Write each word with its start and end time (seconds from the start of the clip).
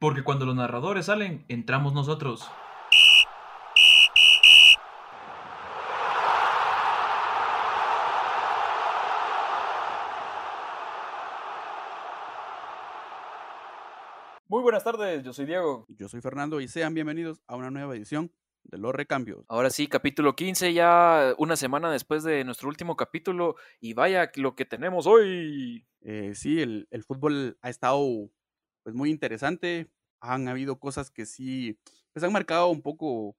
Porque 0.00 0.22
cuando 0.22 0.46
los 0.46 0.54
narradores 0.54 1.06
salen, 1.06 1.44
entramos 1.48 1.92
nosotros. 1.92 2.48
Muy 14.46 14.62
buenas 14.62 14.84
tardes, 14.84 15.24
yo 15.24 15.32
soy 15.32 15.46
Diego. 15.46 15.84
Yo 15.88 16.08
soy 16.08 16.20
Fernando 16.20 16.60
y 16.60 16.68
sean 16.68 16.94
bienvenidos 16.94 17.42
a 17.48 17.56
una 17.56 17.72
nueva 17.72 17.96
edición 17.96 18.30
de 18.62 18.78
Los 18.78 18.94
Recambios. 18.94 19.44
Ahora 19.48 19.68
sí, 19.68 19.88
capítulo 19.88 20.36
15, 20.36 20.74
ya 20.74 21.34
una 21.38 21.56
semana 21.56 21.90
después 21.90 22.22
de 22.22 22.44
nuestro 22.44 22.68
último 22.68 22.96
capítulo 22.96 23.56
y 23.80 23.94
vaya 23.94 24.30
lo 24.36 24.54
que 24.54 24.64
tenemos 24.64 25.08
hoy. 25.08 25.84
Eh, 26.02 26.32
sí, 26.36 26.62
el, 26.62 26.86
el, 26.92 27.02
fútbol 27.02 27.58
ha 27.62 27.68
estado 27.68 28.30
pues 28.88 28.96
muy 28.96 29.10
interesante, 29.10 29.90
han 30.18 30.48
habido 30.48 30.80
cosas 30.80 31.10
que 31.10 31.26
sí, 31.26 31.78
pues 32.14 32.24
han 32.24 32.32
marcado 32.32 32.68
un 32.68 32.80
poco 32.80 33.36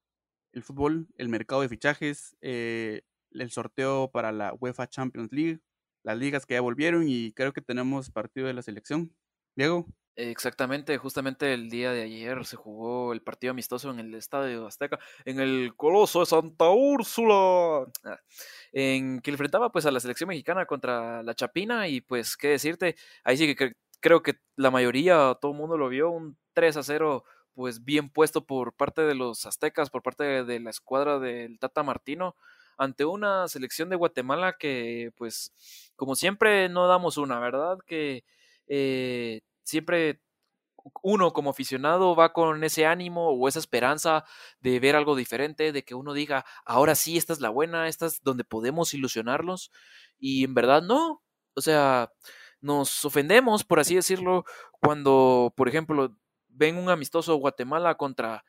el 0.54 0.62
fútbol, 0.62 1.08
el 1.16 1.28
mercado 1.28 1.62
de 1.62 1.70
fichajes, 1.70 2.38
eh, 2.42 3.02
el 3.32 3.50
sorteo 3.50 4.12
para 4.12 4.32
la 4.32 4.54
UEFA 4.54 4.86
Champions 4.86 5.32
League, 5.32 5.60
las 6.04 6.20
ligas 6.20 6.46
que 6.46 6.54
ya 6.54 6.62
volvieron 6.62 7.06
y 7.08 7.34
creo 7.34 7.52
que 7.52 7.62
tenemos 7.62 8.12
partido 8.12 8.46
de 8.46 8.54
la 8.54 8.62
selección. 8.62 9.16
Diego. 9.56 9.88
Exactamente, 10.16 11.00
justamente 11.00 11.52
el 11.52 11.72
día 11.72 11.94
de 11.94 12.04
ayer 12.04 12.46
se 12.46 12.56
jugó 12.56 13.12
el 13.12 13.24
partido 13.24 13.50
amistoso 13.50 13.90
en 13.90 14.00
el 14.00 14.14
Estadio 14.14 14.68
Azteca, 14.68 15.00
en 15.26 15.40
el 15.40 15.74
Coloso 15.76 16.20
de 16.20 16.28
Santa 16.28 16.70
Úrsula, 16.70 17.88
ah, 18.04 18.20
en 18.72 19.20
que 19.22 19.32
enfrentaba 19.32 19.72
pues 19.72 19.88
a 19.88 19.92
la 19.92 20.00
selección 20.00 20.28
mexicana 20.28 20.68
contra 20.68 21.24
la 21.24 21.34
Chapina 21.34 21.88
y 21.88 22.02
pues 22.02 22.38
qué 22.38 22.50
decirte, 22.50 22.96
ahí 23.24 23.36
sí 23.36 23.56
que 23.56 23.74
creo 24.00 24.22
que 24.24 24.36
la 24.56 24.72
mayoría, 24.72 25.38
todo 25.42 25.52
el 25.52 25.58
mundo 25.58 25.78
lo 25.78 25.90
vio, 25.90 26.10
un 26.10 26.38
3 26.54 26.78
a 26.78 26.84
0 26.84 27.24
pues 27.54 27.84
bien 27.84 28.10
puesto 28.10 28.46
por 28.46 28.74
parte 28.74 29.02
de 29.02 29.16
los 29.16 29.46
aztecas, 29.46 29.90
por 29.90 30.02
parte 30.02 30.44
de 30.44 30.60
la 30.60 30.70
escuadra 30.70 31.20
del 31.20 31.60
Tata 31.60 31.84
Martino, 31.84 32.36
ante 32.78 33.04
una 33.04 33.48
selección 33.50 33.90
de 33.90 33.98
Guatemala 33.98 34.56
que 34.58 35.12
pues 35.18 35.52
como 35.96 36.16
siempre 36.16 36.70
no 36.70 36.88
damos 36.88 37.18
una, 37.18 37.40
¿verdad? 37.40 37.78
Que 37.86 38.24
eh, 38.68 39.42
siempre 39.64 40.22
uno 41.04 41.34
como 41.34 41.50
aficionado 41.50 42.16
va 42.16 42.34
con 42.34 42.64
ese 42.64 42.86
ánimo 42.86 43.30
o 43.30 43.48
esa 43.48 43.60
esperanza 43.60 44.26
de 44.62 44.80
ver 44.80 44.96
algo 44.96 45.16
diferente, 45.16 45.72
de 45.72 45.84
que 45.84 45.96
uno 45.96 46.14
diga, 46.14 46.46
ahora 46.66 46.96
sí, 46.96 47.18
esta 47.18 47.34
es 47.34 47.42
la 47.42 47.50
buena, 47.50 47.88
esta 47.88 48.06
es 48.06 48.22
donde 48.24 48.44
podemos 48.44 48.94
ilusionarlos. 48.94 49.72
Y 50.20 50.44
en 50.44 50.54
verdad 50.54 50.82
no. 50.82 51.22
O 51.56 51.62
sea, 51.62 52.12
nos 52.62 53.06
ofendemos, 53.06 53.64
por 53.64 53.80
así 53.80 53.96
decirlo, 53.96 54.46
cuando, 54.82 55.54
por 55.56 55.68
ejemplo, 55.70 56.16
ven 56.48 56.78
un 56.78 56.90
amistoso 56.90 57.36
Guatemala 57.36 57.96
contra 57.96 58.44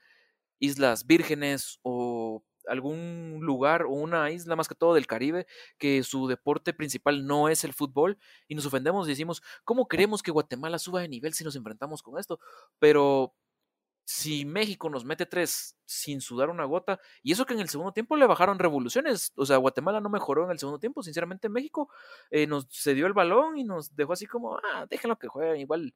Islas 0.58 1.06
Vírgenes 1.06 1.78
o 1.82 2.42
algún 2.68 3.38
lugar 3.42 3.82
o 3.82 3.90
una 3.90 4.30
isla 4.30 4.56
más 4.56 4.68
que 4.68 4.74
todo 4.74 4.94
del 4.94 5.06
Caribe 5.06 5.46
que 5.78 6.02
su 6.02 6.28
deporte 6.28 6.72
principal 6.72 7.26
no 7.26 7.48
es 7.48 7.64
el 7.64 7.72
fútbol 7.72 8.18
y 8.48 8.54
nos 8.54 8.66
ofendemos 8.66 9.06
y 9.06 9.10
decimos, 9.10 9.42
¿cómo 9.64 9.88
queremos 9.88 10.22
que 10.22 10.30
Guatemala 10.30 10.78
suba 10.78 11.00
de 11.00 11.08
nivel 11.08 11.32
si 11.32 11.44
nos 11.44 11.56
enfrentamos 11.56 12.02
con 12.02 12.18
esto? 12.18 12.38
Pero 12.78 13.34
si 14.10 14.44
México 14.44 14.90
nos 14.90 15.04
mete 15.04 15.24
tres 15.24 15.76
sin 15.84 16.20
sudar 16.20 16.50
una 16.50 16.64
gota, 16.64 16.98
y 17.22 17.30
eso 17.30 17.46
que 17.46 17.54
en 17.54 17.60
el 17.60 17.68
segundo 17.68 17.92
tiempo 17.92 18.16
le 18.16 18.26
bajaron 18.26 18.58
revoluciones, 18.58 19.32
o 19.36 19.46
sea, 19.46 19.56
Guatemala 19.56 20.00
no 20.00 20.08
mejoró 20.08 20.46
en 20.46 20.50
el 20.50 20.58
segundo 20.58 20.80
tiempo, 20.80 21.04
sinceramente 21.04 21.48
México 21.48 21.88
eh, 22.28 22.48
nos 22.48 22.66
cedió 22.72 23.06
el 23.06 23.12
balón 23.12 23.56
y 23.56 23.62
nos 23.62 23.94
dejó 23.94 24.14
así 24.14 24.26
como, 24.26 24.56
ah, 24.56 24.84
déjenlo 24.90 25.16
que 25.16 25.28
jueguen, 25.28 25.60
igual 25.60 25.94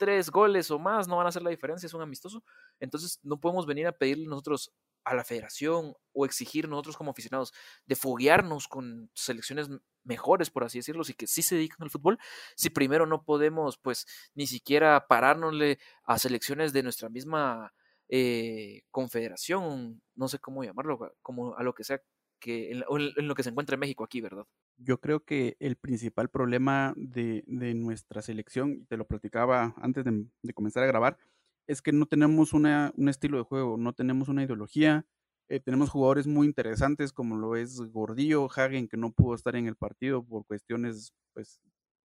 tres 0.00 0.30
goles 0.30 0.70
o 0.70 0.78
más 0.78 1.06
no 1.06 1.18
van 1.18 1.26
a 1.26 1.28
hacer 1.28 1.42
la 1.42 1.50
diferencia, 1.50 1.86
es 1.86 1.92
un 1.92 2.00
amistoso. 2.00 2.42
Entonces 2.80 3.20
no 3.22 3.38
podemos 3.38 3.66
venir 3.66 3.86
a 3.86 3.92
pedirle 3.92 4.26
nosotros 4.26 4.72
a 5.04 5.14
la 5.14 5.24
federación 5.24 5.94
o 6.14 6.24
exigir 6.24 6.68
nosotros 6.68 6.96
como 6.96 7.10
aficionados 7.10 7.52
de 7.84 7.96
foguearnos 7.96 8.66
con 8.66 9.10
selecciones 9.14 9.68
mejores, 10.04 10.48
por 10.48 10.64
así 10.64 10.78
decirlo, 10.78 11.02
y 11.06 11.12
que 11.12 11.26
sí 11.26 11.42
se 11.42 11.56
dedican 11.56 11.82
al 11.82 11.90
fútbol, 11.90 12.18
si 12.56 12.70
primero 12.70 13.04
no 13.04 13.22
podemos, 13.24 13.76
pues, 13.76 14.06
ni 14.34 14.46
siquiera 14.46 15.06
parárnosle 15.06 15.78
a 16.04 16.18
selecciones 16.18 16.72
de 16.72 16.82
nuestra 16.82 17.10
misma 17.10 17.74
eh, 18.08 18.84
confederación, 18.90 20.00
no 20.14 20.28
sé 20.28 20.38
cómo 20.38 20.64
llamarlo, 20.64 21.14
como 21.20 21.54
a 21.56 21.62
lo 21.62 21.74
que 21.74 21.84
sea 21.84 22.00
que 22.40 22.70
en, 22.70 22.82
lo 22.88 23.34
que 23.34 23.42
se 23.42 23.50
encuentra 23.50 23.74
en 23.74 23.80
México 23.80 24.02
aquí, 24.02 24.22
¿verdad? 24.22 24.46
Yo 24.82 24.98
creo 24.98 25.24
que 25.24 25.56
el 25.60 25.76
principal 25.76 26.30
problema 26.30 26.94
de, 26.96 27.44
nuestra 27.74 28.22
selección, 28.22 28.86
te 28.86 28.96
lo 28.96 29.06
platicaba 29.06 29.74
antes 29.76 30.04
de, 30.04 30.54
comenzar 30.54 30.82
a 30.82 30.86
grabar, 30.86 31.18
es 31.66 31.82
que 31.82 31.92
no 31.92 32.06
tenemos 32.06 32.54
una, 32.54 32.92
un 32.96 33.10
estilo 33.10 33.36
de 33.36 33.44
juego, 33.44 33.76
no 33.76 33.92
tenemos 33.92 34.28
una 34.28 34.42
ideología. 34.42 35.06
Eh, 35.48 35.60
tenemos 35.60 35.90
jugadores 35.90 36.26
muy 36.26 36.46
interesantes 36.46 37.12
como 37.12 37.36
lo 37.36 37.56
es 37.56 37.78
Gordillo, 37.92 38.48
Hagen, 38.50 38.88
que 38.88 38.96
no 38.96 39.12
pudo 39.12 39.34
estar 39.34 39.54
en 39.54 39.66
el 39.66 39.76
partido 39.76 40.24
por 40.24 40.46
cuestiones, 40.46 41.12
pues, 41.34 41.60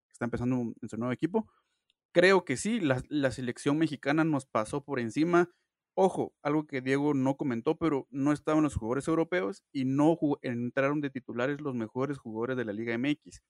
que 0.08 0.14
está 0.14 0.26
empezando 0.26 0.74
en 0.82 0.90
su 0.90 0.98
nuevo 0.98 1.14
equipo. 1.14 1.48
Creo 2.12 2.44
que 2.44 2.58
sí, 2.58 2.80
la, 2.82 3.02
la 3.08 3.32
selección 3.32 3.78
mexicana 3.78 4.24
nos 4.26 4.46
pasó 4.46 4.84
por 4.84 5.00
encima 5.00 5.50
Ojo, 5.98 6.34
algo 6.42 6.68
que 6.68 6.82
Diego 6.82 7.14
no 7.14 7.38
comentó, 7.38 7.78
pero 7.78 8.08
no 8.12 8.34
estaban 8.34 8.64
los 8.64 8.76
jugadores 8.76 9.08
europeos 9.08 9.64
y 9.72 9.86
no 9.86 10.18
entraron 10.42 11.00
de 11.02 11.10
titulares 11.10 11.62
los 11.62 11.74
mejores 11.74 12.18
jugadores 12.18 12.58
de 12.58 12.66
la 12.66 12.74
Liga 12.74 12.94
MX. 12.94 13.42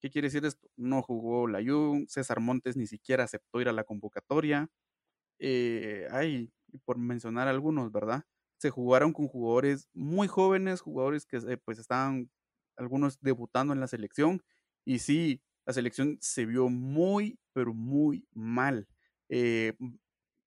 ¿Qué 0.00 0.10
quiere 0.10 0.26
decir 0.28 0.44
esto? 0.44 0.68
No 0.76 1.02
jugó 1.02 1.46
la 1.46 1.58
Layún, 1.60 2.06
César 2.08 2.40
Montes 2.40 2.76
ni 2.76 2.86
siquiera 2.88 3.24
aceptó 3.24 3.60
ir 3.60 3.68
a 3.68 3.72
la 3.72 3.84
convocatoria. 3.84 4.68
Eh, 5.38 6.08
ay, 6.12 6.52
por 6.84 6.98
mencionar 6.98 7.48
algunos, 7.48 7.92
¿verdad? 7.92 8.24
Se 8.58 8.70
jugaron 8.70 9.12
con 9.12 9.28
jugadores 9.28 9.88
muy 9.94 10.28
jóvenes, 10.28 10.80
jugadores 10.82 11.26
que 11.26 11.38
eh, 11.38 11.58
pues 11.58 11.78
estaban 11.78 12.30
algunos 12.76 13.20
debutando 13.20 13.72
en 13.74 13.80
la 13.80 13.88
selección 13.88 14.42
y 14.84 15.00
sí, 15.00 15.42
la 15.66 15.72
selección 15.74 16.18
se 16.20 16.46
vio 16.46 16.68
muy, 16.70 17.38
pero 17.54 17.74
muy 17.74 18.26
mal. 18.34 18.88
Eh, 19.28 19.74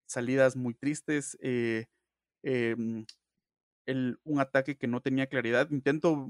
salidas 0.07 0.55
muy 0.55 0.73
tristes, 0.75 1.37
eh, 1.41 1.87
em, 2.43 3.05
un 4.23 4.39
ataque 4.39 4.77
que 4.77 4.87
no 4.87 5.01
tenía 5.01 5.27
claridad. 5.27 5.69
Intento 5.71 6.27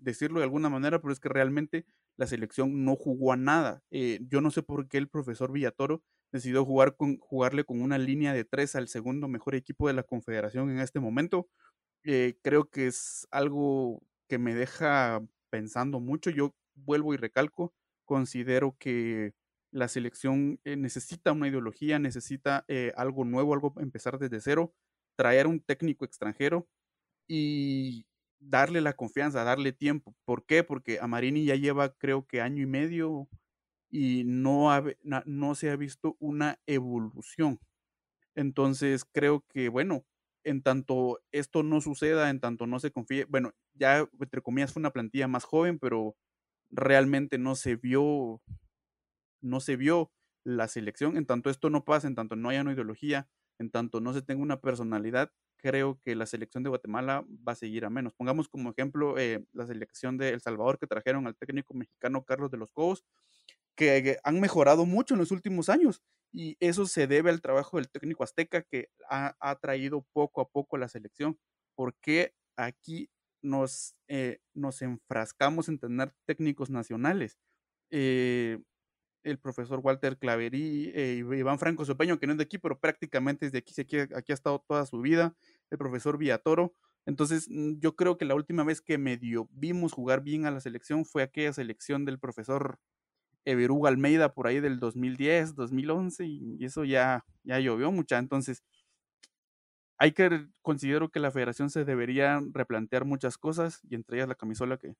decirlo 0.00 0.40
de 0.40 0.44
alguna 0.44 0.68
manera, 0.68 1.00
pero 1.00 1.12
es 1.12 1.20
que 1.20 1.28
realmente 1.28 1.86
la 2.16 2.26
selección 2.26 2.84
no 2.84 2.96
jugó 2.96 3.32
a 3.32 3.36
nada. 3.36 3.82
Eh, 3.90 4.20
yo 4.28 4.40
no 4.40 4.50
sé 4.50 4.62
por 4.62 4.88
qué 4.88 4.98
el 4.98 5.08
profesor 5.08 5.50
Villatoro 5.52 6.02
decidió 6.32 6.64
jugar 6.64 6.96
jugarle 7.20 7.64
con 7.64 7.80
una 7.80 7.96
línea 7.96 8.34
de 8.34 8.44
tres 8.44 8.76
al 8.76 8.88
segundo 8.88 9.28
mejor 9.28 9.54
equipo 9.54 9.88
de 9.88 9.94
la 9.94 10.02
confederación 10.02 10.70
en 10.70 10.80
este 10.80 11.00
momento. 11.00 11.48
Eh, 12.04 12.38
creo 12.42 12.70
que 12.70 12.88
es 12.88 13.26
algo 13.30 14.02
que 14.28 14.38
me 14.38 14.54
deja 14.54 15.22
pensando 15.50 16.00
mucho. 16.00 16.30
Yo 16.30 16.54
vuelvo 16.74 17.14
y 17.14 17.16
recalco, 17.18 17.74
considero 18.04 18.76
que 18.78 19.34
la 19.70 19.88
selección 19.88 20.60
eh, 20.64 20.76
necesita 20.76 21.32
una 21.32 21.48
ideología, 21.48 21.98
necesita 21.98 22.64
eh, 22.68 22.92
algo 22.96 23.24
nuevo, 23.24 23.54
algo 23.54 23.74
empezar 23.78 24.18
desde 24.18 24.40
cero, 24.40 24.74
traer 25.16 25.46
un 25.46 25.60
técnico 25.60 26.04
extranjero 26.04 26.68
y 27.28 28.06
darle 28.40 28.80
la 28.80 28.94
confianza, 28.94 29.44
darle 29.44 29.72
tiempo. 29.72 30.14
¿Por 30.24 30.46
qué? 30.46 30.64
Porque 30.64 30.98
Amarini 31.00 31.44
ya 31.44 31.56
lleva 31.56 31.94
creo 31.94 32.26
que 32.26 32.40
año 32.40 32.62
y 32.62 32.66
medio 32.66 33.28
y 33.90 34.24
no, 34.24 34.70
no 35.26 35.54
se 35.54 35.70
ha 35.70 35.76
visto 35.76 36.16
una 36.20 36.60
evolución. 36.66 37.60
Entonces 38.34 39.04
creo 39.04 39.44
que, 39.48 39.68
bueno, 39.68 40.04
en 40.44 40.62
tanto 40.62 41.20
esto 41.32 41.62
no 41.62 41.80
suceda, 41.80 42.30
en 42.30 42.40
tanto 42.40 42.66
no 42.66 42.80
se 42.80 42.92
confíe, 42.92 43.24
bueno, 43.24 43.52
ya 43.74 44.08
entre 44.20 44.42
comillas 44.42 44.72
fue 44.72 44.80
una 44.80 44.92
plantilla 44.92 45.28
más 45.28 45.44
joven, 45.44 45.78
pero 45.78 46.16
realmente 46.70 47.38
no 47.38 47.54
se 47.56 47.76
vio 47.76 48.40
no 49.40 49.60
se 49.60 49.76
vio 49.76 50.12
la 50.44 50.68
selección, 50.68 51.16
en 51.16 51.26
tanto 51.26 51.50
esto 51.50 51.70
no 51.70 51.84
pasa, 51.84 52.06
en 52.08 52.14
tanto 52.14 52.36
no 52.36 52.48
haya 52.48 52.62
una 52.62 52.72
ideología, 52.72 53.28
en 53.58 53.70
tanto 53.70 54.00
no 54.00 54.12
se 54.14 54.22
tenga 54.22 54.42
una 54.42 54.60
personalidad, 54.60 55.32
creo 55.58 56.00
que 56.04 56.14
la 56.14 56.26
selección 56.26 56.62
de 56.62 56.70
Guatemala 56.70 57.24
va 57.46 57.52
a 57.52 57.56
seguir 57.56 57.84
a 57.84 57.90
menos. 57.90 58.14
Pongamos 58.14 58.48
como 58.48 58.70
ejemplo 58.70 59.18
eh, 59.18 59.44
la 59.52 59.66
selección 59.66 60.16
de 60.16 60.30
El 60.30 60.40
Salvador 60.40 60.78
que 60.78 60.86
trajeron 60.86 61.26
al 61.26 61.36
técnico 61.36 61.74
mexicano 61.74 62.24
Carlos 62.24 62.50
de 62.50 62.58
los 62.58 62.70
Cobos, 62.70 63.04
que 63.74 64.18
han 64.24 64.40
mejorado 64.40 64.86
mucho 64.86 65.14
en 65.14 65.20
los 65.20 65.30
últimos 65.30 65.68
años 65.68 66.02
y 66.32 66.56
eso 66.60 66.86
se 66.86 67.06
debe 67.06 67.30
al 67.30 67.40
trabajo 67.40 67.76
del 67.76 67.88
técnico 67.88 68.24
azteca 68.24 68.62
que 68.62 68.88
ha, 69.08 69.58
traído 69.60 70.04
poco 70.12 70.40
a 70.40 70.48
poco 70.48 70.76
la 70.78 70.88
selección. 70.88 71.38
porque 71.74 72.34
aquí 72.56 73.08
nos, 73.40 73.94
eh, 74.08 74.40
nos 74.52 74.82
enfrascamos 74.82 75.68
en 75.68 75.78
tener 75.78 76.12
técnicos 76.26 76.70
nacionales? 76.70 77.38
Eh, 77.90 78.58
el 79.30 79.38
profesor 79.38 79.80
Walter 79.82 80.18
Claverí, 80.18 80.90
eh, 80.94 81.16
Iván 81.18 81.58
Franco 81.58 81.84
Sopeño, 81.84 82.18
que 82.18 82.26
no 82.26 82.32
es 82.32 82.38
de 82.38 82.44
aquí, 82.44 82.58
pero 82.58 82.78
prácticamente 82.78 83.46
es 83.46 83.52
de 83.52 83.58
aquí, 83.58 83.80
aquí, 83.80 83.98
aquí 83.98 84.32
ha 84.32 84.34
estado 84.34 84.64
toda 84.66 84.86
su 84.86 85.00
vida, 85.00 85.34
el 85.70 85.78
profesor 85.78 86.18
Villatoro. 86.18 86.74
Entonces, 87.06 87.48
mm, 87.48 87.78
yo 87.80 87.96
creo 87.96 88.18
que 88.18 88.24
la 88.24 88.34
última 88.34 88.64
vez 88.64 88.80
que 88.80 88.98
medio 88.98 89.48
vimos 89.52 89.92
jugar 89.92 90.22
bien 90.22 90.46
a 90.46 90.50
la 90.50 90.60
selección 90.60 91.04
fue 91.04 91.22
aquella 91.22 91.52
selección 91.52 92.04
del 92.04 92.18
profesor 92.18 92.78
Everuga 93.44 93.88
Almeida 93.88 94.34
por 94.34 94.46
ahí 94.46 94.60
del 94.60 94.78
2010, 94.78 95.54
2011 95.54 96.26
y 96.26 96.64
eso 96.64 96.84
ya, 96.84 97.24
ya 97.44 97.60
llovió 97.60 97.90
mucha. 97.92 98.18
Entonces, 98.18 98.62
hay 99.98 100.12
que, 100.12 100.46
considero 100.62 101.10
que 101.10 101.20
la 101.20 101.30
federación 101.30 101.70
se 101.70 101.84
debería 101.84 102.40
replantear 102.52 103.04
muchas 103.04 103.36
cosas 103.36 103.80
y 103.88 103.96
entre 103.96 104.18
ellas 104.18 104.28
la 104.28 104.36
camisola 104.36 104.78
que, 104.78 104.94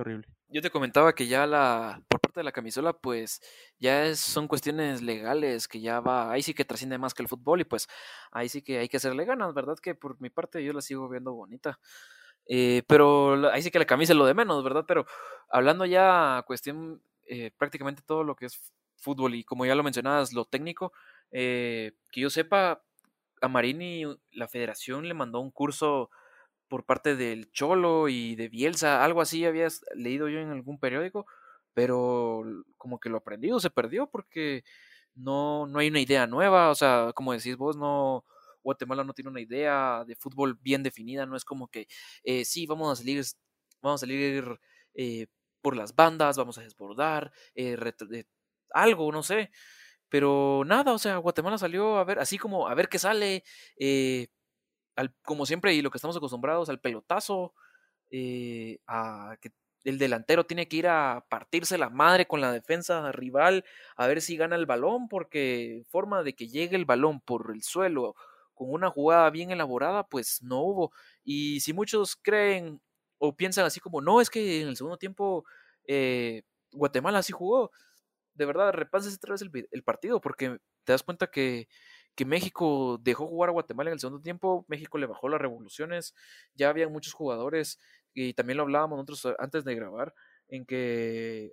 horrible. 0.00 0.26
Yo 0.48 0.62
te 0.62 0.70
comentaba 0.70 1.14
que 1.14 1.26
ya 1.26 1.46
la, 1.46 2.02
por 2.08 2.20
parte 2.20 2.40
de 2.40 2.44
la 2.44 2.52
camisola, 2.52 2.92
pues 2.92 3.40
ya 3.78 4.14
son 4.16 4.48
cuestiones 4.48 5.02
legales 5.02 5.68
que 5.68 5.80
ya 5.80 6.00
va, 6.00 6.32
ahí 6.32 6.42
sí 6.42 6.54
que 6.54 6.64
trasciende 6.64 6.98
más 6.98 7.14
que 7.14 7.22
el 7.22 7.28
fútbol 7.28 7.60
y 7.60 7.64
pues 7.64 7.86
ahí 8.32 8.48
sí 8.48 8.62
que 8.62 8.78
hay 8.78 8.88
que 8.88 8.96
hacerle 8.96 9.24
ganas, 9.24 9.54
¿verdad? 9.54 9.76
Que 9.80 9.94
por 9.94 10.20
mi 10.20 10.30
parte 10.30 10.64
yo 10.64 10.72
la 10.72 10.80
sigo 10.80 11.08
viendo 11.08 11.32
bonita. 11.32 11.78
Eh, 12.46 12.82
pero 12.88 13.50
ahí 13.50 13.62
sí 13.62 13.70
que 13.70 13.78
la 13.78 13.86
camisa 13.86 14.12
es 14.12 14.18
lo 14.18 14.26
de 14.26 14.34
menos, 14.34 14.64
¿verdad? 14.64 14.84
Pero 14.88 15.06
hablando 15.48 15.84
ya 15.86 16.42
cuestión 16.46 17.02
eh, 17.26 17.52
prácticamente 17.56 18.02
todo 18.04 18.24
lo 18.24 18.34
que 18.34 18.46
es 18.46 18.72
fútbol 18.96 19.34
y 19.34 19.44
como 19.44 19.64
ya 19.66 19.74
lo 19.74 19.82
mencionabas, 19.82 20.32
lo 20.32 20.44
técnico, 20.44 20.92
eh, 21.30 21.92
que 22.10 22.22
yo 22.22 22.30
sepa, 22.30 22.82
a 23.40 23.48
Marini 23.48 24.04
la 24.32 24.48
federación 24.48 25.08
le 25.08 25.14
mandó 25.14 25.40
un 25.40 25.50
curso 25.50 26.10
por 26.70 26.86
parte 26.86 27.16
del 27.16 27.50
Cholo 27.52 28.08
y 28.08 28.36
de 28.36 28.48
Bielsa, 28.48 29.04
algo 29.04 29.20
así 29.20 29.44
habías 29.44 29.84
leído 29.94 30.28
yo 30.28 30.38
en 30.38 30.50
algún 30.50 30.78
periódico, 30.78 31.26
pero 31.74 32.44
como 32.78 33.00
que 33.00 33.10
lo 33.10 33.18
aprendido 33.18 33.58
se 33.60 33.70
perdió 33.70 34.08
porque 34.08 34.64
no, 35.16 35.66
no 35.66 35.80
hay 35.80 35.88
una 35.88 36.00
idea 36.00 36.28
nueva, 36.28 36.70
o 36.70 36.74
sea, 36.76 37.12
como 37.14 37.32
decís 37.32 37.56
vos, 37.56 37.76
no, 37.76 38.24
Guatemala 38.62 39.02
no 39.02 39.14
tiene 39.14 39.30
una 39.30 39.40
idea 39.40 40.04
de 40.06 40.14
fútbol 40.14 40.58
bien 40.62 40.84
definida, 40.84 41.26
no 41.26 41.36
es 41.36 41.44
como 41.44 41.66
que 41.68 41.88
eh, 42.22 42.44
sí, 42.44 42.66
vamos 42.66 42.92
a 42.92 42.96
salir, 43.02 43.24
vamos 43.82 44.00
a 44.00 44.06
salir 44.06 44.60
eh, 44.94 45.26
por 45.60 45.76
las 45.76 45.96
bandas, 45.96 46.36
vamos 46.38 46.56
a 46.58 46.62
desbordar, 46.62 47.32
eh, 47.56 47.76
algo, 48.72 49.10
no 49.12 49.22
sé. 49.24 49.50
Pero 50.08 50.64
nada, 50.66 50.92
o 50.92 50.98
sea, 50.98 51.18
Guatemala 51.18 51.58
salió 51.58 51.98
a 51.98 52.04
ver, 52.04 52.18
así 52.20 52.38
como 52.38 52.68
a 52.68 52.74
ver 52.74 52.88
qué 52.88 52.98
sale, 52.98 53.44
como 55.22 55.46
siempre, 55.46 55.74
y 55.74 55.82
lo 55.82 55.90
que 55.90 55.98
estamos 55.98 56.16
acostumbrados, 56.16 56.68
al 56.68 56.80
pelotazo, 56.80 57.54
eh, 58.10 58.78
a 58.86 59.36
que 59.40 59.52
el 59.84 59.98
delantero 59.98 60.44
tiene 60.44 60.68
que 60.68 60.76
ir 60.76 60.88
a 60.88 61.24
partirse 61.28 61.78
la 61.78 61.88
madre 61.90 62.26
con 62.26 62.40
la 62.40 62.52
defensa 62.52 63.12
rival, 63.12 63.64
a 63.96 64.06
ver 64.06 64.20
si 64.20 64.36
gana 64.36 64.56
el 64.56 64.66
balón, 64.66 65.08
porque 65.08 65.84
forma 65.88 66.22
de 66.22 66.34
que 66.34 66.48
llegue 66.48 66.76
el 66.76 66.84
balón 66.84 67.20
por 67.20 67.50
el 67.54 67.62
suelo 67.62 68.14
con 68.54 68.70
una 68.72 68.90
jugada 68.90 69.30
bien 69.30 69.50
elaborada, 69.50 70.06
pues 70.06 70.42
no 70.42 70.60
hubo. 70.60 70.92
Y 71.24 71.60
si 71.60 71.72
muchos 71.72 72.16
creen 72.16 72.80
o 73.18 73.34
piensan 73.34 73.64
así 73.64 73.80
como, 73.80 74.02
no, 74.02 74.20
es 74.20 74.28
que 74.30 74.60
en 74.62 74.68
el 74.68 74.76
segundo 74.76 74.98
tiempo 74.98 75.44
eh, 75.86 76.42
Guatemala 76.72 77.22
sí 77.22 77.32
jugó, 77.32 77.70
de 78.34 78.46
verdad, 78.46 78.72
repases 78.72 79.14
otra 79.14 79.32
vez 79.32 79.42
el, 79.70 79.82
partido, 79.82 80.20
porque 80.20 80.58
te 80.84 80.92
das 80.92 81.02
cuenta 81.02 81.28
que, 81.28 81.68
que, 82.14 82.24
México 82.24 82.98
dejó 83.02 83.26
jugar 83.26 83.50
a 83.50 83.52
Guatemala 83.52 83.90
en 83.90 83.94
el 83.94 84.00
segundo 84.00 84.22
tiempo, 84.22 84.64
México 84.68 84.98
le 84.98 85.06
bajó 85.06 85.28
las 85.28 85.40
revoluciones, 85.40 86.14
ya 86.54 86.68
había 86.68 86.88
muchos 86.88 87.12
jugadores, 87.14 87.78
y 88.14 88.34
también 88.34 88.56
lo 88.58 88.64
hablábamos 88.64 88.98
nosotros 88.98 89.36
antes 89.38 89.64
de 89.64 89.74
grabar, 89.74 90.14
en 90.48 90.66
que 90.66 91.52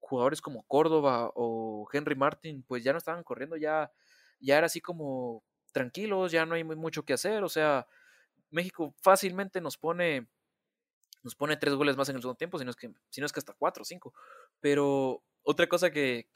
jugadores 0.00 0.40
como 0.40 0.64
Córdoba 0.64 1.30
o 1.34 1.88
Henry 1.92 2.16
Martin, 2.16 2.64
pues 2.66 2.82
ya 2.82 2.92
no 2.92 2.98
estaban 2.98 3.22
corriendo, 3.22 3.56
ya, 3.56 3.92
ya 4.40 4.58
era 4.58 4.66
así 4.66 4.80
como 4.80 5.44
tranquilos, 5.72 6.32
ya 6.32 6.46
no 6.46 6.54
hay 6.54 6.64
mucho 6.64 7.04
que 7.04 7.12
hacer, 7.12 7.44
o 7.44 7.48
sea, 7.48 7.86
México 8.50 8.94
fácilmente 9.02 9.60
nos 9.60 9.76
pone 9.76 10.28
nos 11.22 11.34
pone 11.34 11.56
tres 11.56 11.74
goles 11.74 11.96
más 11.96 12.08
en 12.08 12.16
el 12.16 12.22
segundo 12.22 12.36
tiempo, 12.36 12.58
sino 12.58 12.70
es 12.70 12.76
que, 12.76 12.86
es 12.86 13.32
que 13.32 13.40
hasta 13.40 13.52
cuatro 13.52 13.82
o 13.82 13.84
cinco. 13.84 14.14
Pero 14.60 15.22
otra 15.42 15.68
cosa 15.68 15.90
que, 15.90 16.28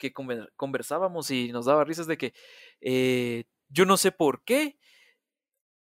conversábamos 0.55 1.31
y 1.31 1.51
nos 1.51 1.65
daba 1.65 1.83
risas 1.83 2.07
de 2.07 2.17
que 2.17 2.33
eh, 2.81 3.45
yo 3.73 3.85
no 3.85 3.97
sé 3.97 4.11
por 4.11 4.43
qué. 4.43 4.77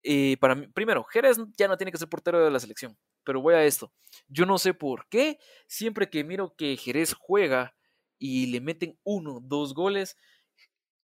Eh, 0.04 0.38
para 0.40 0.56
mí, 0.56 0.68
primero, 0.68 1.04
Jerez 1.04 1.38
ya 1.58 1.68
no 1.68 1.78
tiene 1.78 1.92
que 1.92 1.98
ser 1.98 2.10
portero 2.10 2.44
de 2.44 2.50
la 2.50 2.60
selección, 2.60 2.98
pero 3.24 3.42
voy 3.42 3.54
a 3.54 3.64
esto. 3.64 3.94
Yo 4.28 4.46
no 4.46 4.58
sé 4.58 4.74
por 4.74 5.08
qué, 5.10 5.38
siempre 5.68 6.10
que 6.10 6.24
miro 6.24 6.56
que 6.56 6.78
Jerez 6.78 7.14
juega 7.14 7.76
y 8.18 8.48
le 8.48 8.62
meten 8.62 8.98
uno, 9.04 9.40
dos 9.44 9.76
goles, 9.76 10.18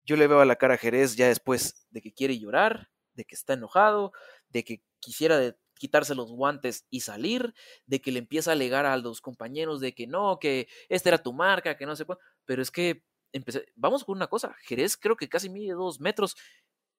yo 0.04 0.16
le 0.16 0.28
veo 0.28 0.40
a 0.40 0.46
la 0.46 0.56
cara 0.56 0.74
a 0.74 0.78
Jerez 0.78 1.16
ya 1.16 1.28
después 1.28 1.86
de 1.90 2.00
que 2.00 2.14
quiere 2.14 2.38
llorar, 2.38 2.88
de 3.14 3.24
que 3.24 3.34
está 3.34 3.54
enojado, 3.54 4.12
de 4.48 4.64
que 4.64 4.82
quisiera 5.00 5.56
quitarse 5.74 6.14
los 6.14 6.32
guantes 6.32 6.86
y 6.88 7.00
salir, 7.00 7.52
de 7.86 8.00
que 8.00 8.12
le 8.12 8.20
empieza 8.20 8.50
a 8.50 8.54
alegar 8.54 8.86
a 8.86 8.96
los 8.96 9.20
compañeros 9.20 9.80
de 9.80 9.94
que 9.94 10.06
no, 10.06 10.38
que 10.38 10.68
esta 10.88 11.10
era 11.10 11.22
tu 11.22 11.32
marca, 11.32 11.76
que 11.76 11.84
no 11.84 11.96
sé 11.96 12.04
cuál, 12.06 12.18
pero 12.46 12.62
es 12.62 12.70
que 12.70 13.04
empecé, 13.32 13.66
vamos 13.74 14.04
con 14.04 14.16
una 14.16 14.28
cosa, 14.28 14.54
Jerez 14.62 14.96
creo 14.96 15.16
que 15.16 15.28
casi 15.28 15.50
mide 15.50 15.72
dos 15.72 16.00
metros 16.00 16.36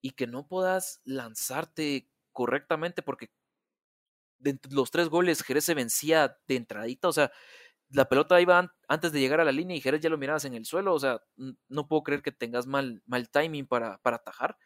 y 0.00 0.10
que 0.12 0.26
no 0.26 0.46
puedas 0.46 1.00
lanzarte 1.04 2.10
correctamente 2.32 3.02
porque 3.02 3.30
de 4.38 4.58
los 4.70 4.90
tres 4.90 5.08
goles 5.08 5.42
Jerez 5.42 5.64
se 5.64 5.74
vencía 5.74 6.38
de 6.46 6.56
entradita, 6.56 7.08
o 7.08 7.12
sea, 7.12 7.32
la 7.90 8.08
pelota 8.08 8.40
iba 8.40 8.74
antes 8.86 9.12
de 9.12 9.20
llegar 9.20 9.40
a 9.40 9.44
la 9.44 9.52
línea 9.52 9.76
y 9.76 9.80
Jerez 9.80 10.00
ya 10.00 10.10
lo 10.10 10.18
mirabas 10.18 10.44
en 10.44 10.54
el 10.54 10.64
suelo, 10.64 10.94
o 10.94 11.00
sea, 11.00 11.20
no 11.68 11.88
puedo 11.88 12.02
creer 12.02 12.22
que 12.22 12.32
tengas 12.32 12.66
mal, 12.66 13.02
mal 13.06 13.30
timing 13.30 13.66
para, 13.66 13.98
para 13.98 14.16
atajar 14.16 14.56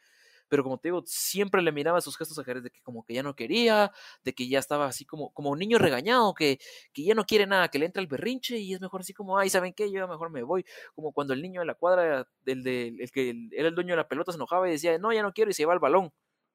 pero 0.53 0.65
como 0.65 0.77
te 0.77 0.89
digo, 0.89 1.03
siempre 1.07 1.63
le 1.63 1.73
miraba 1.73 2.03
sus 2.03 2.19
gestos 2.19 2.39
a 2.39 2.45
Jerez 2.45 2.63
de 2.63 2.69
que 2.69 2.83
como 2.83 3.07
que 3.07 3.15
ya 3.15 3.23
no 3.23 3.35
quería, 3.35 3.91
de 4.23 4.35
que 4.35 4.47
ya 4.51 4.59
estaba 4.59 4.85
así 4.85 5.07
como, 5.07 5.33
como 5.33 5.49
un 5.49 5.59
niño 5.59 5.79
regañado, 5.79 6.35
que, 6.35 6.59
que 6.93 7.05
ya 7.05 7.15
no 7.15 7.25
quiere 7.25 7.47
nada, 7.47 7.69
que 7.69 7.79
le 7.79 7.87
entra 7.87 8.03
el 8.03 8.07
berrinche 8.07 8.59
y 8.59 8.75
es 8.75 8.81
mejor 8.83 9.01
así 9.01 9.15
como, 9.15 9.39
ay, 9.39 9.49
¿saben 9.49 9.73
qué? 9.73 9.91
Yo 9.91 10.07
mejor 10.07 10.29
me 10.31 10.43
voy, 10.43 10.67
como 10.95 11.15
cuando 11.15 11.33
el 11.33 11.41
niño 11.41 11.61
de 11.61 11.67
la 11.67 11.75
cuadra, 11.75 12.29
el, 12.45 12.63
de, 12.63 12.89
el 12.89 13.11
que 13.11 13.35
era 13.53 13.69
el 13.69 13.75
dueño 13.75 13.95
de 13.95 13.97
la 13.97 14.09
pelota, 14.09 14.31
se 14.31 14.37
enojaba 14.37 14.69
y 14.69 14.73
decía, 14.73 14.99
no, 14.99 15.11
ya 15.11 15.23
no 15.23 15.33
quiero 15.33 15.51
y 15.51 15.55
se 15.55 15.63
lleva 15.63 15.73
el 15.73 15.81
balón. 15.81 16.13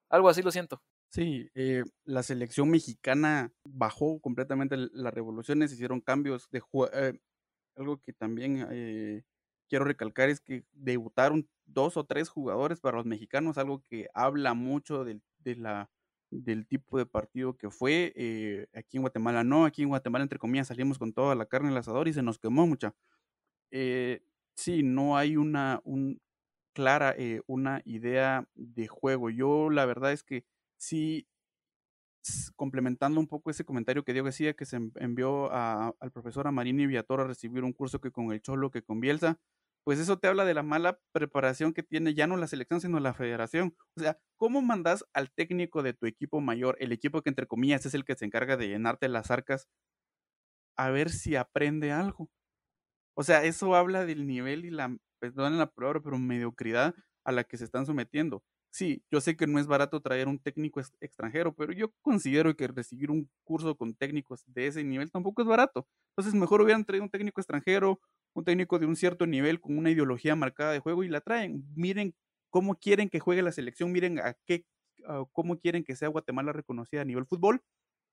Algo 0.09 0.29
así 0.29 0.43
lo 0.43 0.51
siento. 0.51 0.83
Sí, 1.09 1.49
eh, 1.55 1.83
la 2.05 2.21
selección 2.21 2.69
mexicana 2.69 3.51
bajó 3.63 4.19
completamente 4.19 4.77
las 4.77 5.11
revoluciones, 5.11 5.73
hicieron 5.73 6.01
cambios 6.01 6.51
de 6.51 6.61
eh, 6.93 7.19
algo 7.75 7.99
que 7.99 8.13
también 8.13 8.67
eh, 8.69 9.23
quiero 9.67 9.85
recalcar 9.85 10.29
es 10.29 10.39
que 10.39 10.65
debutaron 10.71 11.49
dos 11.67 11.97
o 11.97 12.05
tres 12.05 12.29
jugadores 12.29 12.79
para 12.79 12.97
los 12.97 13.05
mexicanos, 13.05 13.57
algo 13.57 13.83
que 13.83 14.09
habla 14.13 14.53
mucho 14.53 15.03
del, 15.03 15.21
del 16.31 16.67
tipo 16.67 16.97
de 16.97 17.05
partido 17.05 17.57
que 17.57 17.69
fue. 17.69 18.13
Eh, 18.15 18.67
aquí 18.73 18.97
en 18.97 19.03
Guatemala 19.03 19.43
no, 19.43 19.65
aquí 19.65 19.83
en 19.83 19.89
Guatemala, 19.89 20.23
entre 20.23 20.39
comillas, 20.39 20.67
salimos 20.67 20.97
con 20.97 21.13
toda 21.13 21.35
la 21.35 21.45
carne 21.45 21.69
el 21.69 21.77
asador 21.77 22.07
y 22.07 22.13
se 22.13 22.23
nos 22.23 22.39
quemó 22.39 22.67
mucha. 22.67 22.95
Eh, 23.71 24.21
sí, 24.55 24.83
no 24.83 25.17
hay 25.17 25.37
una 25.37 25.81
un, 25.83 26.21
clara 26.73 27.13
eh, 27.17 27.41
una 27.47 27.81
idea 27.85 28.47
de 28.55 28.87
juego. 28.87 29.29
Yo 29.29 29.69
la 29.69 29.85
verdad 29.85 30.11
es 30.13 30.23
que 30.23 30.45
sí, 30.77 31.27
complementando 32.55 33.19
un 33.19 33.27
poco 33.27 33.49
ese 33.49 33.65
comentario 33.65 34.03
que 34.03 34.13
Diego 34.13 34.27
decía, 34.27 34.53
que 34.53 34.65
se 34.65 34.77
envió 34.95 35.51
al 35.51 36.11
profesor 36.11 36.47
Amarini 36.47 36.85
Viator 36.87 37.21
a 37.21 37.27
recibir 37.27 37.63
un 37.63 37.73
curso 37.73 37.99
que 37.99 38.11
con 38.11 38.31
el 38.31 38.41
Cholo, 38.41 38.71
que 38.71 38.83
con 38.83 38.99
Bielsa, 38.99 39.39
pues 39.87 39.99
eso 39.99 40.19
te 40.19 40.27
habla 40.27 40.43
de 40.43 40.53
la 40.53 40.63
mala 40.63 40.99
preparación 41.13 41.71
que 41.73 41.81
tiene 41.81 42.13
ya 42.13 42.27
no 42.27 42.35
la 42.35 42.47
selección, 42.47 42.81
sino 42.81 42.99
la 42.99 43.13
federación. 43.13 43.73
O 43.95 44.01
sea, 44.01 44.19
¿cómo 44.35 44.61
mandas 44.61 45.05
al 45.13 45.31
técnico 45.31 45.81
de 45.81 45.93
tu 45.93 46.07
equipo 46.07 46.41
mayor, 46.41 46.75
el 46.81 46.91
equipo 46.91 47.21
que 47.21 47.29
entre 47.29 47.47
comillas 47.47 47.85
es 47.85 47.93
el 47.93 48.03
que 48.03 48.15
se 48.15 48.25
encarga 48.25 48.57
de 48.57 48.67
llenarte 48.67 49.07
las 49.07 49.31
arcas, 49.31 49.69
a 50.75 50.89
ver 50.89 51.09
si 51.09 51.37
aprende 51.37 51.93
algo? 51.93 52.29
O 53.15 53.23
sea, 53.23 53.43
eso 53.45 53.75
habla 53.75 54.05
del 54.05 54.27
nivel 54.27 54.65
y 54.65 54.71
la, 54.71 54.97
perdón 55.19 55.57
la 55.57 55.71
palabra, 55.71 56.01
pero 56.01 56.17
mediocridad 56.19 56.95
a 57.25 57.31
la 57.31 57.43
que 57.45 57.57
se 57.57 57.65
están 57.65 57.85
sometiendo. 57.85 58.43
Sí, 58.71 59.03
yo 59.11 59.21
sé 59.21 59.37
que 59.37 59.47
no 59.47 59.59
es 59.59 59.67
barato 59.67 60.01
traer 60.01 60.27
un 60.27 60.39
técnico 60.39 60.81
extranjero, 61.01 61.55
pero 61.55 61.73
yo 61.73 61.93
considero 62.01 62.55
que 62.55 62.67
recibir 62.67 63.11
un 63.11 63.29
curso 63.43 63.75
con 63.77 63.95
técnicos 63.95 64.43
de 64.47 64.67
ese 64.67 64.83
nivel 64.83 65.11
tampoco 65.11 65.41
es 65.41 65.47
barato. 65.47 65.87
Entonces, 66.11 66.39
mejor 66.39 66.61
hubieran 66.61 66.85
traído 66.85 67.03
un 67.05 67.09
técnico 67.09 67.41
extranjero 67.41 67.99
un 68.33 68.43
técnico 68.45 68.79
de 68.79 68.85
un 68.85 68.95
cierto 68.95 69.25
nivel 69.27 69.59
con 69.59 69.77
una 69.77 69.91
ideología 69.91 70.35
marcada 70.35 70.71
de 70.71 70.79
juego 70.79 71.03
y 71.03 71.09
la 71.09 71.21
traen. 71.21 71.65
Miren 71.75 72.15
cómo 72.49 72.75
quieren 72.75 73.09
que 73.09 73.19
juegue 73.19 73.41
la 73.41 73.51
selección, 73.51 73.91
miren 73.91 74.19
a 74.19 74.35
qué, 74.45 74.65
cómo 75.31 75.59
quieren 75.59 75.83
que 75.83 75.95
sea 75.95 76.09
Guatemala 76.09 76.53
reconocida 76.53 77.01
a 77.01 77.05
nivel 77.05 77.25
fútbol. 77.25 77.61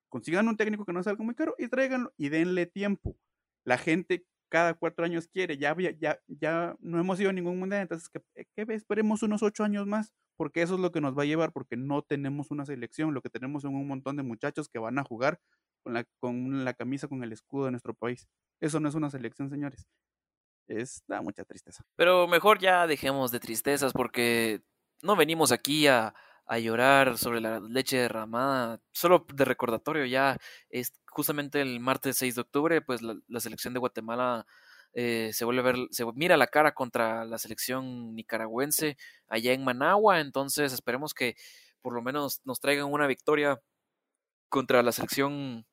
Consigan 0.09 0.49
un 0.49 0.57
técnico 0.57 0.85
que 0.85 0.93
no 0.93 1.03
salga 1.03 1.25
muy 1.25 1.35
caro 1.35 1.55
y 1.59 1.69
tráiganlo 1.69 2.13
y 2.17 2.29
denle 2.29 2.67
tiempo. 2.67 3.17
La 3.65 3.79
gente 3.79 4.27
cada 4.49 4.75
cuatro 4.75 5.05
años 5.05 5.27
quiere, 5.27 5.59
ya, 5.59 5.77
ya, 5.99 6.21
ya 6.29 6.77
no 6.79 7.01
hemos 7.01 7.19
ido 7.21 7.31
a 7.31 7.33
ningún 7.33 7.59
mundial, 7.59 7.83
entonces 7.83 8.09
que, 8.09 8.21
que 8.55 8.75
esperemos 8.75 9.25
unos 9.25 9.43
ocho 9.43 9.65
años 9.65 9.85
más, 9.87 10.13
porque 10.37 10.63
eso 10.63 10.75
es 10.75 10.81
lo 10.81 10.93
que 10.93 11.01
nos 11.01 11.19
va 11.19 11.23
a 11.23 11.27
llevar, 11.27 11.53
porque 11.53 11.77
no 11.77 12.03
tenemos 12.03 12.53
una 12.53 12.65
selección, 12.65 13.15
lo 13.15 13.21
que 13.21 13.31
tenemos 13.31 13.63
son 13.63 13.75
un 13.75 13.89
montón 13.89 14.17
de 14.17 14.23
muchachos 14.23 14.69
que 14.69 14.79
van 14.79 14.99
a 14.99 15.03
jugar 15.03 15.41
con 15.85 15.95
la, 15.95 16.05
con 16.19 16.65
la 16.65 16.75
camisa, 16.75 17.07
con 17.07 17.23
el 17.23 17.33
escudo 17.33 17.67
de 17.67 17.71
nuestro 17.73 17.95
país. 17.95 18.27
Eso 18.61 18.81
no 18.81 18.89
es 18.89 18.97
una 18.97 19.11
selección, 19.11 19.51
señores 19.51 19.87
es 20.69 21.05
da 21.07 21.21
mucha 21.21 21.45
tristeza. 21.45 21.85
Pero 21.97 22.27
mejor 22.27 22.59
ya 22.59 22.87
dejemos 22.87 23.31
de 23.31 23.41
tristezas 23.41 23.93
porque 23.93 24.63
no 25.03 25.17
venimos 25.17 25.53
aquí 25.53 25.87
a, 25.87 26.15
a 26.47 26.59
llorar 26.59 27.19
sobre 27.19 27.41
la 27.41 27.61
leche 27.61 27.99
derramada. 27.99 28.81
Solo 28.93 29.27
de 29.35 29.45
recordatorio, 29.45 30.05
ya 30.07 30.39
es 30.69 30.93
justamente 31.07 31.61
el 31.61 31.81
martes 31.81 32.17
6 32.19 32.35
de 32.35 32.41
octubre, 32.41 32.83
pues 32.83 33.03
la, 33.03 33.41
selección 33.41 33.75
de 33.75 33.81
Guatemala 33.81 34.47
eh, 34.93 35.31
se 35.33 35.45
vuelve 35.45 35.61
a 35.61 35.65
ver, 35.65 35.77
se 35.91 36.05
mira 36.15 36.37
la 36.37 36.47
cara 36.47 36.75
contra 36.75 37.25
la 37.25 37.39
selección 37.39 38.15
nicaragüense 38.15 38.97
allá 39.29 39.53
en 39.53 39.65
Managua, 39.65 40.21
entonces 40.21 40.73
esperemos 40.73 41.15
que 41.15 41.37
por 41.83 41.95
lo 41.95 42.03
menos 42.03 42.41
nos 42.45 42.61
traigan 42.61 42.93
una 42.93 43.07
victoria 43.07 43.61
contra 44.49 44.83
la 44.83 44.93
selección 44.93 45.67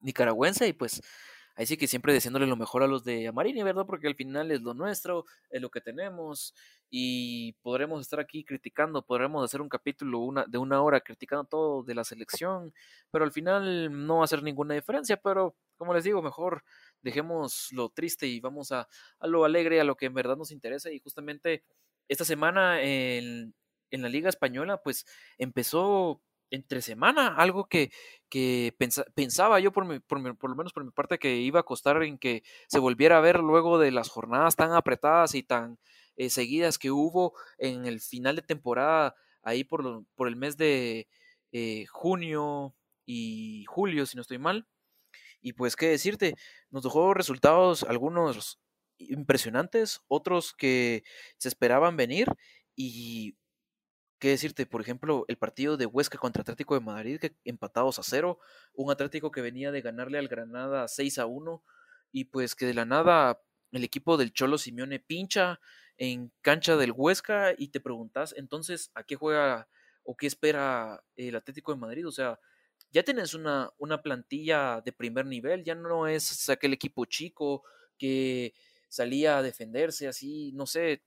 nicaragüense 0.00 0.68
y 0.68 0.72
pues 0.72 1.00
ahí 1.56 1.66
sí 1.66 1.76
que 1.76 1.86
siempre 1.86 2.12
deseándole 2.12 2.46
lo 2.46 2.56
mejor 2.56 2.82
a 2.82 2.86
los 2.86 3.04
de 3.04 3.28
Amarini, 3.28 3.62
¿verdad? 3.62 3.84
Porque 3.86 4.06
al 4.06 4.14
final 4.14 4.50
es 4.50 4.62
lo 4.62 4.74
nuestro, 4.74 5.26
es 5.50 5.60
lo 5.60 5.70
que 5.70 5.80
tenemos 5.80 6.54
y 6.90 7.52
podremos 7.62 8.00
estar 8.00 8.20
aquí 8.20 8.44
criticando, 8.44 9.04
podremos 9.04 9.44
hacer 9.44 9.60
un 9.60 9.68
capítulo 9.68 10.20
una, 10.20 10.44
de 10.46 10.58
una 10.58 10.80
hora 10.82 11.00
criticando 11.00 11.44
todo 11.44 11.82
de 11.82 11.94
la 11.94 12.04
selección, 12.04 12.72
pero 13.10 13.24
al 13.24 13.32
final 13.32 14.06
no 14.06 14.16
va 14.16 14.22
a 14.22 14.24
hacer 14.24 14.42
ninguna 14.42 14.74
diferencia, 14.74 15.16
pero 15.18 15.56
como 15.76 15.94
les 15.94 16.04
digo, 16.04 16.22
mejor 16.22 16.64
dejemos 17.02 17.68
lo 17.72 17.90
triste 17.90 18.26
y 18.26 18.40
vamos 18.40 18.72
a, 18.72 18.88
a 19.18 19.26
lo 19.26 19.44
alegre, 19.44 19.80
a 19.80 19.84
lo 19.84 19.96
que 19.96 20.06
en 20.06 20.14
verdad 20.14 20.36
nos 20.36 20.52
interesa 20.52 20.90
y 20.90 20.98
justamente 21.00 21.64
esta 22.08 22.24
semana 22.24 22.82
en, 22.82 23.54
en 23.90 24.02
la 24.02 24.08
Liga 24.08 24.28
Española 24.28 24.82
pues 24.82 25.06
empezó 25.38 26.22
entre 26.50 26.82
semana, 26.82 27.34
algo 27.36 27.66
que, 27.68 27.90
que 28.28 28.74
pensaba 29.14 29.60
yo 29.60 29.72
por, 29.72 29.84
mi, 29.84 30.00
por, 30.00 30.36
por, 30.36 30.50
lo 30.50 30.56
menos 30.56 30.72
por 30.72 30.84
mi 30.84 30.90
parte 30.90 31.18
que 31.18 31.36
iba 31.36 31.60
a 31.60 31.64
costar 31.64 32.02
en 32.02 32.18
que 32.18 32.42
se 32.68 32.78
volviera 32.78 33.18
a 33.18 33.20
ver 33.20 33.40
luego 33.40 33.78
de 33.78 33.90
las 33.90 34.08
jornadas 34.08 34.56
tan 34.56 34.72
apretadas 34.72 35.34
y 35.34 35.42
tan 35.42 35.78
eh, 36.16 36.30
seguidas 36.30 36.78
que 36.78 36.90
hubo 36.90 37.34
en 37.58 37.86
el 37.86 38.00
final 38.00 38.36
de 38.36 38.42
temporada 38.42 39.14
ahí 39.42 39.64
por, 39.64 40.04
por 40.14 40.28
el 40.28 40.36
mes 40.36 40.56
de 40.56 41.08
eh, 41.52 41.86
junio 41.86 42.74
y 43.06 43.64
julio, 43.66 44.06
si 44.06 44.16
no 44.16 44.22
estoy 44.22 44.38
mal. 44.38 44.66
Y 45.40 45.54
pues, 45.54 45.76
¿qué 45.76 45.88
decirte? 45.88 46.34
Nos 46.70 46.82
dejó 46.82 47.14
resultados, 47.14 47.84
algunos 47.84 48.60
impresionantes, 48.98 50.02
otros 50.08 50.52
que 50.52 51.02
se 51.38 51.48
esperaban 51.48 51.96
venir 51.96 52.28
y 52.76 53.36
qué 54.20 54.28
decirte, 54.28 54.66
por 54.66 54.82
ejemplo, 54.82 55.24
el 55.28 55.38
partido 55.38 55.76
de 55.76 55.86
Huesca 55.86 56.18
contra 56.18 56.42
Atlético 56.42 56.74
de 56.74 56.80
Madrid, 56.84 57.18
que 57.18 57.34
empatados 57.44 57.98
a 57.98 58.02
cero, 58.02 58.38
un 58.74 58.92
Atlético 58.92 59.30
que 59.30 59.40
venía 59.40 59.72
de 59.72 59.80
ganarle 59.80 60.18
al 60.18 60.28
Granada 60.28 60.86
6 60.86 61.18
a 61.18 61.26
1, 61.26 61.64
y 62.12 62.24
pues 62.26 62.54
que 62.54 62.66
de 62.66 62.74
la 62.74 62.84
nada 62.84 63.40
el 63.72 63.82
equipo 63.82 64.16
del 64.16 64.32
Cholo 64.32 64.58
Simeone 64.58 65.00
pincha 65.00 65.58
en 65.96 66.32
cancha 66.42 66.76
del 66.76 66.92
Huesca 66.92 67.54
y 67.56 67.68
te 67.68 67.80
preguntas 67.80 68.34
entonces 68.36 68.90
a 68.94 69.04
qué 69.04 69.16
juega 69.16 69.68
o 70.02 70.16
qué 70.16 70.26
espera 70.26 71.02
el 71.16 71.36
Atlético 71.36 71.72
de 71.72 71.80
Madrid, 71.80 72.06
o 72.06 72.12
sea, 72.12 72.38
ya 72.90 73.02
tienes 73.02 73.34
una, 73.34 73.70
una 73.78 74.02
plantilla 74.02 74.82
de 74.84 74.92
primer 74.92 75.26
nivel, 75.26 75.64
ya 75.64 75.74
no 75.74 76.06
es 76.06 76.48
aquel 76.50 76.72
equipo 76.72 77.04
chico 77.06 77.62
que 77.96 78.54
salía 78.88 79.38
a 79.38 79.42
defenderse 79.42 80.08
así, 80.08 80.52
no 80.52 80.66
sé, 80.66 81.04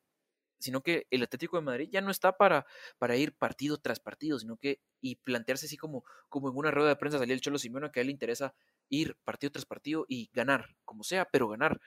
sino 0.64 0.82
que 0.82 1.08
el 1.12 1.24
Atlético 1.24 1.58
de 1.58 1.64
Madrid 1.64 1.90
ya 1.92 2.02
no 2.02 2.10
está 2.10 2.38
para, 2.38 2.66
para 2.98 3.16
ir 3.18 3.36
partido 3.36 3.78
tras 3.78 4.00
partido, 4.00 4.40
sino 4.40 4.58
que 4.58 4.82
y 5.02 5.18
plantearse 5.18 5.66
así 5.66 5.78
como, 5.78 6.06
como 6.30 6.50
en 6.50 6.56
una 6.56 6.72
rueda 6.72 6.90
de 6.90 6.96
prensa 6.96 7.20
salía 7.20 7.36
el 7.36 7.42
Cholo 7.42 7.58
Simeone 7.58 7.92
que 7.92 8.00
a 8.00 8.02
él 8.02 8.08
le 8.08 8.14
interesa 8.14 8.56
ir 8.90 9.18
partido 9.26 9.52
tras 9.52 9.66
partido 9.66 10.06
y 10.08 10.30
ganar, 10.34 10.76
como 10.86 11.04
sea, 11.04 11.26
pero 11.26 11.50
ganar. 11.50 11.82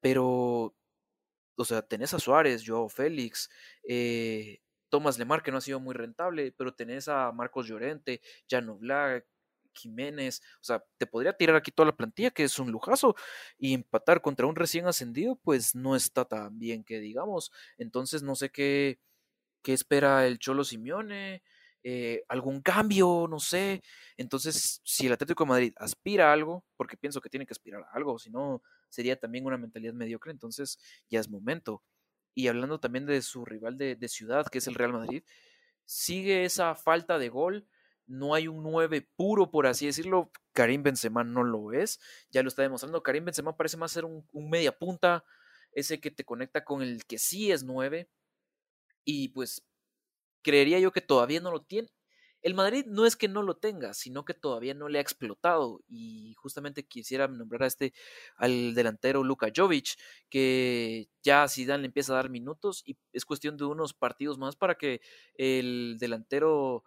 Pero, 0.00 0.76
o 1.56 1.64
sea, 1.64 1.82
tenés 1.82 2.12
a 2.14 2.18
Suárez, 2.18 2.64
Joao 2.66 2.88
Félix, 2.88 3.48
eh, 3.88 4.60
Tomás 4.90 5.18
Lemar, 5.18 5.42
que 5.42 5.50
no 5.50 5.58
ha 5.58 5.62
sido 5.62 5.80
muy 5.80 5.94
rentable, 5.94 6.52
pero 6.52 6.74
tenés 6.74 7.08
a 7.08 7.32
Marcos 7.32 7.66
Llorente, 7.66 8.20
Jano 8.48 8.76
Black, 8.76 9.26
Jiménez, 9.74 10.42
o 10.60 10.64
sea, 10.64 10.84
te 10.98 11.06
podría 11.06 11.32
tirar 11.34 11.56
aquí 11.56 11.70
toda 11.70 11.86
la 11.86 11.96
plantilla, 11.96 12.30
que 12.30 12.44
es 12.44 12.58
un 12.58 12.70
lujazo, 12.70 13.14
y 13.58 13.74
empatar 13.74 14.20
contra 14.22 14.46
un 14.46 14.56
recién 14.56 14.86
ascendido, 14.86 15.36
pues 15.36 15.74
no 15.74 15.96
está 15.96 16.24
tan 16.24 16.58
bien 16.58 16.84
que 16.84 17.00
digamos. 17.00 17.52
Entonces 17.78 18.22
no 18.22 18.34
sé 18.36 18.50
qué, 18.50 19.00
qué 19.62 19.72
espera 19.72 20.26
el 20.26 20.38
Cholo 20.38 20.64
Simeone, 20.64 21.42
eh, 21.84 22.24
algún 22.28 22.62
cambio, 22.62 23.26
no 23.28 23.40
sé. 23.40 23.82
Entonces, 24.16 24.80
si 24.84 25.06
el 25.06 25.12
Atlético 25.12 25.44
de 25.44 25.48
Madrid 25.48 25.74
aspira 25.78 26.30
a 26.30 26.32
algo, 26.32 26.64
porque 26.76 26.96
pienso 26.96 27.20
que 27.20 27.28
tiene 27.28 27.46
que 27.46 27.52
aspirar 27.52 27.82
a 27.82 27.90
algo, 27.92 28.18
si 28.18 28.30
no, 28.30 28.62
sería 28.88 29.18
también 29.18 29.46
una 29.46 29.58
mentalidad 29.58 29.94
mediocre, 29.94 30.30
entonces 30.32 30.78
ya 31.10 31.20
es 31.20 31.28
momento. 31.28 31.82
Y 32.34 32.48
hablando 32.48 32.80
también 32.80 33.06
de 33.06 33.20
su 33.22 33.44
rival 33.44 33.78
de, 33.78 33.96
de 33.96 34.08
ciudad, 34.08 34.46
que 34.46 34.58
es 34.58 34.66
el 34.66 34.74
Real 34.74 34.92
Madrid, 34.92 35.24
sigue 35.84 36.44
esa 36.44 36.74
falta 36.74 37.18
de 37.18 37.28
gol 37.28 37.66
no 38.06 38.34
hay 38.34 38.48
un 38.48 38.62
9 38.62 39.08
puro, 39.16 39.50
por 39.50 39.66
así 39.66 39.86
decirlo. 39.86 40.30
Karim 40.52 40.82
Benzema 40.82 41.24
no 41.24 41.44
lo 41.44 41.72
es, 41.72 42.00
ya 42.30 42.42
lo 42.42 42.48
está 42.48 42.62
demostrando. 42.62 43.02
Karim 43.02 43.24
Benzema 43.24 43.56
parece 43.56 43.76
más 43.76 43.92
ser 43.92 44.04
un, 44.04 44.26
media 44.32 44.76
punta, 44.76 45.24
ese 45.72 46.00
que 46.00 46.10
te 46.10 46.24
conecta 46.24 46.64
con 46.64 46.82
el 46.82 47.04
que 47.06 47.18
sí 47.18 47.52
es 47.52 47.64
9. 47.64 48.08
Y 49.04 49.28
pues 49.30 49.66
creería 50.42 50.78
yo 50.78 50.92
que 50.92 51.00
todavía 51.00 51.40
no 51.40 51.50
lo 51.50 51.62
tiene. 51.62 51.88
El 52.42 52.54
Madrid 52.54 52.84
no 52.88 53.06
es 53.06 53.14
que 53.16 53.28
no 53.28 53.42
lo 53.42 53.56
tenga, 53.56 53.94
sino 53.94 54.24
que 54.24 54.34
todavía 54.34 54.74
no 54.74 54.88
le 54.88 54.98
ha 54.98 55.02
explotado. 55.02 55.80
Y 55.88 56.34
justamente 56.34 56.84
quisiera 56.84 57.28
nombrar 57.28 57.62
a 57.62 57.66
este, 57.68 57.94
al 58.36 58.74
delantero 58.74 59.22
Luka 59.22 59.52
Jovic, 59.54 59.96
que 60.28 61.08
ya 61.22 61.46
Zidane 61.48 61.82
le 61.82 61.86
empieza 61.86 62.12
a 62.12 62.16
dar 62.16 62.30
minutos 62.30 62.82
y 62.84 62.96
es 63.12 63.24
cuestión 63.24 63.56
de 63.56 63.64
unos 63.64 63.94
partidos 63.94 64.38
más 64.38 64.56
para 64.56 64.74
que 64.74 65.00
el 65.34 65.98
delantero 66.00 66.84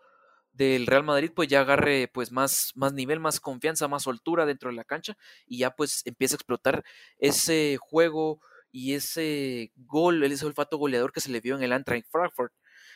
del 0.56 0.88
Real 0.88 1.04
Madrid 1.04 1.32
pues 1.36 1.50
ya 1.50 1.62
agarre 1.62 2.10
pues 2.14 2.32
más, 2.32 2.72
más 2.76 2.94
nivel, 2.94 3.20
más 3.20 3.40
confianza, 3.40 3.88
más 3.88 4.04
soltura 4.04 4.46
dentro 4.46 4.70
de 4.70 4.76
la 4.76 4.86
cancha 4.86 5.18
y 5.46 5.60
ya 5.60 5.72
pues 5.72 6.02
empieza 6.06 6.36
a 6.36 6.38
explotar 6.38 6.84
ese 7.18 7.78
juego 7.80 8.40
y 8.72 8.94
ese 8.94 9.72
gol, 9.76 10.24
ese 10.24 10.46
olfato 10.46 10.78
goleador 10.78 11.12
que 11.12 11.22
se 11.22 11.32
le 11.32 11.42
vio 11.42 11.56
en 11.56 11.64
el 11.64 11.72
Eintracht 11.72 12.08
Frankfurt. 12.10 12.54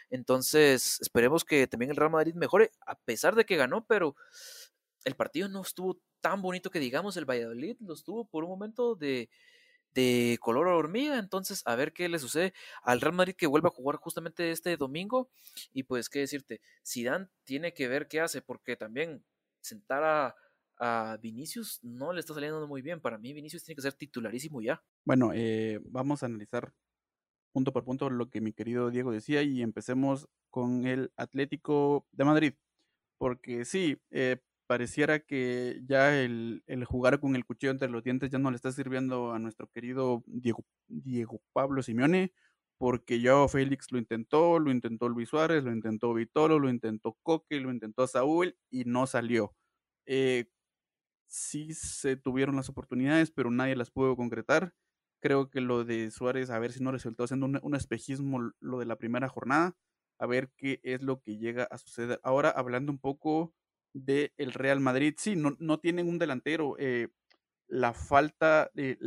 Entonces, 0.09 0.99
esperemos 1.01 1.45
que 1.45 1.67
también 1.67 1.91
el 1.91 1.97
Real 1.97 2.11
Madrid 2.11 2.33
mejore, 2.33 2.71
a 2.85 2.95
pesar 2.95 3.35
de 3.35 3.45
que 3.45 3.55
ganó, 3.57 3.85
pero 3.85 4.15
el 5.05 5.15
partido 5.15 5.47
no 5.47 5.61
estuvo 5.61 6.01
tan 6.21 6.41
bonito 6.41 6.69
que 6.69 6.79
digamos, 6.79 7.15
el 7.17 7.29
Valladolid 7.29 7.77
lo 7.79 7.93
estuvo 7.93 8.25
por 8.25 8.43
un 8.43 8.49
momento 8.49 8.95
de, 8.95 9.29
de 9.93 10.37
color 10.41 10.67
hormiga. 10.67 11.17
Entonces, 11.19 11.61
a 11.65 11.75
ver 11.75 11.93
qué 11.93 12.09
le 12.09 12.19
sucede 12.19 12.53
al 12.83 13.01
Real 13.01 13.13
Madrid 13.13 13.35
que 13.35 13.47
vuelve 13.47 13.67
a 13.67 13.71
jugar 13.71 13.97
justamente 13.97 14.51
este 14.51 14.77
domingo. 14.77 15.29
Y 15.73 15.83
pues, 15.83 16.09
qué 16.09 16.19
decirte, 16.19 16.61
Zidane 16.85 17.27
tiene 17.43 17.73
que 17.73 17.87
ver 17.87 18.07
qué 18.07 18.21
hace, 18.21 18.41
porque 18.41 18.75
también 18.75 19.23
sentar 19.61 20.03
a, 20.03 20.35
a 20.77 21.17
Vinicius 21.21 21.79
no 21.83 22.13
le 22.13 22.21
está 22.21 22.33
saliendo 22.33 22.65
muy 22.67 22.81
bien. 22.81 23.01
Para 23.01 23.17
mí, 23.17 23.33
Vinicius 23.33 23.63
tiene 23.63 23.75
que 23.75 23.81
ser 23.81 23.93
titularísimo 23.93 24.61
ya. 24.61 24.83
Bueno, 25.05 25.31
eh, 25.33 25.79
vamos 25.83 26.23
a 26.23 26.27
analizar 26.27 26.73
punto 27.51 27.73
por 27.73 27.83
punto 27.83 28.09
lo 28.09 28.29
que 28.29 28.41
mi 28.41 28.53
querido 28.53 28.91
Diego 28.91 29.11
decía 29.11 29.41
y 29.41 29.61
empecemos 29.61 30.29
con 30.49 30.85
el 30.85 31.11
Atlético 31.15 32.07
de 32.11 32.25
Madrid. 32.25 32.53
Porque 33.17 33.65
sí, 33.65 33.97
eh, 34.11 34.37
pareciera 34.69 35.19
que 35.19 35.81
ya 35.87 36.15
el, 36.21 36.61
jugar 36.85 37.19
con 37.19 37.35
el 37.35 37.43
cuchillo 37.43 37.71
entre 37.71 37.89
los 37.89 38.03
dientes 38.03 38.29
ya 38.29 38.37
no 38.37 38.51
le 38.51 38.55
está 38.55 38.71
sirviendo 38.71 39.33
a 39.33 39.39
nuestro 39.39 39.67
querido 39.67 40.23
Diego, 40.27 40.63
Diego 40.87 41.41
Pablo 41.53 41.81
Simeone, 41.81 42.33
porque 42.77 43.19
ya 43.19 43.47
Félix 43.47 43.91
lo 43.91 43.97
intentó, 43.97 44.59
lo 44.59 44.69
intentó 44.69 45.09
Luis 45.09 45.29
Suárez, 45.29 45.63
lo 45.63 45.71
intentó 45.71 46.13
Vitolo, 46.13 46.59
lo 46.59 46.69
intentó 46.69 47.17
Coque, 47.23 47.59
lo 47.59 47.71
intentó 47.71 48.05
Saúl 48.05 48.57
y 48.69 48.85
no 48.85 49.07
salió. 49.07 49.55
Eh, 50.05 50.45
sí 51.27 51.73
se 51.73 52.15
tuvieron 52.15 52.55
las 52.55 52.69
oportunidades, 52.69 53.31
pero 53.31 53.49
nadie 53.49 53.75
las 53.75 53.89
pudo 53.89 54.15
concretar. 54.15 54.75
Creo 55.19 55.49
que 55.49 55.61
lo 55.61 55.83
de 55.83 56.11
Suárez, 56.11 56.51
a 56.51 56.59
ver 56.59 56.73
si 56.73 56.83
no 56.83 56.91
resultó 56.91 57.25
siendo 57.25 57.47
un 57.47 57.75
espejismo 57.75 58.51
lo 58.59 58.77
de 58.77 58.85
la 58.85 58.97
primera 58.97 59.29
jornada, 59.29 59.75
a 60.19 60.27
ver 60.27 60.51
qué 60.57 60.79
es 60.83 61.01
lo 61.01 61.21
que 61.21 61.39
llega 61.39 61.63
a 61.71 61.79
suceder. 61.79 62.19
Ahora, 62.23 62.51
hablando 62.51 62.91
un 62.91 62.99
poco 62.99 63.55
del 63.93 64.31
el 64.37 64.53
Real 64.53 64.79
Madrid. 64.79 65.15
Sí, 65.17 65.35
no, 65.35 65.55
no 65.59 65.79
tienen 65.79 66.07
un 66.07 66.19
delantero. 66.19 66.75
Eh, 66.79 67.09
la 67.67 67.93
falta 67.93 68.71
de 68.73 68.97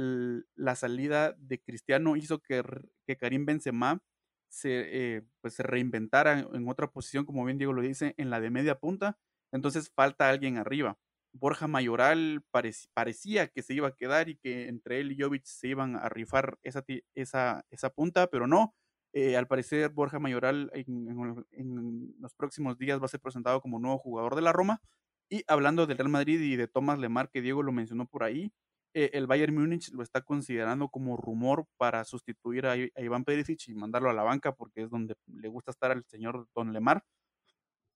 la 0.54 0.76
salida 0.76 1.34
de 1.38 1.60
Cristiano 1.60 2.16
hizo 2.16 2.40
que, 2.40 2.62
que 3.06 3.16
Karim 3.16 3.44
Benzema 3.44 4.00
se, 4.48 5.16
eh, 5.16 5.22
pues 5.40 5.54
se 5.54 5.62
reinventara 5.62 6.40
en, 6.40 6.68
otra 6.68 6.90
posición, 6.90 7.24
como 7.24 7.44
bien 7.44 7.58
Diego 7.58 7.72
lo 7.72 7.82
dice, 7.82 8.14
en 8.18 8.30
la 8.30 8.40
de 8.40 8.50
media 8.50 8.78
punta. 8.78 9.18
Entonces 9.50 9.90
falta 9.94 10.28
alguien 10.28 10.58
arriba. 10.58 10.98
Borja 11.32 11.66
Mayoral 11.66 12.44
parecía 12.50 13.48
que 13.48 13.62
se 13.62 13.74
iba 13.74 13.88
a 13.88 13.96
quedar 13.96 14.28
y 14.28 14.36
que 14.36 14.68
entre 14.68 15.00
él 15.00 15.12
y 15.12 15.20
Jovic 15.20 15.44
se 15.44 15.68
iban 15.68 15.96
a 15.96 16.08
rifar 16.08 16.58
esa, 16.62 16.84
esa, 17.14 17.64
esa 17.70 17.90
punta, 17.90 18.28
pero 18.28 18.46
no. 18.46 18.74
Eh, 19.12 19.36
al 19.36 19.46
parecer, 19.46 19.90
Borja 19.90 20.18
Mayoral 20.18 20.70
en, 20.72 22.14
los 22.18 22.34
próximos 22.34 22.78
días 22.78 23.00
va 23.00 23.04
a 23.06 23.08
ser 23.08 23.20
presentado 23.20 23.60
como 23.60 23.78
nuevo 23.78 23.98
jugador 23.98 24.34
de 24.34 24.42
la 24.42 24.52
Roma. 24.52 24.80
Y 25.28 25.44
hablando 25.48 25.86
del 25.86 25.98
Real 25.98 26.08
Madrid 26.08 26.40
y 26.40 26.56
de 26.56 26.68
Tomás 26.68 26.98
Lemar, 26.98 27.30
que 27.30 27.42
Diego 27.42 27.62
lo 27.62 27.72
mencionó 27.72 28.06
por 28.06 28.24
ahí, 28.24 28.52
eh, 28.94 29.10
el 29.14 29.26
Bayern 29.26 29.54
Múnich 29.54 29.90
lo 29.92 30.02
está 30.02 30.20
considerando 30.22 30.88
como 30.88 31.16
rumor 31.16 31.66
para 31.78 32.04
sustituir 32.04 32.66
a, 32.66 32.76
Iván 32.76 33.24
Perisic 33.24 33.68
y 33.68 33.74
mandarlo 33.74 34.10
a 34.10 34.12
la 34.12 34.22
banca 34.22 34.54
porque 34.54 34.82
es 34.82 34.90
donde 34.90 35.14
le 35.26 35.48
gusta 35.48 35.70
estar 35.70 35.90
al 35.90 36.04
señor 36.06 36.48
Don 36.54 36.72
Lemar. 36.72 37.04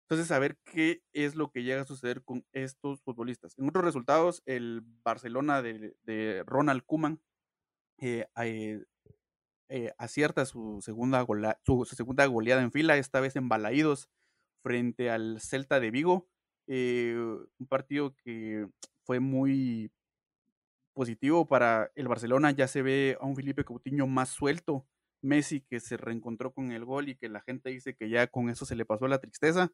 Entonces, 0.08 0.30
a 0.30 0.38
ver 0.38 0.56
qué 0.64 1.02
es 1.12 1.34
lo 1.34 1.50
que 1.50 1.64
llega 1.64 1.82
a 1.82 1.84
suceder 1.84 2.22
con 2.22 2.44
estos 2.52 3.02
futbolistas. 3.02 3.58
En 3.58 3.68
otros 3.68 3.84
resultados, 3.84 4.42
el 4.46 4.82
Barcelona 5.04 5.62
de, 5.62 6.44
Ronald 6.46 6.82
Kuman 6.86 7.20
eh, 7.98 8.26
acierta 9.98 10.46
su 10.46 10.80
segunda, 10.82 11.26
su, 11.64 11.84
segunda 11.84 12.26
goleada 12.26 12.62
en 12.62 12.72
fila, 12.72 12.96
esta 12.96 13.20
vez 13.20 13.36
en 13.36 13.48
Balaídos 13.48 14.08
frente 14.62 15.10
al 15.10 15.40
Celta 15.40 15.80
de 15.80 15.90
Vigo. 15.90 16.28
un 16.68 17.66
partido 17.68 18.14
que 18.24 18.68
fue 19.04 19.20
muy 19.20 19.90
positivo 20.96 21.46
para 21.46 21.92
el 21.94 22.08
Barcelona. 22.08 22.50
Ya 22.50 22.66
se 22.66 22.82
ve 22.82 23.18
a 23.20 23.26
un 23.26 23.36
Felipe 23.36 23.64
Coutinho 23.64 24.06
más 24.06 24.30
suelto. 24.30 24.86
Messi 25.22 25.60
que 25.60 25.80
se 25.80 25.96
reencontró 25.96 26.52
con 26.52 26.72
el 26.72 26.84
gol 26.84 27.08
y 27.08 27.16
que 27.16 27.28
la 27.28 27.40
gente 27.40 27.70
dice 27.70 27.94
que 27.94 28.08
ya 28.08 28.26
con 28.26 28.48
eso 28.48 28.64
se 28.64 28.76
le 28.76 28.86
pasó 28.86 29.06
la 29.06 29.18
tristeza. 29.18 29.72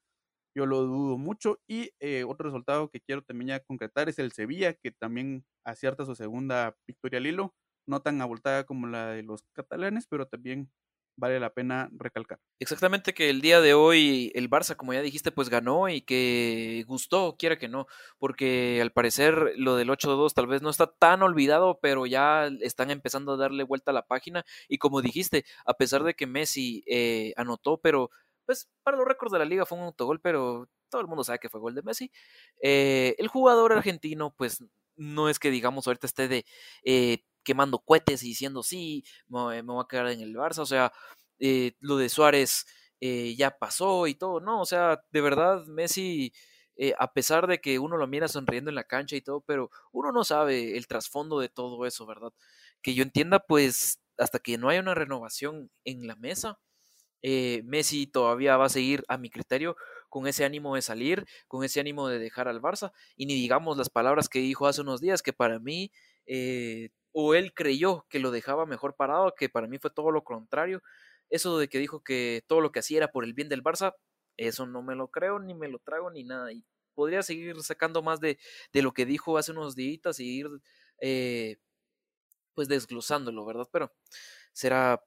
Yo 0.55 0.67
lo 0.67 0.83
dudo 0.83 1.19
mucho. 1.19 1.61
Y 1.67 1.93
eh, 2.01 2.25
otro 2.25 2.47
resultado 2.47 2.91
que 2.91 3.01
quiero 3.01 3.23
también 3.23 3.49
ya 3.49 3.61
concretar 3.61 4.09
es 4.09 4.19
el 4.19 4.33
Sevilla, 4.33 4.75
que 4.75 4.91
también 4.91 5.45
acierta 5.65 6.05
su 6.05 6.15
segunda 6.15 6.77
victoria 6.87 7.19
al 7.19 7.27
hilo. 7.27 7.55
No 7.93 8.01
tan 8.01 8.23
abultada 8.23 8.65
como 8.65 8.87
la 8.87 9.09
de 9.09 9.23
los 9.23 9.43
catalanes, 9.53 10.07
pero 10.07 10.27
también 10.27 10.71
vale 11.17 11.39
la 11.39 11.51
pena 11.51 11.91
recalcar. 11.93 12.39
Exactamente 12.59 13.13
que 13.13 13.29
el 13.29 13.43
día 13.43 13.61
de 13.61 13.75
hoy 13.75 14.33
el 14.35 14.49
Barça, 14.49 14.77
como 14.77 14.95
ya 14.95 15.03
dijiste, 15.03 15.31
pues 15.31 15.51
ganó 15.51 15.91
y 15.91 16.01
que 16.01 16.85
gustó, 16.87 17.37
quiera 17.39 17.59
que 17.59 17.69
no, 17.69 17.87
porque 18.19 18.81
al 18.81 18.93
parecer 18.93 19.53
lo 19.57 19.77
del 19.77 19.91
8-2 19.91 20.33
tal 20.33 20.47
vez 20.47 20.63
no 20.63 20.71
está 20.71 20.87
tan 20.87 21.23
olvidado, 21.23 21.81
pero 21.83 22.07
ya 22.07 22.47
están 22.63 22.91
empezando 22.91 23.33
a 23.33 23.37
darle 23.37 23.63
vuelta 23.63 23.91
a 23.91 23.95
la 23.95 24.07
página 24.07 24.43
y 24.69 24.79
como 24.79 25.03
dijiste, 25.03 25.45
a 25.67 25.75
pesar 25.75 26.03
de 26.03 26.15
que 26.15 26.27
Messi 26.27 26.83
eh, 26.87 27.35
anotó, 27.37 27.79
pero 27.79 28.09
pues 28.47 28.71
para 28.83 28.97
los 28.97 29.07
récords 29.07 29.33
de 29.33 29.39
la 29.39 29.45
liga 29.45 29.67
fue 29.67 29.77
un 29.77 29.85
autogol, 29.85 30.19
pero 30.19 30.67
todo 30.89 31.03
el 31.03 31.09
mundo 31.09 31.25
sabe 31.25 31.41
que 31.41 31.51
fue 31.51 31.61
gol 31.61 31.75
de 31.75 31.83
Messi. 31.83 32.11
Eh, 32.63 33.15
el 33.19 33.29
jugador 33.29 33.75
argentino, 33.75 34.35
pues 34.35 34.65
no 34.97 35.29
es 35.29 35.39
que 35.39 35.51
digamos 35.51 35.87
ahorita 35.87 36.07
esté 36.07 36.29
de 36.29 36.45
eh, 36.85 37.25
quemando 37.45 37.79
cohetes 37.81 38.23
y 38.23 38.29
diciendo 38.29 38.63
sí, 38.63 39.05
me, 39.29 39.63
voy 39.63 39.83
a 39.83 39.89
quedar 39.89 40.09
en 40.09 40.21
el 40.21 40.35
Barça, 40.35 40.61
o 40.61 40.67
sea, 40.67 40.93
eh, 41.39 41.73
lo 41.81 41.97
de 41.97 42.09
Suárez 42.09 42.67
ya 43.37 43.51
pasó 43.59 44.07
y 44.07 44.15
todo, 44.15 44.41
no, 44.41 44.61
o 44.61 44.65
sea, 44.65 45.03
de 45.11 45.21
verdad 45.21 45.67
Messi, 45.67 46.33
a 46.99 47.13
pesar 47.13 47.49
de 47.49 47.61
que 47.61 47.81
uno 47.81 47.97
lo 47.97 48.07
mira 48.07 48.29
sonriendo 48.29 48.71
en 48.71 48.77
la 48.77 48.85
cancha 48.85 49.17
y 49.17 49.21
todo, 49.23 49.41
pero 49.41 49.71
uno 49.91 50.13
no 50.13 50.23
sabe 50.23 50.77
el 50.77 50.87
trasfondo 50.87 51.41
de 51.41 51.49
todo 51.49 51.85
eso, 51.85 52.07
¿verdad? 52.07 52.33
Que 52.81 52.95
yo 52.95 53.03
entienda, 53.03 53.41
pues, 53.41 54.01
hasta 54.19 54.39
que 54.39 54.57
no 54.57 54.69
haya 54.69 54.81
una 54.81 54.95
renovación 54.95 55.71
en 55.85 56.07
la 56.07 56.15
mesa, 56.17 56.61
eh, 57.23 57.63
Messi 57.65 58.07
todavía 58.07 58.57
va 58.57 58.67
a 58.67 58.69
seguir, 58.69 59.05
a 59.09 59.17
mi 59.19 59.31
criterio, 59.31 59.77
con 60.09 60.27
ese 60.27 60.45
ánimo 60.45 60.75
de 60.75 60.83
salir, 60.83 61.25
con 61.49 61.65
ese 61.65 61.81
ánimo 61.81 62.09
de 62.09 62.19
dejar 62.19 62.49
al 62.49 62.61
Barça, 62.61 62.93
y 63.17 63.27
ni 63.27 63.35
digamos 63.35 63.79
las 63.79 63.89
palabras 63.91 64.29
que 64.29 64.41
dijo 64.41 64.67
hace 64.67 64.83
unos 64.83 65.01
días, 65.01 65.23
que 65.23 65.33
para 65.33 65.59
mí, 65.59 65.93
eh, 66.27 66.91
o 67.13 67.35
él 67.35 67.55
creyó 67.55 68.07
que 68.09 68.19
lo 68.19 68.31
dejaba 68.31 68.67
mejor 68.67 68.97
parado, 68.97 69.35
que 69.35 69.49
para 69.49 69.67
mí 69.69 69.79
fue 69.79 69.91
todo 69.91 70.11
lo 70.11 70.25
contrario. 70.25 70.83
Eso 71.31 71.59
de 71.59 71.69
que 71.69 71.79
dijo 71.79 72.03
que 72.03 72.45
todo 72.47 72.61
lo 72.61 72.73
que 72.73 72.81
hacía 72.81 72.99
era 72.99 73.09
por 73.13 73.25
el 73.25 73.35
bien 73.35 73.49
del 73.49 73.63
Barça, 73.63 73.95
eso 74.37 74.67
no 74.67 74.83
me 74.83 74.95
lo 74.97 75.09
creo, 75.09 75.39
ni 75.39 75.55
me 75.55 75.69
lo 75.69 75.79
trago, 75.79 76.11
ni 76.11 76.25
nada. 76.25 76.53
Y 76.53 76.65
podría 76.95 77.23
seguir 77.23 77.61
sacando 77.63 78.03
más 78.03 78.21
de, 78.21 78.39
de 78.73 78.83
lo 78.83 78.93
que 78.93 79.07
dijo 79.07 79.39
hace 79.39 79.53
unos 79.53 79.75
días 79.77 80.21
y 80.21 80.39
ir 80.41 80.49
eh, 81.01 81.57
pues 82.55 82.69
desglosándolo, 82.69 83.45
¿verdad? 83.45 83.69
Pero 83.73 83.93
será 84.53 85.03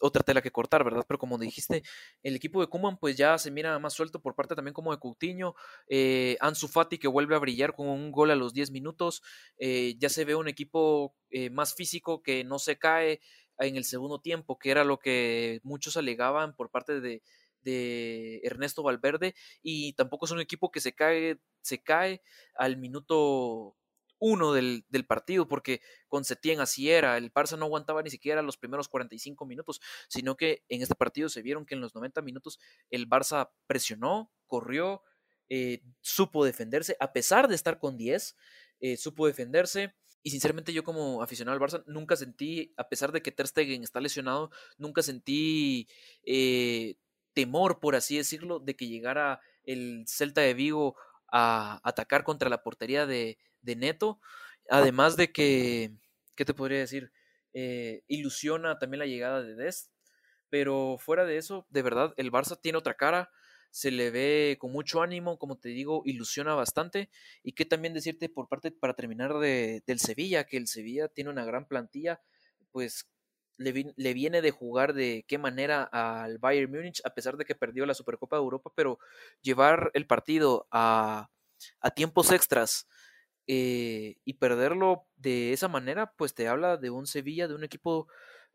otra 0.00 0.22
tela 0.22 0.42
que 0.42 0.50
cortar, 0.50 0.84
¿verdad? 0.84 1.04
Pero 1.06 1.18
como 1.18 1.38
dijiste, 1.38 1.82
el 2.22 2.36
equipo 2.36 2.60
de 2.60 2.66
Kuman 2.66 2.98
pues 2.98 3.16
ya 3.16 3.38
se 3.38 3.50
mira 3.50 3.78
más 3.78 3.94
suelto 3.94 4.20
por 4.20 4.34
parte 4.34 4.54
también 4.54 4.74
como 4.74 4.92
de 4.92 4.98
Coutinho, 4.98 5.54
eh, 5.88 6.36
Ansu 6.40 6.68
Fati 6.68 6.98
que 6.98 7.08
vuelve 7.08 7.36
a 7.36 7.38
brillar 7.38 7.74
con 7.74 7.88
un 7.88 8.10
gol 8.12 8.30
a 8.30 8.36
los 8.36 8.52
10 8.52 8.70
minutos, 8.70 9.22
eh, 9.58 9.96
ya 9.98 10.08
se 10.08 10.24
ve 10.24 10.34
un 10.34 10.48
equipo 10.48 11.14
eh, 11.30 11.50
más 11.50 11.74
físico 11.74 12.22
que 12.22 12.44
no 12.44 12.58
se 12.58 12.78
cae 12.78 13.20
en 13.58 13.76
el 13.76 13.84
segundo 13.84 14.20
tiempo, 14.20 14.58
que 14.58 14.70
era 14.70 14.84
lo 14.84 14.98
que 14.98 15.60
muchos 15.62 15.96
alegaban 15.96 16.54
por 16.54 16.70
parte 16.70 17.00
de, 17.00 17.22
de 17.62 18.40
Ernesto 18.44 18.82
Valverde, 18.82 19.34
y 19.62 19.94
tampoco 19.94 20.26
es 20.26 20.32
un 20.32 20.40
equipo 20.40 20.70
que 20.70 20.80
se 20.80 20.94
cae, 20.94 21.40
se 21.62 21.82
cae 21.82 22.22
al 22.54 22.76
minuto 22.76 23.76
uno 24.18 24.52
del, 24.52 24.84
del, 24.88 25.06
partido, 25.06 25.46
porque 25.46 25.80
con 26.08 26.24
Setién 26.24 26.60
así 26.60 26.90
era, 26.90 27.16
el 27.16 27.32
Barça 27.32 27.58
no 27.58 27.66
aguantaba 27.66 28.02
ni 28.02 28.10
siquiera 28.10 28.42
los 28.42 28.56
primeros 28.56 28.88
45 28.88 29.46
minutos, 29.46 29.80
sino 30.08 30.36
que 30.36 30.64
en 30.68 30.82
este 30.82 30.94
partido 30.94 31.28
se 31.28 31.42
vieron 31.42 31.66
que 31.66 31.74
en 31.74 31.80
los 31.80 31.94
90 31.94 32.22
minutos 32.22 32.58
el 32.90 33.08
Barça 33.08 33.50
presionó, 33.66 34.32
corrió, 34.46 35.02
eh, 35.48 35.82
supo 36.00 36.44
defenderse, 36.44 36.96
a 36.98 37.12
pesar 37.12 37.48
de 37.48 37.54
estar 37.54 37.78
con 37.78 37.96
10, 37.96 38.36
eh, 38.80 38.96
supo 38.96 39.26
defenderse. 39.26 39.94
Y 40.22 40.30
sinceramente 40.30 40.72
yo 40.72 40.82
como 40.82 41.22
aficionado 41.22 41.54
al 41.54 41.62
Barça 41.62 41.84
nunca 41.86 42.16
sentí, 42.16 42.74
a 42.76 42.88
pesar 42.88 43.12
de 43.12 43.22
que 43.22 43.30
Ter 43.30 43.46
Stegen 43.46 43.84
está 43.84 44.00
lesionado, 44.00 44.50
nunca 44.76 45.02
sentí 45.02 45.88
eh, 46.24 46.96
temor, 47.32 47.78
por 47.78 47.94
así 47.94 48.16
decirlo, 48.16 48.58
de 48.58 48.74
que 48.74 48.88
llegara 48.88 49.40
el 49.62 50.04
Celta 50.08 50.40
de 50.40 50.54
Vigo 50.54 50.96
a 51.30 51.80
atacar 51.84 52.24
contra 52.24 52.50
la 52.50 52.62
portería 52.64 53.06
de, 53.06 53.38
de 53.66 53.76
Neto, 53.76 54.20
además 54.70 55.16
de 55.16 55.32
que, 55.32 55.92
¿qué 56.34 56.46
te 56.46 56.54
podría 56.54 56.78
decir? 56.78 57.12
Eh, 57.52 58.02
ilusiona 58.06 58.78
también 58.78 59.00
la 59.00 59.06
llegada 59.06 59.42
de 59.42 59.54
Dest, 59.54 59.90
pero 60.48 60.96
fuera 60.98 61.24
de 61.24 61.36
eso, 61.36 61.66
de 61.68 61.82
verdad, 61.82 62.14
el 62.16 62.32
Barça 62.32 62.58
tiene 62.60 62.78
otra 62.78 62.94
cara, 62.94 63.30
se 63.70 63.90
le 63.90 64.10
ve 64.10 64.56
con 64.58 64.72
mucho 64.72 65.02
ánimo, 65.02 65.38
como 65.38 65.58
te 65.58 65.68
digo, 65.68 66.02
ilusiona 66.06 66.54
bastante. 66.54 67.10
Y 67.42 67.52
qué 67.52 67.66
también 67.66 67.92
decirte 67.92 68.28
por 68.28 68.48
parte, 68.48 68.70
para 68.70 68.94
terminar, 68.94 69.38
de, 69.38 69.82
del 69.86 69.98
Sevilla, 69.98 70.44
que 70.44 70.56
el 70.56 70.66
Sevilla 70.66 71.08
tiene 71.08 71.30
una 71.30 71.44
gran 71.44 71.66
plantilla, 71.66 72.22
pues 72.72 73.10
le, 73.58 73.92
le, 73.96 74.14
viene 74.14 74.40
de 74.42 74.50
jugar 74.50 74.94
de 74.94 75.24
qué 75.28 75.38
manera 75.38 75.82
al 75.82 76.38
Bayern 76.38 76.70
Múnich, 76.70 77.02
a 77.04 77.10
pesar 77.10 77.36
de 77.36 77.44
que 77.44 77.54
perdió 77.54 77.84
la 77.86 77.94
Supercopa 77.94 78.36
de 78.36 78.42
Europa, 78.42 78.72
pero 78.74 78.98
llevar 79.42 79.90
el 79.94 80.06
partido 80.06 80.68
a, 80.70 81.30
a 81.80 81.90
tiempos 81.90 82.32
extras 82.32 82.86
eh, 83.46 84.16
y 84.24 84.34
perderlo 84.34 85.06
de 85.16 85.52
esa 85.52 85.68
manera, 85.68 86.12
pues 86.16 86.34
te 86.34 86.48
habla 86.48 86.76
de 86.76 86.90
un 86.90 87.06
Sevilla, 87.06 87.48
de 87.48 87.54
un 87.54 87.64
equipo 87.64 88.08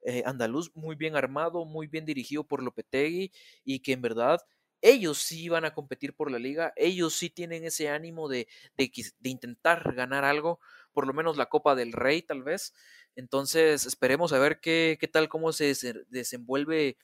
eh, 0.05 0.23
andaluz 0.25 0.71
muy 0.75 0.95
bien 0.95 1.15
armado, 1.15 1.65
muy 1.65 1.87
bien 1.87 2.05
dirigido 2.05 2.43
por 2.47 2.63
Lopetegui 2.63 3.31
y 3.63 3.79
que 3.81 3.93
en 3.93 4.01
verdad 4.01 4.39
ellos 4.81 5.19
sí 5.19 5.47
van 5.49 5.63
a 5.65 5.73
competir 5.73 6.15
por 6.15 6.31
la 6.31 6.39
liga, 6.39 6.73
ellos 6.75 7.13
sí 7.13 7.29
tienen 7.29 7.63
ese 7.65 7.89
ánimo 7.89 8.27
de, 8.27 8.47
de, 8.77 8.91
de 9.19 9.29
intentar 9.29 9.93
ganar 9.93 10.25
algo, 10.25 10.59
por 10.91 11.05
lo 11.05 11.13
menos 11.13 11.37
la 11.37 11.47
Copa 11.47 11.75
del 11.75 11.93
Rey 11.93 12.23
tal 12.23 12.41
vez. 12.43 12.73
Entonces 13.15 13.85
esperemos 13.85 14.33
a 14.33 14.39
ver 14.39 14.59
qué, 14.59 14.97
qué 14.99 15.07
tal, 15.07 15.29
cómo 15.29 15.51
se 15.53 15.75
desenvuelve 16.09 16.97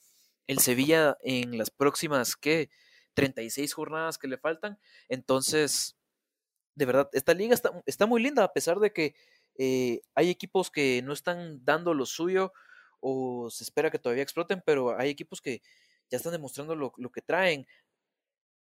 el 0.48 0.60
Sevilla 0.60 1.18
en 1.22 1.58
las 1.58 1.70
próximas, 1.70 2.36
¿qué? 2.36 2.70
36 3.14 3.74
jornadas 3.74 4.18
que 4.18 4.28
le 4.28 4.38
faltan. 4.38 4.80
Entonces, 5.10 5.97
de 6.78 6.86
verdad, 6.86 7.10
esta 7.12 7.34
liga 7.34 7.56
está, 7.56 7.72
está 7.88 8.06
muy 8.06 8.22
linda, 8.22 8.44
a 8.44 8.54
pesar 8.54 8.80
de 8.80 8.94
que 8.94 9.16
eh, 9.58 10.02
hay 10.14 10.30
equipos 10.30 10.70
que 10.70 11.02
no 11.04 11.12
están 11.12 11.66
dando 11.66 11.96
lo 11.96 12.06
suyo 12.06 12.54
o 13.00 13.50
se 13.50 13.64
espera 13.64 13.90
que 13.90 13.98
todavía 13.98 14.22
exploten, 14.22 14.62
pero 14.64 14.96
hay 14.96 15.10
equipos 15.10 15.42
que 15.42 15.64
ya 16.12 16.18
están 16.18 16.34
demostrando 16.34 16.76
lo, 16.76 16.94
lo 16.98 17.12
que 17.12 17.24
traen. 17.24 17.66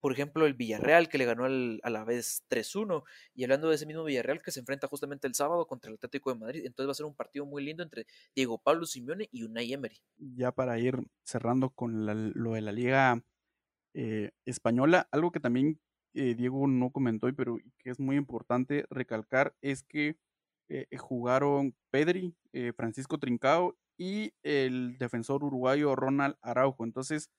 Por 0.01 0.13
ejemplo, 0.13 0.45
el 0.45 0.53
Villarreal 0.53 1.09
que 1.09 1.17
le 1.17 1.25
ganó 1.25 1.47
al, 1.47 1.81
a 1.83 1.89
la 1.89 2.05
vez 2.05 2.45
3-1. 2.51 3.05
Y 3.35 3.45
hablando 3.45 3.71
de 3.71 3.77
ese 3.77 3.87
mismo 3.87 4.05
Villarreal 4.05 4.43
que 4.43 4.51
se 4.51 4.61
enfrenta 4.61 4.87
justamente 4.87 5.27
el 5.27 5.35
sábado 5.35 5.67
contra 5.67 5.89
el 5.89 5.95
Atlético 5.95 6.31
de 6.31 6.39
Madrid. 6.39 6.67
Entonces 6.67 6.89
va 6.89 6.93
a 6.93 6.97
ser 6.97 7.07
un 7.07 7.15
partido 7.15 7.47
muy 7.47 7.65
lindo 7.65 7.83
entre 7.83 8.07
Diego 8.37 8.59
Pablo 8.59 8.85
Simeone 8.85 9.31
y 9.33 9.45
Unai 9.45 9.73
Emery. 9.73 9.97
Ya 10.19 10.53
para 10.53 10.79
ir 10.79 10.99
cerrando 11.23 11.71
con 11.71 12.05
lo 12.35 12.53
de 12.53 12.61
la 12.61 12.73
Liga 12.73 13.25
eh, 13.95 14.33
Española, 14.45 15.09
algo 15.11 15.33
que 15.33 15.41
también 15.41 15.81
eh, 16.15 16.35
Diego 16.35 16.67
no 16.67 16.91
comentó, 16.91 17.33
pero 17.35 17.59
que 17.79 17.91
es 17.91 18.01
muy 18.01 18.17
importante 18.17 18.87
recalcar, 18.91 19.55
es 19.63 19.83
que 19.83 20.17
eh, 20.69 20.87
jugaron 20.99 21.75
Pedri, 21.91 22.35
eh, 22.53 22.73
Francisco 22.77 23.19
Trincao 23.19 23.77
y 23.99 24.33
el 24.43 24.97
defensor 24.99 25.45
uruguayo 25.45 25.95
Ronald 25.97 26.37
Araujo. 26.43 26.85
Entonces, 26.85 27.31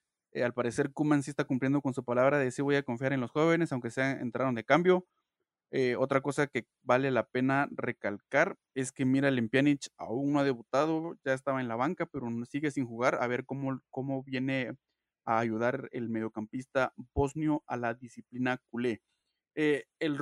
al 0.43 0.53
parecer, 0.53 0.91
Kuman 0.91 1.23
sí 1.23 1.29
está 1.31 1.45
cumpliendo 1.45 1.81
con 1.81 1.93
su 1.93 2.03
palabra 2.03 2.37
de 2.39 2.51
sí 2.51 2.61
voy 2.61 2.75
a 2.75 2.83
confiar 2.83 3.13
en 3.13 3.21
los 3.21 3.31
jóvenes, 3.31 3.71
aunque 3.71 3.89
sean 3.91 4.19
entraron 4.19 4.55
de 4.55 4.65
cambio. 4.65 5.07
otra 5.97 6.21
cosa 6.21 6.47
que 6.47 6.67
vale 6.83 7.11
la 7.11 7.27
pena 7.27 7.67
recalcar 7.71 8.57
es 8.75 8.91
que 8.91 9.05
Mira 9.05 9.31
Lempianic 9.31 9.89
aún 9.97 10.33
no 10.33 10.39
ha 10.39 10.43
debutado, 10.43 11.17
ya 11.25 11.33
estaba 11.33 11.61
en 11.61 11.67
la 11.69 11.75
banca, 11.77 12.05
pero 12.05 12.27
sigue 12.45 12.71
sin 12.71 12.85
jugar. 12.87 13.17
A 13.21 13.27
ver 13.27 13.45
cómo, 13.45 13.81
cómo 13.91 14.23
viene 14.23 14.73
a 15.25 15.39
ayudar 15.39 15.89
el 15.91 16.09
mediocampista 16.09 16.93
bosnio 17.13 17.63
a 17.67 17.77
la 17.77 17.93
disciplina 17.93 18.61
culé. 18.69 19.01
Eh, 19.55 19.85
el, 19.99 20.17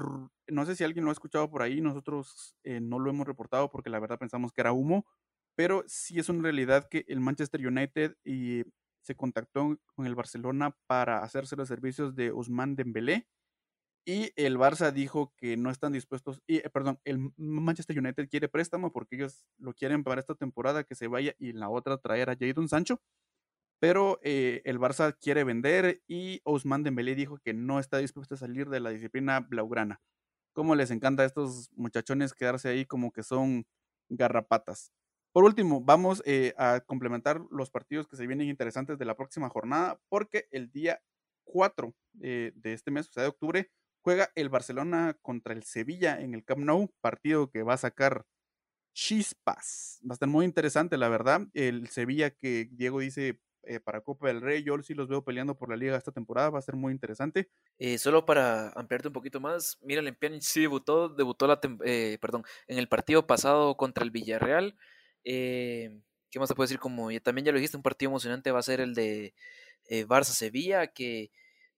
no 0.48 0.66
sé 0.66 0.76
si 0.76 0.84
alguien 0.84 1.06
lo 1.06 1.12
ha 1.12 1.14
escuchado 1.14 1.50
por 1.50 1.62
ahí, 1.64 1.82
nosotros 1.82 2.56
eh, 2.64 2.80
no 2.80 3.00
lo 3.00 3.10
hemos 3.10 3.28
reportado 3.28 3.70
porque 3.72 3.90
la 3.90 4.00
verdad 4.00 4.20
pensamos 4.20 4.52
que 4.54 4.62
era 4.62 4.74
humo, 4.74 5.06
pero 5.56 5.84
sí 5.88 6.20
es 6.20 6.30
una 6.30 6.44
realidad 6.44 6.88
que 6.90 7.06
el 7.08 7.20
Manchester 7.20 7.66
United 7.66 8.16
y 8.24 8.64
se 9.02 9.16
contactó 9.16 9.78
con 9.96 10.06
el 10.06 10.16
Barcelona 10.16 10.76
para 10.88 11.20
hacerse 11.24 11.56
los 11.56 11.68
servicios 11.68 12.16
de 12.16 12.32
Ousmane 12.32 12.76
Dembélé. 12.76 13.28
Y 14.06 14.32
el 14.36 14.58
Barça 14.58 14.92
dijo 14.92 15.34
que 15.38 15.56
no 15.56 15.70
están 15.70 15.94
dispuestos, 15.94 16.42
y, 16.46 16.58
eh, 16.58 16.70
perdón, 16.70 17.00
el 17.06 17.32
Manchester 17.38 17.98
United 17.98 18.28
quiere 18.30 18.50
préstamo 18.50 18.92
porque 18.92 19.16
ellos 19.16 19.46
lo 19.58 19.74
quieren 19.74 20.04
para 20.04 20.20
esta 20.20 20.36
temporada 20.36 20.84
que 20.84 20.96
se 20.96 21.08
vaya 21.08 21.36
y 21.40 21.54
la 21.54 21.70
otra 21.70 21.98
traer 21.98 22.30
a 22.30 22.36
Jadon 22.38 22.68
Sancho. 22.68 23.00
Pero 23.84 24.18
eh, 24.24 24.62
el 24.64 24.80
Barça 24.80 25.14
quiere 25.20 25.44
vender 25.44 26.02
y 26.08 26.40
Ousmane 26.46 26.86
Dembélé 26.86 27.16
dijo 27.16 27.40
que 27.40 27.54
no 27.54 27.82
está 27.82 27.98
dispuesto 27.98 28.36
a 28.36 28.38
salir 28.38 28.70
de 28.70 28.80
la 28.80 28.92
disciplina 28.92 29.42
blaugrana. 29.42 30.00
Como 30.54 30.74
les 30.76 30.90
encanta 30.90 31.24
a 31.24 31.26
estos 31.26 31.70
muchachones 31.76 32.34
quedarse 32.34 32.70
ahí 32.70 32.86
como 32.86 33.12
que 33.12 33.24
son 33.24 33.66
garrapatas. 34.08 34.94
Por 35.34 35.44
último, 35.44 35.82
vamos 35.82 36.24
eh, 36.26 36.54
a 36.58 36.80
complementar 36.80 37.42
los 37.52 37.72
partidos 37.72 38.08
que 38.08 38.16
se 38.16 38.26
vienen 38.26 38.48
interesantes 38.48 38.98
de 38.98 39.04
la 39.04 39.18
próxima 39.18 39.50
jornada, 39.50 40.00
porque 40.08 40.48
el 40.52 40.72
día 40.72 41.02
4 41.44 41.94
de 42.14 42.54
este 42.64 42.90
mes, 42.90 43.10
o 43.10 43.12
sea, 43.12 43.24
de 43.24 43.30
octubre, 43.30 43.70
juega 44.02 44.32
el 44.36 44.48
Barcelona 44.48 45.18
contra 45.22 45.54
el 45.54 45.64
Sevilla 45.64 46.22
en 46.22 46.36
el 46.36 46.46
Camp 46.46 46.64
Nou, 46.64 46.88
partido 47.02 47.50
que 47.50 47.64
va 47.64 47.74
a 47.74 47.78
sacar 47.78 48.26
chispas. 48.94 50.00
Va 50.10 50.14
a 50.14 50.16
estar 50.16 50.30
muy 50.30 50.46
interesante, 50.46 50.96
la 50.96 51.10
verdad. 51.10 51.42
El 51.54 51.90
Sevilla 51.90 52.30
que 52.30 52.70
Diego 52.72 53.02
dice 53.02 53.42
eh, 53.66 53.80
para 53.80 54.02
Copa 54.02 54.28
del 54.28 54.42
Rey, 54.42 54.64
yo 54.64 54.82
sí 54.82 54.94
los 54.94 55.08
veo 55.08 55.24
peleando 55.24 55.58
por 55.58 55.70
la 55.70 55.76
liga 55.76 55.98
esta 55.98 56.12
temporada, 56.12 56.50
va 56.50 56.60
a 56.60 56.62
ser 56.62 56.76
muy 56.76 56.92
interesante. 56.92 57.50
Eh, 57.78 57.98
solo 57.98 58.26
para 58.26 58.70
ampliarte 58.70 59.08
un 59.08 59.14
poquito 59.14 59.40
más, 59.40 59.78
mira, 59.82 60.02
el 60.02 60.42
sí 60.42 60.62
debutó, 60.62 61.10
debutó 61.10 61.48
la 61.48 61.60
eh, 61.86 62.18
perdón, 62.22 62.44
en 62.68 62.78
el 62.78 62.88
partido 62.88 63.26
pasado 63.28 63.76
contra 63.78 64.04
el 64.04 64.12
Villarreal. 64.12 64.78
¿Qué 65.24 66.40
más 66.40 66.50
te 66.50 66.56
puedo 66.56 66.66
decir? 66.66 66.80
Como 66.80 67.12
ya, 67.12 67.20
también 67.20 67.46
ya 67.46 67.52
lo 67.52 67.58
dijiste, 67.58 67.78
un 67.78 67.84
partido 67.84 68.10
emocionante 68.10 68.52
va 68.52 68.60
a 68.60 68.64
ser 68.64 68.82
el 68.82 68.94
de 68.94 69.34
Barça-Sevilla, 69.90 70.88
que 70.94 71.32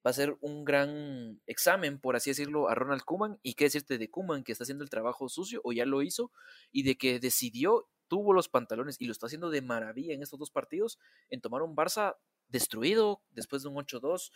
va 0.06 0.12
a 0.12 0.13
ser 0.13 0.38
un 0.41 0.63
gran 0.63 1.41
examen, 1.48 2.00
por 2.00 2.15
así 2.15 2.30
decirlo, 2.30 2.69
a 2.69 2.76
Ronald 2.76 3.04
Kuman. 3.04 3.39
Y 3.41 3.56
qué 3.56 3.65
decirte 3.65 3.98
de 3.98 4.10
Kuman, 4.10 4.43
que 4.43 4.52
está 4.52 4.63
haciendo 4.63 4.84
el 4.84 4.89
trabajo 4.89 5.28
sucio 5.30 5.62
o 5.63 5.74
ya 5.74 5.86
lo 5.86 6.02
hizo, 6.04 6.32
y 6.71 6.84
de 6.84 6.95
que 6.95 7.19
decidió, 7.19 7.89
tuvo 8.08 8.34
los 8.34 8.50
pantalones 8.50 8.98
y 9.00 9.06
lo 9.06 9.12
está 9.12 9.28
haciendo 9.28 9.50
de 9.50 9.62
maravilla 9.62 10.13
en 10.13 10.22
estos 10.22 10.39
dos 10.39 10.52
partidos, 10.52 11.00
en 11.30 11.41
tomar 11.41 11.62
un 11.62 11.76
Barça 11.76 12.15
destruido 12.48 13.24
después 13.32 13.63
de 13.63 13.70
un 13.70 13.76
8-2, 13.76 14.32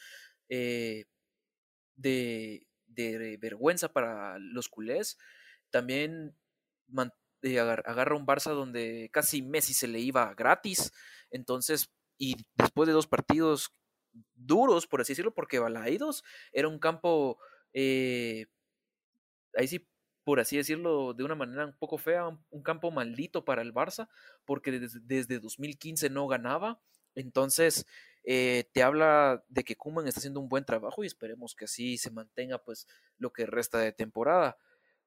eh, 0.49 1.05
de, 1.95 2.65
vergüenza 3.39 3.93
para 3.93 4.39
los 4.39 4.69
culés. 4.69 5.17
También 5.69 6.35
eh, 7.41 7.59
agarra 7.59 8.15
un 8.15 8.25
Barça 8.25 8.53
donde 8.53 9.09
casi 9.11 9.41
Messi 9.41 9.73
se 9.73 9.87
le 9.87 9.99
iba 9.99 10.33
gratis. 10.33 10.91
Entonces, 11.29 11.91
y 12.17 12.35
después 12.55 12.87
de 12.87 12.93
dos 12.93 13.07
partidos 13.07 13.71
duros, 14.35 14.87
por 14.87 15.01
así 15.01 15.13
decirlo, 15.13 15.33
porque 15.33 15.59
Balaidos 15.59 16.23
era 16.51 16.67
un 16.67 16.79
campo, 16.79 17.37
eh, 17.73 18.47
ahí 19.55 19.67
sí, 19.67 19.87
por 20.29 20.39
así 20.39 20.57
decirlo, 20.57 21.15
de 21.15 21.23
una 21.23 21.33
manera 21.33 21.65
un 21.65 21.73
poco 21.73 21.97
fea, 21.97 22.27
un, 22.27 22.61
campo 22.61 22.91
maldito 22.91 23.43
para 23.43 23.63
el 23.63 23.73
Barça, 23.73 24.07
porque 24.45 24.69
desde, 24.69 24.99
desde 25.01 25.39
2015 25.39 26.11
no 26.11 26.27
ganaba. 26.27 26.79
Entonces, 27.15 27.87
eh, 28.23 28.69
te 28.71 28.83
habla 28.83 29.43
de 29.47 29.63
que 29.63 29.75
Kuman 29.75 30.07
está 30.07 30.19
haciendo 30.19 30.39
un 30.39 30.47
buen 30.47 30.65
trabajo 30.65 31.03
y 31.03 31.07
esperemos 31.07 31.55
que 31.55 31.65
así 31.65 31.97
se 31.97 32.11
mantenga 32.11 32.59
pues 32.59 32.87
lo 33.17 33.33
que 33.33 33.47
resta 33.47 33.79
de 33.79 33.91
temporada. 33.91 34.59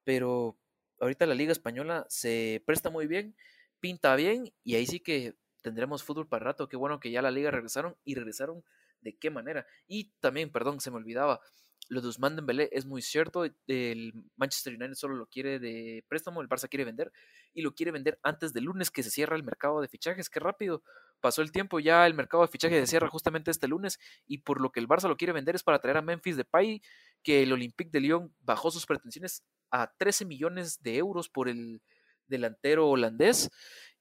Pero 0.03 0.57
ahorita 0.99 1.25
la 1.25 1.35
Liga 1.35 1.53
Española 1.53 2.05
se 2.09 2.61
presta 2.65 2.89
muy 2.89 3.07
bien, 3.07 3.33
pinta 3.79 4.17
bien 4.17 4.53
y 4.61 4.75
ahí 4.75 4.85
sí 4.85 4.99
que 4.99 5.37
tendremos 5.61 6.03
fútbol 6.03 6.27
para 6.27 6.43
rato. 6.43 6.67
Qué 6.67 6.75
bueno 6.75 6.99
que 6.99 7.11
ya 7.11 7.21
la 7.21 7.31
liga 7.31 7.49
regresaron 7.49 7.95
y 8.03 8.15
regresaron 8.15 8.61
de 8.99 9.15
qué 9.15 9.29
manera. 9.29 9.65
Y 9.87 10.11
también, 10.19 10.51
perdón, 10.51 10.81
se 10.81 10.91
me 10.91 10.97
olvidaba, 10.97 11.39
lo 11.89 12.01
de 12.01 12.07
Usman 12.07 12.35
Dembélé 12.35 12.69
es 12.71 12.85
muy 12.85 13.01
cierto, 13.01 13.43
el 13.67 14.13
Manchester 14.35 14.73
United 14.75 14.95
solo 14.95 15.15
lo 15.15 15.27
quiere 15.27 15.59
de 15.59 16.03
préstamo, 16.07 16.41
el 16.41 16.49
Barça 16.49 16.69
quiere 16.69 16.85
vender 16.85 17.11
y 17.53 17.61
lo 17.61 17.73
quiere 17.73 17.91
vender 17.91 18.19
antes 18.23 18.53
del 18.53 18.65
lunes 18.65 18.89
que 18.89 19.03
se 19.03 19.11
cierra 19.11 19.35
el 19.35 19.43
mercado 19.43 19.81
de 19.81 19.87
fichajes, 19.87 20.29
qué 20.29 20.39
rápido. 20.39 20.83
Pasó 21.19 21.41
el 21.41 21.51
tiempo, 21.51 21.79
ya 21.79 22.05
el 22.05 22.13
mercado 22.13 22.43
de 22.43 22.49
fichajes 22.49 22.79
se 22.81 22.87
cierra 22.87 23.09
justamente 23.09 23.51
este 23.51 23.67
lunes 23.67 23.99
y 24.25 24.39
por 24.39 24.59
lo 24.59 24.71
que 24.71 24.79
el 24.79 24.87
Barça 24.87 25.07
lo 25.07 25.17
quiere 25.17 25.33
vender 25.33 25.55
es 25.55 25.63
para 25.63 25.79
traer 25.79 25.97
a 25.97 26.01
Memphis 26.01 26.37
Depay, 26.37 26.81
que 27.21 27.43
el 27.43 27.53
Olympique 27.53 27.91
de 27.91 27.99
Lyon 27.99 28.33
bajó 28.41 28.71
sus 28.71 28.85
pretensiones 28.85 29.43
a 29.71 29.93
13 29.97 30.25
millones 30.25 30.81
de 30.81 30.97
euros 30.97 31.29
por 31.29 31.49
el 31.49 31.81
delantero 32.27 32.89
holandés 32.89 33.49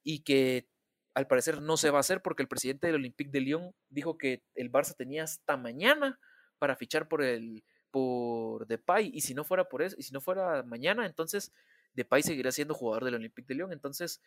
y 0.02 0.22
que 0.22 0.68
al 1.14 1.26
parecer 1.26 1.60
no 1.60 1.76
se 1.76 1.90
va 1.90 1.98
a 1.98 2.00
hacer 2.00 2.22
porque 2.22 2.42
el 2.42 2.48
presidente 2.48 2.86
del 2.86 2.96
Olympique 2.96 3.30
de 3.30 3.40
Lyon 3.40 3.74
dijo 3.88 4.16
que 4.16 4.42
el 4.54 4.70
Barça 4.70 4.94
tenía 4.96 5.24
hasta 5.24 5.56
mañana 5.56 6.18
para 6.58 6.76
fichar 6.76 7.08
por 7.08 7.22
el 7.22 7.64
por 7.92 8.66
Depay 8.66 9.12
y 9.14 9.20
si 9.20 9.34
no 9.34 9.44
fuera 9.44 9.68
por 9.68 9.82
eso 9.82 9.94
y 9.96 10.02
si 10.02 10.12
no 10.12 10.20
fuera 10.20 10.64
mañana 10.64 11.06
entonces 11.06 11.52
Depay 11.94 12.22
seguirá 12.24 12.50
siendo 12.50 12.74
jugador 12.74 13.04
del 13.04 13.14
Olympique 13.14 13.46
de 13.46 13.54
Lyon 13.54 13.72
entonces 13.72 14.20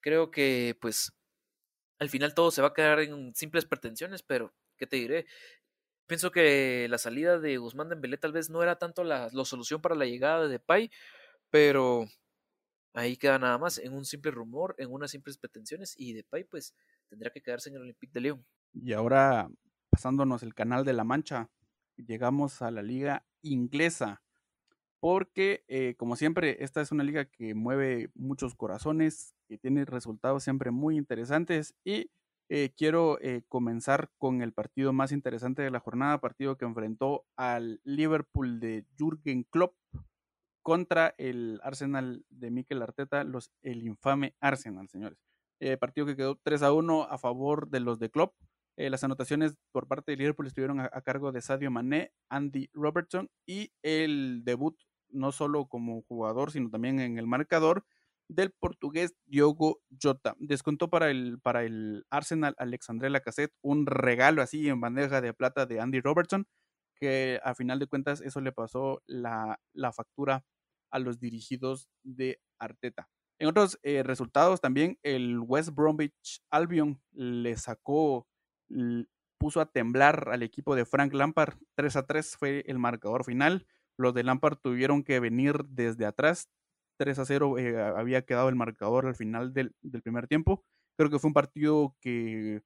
creo 0.00 0.30
que 0.30 0.76
pues 0.80 1.12
al 1.98 2.10
final 2.10 2.34
todo 2.34 2.50
se 2.50 2.60
va 2.60 2.68
a 2.68 2.74
quedar 2.74 3.00
en 3.00 3.34
simples 3.34 3.64
pretensiones 3.64 4.22
pero 4.22 4.52
qué 4.76 4.86
te 4.86 4.96
diré 4.96 5.26
pienso 6.06 6.30
que 6.30 6.86
la 6.90 6.98
salida 6.98 7.38
de 7.38 7.56
Guzmán 7.56 7.88
Dembélé 7.88 8.18
tal 8.18 8.32
vez 8.32 8.50
no 8.50 8.62
era 8.62 8.76
tanto 8.76 9.04
la, 9.04 9.30
la 9.32 9.44
solución 9.46 9.80
para 9.80 9.94
la 9.94 10.04
llegada 10.04 10.42
de 10.42 10.48
Depay 10.48 10.90
pero 11.48 12.06
Ahí 12.94 13.16
queda 13.16 13.38
nada 13.38 13.56
más, 13.56 13.78
en 13.78 13.94
un 13.94 14.04
simple 14.04 14.30
rumor, 14.30 14.74
en 14.78 14.92
unas 14.92 15.10
simples 15.10 15.38
pretensiones, 15.38 15.94
y 15.96 16.12
Depay 16.12 16.44
pues 16.44 16.74
tendrá 17.08 17.30
que 17.30 17.40
quedarse 17.40 17.70
en 17.70 17.76
el 17.76 17.82
Olympique 17.82 18.12
de 18.12 18.20
Lyon. 18.20 18.46
Y 18.74 18.92
ahora, 18.92 19.48
pasándonos 19.90 20.42
el 20.42 20.54
canal 20.54 20.84
de 20.84 20.92
la 20.92 21.04
Mancha, 21.04 21.48
llegamos 22.06 22.62
a 22.62 22.70
la 22.70 22.82
liga 22.82 23.24
inglesa, 23.42 24.22
porque 25.00 25.64
eh, 25.68 25.94
como 25.96 26.16
siempre, 26.16 26.62
esta 26.62 26.80
es 26.80 26.92
una 26.92 27.04
liga 27.04 27.24
que 27.24 27.54
mueve 27.54 28.10
muchos 28.14 28.54
corazones, 28.54 29.34
que 29.48 29.58
tiene 29.58 29.84
resultados 29.84 30.44
siempre 30.44 30.70
muy 30.70 30.96
interesantes, 30.96 31.74
y 31.84 32.10
eh, 32.48 32.72
quiero 32.76 33.18
eh, 33.20 33.42
comenzar 33.48 34.10
con 34.18 34.42
el 34.42 34.52
partido 34.52 34.92
más 34.92 35.10
interesante 35.10 35.62
de 35.62 35.70
la 35.70 35.80
jornada, 35.80 36.20
partido 36.20 36.56
que 36.56 36.66
enfrentó 36.66 37.24
al 37.36 37.80
Liverpool 37.84 38.60
de 38.60 38.86
Jürgen 38.96 39.44
Klopp 39.44 39.74
contra 40.62 41.14
el 41.18 41.60
Arsenal 41.64 42.24
de 42.30 42.50
Mikel 42.50 42.82
Arteta, 42.82 43.24
los, 43.24 43.50
el 43.62 43.82
infame 43.82 44.36
Arsenal, 44.40 44.88
señores. 44.88 45.18
Partido 45.78 46.06
que 46.06 46.16
quedó 46.16 46.40
3 46.42 46.62
a 46.62 46.72
1 46.72 47.04
a 47.04 47.18
favor 47.18 47.70
de 47.70 47.78
los 47.78 48.00
de 48.00 48.10
Klopp. 48.10 48.34
Eh, 48.76 48.90
las 48.90 49.04
anotaciones 49.04 49.56
por 49.70 49.86
parte 49.86 50.12
de 50.12 50.16
Liverpool 50.16 50.46
estuvieron 50.46 50.80
a, 50.80 50.88
cargo 51.02 51.32
de 51.32 51.42
Sadio 51.42 51.70
Mané, 51.70 52.12
Andy 52.28 52.70
Robertson 52.72 53.28
y 53.46 53.72
el 53.82 54.42
debut 54.44 54.76
no 55.10 55.30
solo 55.32 55.66
como 55.66 56.02
jugador, 56.02 56.50
sino 56.52 56.70
también 56.70 56.98
en 57.00 57.18
el 57.18 57.26
marcador 57.26 57.84
del 58.28 58.50
portugués 58.50 59.14
Diogo 59.26 59.80
Jota. 60.02 60.34
Descontó 60.38 60.88
para 60.88 61.10
el, 61.10 61.38
para 61.42 61.64
el 61.64 62.06
Arsenal 62.10 62.54
Alexandre 62.56 63.10
Lacazette 63.10 63.52
un 63.60 63.86
regalo 63.86 64.40
así 64.40 64.68
en 64.68 64.80
bandeja 64.80 65.20
de 65.20 65.34
plata 65.34 65.66
de 65.66 65.80
Andy 65.80 66.00
Robertson, 66.00 66.46
que 66.96 67.40
a 67.44 67.54
final 67.54 67.78
de 67.78 67.86
cuentas 67.86 68.22
eso 68.22 68.40
le 68.40 68.52
pasó 68.52 69.02
la, 69.06 69.60
la 69.74 69.92
factura 69.92 70.44
a 70.90 70.98
los 70.98 71.18
dirigidos 71.18 71.88
de 72.02 72.40
Arteta. 72.58 73.08
En 73.38 73.48
otros 73.48 73.78
eh, 73.82 74.04
resultados 74.04 74.60
también 74.60 74.98
el 75.02 75.40
West 75.40 75.70
Bromwich 75.70 76.42
Albion 76.50 77.02
le 77.10 77.56
sacó, 77.56 78.28
puso 79.38 79.60
a 79.60 79.66
temblar 79.66 80.28
al 80.30 80.42
equipo 80.42 80.74
de 80.74 80.84
Frank 80.84 81.12
Lampard. 81.14 81.54
3 81.76 81.96
a 81.96 82.06
3 82.06 82.36
fue 82.36 82.64
el 82.66 82.78
marcador 82.78 83.24
final. 83.24 83.66
Los 83.98 84.14
de 84.14 84.24
Lampard 84.24 84.58
tuvieron 84.58 85.02
que 85.04 85.20
venir 85.20 85.64
desde 85.66 86.06
atrás. 86.06 86.48
3 86.98 87.18
a 87.18 87.24
0 87.24 87.58
eh, 87.58 87.80
había 87.80 88.22
quedado 88.22 88.48
el 88.48 88.56
marcador 88.56 89.06
al 89.06 89.16
final 89.16 89.52
del, 89.52 89.74
primer 90.02 90.28
tiempo. 90.28 90.64
Creo 90.96 91.10
que 91.10 91.18
fue 91.18 91.28
un 91.28 91.34
partido 91.34 91.96
que, 92.00 92.62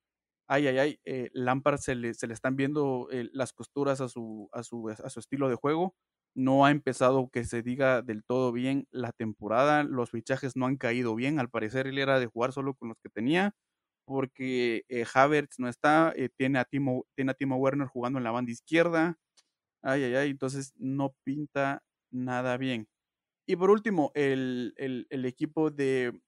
ay, 0.48 0.66
ay, 0.68 0.78
ay, 0.78 1.00
eh, 1.04 1.30
Lampard 1.32 1.78
se 1.78 1.94
le, 1.94 2.14
se 2.14 2.26
le 2.26 2.34
están 2.34 2.56
viendo 2.56 3.08
las 3.32 3.52
costuras 3.52 4.00
a 4.00 4.08
su, 4.08 4.48
a, 4.52 4.62
su, 4.62 4.88
a 4.90 5.10
su 5.10 5.20
estilo 5.20 5.48
de 5.48 5.54
juego 5.56 5.94
no 6.36 6.66
ha 6.66 6.70
empezado 6.70 7.30
que 7.30 7.44
se 7.44 7.62
diga 7.62 8.02
del 8.02 8.22
todo 8.22 8.52
bien 8.52 8.86
la 8.90 9.12
temporada, 9.12 9.82
los 9.82 10.10
fichajes 10.10 10.54
no 10.54 10.66
han 10.66 10.76
caído 10.76 11.14
bien, 11.14 11.40
al 11.40 11.48
parecer 11.48 11.86
él 11.86 11.98
era 11.98 12.20
de 12.20 12.26
jugar 12.26 12.52
solo 12.52 12.74
con 12.74 12.88
los 12.88 12.98
que 13.02 13.08
tenía, 13.08 13.54
porque 14.06 14.84
eh, 14.88 15.04
Havertz 15.12 15.58
no 15.58 15.68
está, 15.68 16.12
eh, 16.16 16.30
tiene, 16.34 16.58
a 16.60 16.64
Timo, 16.64 17.04
tiene 17.14 17.32
a 17.32 17.34
Timo 17.34 17.56
Werner 17.56 17.88
jugando 17.88 18.18
en 18.18 18.24
la 18.24 18.30
banda 18.30 18.52
izquierda, 18.52 19.18
ay, 19.82 20.04
ay, 20.04 20.14
ay, 20.14 20.30
entonces 20.30 20.72
no 20.76 21.14
pinta 21.24 21.82
nada 22.10 22.56
bien. 22.56 22.88
Y 23.46 23.56
por 23.56 23.70
último, 23.70 24.12
el, 24.14 24.74
equipo 25.10 25.70
de, 25.70 26.20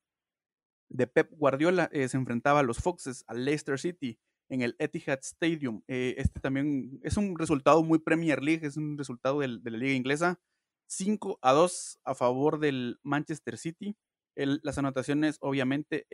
de 0.90 1.06
Pep 1.06 1.30
Guardiola 1.32 1.88
eh, 1.92 2.08
se 2.08 2.16
enfrentaba 2.16 2.60
a 2.60 2.64
los 2.64 2.78
Foxes, 2.78 3.24
al 3.28 3.44
Leicester 3.44 3.78
City 3.78 4.18
en 4.50 4.62
el 4.62 4.76
Etihad 4.78 5.20
Stadium. 5.22 5.82
Este 5.86 6.40
también 6.40 7.00
es 7.02 7.16
un 7.16 7.38
resultado 7.38 7.82
muy 7.84 7.98
Premier 7.98 8.42
League, 8.42 8.66
es 8.66 8.76
un 8.76 8.96
resultado 8.96 9.40
de 9.40 9.70
la 9.70 9.78
liga 9.78 9.92
inglesa. 9.94 10.40
5 10.88 11.38
a 11.42 11.52
2 11.52 12.00
a 12.04 12.14
favor 12.14 12.58
del 12.58 12.98
Manchester 13.02 13.58
City. 13.58 13.94
las 14.34 14.78
anotaciones 14.78 15.36
obviamente 15.40 16.06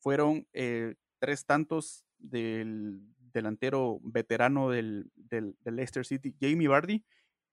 fueron 0.00 0.46
eh, 0.52 0.94
tres 1.18 1.44
tantos 1.46 2.04
del 2.18 3.00
delantero 3.32 4.00
veterano 4.02 4.70
del, 4.70 5.10
del, 5.14 5.56
Leicester 5.64 6.04
City, 6.04 6.34
Jamie 6.40 6.68
Vardy, 6.68 7.04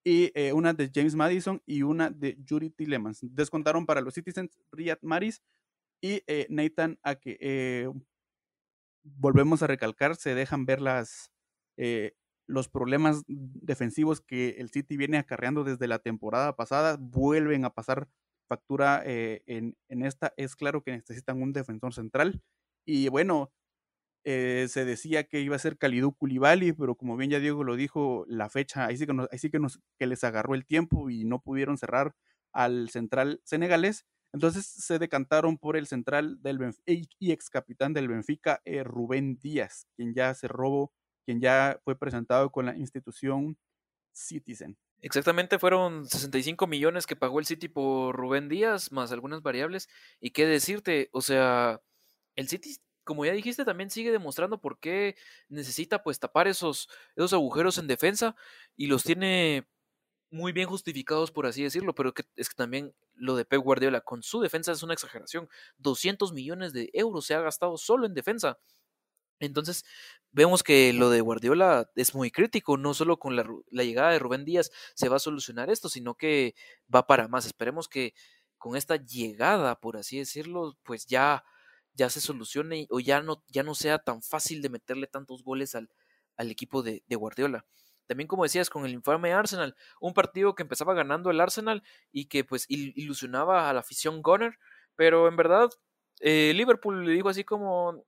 y 0.03 0.31
eh, 0.35 0.53
una 0.53 0.73
de 0.73 0.89
James 0.93 1.15
Madison 1.15 1.61
y 1.65 1.83
una 1.83 2.09
de 2.09 2.37
Judy 2.47 2.69
Tillemans. 2.69 3.19
Descontaron 3.21 3.85
para 3.85 4.01
los 4.01 4.13
Citizens 4.13 4.57
Riyad 4.71 4.99
Maris 5.01 5.41
y 6.01 6.23
eh, 6.27 6.47
Nathan 6.49 6.97
Ake. 7.03 7.37
Eh, 7.41 7.89
volvemos 9.03 9.61
a 9.63 9.67
recalcar, 9.67 10.15
se 10.15 10.33
dejan 10.33 10.65
ver 10.65 10.81
las, 10.81 11.31
los 12.47 12.69
problemas 12.69 13.23
defensivos 13.27 14.21
que 14.21 14.55
el 14.59 14.69
City 14.69 14.97
viene 14.97 15.17
acarreando 15.17 15.63
desde 15.63 15.87
la 15.87 15.99
temporada 15.99 16.55
pasada, 16.55 16.97
vuelven 16.99 17.65
a 17.65 17.73
pasar 17.73 18.07
factura 18.47 19.03
en, 19.05 19.75
en, 19.89 20.05
esta. 20.05 20.33
Es 20.37 20.55
claro 20.55 20.83
que 20.83 20.91
necesitan 20.91 21.41
un 21.41 21.53
defensor 21.53 21.93
central. 21.93 22.41
Y 22.85 23.09
bueno, 23.09 23.51
eh, 24.29 24.67
se 24.67 24.83
decía 24.83 25.23
que 25.23 25.39
iba 25.39 25.55
a 25.55 25.59
ser 25.59 25.77
Kalidou 25.77 26.13
Koulibaly, 26.13 26.73
pero 26.73 26.95
como 26.95 27.15
bien 27.15 27.31
ya 27.31 27.39
Diego 27.39 27.63
lo 27.63 27.77
dijo, 27.77 28.25
la 28.27 28.49
fecha, 28.49 28.85
ahí 28.85 28.97
sí 28.97 29.05
que, 29.05 29.13
nos, 29.13 29.29
que, 29.29 29.59
nos, 29.59 29.79
que 29.97 30.05
les 30.05 30.21
agarró 30.25 30.53
el 30.53 30.65
tiempo 30.65 31.09
y 31.09 31.23
no 31.23 31.41
pudieron 31.41 31.77
cerrar 31.77 32.13
al 32.51 32.89
central 32.89 33.39
senegalés. 33.45 34.05
Entonces 34.33 34.65
se 34.65 34.99
decantaron 34.99 35.57
por 35.57 35.77
el 35.77 35.87
central 35.87 36.41
del 36.41 36.59
y 36.85 37.31
ex 37.31 37.49
capitán 37.49 37.93
del 37.93 38.09
Benfica, 38.09 38.61
eh, 38.65 38.83
Rubén 38.83 39.37
Díaz, 39.37 39.87
quien 39.95 40.13
ya 40.13 40.33
se 40.33 40.49
robó, 40.49 40.91
quien 41.25 41.39
ya 41.39 41.79
fue 41.85 41.97
presentado 41.97 42.51
con 42.51 42.65
la 42.65 42.75
institución 42.75 43.57
Citizen. 44.13 44.77
Exactamente, 45.01 45.59
fueron 45.59 46.07
65 46.07 46.65
millones 46.67 47.05
que 47.05 47.15
pagó 47.15 47.39
el 47.39 47.45
City 47.45 47.67
por 47.67 48.15
Rubén 48.15 48.49
Díaz, 48.49 48.91
más 48.91 49.11
algunas 49.11 49.41
variables. 49.41 49.89
Y 50.19 50.31
qué 50.31 50.45
decirte, 50.45 51.09
o 51.11 51.21
sea, 51.21 51.81
el 52.35 52.47
City 52.47 52.77
como 53.07 53.25
ya 53.25 53.31
dijiste, 53.31 53.65
también 53.65 53.89
sigue 53.89 54.11
demostrando 54.11 54.59
por 54.59 54.79
qué 54.79 55.15
necesita 55.49 56.03
pues 56.03 56.19
tapar 56.19 56.47
esos, 56.47 56.89
esos 57.15 57.33
agujeros 57.33 57.77
en 57.77 57.87
defensa 57.87 58.35
y 58.75 58.87
los 58.87 59.03
tiene 59.03 59.65
muy 60.29 60.51
bien 60.51 60.67
justificados, 60.67 61.31
por 61.31 61.45
así 61.47 61.63
decirlo, 61.63 61.95
pero 61.95 62.13
que, 62.13 62.23
es 62.35 62.49
que 62.49 62.55
también 62.55 62.93
lo 63.15 63.35
de 63.35 63.45
Pep 63.45 63.61
Guardiola 63.61 64.01
con 64.01 64.23
su 64.23 64.41
defensa 64.41 64.73
es 64.73 64.83
una 64.83 64.93
exageración. 64.93 65.49
200 65.77 66.33
millones 66.33 66.73
de 66.73 66.89
euros 66.93 67.25
se 67.25 67.33
ha 67.33 67.41
gastado 67.41 67.77
solo 67.77 68.05
en 68.05 68.13
defensa. 68.13 68.59
Entonces, 69.39 69.85
vemos 70.31 70.63
que 70.63 70.93
lo 70.93 71.09
de 71.09 71.21
Guardiola 71.21 71.89
es 71.95 72.15
muy 72.15 72.31
crítico, 72.31 72.77
no 72.77 72.93
solo 72.93 73.19
con 73.19 73.35
la, 73.35 73.45
llegada 73.83 74.11
de 74.11 74.19
Rubén 74.19 74.45
Díaz 74.45 74.71
se 74.95 75.09
va 75.09 75.17
a 75.17 75.19
solucionar 75.19 75.69
esto, 75.69 75.89
sino 75.89 76.15
que 76.15 76.55
va 76.93 77.07
para 77.07 77.27
más. 77.27 77.45
Esperemos 77.45 77.87
que 77.87 78.13
con 78.57 78.75
esta 78.75 78.97
llegada, 78.97 79.79
por 79.79 79.97
así 79.97 80.17
decirlo, 80.19 80.77
pues 80.83 81.05
ya 81.05 81.43
ya 81.97 82.09
se 82.09 82.21
solucione 82.21 82.87
o 82.91 82.99
ya 82.99 83.21
no, 83.21 83.43
ya 83.47 83.63
no 83.63 83.73
sea 83.75 83.99
tan 83.99 84.21
fácil 84.21 84.61
de 84.61 84.69
meterle 84.69 85.07
tantos 85.07 85.43
goles 85.43 85.75
al, 85.75 85.89
al 86.37 86.51
equipo 86.51 86.83
de, 86.83 87.03
de, 87.07 87.15
Guardiola. 87.15 87.65
También 88.05 88.27
como 88.27 88.43
decías, 88.43 88.69
con 88.69 88.85
el 88.85 88.93
infame 88.93 89.33
Arsenal, 89.33 89.75
un 89.99 90.13
partido 90.13 90.55
que 90.55 90.63
empezaba 90.63 90.93
ganando 90.93 91.31
el 91.31 91.41
Arsenal 91.41 91.83
y 92.11 92.27
que 92.27 92.43
pues 92.43 92.65
ilusionaba 92.69 93.69
a 93.69 93.73
la 93.73 93.79
afición 93.81 94.21
Gunner, 94.21 94.57
pero 94.95 95.27
en 95.27 95.35
verdad 95.37 95.69
eh, 96.19 96.53
Liverpool 96.55 97.05
le 97.05 97.11
dijo 97.11 97.29
así 97.29 97.43
como, 97.43 98.05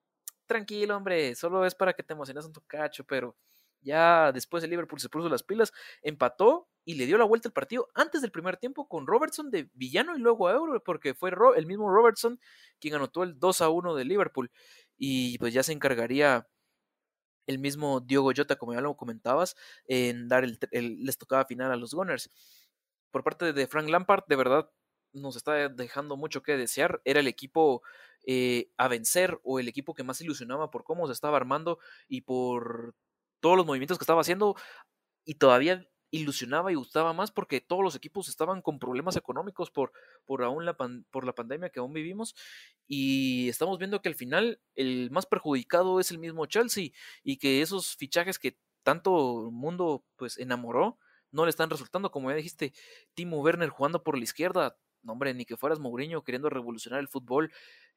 tranquilo 0.50 0.98
hombre, 0.98 1.36
solo 1.36 1.66
es 1.66 1.76
para 1.76 1.94
que 1.94 2.04
te 2.04 2.14
emociones 2.14 2.46
un 2.46 2.54
cacho, 2.68 3.06
pero 3.06 3.38
ya 3.82 4.32
después 4.34 4.64
el 4.64 4.72
Liverpool 4.72 5.00
se 5.00 5.10
puso 5.10 5.30
las 5.30 5.44
pilas, 5.44 5.72
empató 6.02 6.68
y 6.84 6.96
le 6.96 7.06
dio 7.06 7.18
la 7.18 7.24
vuelta 7.26 7.48
al 7.48 7.54
partido 7.54 7.88
antes 7.94 8.22
del 8.22 8.32
primer 8.32 8.58
tiempo 8.58 8.88
con 8.88 9.08
Robertson 9.08 9.52
de 9.52 9.70
villano 9.74 10.18
y 10.18 10.20
luego 10.20 10.48
a 10.48 10.54
Euro, 10.54 10.84
porque 10.84 11.14
fue 11.14 11.32
el 11.56 11.66
mismo 11.66 11.90
Robertson 11.90 12.40
quien 12.80 12.96
anotó 12.96 13.24
el 13.24 13.40
2 13.40 13.62
a 13.62 13.70
1 13.70 13.96
de 13.96 14.06
Liverpool. 14.06 14.52
Y 14.98 15.38
pues 15.38 15.54
ya 15.54 15.64
se 15.64 15.72
encargaría 15.72 16.48
el 17.48 17.60
mismo 17.60 18.00
Diogo 18.02 18.32
Jota, 18.36 18.58
como 18.58 18.74
ya 18.74 18.82
lo 18.82 18.96
comentabas, 18.98 19.56
en 19.86 20.28
dar 20.28 20.44
el, 20.44 20.60
les 20.72 21.18
tocaba 21.18 21.46
final 21.46 21.72
a 21.72 21.78
los 21.78 21.94
Gunners. 21.94 22.30
Por 23.12 23.24
parte 23.24 23.54
de 23.54 23.68
Frank 23.68 23.90
Lampard, 23.90 24.26
de 24.28 24.36
verdad 24.36 24.70
nos 25.14 25.36
está 25.36 25.70
dejando 25.70 26.18
mucho 26.18 26.44
que 26.44 26.58
desear. 26.58 27.02
Era 27.06 27.20
el 27.22 27.28
equipo 27.28 27.82
eh, 28.26 28.70
a 28.78 28.88
vencer 28.88 29.40
o 29.44 29.60
el 29.60 29.68
equipo 29.68 29.94
que 29.94 30.04
más 30.04 30.22
ilusionaba 30.22 30.72
por 30.72 30.84
cómo 30.84 31.08
se 31.08 31.14
estaba 31.14 31.38
armando 31.38 31.80
y 32.08 32.22
por 32.22 32.96
todos 33.40 33.58
los 33.58 33.66
movimientos 33.66 33.98
que 33.98 34.04
estaba 34.04 34.22
haciendo 34.22 34.56
y 35.26 35.36
todavía 35.36 35.88
ilusionaba 36.12 36.72
y 36.72 36.76
gustaba 36.76 37.14
más 37.14 37.32
porque 37.32 37.62
todos 37.62 37.84
los 37.84 37.96
equipos 37.96 38.30
estaban 38.30 38.62
con 38.62 38.80
problemas 38.80 39.16
económicos 39.16 39.70
por, 39.70 39.92
por, 40.26 40.44
aún 40.44 40.66
la 40.66 40.76
por 40.76 41.26
la 41.26 41.36
pandemia 41.36 41.70
que 41.70 41.80
aún 41.80 41.94
vivimos 41.94 42.36
y 42.88 43.48
estamos 43.50 43.78
viendo 43.78 44.02
que 44.02 44.10
al 44.10 44.16
final 44.16 44.60
el 44.76 45.12
más 45.12 45.26
perjudicado 45.26 46.00
es 46.00 46.12
el 46.12 46.18
mismo 46.18 46.46
Chelsea 46.48 46.90
y 47.24 47.38
que 47.38 47.62
esos 47.62 47.96
fichajes 47.96 48.40
que 48.40 48.58
tanto 48.84 49.52
mundo 49.52 50.04
pues 50.16 50.38
enamoró 50.38 50.98
no 51.32 51.46
le 51.46 51.52
están 51.52 51.70
resultando 51.70 52.12
como 52.12 52.32
ya 52.32 52.38
dijiste 52.38 52.74
Timo 53.14 53.42
Werner 53.42 53.70
jugando 53.70 54.04
por 54.04 54.18
la 54.18 54.24
izquierda 54.24 54.78
no 55.04 55.14
hombre 55.14 55.34
ni 55.34 55.46
que 55.46 55.58
fueras 55.58 55.80
Mourinho 55.80 56.24
queriendo 56.24 56.50
revolucionar 56.50 57.00
el 57.00 57.08
fútbol 57.08 57.52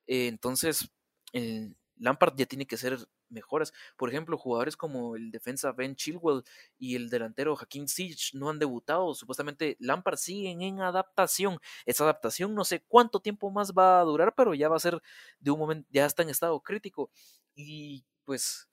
eh, 0.06 0.28
entonces 0.28 0.90
el, 1.32 1.76
Lampard 2.02 2.34
ya 2.36 2.46
tiene 2.46 2.66
que 2.66 2.76
ser 2.76 2.98
mejoras. 3.28 3.72
Por 3.96 4.08
ejemplo, 4.08 4.36
jugadores 4.36 4.76
como 4.76 5.16
el 5.16 5.30
defensa 5.30 5.72
Ben 5.72 5.94
Chilwell 5.96 6.42
y 6.78 6.96
el 6.96 7.08
delantero 7.08 7.56
Hakim 7.58 7.86
Ziyech 7.86 8.34
no 8.34 8.50
han 8.50 8.58
debutado. 8.58 9.14
Supuestamente 9.14 9.76
Lampard 9.78 10.16
siguen 10.16 10.62
en 10.62 10.80
adaptación. 10.80 11.58
Esa 11.86 12.04
adaptación 12.04 12.54
no 12.54 12.64
sé 12.64 12.82
cuánto 12.88 13.20
tiempo 13.20 13.50
más 13.50 13.72
va 13.72 14.00
a 14.00 14.04
durar, 14.04 14.34
pero 14.36 14.54
ya 14.54 14.68
va 14.68 14.76
a 14.76 14.80
ser 14.80 15.00
de 15.40 15.50
un 15.50 15.58
momento, 15.58 15.88
ya 15.92 16.04
está 16.06 16.22
en 16.22 16.30
estado 16.30 16.60
crítico. 16.60 17.10
Y 17.54 18.04
pues 18.24 18.68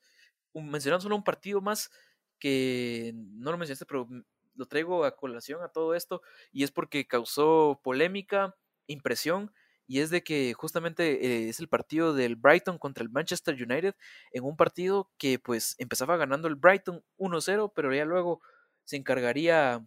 mencionando 0.54 1.04
solo 1.04 1.16
un 1.16 1.24
partido 1.24 1.62
más 1.62 1.92
que 2.40 3.14
no 3.16 3.52
lo 3.52 3.58
mencionaste, 3.58 3.86
pero 3.86 4.08
lo 4.56 4.66
traigo 4.66 5.06
a 5.06 5.16
colación 5.16 5.62
a 5.64 5.70
todo 5.70 5.94
esto 5.94 6.22
y 6.52 6.64
es 6.64 6.72
porque 6.72 7.08
causó 7.08 7.80
polémica, 7.84 8.56
impresión 8.88 9.54
y 9.90 10.02
es 10.02 10.12
de 10.12 10.24
que 10.24 10.54
justamente 10.54 11.26
eh, 11.26 11.50
es 11.50 11.60
el 11.60 11.68
partido 11.68 12.14
del 12.14 12.36
Brighton 12.36 12.78
contra 12.78 13.04
el 13.04 13.10
Manchester 13.10 13.56
United, 13.56 13.96
en 14.32 14.44
un 14.44 14.56
partido 14.56 15.10
que 15.18 15.40
pues 15.40 15.76
empezaba 15.80 16.16
ganando 16.16 16.48
el 16.48 16.54
Brighton 16.54 17.04
1-0, 17.18 17.74
pero 17.76 17.92
ya 17.94 18.06
luego 18.06 18.40
se 18.86 18.98
encargaría 18.98 19.84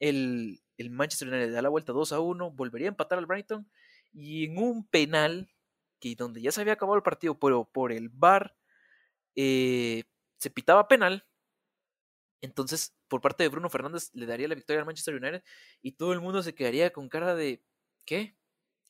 el, 0.00 0.62
el 0.78 0.88
Manchester 0.88 1.28
United 1.28 1.48
de 1.48 1.52
dar 1.52 1.64
la 1.64 1.68
vuelta 1.68 1.92
2-1, 1.92 2.50
volvería 2.56 2.88
a 2.88 2.92
empatar 2.92 3.18
al 3.18 3.26
Brighton, 3.26 3.70
y 4.10 4.46
en 4.46 4.56
un 4.56 4.86
penal, 4.88 5.50
que 6.00 6.14
donde 6.16 6.40
ya 6.40 6.50
se 6.50 6.62
había 6.62 6.72
acabado 6.72 6.96
el 6.96 7.02
partido, 7.02 7.38
pero 7.38 7.66
por 7.70 7.92
el 7.92 8.08
VAR 8.08 8.56
eh, 9.36 10.04
se 10.38 10.50
pitaba 10.50 10.88
penal, 10.88 11.26
entonces 12.40 12.94
por 13.08 13.20
parte 13.20 13.42
de 13.42 13.50
Bruno 13.50 13.68
Fernández 13.68 14.08
le 14.14 14.24
daría 14.24 14.48
la 14.48 14.54
victoria 14.54 14.80
al 14.80 14.86
Manchester 14.86 15.14
United, 15.14 15.44
y 15.82 15.92
todo 15.92 16.14
el 16.14 16.22
mundo 16.22 16.42
se 16.42 16.54
quedaría 16.54 16.90
con 16.90 17.10
cara 17.10 17.34
de, 17.34 17.62
¿qué? 18.06 18.34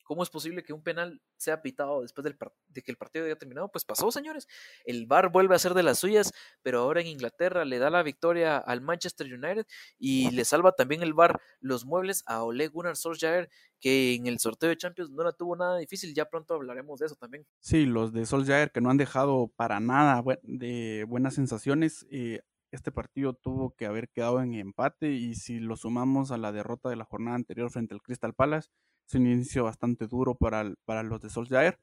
¿Cómo 0.03 0.23
es 0.23 0.29
posible 0.29 0.63
que 0.63 0.73
un 0.73 0.83
penal 0.83 1.21
sea 1.37 1.61
pitado 1.61 2.01
después 2.01 2.23
del 2.23 2.37
de 2.67 2.81
que 2.81 2.91
el 2.91 2.97
partido 2.97 3.25
haya 3.25 3.37
terminado? 3.37 3.69
Pues 3.71 3.85
pasó, 3.85 4.11
señores. 4.11 4.47
El 4.85 5.05
VAR 5.05 5.31
vuelve 5.31 5.55
a 5.55 5.59
ser 5.59 5.73
de 5.73 5.83
las 5.83 5.99
suyas, 5.99 6.33
pero 6.61 6.79
ahora 6.79 7.01
en 7.01 7.07
Inglaterra 7.07 7.65
le 7.65 7.79
da 7.79 7.89
la 7.89 8.03
victoria 8.03 8.57
al 8.57 8.81
Manchester 8.81 9.27
United 9.27 9.65
y 9.97 10.31
le 10.31 10.45
salva 10.45 10.73
también 10.73 11.03
el 11.03 11.13
VAR 11.13 11.41
los 11.59 11.85
muebles 11.85 12.23
a 12.25 12.43
Ole 12.43 12.67
Gunnar 12.67 12.97
Solskjaer, 12.97 13.49
que 13.79 14.15
en 14.15 14.27
el 14.27 14.39
sorteo 14.39 14.69
de 14.69 14.77
Champions 14.77 15.11
no 15.11 15.23
la 15.23 15.33
tuvo 15.33 15.55
nada 15.55 15.77
difícil. 15.77 16.13
Ya 16.13 16.25
pronto 16.25 16.53
hablaremos 16.53 16.99
de 16.99 17.05
eso 17.05 17.15
también. 17.15 17.45
Sí, 17.59 17.85
los 17.85 18.13
de 18.13 18.25
Solskjaer 18.25 18.71
que 18.71 18.81
no 18.81 18.89
han 18.89 18.97
dejado 18.97 19.51
para 19.55 19.79
nada 19.79 20.23
de 20.43 21.05
buenas 21.07 21.35
sensaciones. 21.35 22.05
Eh, 22.11 22.41
este 22.73 22.91
partido 22.91 23.33
tuvo 23.33 23.75
que 23.75 23.85
haber 23.85 24.09
quedado 24.09 24.41
en 24.41 24.55
empate 24.55 25.11
y 25.11 25.35
si 25.35 25.59
lo 25.59 25.75
sumamos 25.75 26.31
a 26.31 26.37
la 26.37 26.51
derrota 26.51 26.89
de 26.89 26.95
la 26.95 27.05
jornada 27.05 27.35
anterior 27.35 27.69
frente 27.69 27.93
al 27.93 28.01
Crystal 28.01 28.33
Palace, 28.33 28.69
es 29.07 29.15
un 29.15 29.27
inicio 29.27 29.63
bastante 29.63 30.07
duro 30.07 30.35
para, 30.35 30.73
para 30.85 31.03
los 31.03 31.21
de 31.21 31.29
Solskjaer. 31.29 31.79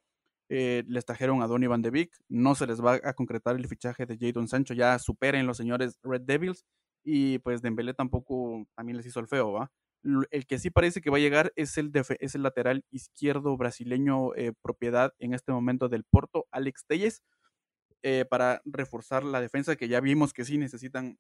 Eh, 0.53 0.83
les 0.89 1.05
trajeron 1.05 1.43
a 1.43 1.47
Donny 1.47 1.69
Van 1.69 1.81
de 1.81 1.91
Beek, 1.91 2.11
no 2.29 2.57
se 2.57 2.67
les 2.67 2.85
va 2.85 2.99
a 3.05 3.15
concretar 3.15 3.55
el 3.55 3.69
fichaje 3.69 4.05
de 4.05 4.19
Jadon 4.19 4.49
Sancho, 4.49 4.75
ya 4.75 4.99
superen 4.99 5.47
los 5.47 5.57
señores 5.57 6.01
Red 6.03 6.23
Devils 6.23 6.65
y 7.05 7.39
pues 7.39 7.63
Dembélé 7.63 7.95
tampoco 7.95 8.67
también 8.75 8.97
les 8.97 9.07
hizo 9.07 9.21
el 9.21 9.29
feo, 9.29 9.53
¿va? 9.53 9.71
El 10.33 10.47
que 10.47 10.59
sí 10.59 10.71
parece 10.71 11.01
que 11.01 11.11
va 11.11 11.19
a 11.19 11.21
llegar 11.21 11.53
es 11.55 11.79
el, 11.79 11.93
es 12.19 12.35
el 12.35 12.43
lateral 12.43 12.85
izquierdo 12.91 13.57
brasileño 13.57 14.35
eh, 14.35 14.53
propiedad 14.61 15.13
en 15.21 15.35
este 15.35 15.53
momento 15.53 15.89
del 15.89 16.03
Porto, 16.03 16.49
Alex 16.51 16.85
Telles, 16.85 17.23
eh, 18.03 18.25
para 18.29 18.61
reforzar 18.65 19.23
la 19.25 19.41
defensa, 19.41 19.77
que 19.77 19.87
ya 19.87 20.01
vimos 20.01 20.33
que 20.33 20.45
sí 20.45 20.59
necesitan 20.59 21.19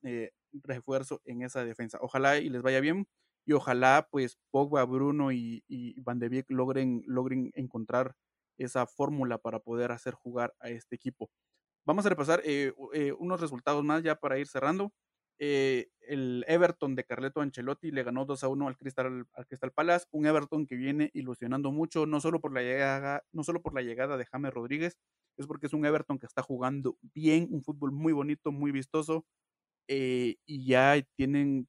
refuerzo 0.65 1.21
en 1.25 1.43
esa 1.43 1.65
defensa. 1.65 1.99
Ojalá 2.01 2.39
y 2.39 2.49
les 2.49 2.63
vaya 2.63 2.81
bien 2.81 3.07
y 3.51 3.53
ojalá 3.53 4.07
pues 4.13 4.39
Pogba, 4.53 4.85
Bruno 4.85 5.33
y, 5.33 5.65
Van 6.03 6.21
de 6.21 6.29
Beek 6.29 6.49
logren, 6.51 7.03
logren 7.05 7.51
encontrar 7.55 8.15
esa 8.57 8.87
fórmula 8.87 9.39
para 9.39 9.59
poder 9.59 9.91
hacer 9.91 10.15
jugar 10.15 10.55
a 10.61 10.69
este 10.69 10.95
equipo. 10.95 11.31
Vamos 11.85 12.07
a 12.07 12.11
repasar 12.11 12.43
eh, 12.45 12.73
eh, 12.95 13.13
unos 13.19 13.41
resultados 13.41 13.83
más 13.83 14.05
ya 14.05 14.15
para 14.15 14.39
ir 14.39 14.47
cerrando. 14.47 14.93
Eh, 15.41 15.89
el 16.03 16.45
Everton 16.47 16.95
de 16.95 17.03
Carleto 17.03 17.41
Ancelotti 17.41 17.91
le 17.91 18.05
ganó 18.05 18.25
2 18.25 18.45
a 18.45 18.49
1 18.49 18.69
al 18.69 18.77
Crystal, 18.77 19.27
al 19.33 19.47
Crystal 19.47 19.73
Palace, 19.73 20.07
un 20.13 20.27
Everton 20.27 20.65
que 20.65 20.77
viene 20.77 21.11
ilusionando 21.13 21.73
mucho, 21.73 22.07
no 22.07 22.21
solo 22.21 22.41
por 22.41 22.53
la 22.53 22.63
llegada, 22.63 23.25
no 23.33 23.43
solo 23.43 23.63
por 23.63 23.75
la 23.75 23.83
llegada 23.83 24.17
de 24.17 24.27
James 24.27 24.55
Rodríguez, 24.55 24.97
es 25.39 25.49
porque 25.49 25.67
es 25.67 25.73
un 25.73 25.85
Everton 25.85 26.21
que 26.21 26.27
está 26.27 26.43
jugando 26.43 26.99
bien, 27.01 27.49
un 27.51 27.65
fútbol 27.65 27.91
muy 27.91 28.13
bonito, 28.13 28.53
muy 28.53 28.71
vistoso, 28.71 29.25
y 29.89 30.67
ya 30.67 31.03
tienen 31.17 31.67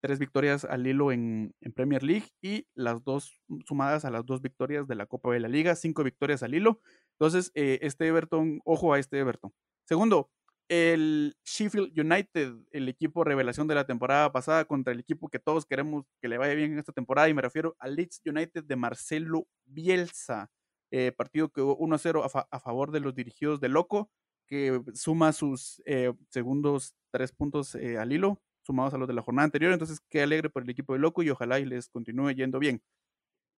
tres 0.00 0.18
victorias 0.18 0.64
al 0.64 0.86
hilo 0.86 1.12
en, 1.12 1.54
Premier 1.74 2.02
League 2.02 2.28
y 2.42 2.66
las 2.74 3.04
dos 3.04 3.40
sumadas 3.66 4.04
a 4.04 4.10
las 4.10 4.26
dos 4.26 4.42
victorias 4.42 4.88
de 4.88 4.94
la 4.94 5.06
Copa 5.06 5.32
de 5.32 5.40
la 5.40 5.48
Liga, 5.48 5.76
cinco 5.76 6.02
victorias 6.02 6.42
al 6.42 6.54
hilo. 6.54 6.80
Entonces, 7.12 7.52
eh, 7.54 7.78
este 7.82 8.06
Everton, 8.06 8.60
ojo 8.64 8.92
a 8.92 8.98
este 8.98 9.18
Everton. 9.18 9.52
Segundo, 9.84 10.30
el 10.68 11.36
Sheffield 11.44 11.98
United, 11.98 12.54
el 12.70 12.88
equipo 12.88 13.24
revelación 13.24 13.66
de 13.68 13.74
la 13.74 13.86
temporada 13.86 14.32
pasada 14.32 14.64
contra 14.64 14.92
el 14.92 15.00
equipo 15.00 15.28
que 15.28 15.38
todos 15.38 15.66
queremos 15.66 16.04
que 16.20 16.28
le 16.28 16.38
vaya 16.38 16.54
bien 16.54 16.72
en 16.72 16.78
esta 16.78 16.92
temporada, 16.92 17.28
y 17.28 17.34
me 17.34 17.42
refiero 17.42 17.76
al 17.78 17.96
Leeds 17.96 18.22
United 18.24 18.64
de 18.64 18.76
Marcelo 18.76 19.46
Bielsa. 19.64 20.50
Eh, 20.92 21.12
partido 21.12 21.50
que 21.50 21.60
hubo 21.60 21.78
1-0 21.78 22.46
a, 22.50 22.60
favor 22.60 22.90
de 22.90 23.00
los 23.00 23.14
dirigidos 23.14 23.60
de 23.60 23.68
Loco, 23.68 24.10
que 24.48 24.80
suma 24.94 25.32
sus 25.32 25.80
eh, 25.86 26.12
segundos 26.30 26.96
tres 27.12 27.30
puntos 27.32 27.76
al 27.76 28.12
hilo, 28.12 28.40
sumados 28.70 28.94
a 28.94 28.98
los 28.98 29.08
de 29.08 29.14
la 29.14 29.22
jornada 29.22 29.46
anterior. 29.46 29.72
Entonces, 29.72 30.00
qué 30.08 30.22
alegre 30.22 30.48
por 30.48 30.62
el 30.62 30.70
equipo 30.70 30.92
de 30.92 31.00
Loco 31.00 31.22
y 31.22 31.30
ojalá 31.30 31.58
y 31.58 31.64
les 31.64 31.88
continúe 31.88 32.30
yendo 32.30 32.58
bien. 32.60 32.80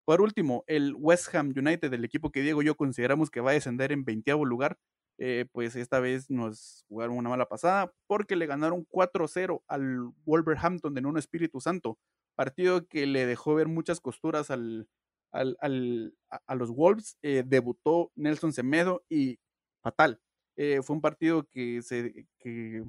Por 0.04 0.20
último, 0.20 0.64
el 0.66 0.94
West 0.96 1.34
Ham 1.34 1.52
United, 1.56 1.92
el 1.92 2.04
equipo 2.04 2.32
que 2.32 2.42
Diego 2.42 2.62
y 2.62 2.66
yo 2.66 2.76
consideramos 2.76 3.30
que 3.30 3.40
va 3.40 3.50
a 3.50 3.54
descender 3.54 3.92
en 3.92 4.04
20 4.04 4.32
lugar, 4.44 4.78
eh, 5.18 5.46
pues 5.52 5.76
esta 5.76 6.00
vez 6.00 6.30
nos 6.30 6.84
jugaron 6.88 7.16
una 7.16 7.28
mala 7.28 7.46
pasada 7.46 7.92
porque 8.08 8.34
le 8.34 8.46
ganaron 8.46 8.86
4-0 8.90 9.62
al 9.68 10.10
Wolverhampton 10.24 10.94
de 10.94 11.02
Nuno 11.02 11.18
Espíritu 11.18 11.60
Santo, 11.60 11.98
partido 12.34 12.86
que 12.88 13.06
le 13.06 13.26
dejó 13.26 13.54
ver 13.54 13.68
muchas 13.68 14.00
costuras 14.00 14.50
al, 14.50 14.88
al, 15.30 16.14
a, 16.46 16.54
los 16.54 16.70
Wolves. 16.70 17.18
Eh, 17.22 17.44
debutó 17.46 18.10
Nelson 18.16 18.52
Semedo 18.52 19.04
y 19.08 19.38
fatal. 19.82 20.20
Eh, 20.56 20.80
fue 20.82 20.96
un 20.96 21.02
partido 21.02 21.44
que 21.44 21.82
se 21.82 22.26
que 22.38 22.82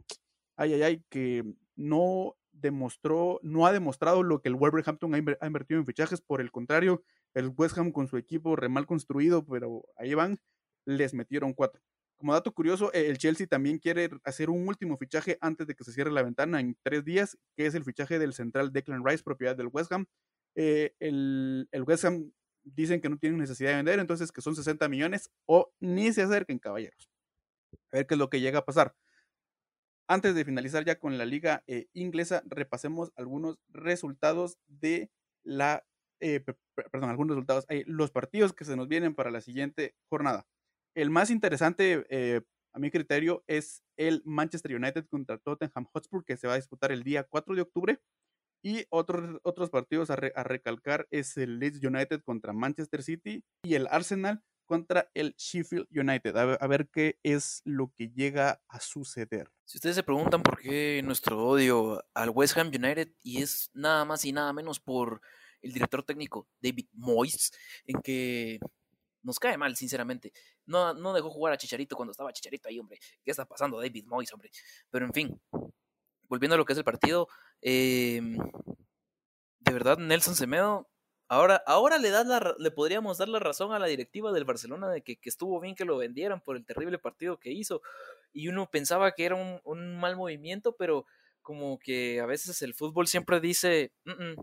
ay 0.57 0.73
ay 0.73 0.83
ay 0.83 1.03
que 1.09 1.43
no 1.75 2.35
demostró, 2.51 3.39
no 3.43 3.65
ha 3.65 3.73
demostrado 3.73 4.23
lo 4.23 4.41
que 4.41 4.49
el 4.49 4.55
Wolverhampton 4.55 5.13
ha, 5.15 5.47
invertido 5.47 5.79
en 5.79 5.85
fichajes, 5.85 6.21
por 6.21 6.39
el 6.39 6.51
contrario, 6.51 7.03
el 7.33 7.51
West 7.57 7.77
Ham 7.77 7.91
con 7.91 8.07
su 8.07 8.17
equipo 8.17 8.55
re 8.55 8.69
mal 8.69 8.85
construido, 8.85 9.45
pero 9.45 9.83
ahí 9.97 10.13
van, 10.13 10.39
les 10.85 11.13
metieron 11.13 11.53
cuatro. 11.53 11.81
Como 12.17 12.33
dato 12.33 12.53
curioso, 12.53 12.93
el 12.93 13.17
Chelsea 13.17 13.47
también 13.47 13.79
quiere 13.79 14.09
hacer 14.23 14.49
un 14.49 14.67
último 14.67 14.97
fichaje 14.97 15.37
antes 15.41 15.67
de 15.67 15.75
que 15.75 15.83
se 15.83 15.91
cierre 15.91 16.11
la 16.11 16.23
ventana 16.23 16.59
en 16.59 16.77
tres 16.83 17.03
días, 17.03 17.37
que 17.57 17.65
es 17.65 17.75
el 17.75 17.83
fichaje 17.83 18.19
del 18.19 18.33
central 18.33 18.71
Declan 18.71 19.03
Rice, 19.03 19.23
propiedad 19.23 19.55
del 19.55 19.69
West 19.71 19.91
Ham. 19.91 20.05
Eh, 20.55 20.93
el, 20.99 21.67
el 21.71 21.83
West 21.83 22.05
Ham 22.05 22.31
dicen 22.63 23.01
que 23.01 23.09
no 23.09 23.17
tienen 23.17 23.39
necesidad 23.39 23.71
de 23.71 23.75
vender, 23.77 23.99
entonces 23.99 24.31
que 24.31 24.41
son 24.41 24.55
60 24.55 24.87
millones 24.87 25.31
o 25.45 25.73
ni 25.79 26.13
se 26.13 26.21
acerquen, 26.21 26.59
caballeros. 26.59 27.09
A 27.91 27.97
ver 27.97 28.07
qué 28.07 28.13
es 28.13 28.19
lo 28.19 28.29
que 28.29 28.39
llega 28.39 28.59
a 28.59 28.65
pasar. 28.65 28.95
Antes 30.07 30.35
de 30.35 30.43
finalizar 30.43 30.83
ya 30.83 30.99
con 30.99 31.17
la 31.17 31.25
liga 31.25 31.63
eh, 31.67 31.87
inglesa, 31.93 32.43
repasemos 32.45 33.11
algunos 33.15 33.57
resultados 33.69 34.57
de 34.67 35.09
la, 35.43 35.85
eh, 36.19 36.41
perdón, 36.91 37.09
algunos 37.09 37.35
resultados, 37.35 37.65
eh, 37.69 37.83
los 37.87 38.11
partidos 38.11 38.53
que 38.53 38.65
se 38.65 38.75
nos 38.75 38.89
vienen 38.89 39.15
para 39.15 39.31
la 39.31 39.39
siguiente 39.39 39.95
jornada. 40.09 40.45
El 40.93 41.09
más 41.09 41.29
interesante, 41.31 42.05
a 42.73 42.79
mi 42.79 42.91
criterio, 42.91 43.43
es 43.47 43.81
el 43.97 44.21
Manchester 44.25 44.75
United 44.75 45.07
contra 45.07 45.39
Tottenham 45.39 45.87
Hotspur, 45.91 46.23
que 46.23 46.37
se 46.37 46.47
va 46.47 46.53
a 46.53 46.57
disputar 46.57 46.91
el 46.91 47.03
día 47.03 47.23
4 47.23 47.55
de 47.55 47.61
octubre. 47.61 47.99
Y 48.63 48.85
otros, 48.89 49.39
otros 49.43 49.69
partidos 49.71 50.09
a, 50.11 50.13
a 50.13 50.43
recalcar 50.43 51.07
es 51.11 51.35
el 51.37 51.59
Leeds 51.59 51.83
United 51.83 52.21
contra 52.21 52.53
Manchester 52.53 53.03
City 53.03 53.43
y 53.63 53.73
el 53.75 53.87
Arsenal 53.87 54.41
contra 54.73 55.11
el 55.13 55.35
Sheffield 55.37 55.85
United. 55.95 56.35
A 56.35 56.65
ver, 56.65 56.89
qué 56.89 57.19
es 57.21 57.61
lo 57.63 57.93
que 57.95 58.09
llega 58.09 58.59
a 58.67 58.79
suceder. 58.79 59.51
Si 59.65 59.77
ustedes 59.77 59.95
se 59.95 60.01
preguntan 60.01 60.41
por 60.41 60.57
qué 60.59 60.99
nuestro 61.03 61.45
odio 61.45 62.03
al 62.15 62.31
West 62.31 62.57
Ham 62.57 62.69
United, 62.69 63.11
y 63.21 63.43
es 63.43 63.69
nada 63.75 64.03
más 64.03 64.25
y 64.25 64.31
nada 64.31 64.51
menos 64.51 64.79
por 64.79 65.21
el 65.61 65.73
director 65.73 66.01
técnico 66.01 66.47
David 66.59 66.87
Moyes, 66.93 67.51
en 67.85 68.01
que 68.01 68.59
nos 69.21 69.37
cae 69.37 69.59
mal, 69.59 69.75
sinceramente. 69.75 70.33
No, 70.65 70.95
no 70.95 71.13
dejó 71.13 71.29
jugar 71.29 71.53
a 71.53 71.57
Chicharito 71.57 71.95
cuando 71.95 72.09
estaba 72.09 72.33
Chicharito 72.33 72.67
ahí, 72.67 72.79
hombre. 72.79 72.97
¿Qué 73.23 73.29
está 73.29 73.45
pasando 73.45 73.79
David 73.79 74.05
Moyes, 74.07 74.33
hombre? 74.33 74.49
Pero 74.89 75.05
en 75.05 75.13
fin, 75.13 75.39
volviendo 76.23 76.55
a 76.55 76.57
lo 76.57 76.65
que 76.65 76.73
es 76.73 76.79
el 76.79 76.83
partido, 76.83 77.27
em, 77.61 78.39
de 79.59 79.71
verdad, 79.71 79.99
Nelson 79.99 80.35
Semedo 80.35 80.89
Ahora, 81.27 81.63
ahora 81.65 81.97
le, 81.97 82.09
la, 82.11 82.55
le 82.57 82.71
podríamos 82.71 83.17
dar 83.17 83.29
la 83.29 83.39
razón 83.39 83.73
a 83.73 83.79
la 83.79 83.87
directiva 83.87 84.31
del 84.31 84.45
Barcelona 84.45 84.89
de 84.89 85.01
que, 85.01 85.17
estuvo 85.23 85.59
bien 85.59 85.75
que 85.75 85.85
lo 85.85 85.97
vendieran 85.97 86.41
por 86.41 86.55
el 86.55 86.65
terrible 86.65 86.99
partido 86.99 87.39
que 87.39 87.51
hizo. 87.51 87.81
Y 88.33 88.49
uno 88.49 88.69
pensaba 88.69 89.13
que 89.13 89.25
era 89.25 89.35
un, 89.35 89.99
mal 89.99 90.15
movimiento, 90.15 90.75
pero 90.75 91.05
como 91.41 91.79
que 91.79 92.19
a 92.19 92.25
veces 92.25 92.61
el 92.61 92.73
fútbol 92.73 93.07
siempre 93.07 93.39
dice, 93.39 93.91
mm 94.05 94.41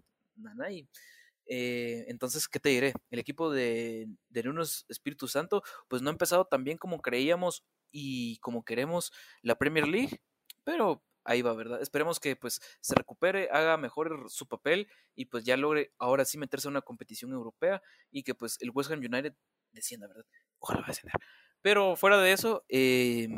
eh, 1.52 2.04
entonces, 2.06 2.46
¿qué 2.46 2.60
te 2.60 2.68
diré? 2.68 2.94
El 3.10 3.18
equipo 3.18 3.50
de, 3.50 4.06
de 4.28 4.54
Espíritu 4.88 5.26
Santo, 5.26 5.64
pues 5.88 6.00
no 6.00 6.08
ha 6.08 6.12
empezado 6.12 6.44
tan 6.44 6.62
bien 6.62 6.78
como 6.78 7.02
creíamos 7.02 7.64
y 7.90 8.38
como 8.38 8.64
queremos 8.64 9.12
la 9.42 9.56
Premier 9.56 9.88
League, 9.88 10.20
pero 10.62 11.02
ahí 11.24 11.42
va, 11.42 11.52
¿verdad? 11.54 11.80
Esperemos 11.82 12.20
que 12.20 12.36
pues 12.36 12.60
se 12.80 12.94
recupere, 12.94 13.48
haga 13.50 13.76
mejor 13.76 14.26
su 14.28 14.46
papel 14.46 14.88
y 15.14 15.26
pues 15.26 15.44
ya 15.44 15.56
logre 15.56 15.92
ahora 15.98 16.24
sí 16.24 16.38
meterse 16.38 16.68
en 16.68 16.72
una 16.72 16.82
competición 16.82 17.32
europea 17.32 17.82
y 18.10 18.22
que 18.22 18.34
pues 18.34 18.56
el 18.60 18.70
West 18.72 18.90
Ham 18.90 19.00
United 19.00 19.34
descienda, 19.72 20.06
¿verdad? 20.08 20.24
Ojalá 20.58 20.80
va 20.80 20.86
a 20.86 20.90
descender. 20.90 21.14
Pero 21.62 21.96
fuera 21.96 22.18
de 22.18 22.32
eso, 22.32 22.64
eh, 22.68 23.28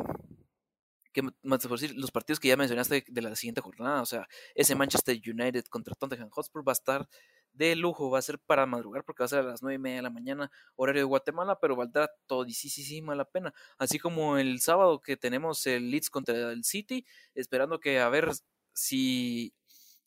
que 1.12 1.22
más 1.42 1.66
por 1.66 1.78
decir, 1.78 1.96
los 1.96 2.10
partidos 2.10 2.40
que 2.40 2.48
ya 2.48 2.56
mencionaste 2.56 3.04
de 3.06 3.22
la 3.22 3.36
siguiente 3.36 3.60
jornada, 3.60 4.00
o 4.00 4.06
sea, 4.06 4.26
ese 4.54 4.74
Manchester 4.74 5.16
United 5.16 5.64
contra 5.66 5.94
Tottenham 5.94 6.30
Hotspur 6.30 6.66
va 6.66 6.72
a 6.72 6.74
estar 6.74 7.08
de 7.52 7.76
lujo, 7.76 8.10
va 8.10 8.18
a 8.18 8.22
ser 8.22 8.38
para 8.38 8.66
madrugar 8.66 9.04
porque 9.04 9.22
va 9.22 9.26
a 9.26 9.28
ser 9.28 9.40
a 9.40 9.42
las 9.42 9.62
nueve 9.62 9.76
y 9.76 9.78
media 9.78 9.96
de 9.96 10.02
la 10.02 10.10
mañana, 10.10 10.50
horario 10.76 11.02
de 11.02 11.06
Guatemala, 11.06 11.58
pero 11.60 11.76
valdrá 11.76 12.10
todísima 12.26 13.14
la 13.14 13.24
pena. 13.24 13.52
Así 13.78 13.98
como 13.98 14.38
el 14.38 14.60
sábado 14.60 15.02
que 15.02 15.16
tenemos 15.16 15.66
el 15.66 15.90
Leeds 15.90 16.10
contra 16.10 16.52
el 16.52 16.64
City, 16.64 17.06
esperando 17.34 17.80
que 17.80 18.00
a 18.00 18.08
ver 18.08 18.30
si, 18.72 19.54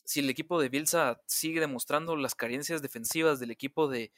si 0.04 0.22
el 0.22 0.30
equipo 0.30 0.60
de 0.60 0.70
Bielsa 0.70 1.22
sigue 1.28 1.60
demostrando 1.60 2.16
las 2.16 2.36
carencias 2.36 2.82
defensivas 2.82 3.40
del 3.40 3.52
equipo 3.52 3.88
de, 3.88 4.12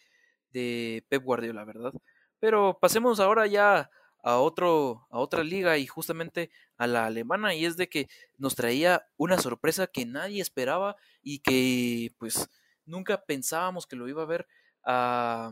de 0.52 1.06
Pep 1.10 1.24
Guardiola, 1.24 1.66
¿verdad? 1.66 1.94
Pero 2.40 2.78
pasemos 2.80 3.20
ahora 3.20 3.48
ya 3.48 3.90
a 4.24 4.38
otro 4.40 5.08
a 5.12 5.20
otra 5.20 5.44
liga 5.44 5.78
y 5.78 5.88
justamente 5.88 6.50
a 6.78 6.88
la 6.88 7.06
alemana 7.06 7.54
y 7.56 7.66
es 7.66 7.78
de 7.78 7.88
que 7.90 8.08
nos 8.38 8.56
traía 8.56 9.08
una 9.16 9.38
sorpresa 9.40 9.88
que 9.88 10.06
nadie 10.06 10.42
esperaba 10.42 10.96
y 11.22 11.40
que 11.40 12.14
pues 12.18 12.50
nunca 12.88 13.24
pensábamos 13.26 13.86
que 13.86 13.96
lo 13.96 14.08
iba 14.08 14.24
a 14.24 14.26
ver 14.26 14.48
a, 14.84 15.52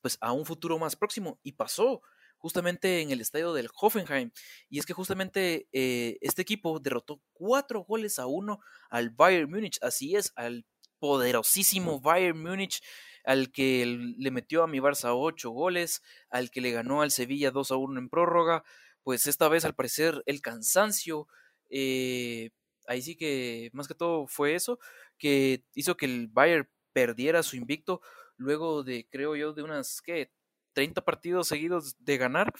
pues, 0.00 0.18
a 0.20 0.32
un 0.32 0.46
futuro 0.46 0.78
más 0.78 0.96
próximo 0.96 1.38
y 1.42 1.52
pasó 1.52 2.02
justamente 2.38 3.00
en 3.00 3.12
el 3.12 3.20
estadio 3.20 3.52
del 3.52 3.70
Hoffenheim. 3.80 4.32
Y 4.68 4.80
es 4.80 4.86
que 4.86 4.92
justamente 4.92 5.68
eh, 5.72 6.18
este 6.20 6.42
equipo 6.42 6.80
derrotó 6.80 7.20
cuatro 7.32 7.84
goles 7.84 8.18
a 8.18 8.26
uno 8.26 8.60
al 8.90 9.10
Bayern 9.10 9.48
Múnich. 9.48 9.78
Así 9.80 10.16
es, 10.16 10.32
al 10.34 10.66
poderosísimo 10.98 12.00
Bayern 12.00 12.42
Múnich, 12.42 12.82
al 13.24 13.52
que 13.52 13.86
le 13.86 14.30
metió 14.32 14.64
a 14.64 14.66
mi 14.66 14.78
Barça 14.78 15.12
ocho 15.14 15.50
goles, 15.50 16.02
al 16.30 16.50
que 16.50 16.60
le 16.60 16.72
ganó 16.72 17.02
al 17.02 17.12
Sevilla 17.12 17.52
2 17.52 17.70
a 17.70 17.76
1 17.76 18.00
en 18.00 18.08
prórroga. 18.08 18.64
Pues 19.04 19.26
esta 19.26 19.48
vez 19.48 19.64
al 19.64 19.76
parecer 19.76 20.22
el 20.26 20.42
cansancio, 20.42 21.28
eh, 21.70 22.50
ahí 22.88 23.02
sí 23.02 23.16
que 23.16 23.70
más 23.72 23.86
que 23.86 23.94
todo 23.94 24.26
fue 24.26 24.54
eso, 24.56 24.78
que 25.22 25.64
hizo 25.74 25.96
que 25.96 26.06
el 26.06 26.26
Bayern 26.26 26.68
perdiera 26.92 27.44
su 27.44 27.54
invicto 27.54 28.00
luego 28.36 28.82
de, 28.82 29.06
creo 29.08 29.36
yo, 29.36 29.52
de 29.52 29.62
unas, 29.62 30.02
¿qué? 30.02 30.32
30 30.72 31.04
partidos 31.04 31.46
seguidos 31.46 31.94
de 32.00 32.16
ganar, 32.16 32.52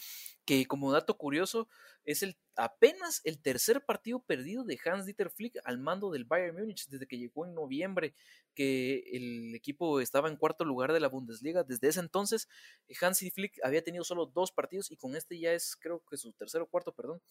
que 0.45 0.65
como 0.65 0.93
dato 0.93 1.17
curioso 1.17 1.67
es 2.05 2.23
el 2.23 2.37
apenas 2.55 3.19
el 3.25 3.41
tercer 3.41 3.83
partido 3.83 4.23
perdido 4.23 4.63
de 4.63 4.79
Hans 4.85 5.05
Dieter 5.05 5.29
Flick 5.29 5.57
al 5.65 5.77
mando 5.77 6.09
del 6.11 6.23
Bayern 6.23 6.55
Múnich 6.55 6.87
desde 6.87 7.05
que 7.05 7.17
llegó 7.17 7.45
en 7.45 7.53
noviembre, 7.53 8.13
que 8.53 9.03
el 9.11 9.53
equipo 9.55 9.99
estaba 9.99 10.29
en 10.29 10.37
cuarto 10.37 10.63
lugar 10.63 10.93
de 10.93 11.01
la 11.01 11.09
Bundesliga. 11.09 11.63
Desde 11.63 11.89
ese 11.89 11.99
entonces, 11.99 12.47
Hans 13.01 13.19
Flick 13.33 13.59
había 13.63 13.83
tenido 13.83 14.05
solo 14.05 14.27
dos 14.27 14.53
partidos 14.53 14.89
y 14.89 14.95
con 14.95 15.17
este 15.17 15.37
ya 15.37 15.51
es 15.51 15.75
creo 15.75 16.01
que 16.09 16.15
su 16.15 16.31
tercero 16.31 16.65
o 16.65 16.69
cuarto, 16.69 16.93
perdón, 16.93 17.21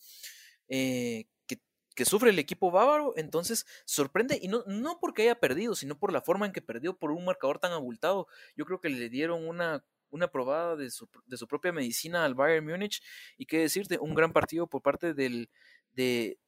eh, 0.69 1.27
que 1.47 1.61
que 1.95 2.05
sufre 2.05 2.31
el 2.31 2.39
equipo 2.39 2.71
bávaro, 2.71 3.15
entonces 3.17 3.67
sorprende, 3.85 4.39
y 4.41 4.49
no, 4.49 4.65
no 4.67 4.99
porque 5.01 5.23
haya 5.23 5.39
perdido, 5.39 5.75
sino 5.75 5.99
por 5.99 6.13
la 6.13 6.23
forma 6.23 6.47
en 6.47 6.53
que 6.53 6.63
perdió 6.63 6.97
por 6.99 7.11
un 7.11 7.25
marcador 7.25 7.59
tan 7.59 7.73
abultado. 7.73 8.27
Yo 8.57 8.65
creo 8.65 8.81
que 8.81 8.89
le 8.89 9.09
dieron 9.09 9.47
una, 9.47 9.85
una 10.11 10.29
probada 10.29 10.77
de 10.77 10.91
su, 10.91 11.09
de 11.27 11.37
su 11.37 11.47
propia 11.47 11.73
medicina 11.73 12.25
al 12.25 12.35
Bayern 12.35 12.67
Múnich, 12.67 13.03
y 13.37 13.47
qué 13.47 13.59
decirte, 13.59 13.99
un 13.99 14.15
gran 14.15 14.33
partido 14.33 14.67
por 14.67 14.83
parte 14.83 15.15
del, 15.15 15.51
de 15.93 16.39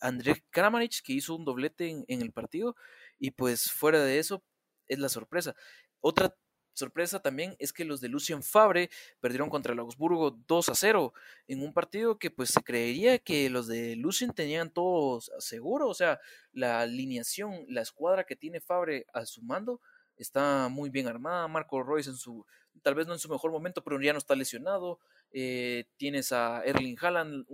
André 0.00 0.44
Kramaric, 0.50 1.02
que 1.02 1.12
hizo 1.12 1.34
un 1.34 1.44
doblete 1.44 1.88
en, 1.88 2.04
en 2.08 2.22
el 2.22 2.32
partido, 2.32 2.76
y 3.18 3.32
pues 3.32 3.70
fuera 3.70 4.02
de 4.02 4.18
eso, 4.18 4.42
es 4.88 4.98
la 4.98 5.08
sorpresa. 5.08 5.54
Otra 6.00 6.34
sorpresa 6.74 7.20
también 7.20 7.56
es 7.58 7.72
que 7.72 7.84
los 7.84 8.00
de 8.00 8.08
Lucien 8.08 8.42
Fabre 8.42 8.90
perdieron 9.20 9.50
contra 9.50 9.72
el 9.72 9.78
Augsburgo 9.78 10.38
2 10.46 10.68
a 10.68 10.74
0 10.74 11.12
en 11.48 11.62
un 11.62 11.72
partido 11.72 12.18
que 12.18 12.30
pues 12.30 12.50
se 12.50 12.62
creería 12.62 13.18
que 13.18 13.50
los 13.50 13.66
de 13.66 13.96
Lucien 13.96 14.32
tenían 14.32 14.70
todos 14.70 15.30
seguro, 15.38 15.88
o 15.88 15.94
sea, 15.94 16.20
la 16.52 16.80
alineación, 16.80 17.64
la 17.68 17.82
escuadra 17.82 18.24
que 18.24 18.36
tiene 18.36 18.60
Fabre 18.60 19.06
a 19.12 19.26
su 19.26 19.42
mando 19.42 19.80
está 20.16 20.68
muy 20.68 20.90
bien 20.90 21.08
armada, 21.08 21.48
Marco 21.48 21.82
Royce 21.82 22.10
en 22.10 22.16
su, 22.16 22.44
tal 22.82 22.94
vez 22.94 23.06
no 23.06 23.14
en 23.14 23.18
su 23.18 23.28
mejor 23.28 23.50
momento, 23.50 23.82
pero 23.82 24.00
ya 24.00 24.12
no 24.12 24.18
está 24.18 24.34
lesionado, 24.34 24.98
eh, 25.32 25.84
tienes 25.96 26.32
a 26.32 26.62
Erling 26.64 26.96
Haaland, 27.00 27.46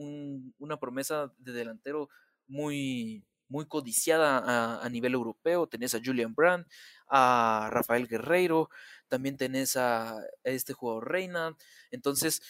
una 0.59 0.79
promesa 0.79 1.33
de 1.39 1.53
delantero 1.53 2.09
muy, 2.49 3.25
muy 3.49 3.67
codiciada 3.67 4.83
a, 4.83 4.89
nivel 4.89 5.15
europeo. 5.15 5.67
Tenés 5.67 5.95
a 5.95 6.01
Julian 6.05 6.35
Brand, 6.35 6.67
a 7.09 7.69
Rafael 7.71 8.09
Guerreiro, 8.09 8.71
también 9.09 9.37
tenés 9.37 9.77
a, 9.77 10.19
este 10.45 10.73
jugador 10.73 11.11
Reina. 11.11 11.57
Entonces, 11.91 12.43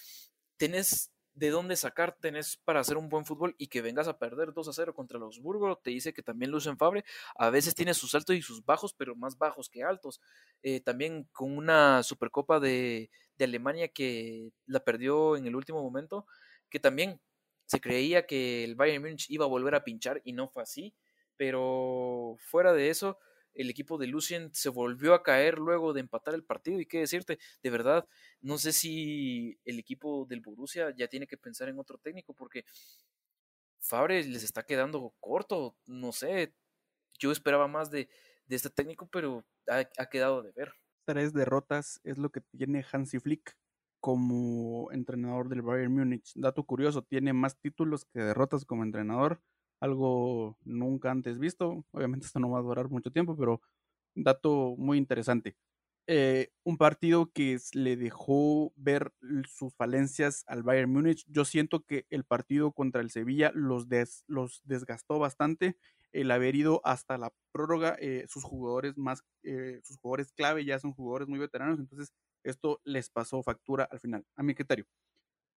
tenés 0.56 1.10
de 1.34 1.50
dónde 1.50 1.76
sacar, 1.76 2.16
tenés 2.18 2.56
para 2.64 2.80
hacer 2.80 2.96
un 2.96 3.10
buen 3.10 3.26
fútbol 3.26 3.54
y 3.58 3.66
que 3.66 3.82
vengas 3.82 4.08
a 4.08 4.18
perder 4.18 4.54
2 4.54 4.68
a 4.68 4.72
0 4.72 4.94
contra 4.94 5.18
los 5.18 5.38
Burgos, 5.40 5.82
te 5.82 5.90
dice 5.90 6.14
que 6.14 6.22
también 6.22 6.50
Lucien 6.50 6.78
Fabre 6.78 7.04
a 7.34 7.50
veces 7.50 7.74
tiene 7.74 7.92
sus 7.92 8.14
altos 8.14 8.34
y 8.36 8.40
sus 8.40 8.64
bajos, 8.64 8.94
pero 8.94 9.14
más 9.14 9.36
bajos 9.36 9.68
que 9.68 9.82
altos. 9.84 10.20
Eh, 10.62 10.80
también 10.80 11.28
con 11.32 11.54
una 11.56 12.02
Supercopa 12.02 12.58
de 12.58 13.10
Alemania 13.38 13.88
que 13.88 14.50
la 14.64 14.80
perdió 14.80 15.36
en 15.36 15.46
el 15.46 15.54
último 15.56 15.82
momento, 15.82 16.26
que 16.70 16.80
también 16.80 17.20
se 17.66 17.80
creía 17.80 18.26
que 18.26 18.64
el 18.64 18.76
Bayern 18.76 19.02
Múnich 19.02 19.30
iba 19.30 19.44
a 19.44 19.48
volver 19.48 19.74
a 19.74 19.84
pinchar 19.84 20.22
y 20.24 20.32
no 20.32 20.48
fue 20.48 20.62
así, 20.62 20.94
pero 21.36 22.36
fuera 22.38 22.72
de 22.72 22.90
eso, 22.90 23.18
el 23.54 23.70
equipo 23.70 23.98
de 23.98 24.06
Lucien 24.06 24.50
se 24.54 24.68
volvió 24.68 25.14
a 25.14 25.22
caer 25.22 25.58
luego 25.58 25.92
de 25.92 26.00
empatar 26.00 26.34
el 26.34 26.44
partido 26.44 26.80
y 26.80 26.86
qué 26.86 27.00
decirte, 27.00 27.38
de 27.62 27.70
verdad, 27.70 28.06
no 28.40 28.58
sé 28.58 28.72
si 28.72 29.58
el 29.64 29.78
equipo 29.78 30.26
del 30.26 30.40
Borussia 30.40 30.94
ya 30.96 31.08
tiene 31.08 31.26
que 31.26 31.36
pensar 31.36 31.68
en 31.68 31.78
otro 31.78 31.98
técnico 31.98 32.34
porque 32.34 32.64
Fabre 33.80 34.22
les 34.24 34.42
está 34.42 34.64
quedando 34.64 35.14
corto, 35.20 35.76
no 35.86 36.12
sé, 36.12 36.54
yo 37.18 37.30
esperaba 37.30 37.68
más 37.68 37.90
de, 37.90 38.08
de 38.46 38.56
este 38.56 38.70
técnico, 38.70 39.08
pero 39.08 39.44
ha, 39.68 39.88
ha 39.98 40.06
quedado 40.06 40.42
de 40.42 40.52
ver. 40.52 40.72
Tres 41.04 41.32
derrotas 41.32 42.00
es 42.02 42.18
lo 42.18 42.30
que 42.30 42.40
tiene 42.40 42.84
Hansi 42.90 43.20
Flick 43.20 43.56
como 44.06 44.92
entrenador 44.92 45.48
del 45.48 45.62
Bayern 45.62 45.92
Múnich. 45.92 46.30
Dato 46.36 46.62
curioso, 46.62 47.02
tiene 47.02 47.32
más 47.32 47.58
títulos 47.58 48.04
que 48.04 48.20
derrotas 48.20 48.64
como 48.64 48.84
entrenador, 48.84 49.40
algo 49.80 50.56
nunca 50.64 51.10
antes 51.10 51.40
visto. 51.40 51.84
Obviamente 51.90 52.24
esto 52.26 52.38
no 52.38 52.48
va 52.50 52.60
a 52.60 52.62
durar 52.62 52.88
mucho 52.88 53.10
tiempo, 53.10 53.36
pero 53.36 53.60
dato 54.14 54.76
muy 54.78 54.98
interesante. 54.98 55.56
Eh, 56.06 56.50
un 56.62 56.78
partido 56.78 57.32
que 57.32 57.58
le 57.72 57.96
dejó 57.96 58.72
ver 58.76 59.12
sus 59.48 59.74
falencias 59.74 60.44
al 60.46 60.62
Bayern 60.62 60.92
Múnich. 60.92 61.24
Yo 61.26 61.44
siento 61.44 61.84
que 61.84 62.06
el 62.10 62.22
partido 62.22 62.70
contra 62.70 63.00
el 63.00 63.10
Sevilla 63.10 63.50
los, 63.56 63.88
los 64.28 64.62
desgastó 64.66 65.18
bastante. 65.18 65.76
El 66.12 66.30
haber 66.30 66.54
ido 66.54 66.80
hasta 66.84 67.18
la 67.18 67.32
prórroga, 67.50 67.96
eh, 67.98 68.24
sus 68.28 68.44
jugadores 68.44 68.96
más, 68.96 69.24
eh, 69.42 69.80
sus 69.82 69.96
jugadores 69.98 70.30
clave 70.30 70.64
ya 70.64 70.78
son 70.78 70.92
jugadores 70.92 71.26
muy 71.26 71.40
veteranos, 71.40 71.80
entonces 71.80 72.12
esto 72.48 72.80
les 72.84 73.10
pasó 73.10 73.42
factura 73.42 73.88
al 73.90 74.00
final, 74.00 74.26
a 74.36 74.42
mi 74.42 74.54
criterio. 74.54 74.86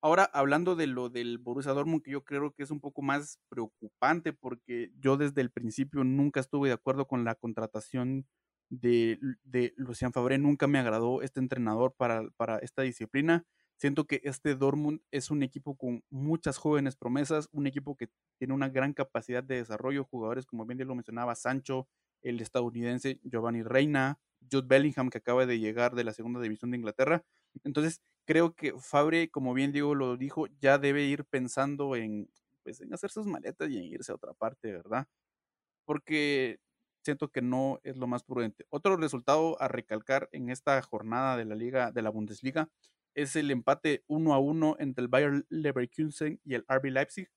Ahora, 0.02 0.24
hablando 0.24 0.78
de 0.78 0.88
lo 0.88 1.10
del 1.10 1.40
Borussia 1.40 1.74
Dortmund, 1.74 2.02
que 2.02 2.12
yo 2.12 2.24
creo 2.24 2.54
que 2.54 2.64
es 2.64 2.72
un 2.72 2.80
poco 2.80 3.02
más 3.02 3.40
preocupante 3.50 4.32
porque 4.32 4.92
yo 4.98 5.18
desde 5.18 5.42
el 5.42 5.52
principio 5.52 6.06
nunca 6.06 6.40
estuve 6.40 6.70
de 6.70 6.76
acuerdo 6.76 7.06
con 7.06 7.26
la 7.26 7.36
contratación 7.36 8.26
de, 8.70 9.20
de 9.44 9.74
Lucian 9.76 10.14
Fabre, 10.14 10.38
nunca 10.38 10.68
me 10.68 10.80
agradó 10.80 11.22
este 11.22 11.42
entrenador 11.42 11.94
para, 11.98 12.30
para 12.38 12.60
esta 12.60 12.84
disciplina. 12.84 13.46
Siento 13.76 14.06
que 14.08 14.22
este 14.24 14.56
Dortmund 14.56 15.02
es 15.12 15.32
un 15.32 15.44
equipo 15.44 15.76
con 15.76 16.04
muchas 16.10 16.58
jóvenes 16.58 16.96
promesas, 16.96 17.50
un 17.52 17.68
equipo 17.68 17.98
que 17.98 18.10
tiene 18.38 18.54
una 18.54 18.70
gran 18.70 18.94
capacidad 18.94 19.44
de 19.44 19.56
desarrollo, 19.56 20.06
jugadores 20.06 20.46
como 20.46 20.66
bien 20.66 20.86
lo 20.88 20.96
mencionaba, 20.96 21.36
Sancho, 21.36 21.88
el 22.22 22.42
estadounidense 22.42 23.20
Giovanni 23.24 23.64
Reina, 23.64 24.20
Jude 24.52 24.68
Bellingham, 24.68 25.10
que 25.10 25.20
acaba 25.20 25.46
de 25.46 25.60
llegar 25.60 25.96
de 25.96 26.04
la 26.04 26.14
segunda 26.14 26.40
división 26.42 26.72
de 26.72 26.78
Inglaterra. 26.78 27.24
Entonces, 27.64 28.02
creo 28.26 28.54
que 28.56 28.74
Fabre, 28.80 29.30
como 29.30 29.54
bien 29.54 29.72
Diego 29.72 29.96
lo 29.96 30.18
dijo, 30.18 30.48
ya 30.60 30.78
debe 30.78 31.04
ir 31.04 31.26
pensando 31.26 31.96
en, 31.96 32.30
pues, 32.64 32.82
en 32.82 32.94
hacer 32.94 33.12
sus 33.12 33.26
maletas 33.28 33.70
y 33.70 33.78
en 33.78 33.84
irse 33.86 34.12
a 34.12 34.16
otra 34.16 34.34
parte, 34.34 34.72
¿verdad? 34.72 35.08
Porque 35.86 36.60
siento 37.04 37.30
que 37.30 37.42
no 37.42 37.80
es 37.84 37.98
lo 37.98 38.08
más 38.08 38.24
prudente. 38.24 38.66
Otro 38.70 38.98
resultado 38.98 39.62
a 39.62 39.68
recalcar 39.68 40.30
en 40.32 40.50
esta 40.50 40.82
jornada 40.82 41.38
de 41.38 41.46
la 41.46 41.56
Liga, 41.56 41.92
de 41.92 42.02
la 42.02 42.10
Bundesliga, 42.10 42.70
es 43.16 43.36
el 43.36 43.52
empate 43.52 44.04
uno 44.08 44.34
a 44.34 44.40
uno 44.40 44.76
entre 44.80 45.02
el 45.04 45.08
Bayer 45.08 45.46
Leverkusen 45.50 46.40
y 46.44 46.54
el 46.56 46.66
RB 46.70 46.92
Leipzig, 46.92 47.30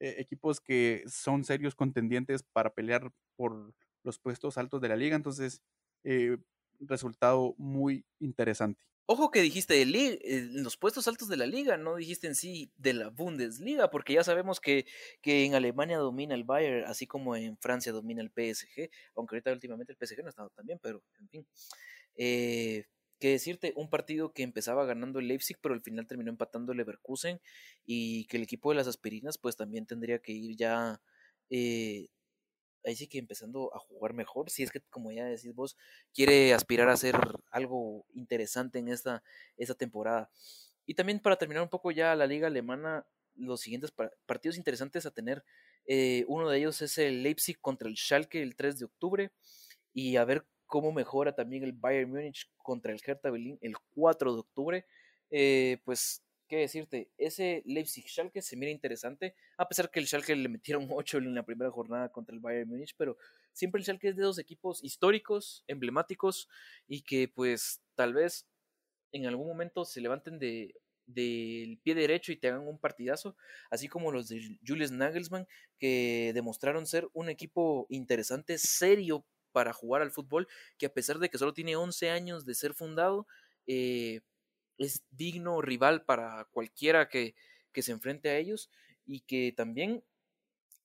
eh, 0.00 0.16
equipos 0.18 0.60
que 0.60 1.04
son 1.06 1.44
serios 1.44 1.74
contendientes 1.74 2.42
para 2.42 2.70
pelear 2.74 3.12
por 3.36 3.74
los 4.02 4.18
puestos 4.18 4.58
altos 4.58 4.80
de 4.80 4.88
la 4.88 4.96
liga. 4.96 5.16
Entonces, 5.16 5.62
eh, 6.04 6.36
resultado 6.80 7.54
muy 7.58 8.04
interesante. 8.18 8.82
Ojo 9.12 9.32
que 9.32 9.42
dijiste 9.42 9.74
de 9.74 9.82
eh, 9.82 10.48
los 10.52 10.76
puestos 10.76 11.08
altos 11.08 11.28
de 11.28 11.36
la 11.36 11.44
liga, 11.44 11.76
no 11.76 11.96
dijiste 11.96 12.28
en 12.28 12.36
sí 12.36 12.70
de 12.76 12.94
la 12.94 13.08
Bundesliga, 13.08 13.90
porque 13.90 14.12
ya 14.14 14.22
sabemos 14.22 14.60
que, 14.60 14.86
que, 15.20 15.44
en 15.44 15.56
Alemania 15.56 15.98
domina 15.98 16.36
el 16.36 16.44
Bayern, 16.44 16.84
así 16.86 17.08
como 17.08 17.34
en 17.34 17.58
Francia 17.58 17.90
domina 17.90 18.22
el 18.22 18.30
PSG, 18.30 18.88
aunque 19.16 19.34
ahorita 19.34 19.50
últimamente 19.50 19.92
el 19.92 19.98
PSG 19.98 20.20
no 20.20 20.26
ha 20.26 20.30
estado 20.30 20.50
tan 20.50 20.64
bien, 20.64 20.78
pero 20.80 21.02
en 21.18 21.28
fin. 21.28 21.46
Eh, 22.14 22.84
que 23.18 23.30
decirte, 23.30 23.72
un 23.74 23.90
partido 23.90 24.32
que 24.32 24.44
empezaba 24.44 24.84
ganando 24.86 25.18
el 25.18 25.26
Leipzig, 25.26 25.58
pero 25.60 25.74
al 25.74 25.82
final 25.82 26.06
terminó 26.06 26.30
empatando 26.30 26.70
el 26.70 26.78
Leverkusen, 26.78 27.40
y 27.84 28.26
que 28.26 28.36
el 28.36 28.44
equipo 28.44 28.70
de 28.70 28.76
las 28.76 28.86
aspirinas 28.86 29.38
pues 29.38 29.56
también 29.56 29.86
tendría 29.86 30.20
que 30.20 30.30
ir 30.30 30.56
ya 30.56 31.00
eh, 31.50 32.10
ahí 32.84 32.96
sí 32.96 33.08
que 33.08 33.18
empezando 33.18 33.74
a 33.74 33.78
jugar 33.78 34.14
mejor, 34.14 34.50
si 34.50 34.62
es 34.62 34.70
que 34.70 34.80
como 34.90 35.12
ya 35.12 35.24
decís 35.24 35.54
vos, 35.54 35.76
quiere 36.14 36.54
aspirar 36.54 36.88
a 36.88 36.94
hacer 36.94 37.16
algo 37.50 38.06
interesante 38.14 38.78
en 38.78 38.88
esta, 38.88 39.22
esta 39.56 39.74
temporada. 39.74 40.30
Y 40.86 40.94
también 40.94 41.20
para 41.20 41.36
terminar 41.36 41.62
un 41.62 41.68
poco 41.68 41.90
ya 41.90 42.14
la 42.14 42.26
liga 42.26 42.48
alemana, 42.48 43.06
los 43.34 43.60
siguientes 43.60 43.92
partidos 44.26 44.56
interesantes 44.56 45.06
a 45.06 45.10
tener, 45.10 45.44
eh, 45.86 46.24
uno 46.28 46.48
de 46.48 46.58
ellos 46.58 46.82
es 46.82 46.98
el 46.98 47.22
Leipzig 47.22 47.60
contra 47.60 47.88
el 47.88 47.96
Schalke 47.96 48.42
el 48.42 48.56
3 48.56 48.78
de 48.78 48.84
octubre 48.84 49.32
y 49.92 50.16
a 50.16 50.24
ver 50.24 50.46
cómo 50.66 50.92
mejora 50.92 51.34
también 51.34 51.64
el 51.64 51.72
Bayern 51.72 52.10
Múnich 52.10 52.50
contra 52.58 52.92
el 52.92 53.00
Hertha 53.04 53.30
Berlin 53.30 53.58
el 53.60 53.74
4 53.94 54.34
de 54.34 54.40
octubre. 54.40 54.86
Eh, 55.30 55.78
pues 55.84 56.22
qué 56.50 56.56
decirte, 56.56 57.12
ese 57.16 57.62
Leipzig-Schalke 57.64 58.42
se 58.42 58.56
mira 58.56 58.72
interesante, 58.72 59.36
a 59.56 59.68
pesar 59.68 59.88
que 59.88 60.00
el 60.00 60.08
Schalke 60.08 60.34
le 60.34 60.48
metieron 60.48 60.88
8 60.90 61.18
en 61.18 61.34
la 61.34 61.44
primera 61.44 61.70
jornada 61.70 62.10
contra 62.10 62.34
el 62.34 62.40
Bayern 62.40 62.68
Múnich, 62.68 62.94
pero 62.98 63.16
siempre 63.52 63.78
el 63.78 63.84
Schalke 63.84 64.08
es 64.08 64.16
de 64.16 64.24
dos 64.24 64.38
equipos 64.40 64.82
históricos, 64.82 65.62
emblemáticos, 65.68 66.48
y 66.88 67.02
que 67.02 67.28
pues 67.28 67.80
tal 67.94 68.14
vez 68.14 68.48
en 69.12 69.26
algún 69.26 69.46
momento 69.46 69.84
se 69.84 70.00
levanten 70.00 70.38
de 70.38 70.74
del 71.06 71.78
pie 71.82 71.96
derecho 71.96 72.30
y 72.30 72.36
te 72.36 72.48
hagan 72.48 72.68
un 72.68 72.78
partidazo, 72.78 73.36
así 73.68 73.88
como 73.88 74.12
los 74.12 74.28
de 74.28 74.58
Julius 74.64 74.92
Nagelsmann, 74.92 75.48
que 75.78 76.30
demostraron 76.34 76.86
ser 76.86 77.08
un 77.14 77.28
equipo 77.28 77.86
interesante, 77.90 78.58
serio 78.58 79.24
para 79.50 79.72
jugar 79.72 80.02
al 80.02 80.12
fútbol, 80.12 80.46
que 80.78 80.86
a 80.86 80.92
pesar 80.92 81.18
de 81.18 81.28
que 81.28 81.38
solo 81.38 81.52
tiene 81.52 81.74
11 81.74 82.10
años 82.10 82.44
de 82.44 82.54
ser 82.54 82.74
fundado, 82.74 83.26
eh, 83.66 84.20
es 84.80 85.04
digno 85.10 85.60
rival 85.60 86.04
para 86.04 86.46
cualquiera 86.52 87.08
que, 87.08 87.34
que 87.72 87.82
se 87.82 87.92
enfrente 87.92 88.30
a 88.30 88.38
ellos 88.38 88.70
y 89.04 89.20
que 89.20 89.52
también 89.52 90.02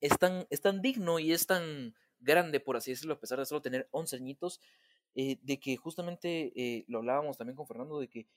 es 0.01 0.19
tan, 0.19 0.45
es 0.49 0.61
tan 0.61 0.81
digno 0.81 1.17
y 1.17 1.31
es 1.31 1.47
tan 1.47 1.95
grande, 2.19 2.59
por 2.59 2.75
así 2.75 2.91
decirlo, 2.91 3.13
a 3.13 3.19
pesar 3.19 3.39
de 3.39 3.45
solo 3.45 3.61
tener 3.61 3.87
11 3.91 4.17
añitos, 4.17 4.59
eh, 5.15 5.37
de 5.41 5.59
que 5.59 5.77
justamente 5.77 6.51
eh, 6.55 6.83
lo 6.87 6.99
hablábamos 6.99 7.37
también 7.37 7.55
con 7.55 7.67
Fernando, 7.67 7.99
de 7.99 8.09
que 8.09 8.27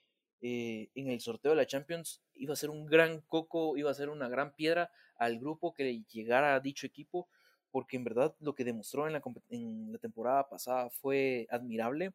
eh, 0.41 0.91
en 0.95 1.09
el 1.09 1.21
sorteo 1.21 1.51
de 1.51 1.57
la 1.57 1.67
Champions 1.67 2.23
iba 2.35 2.53
a 2.53 2.57
ser 2.57 2.71
un 2.71 2.87
gran 2.87 3.21
coco, 3.23 3.77
iba 3.77 3.91
a 3.91 3.95
ser 3.95 4.11
una 4.11 4.29
gran 4.29 4.55
piedra 4.55 4.93
al 5.17 5.41
grupo 5.41 5.75
que 5.75 6.05
llegara 6.13 6.55
a 6.55 6.61
dicho 6.61 6.87
equipo, 6.87 7.29
porque 7.73 7.97
en 7.97 8.05
verdad 8.05 8.37
lo 8.39 8.55
que 8.55 8.65
demostró 8.65 9.09
en 9.09 9.15
la, 9.15 9.23
en 9.51 9.93
la 9.93 9.99
temporada 9.99 10.49
pasada 10.49 10.89
fue 10.91 11.49
admirable 11.51 12.13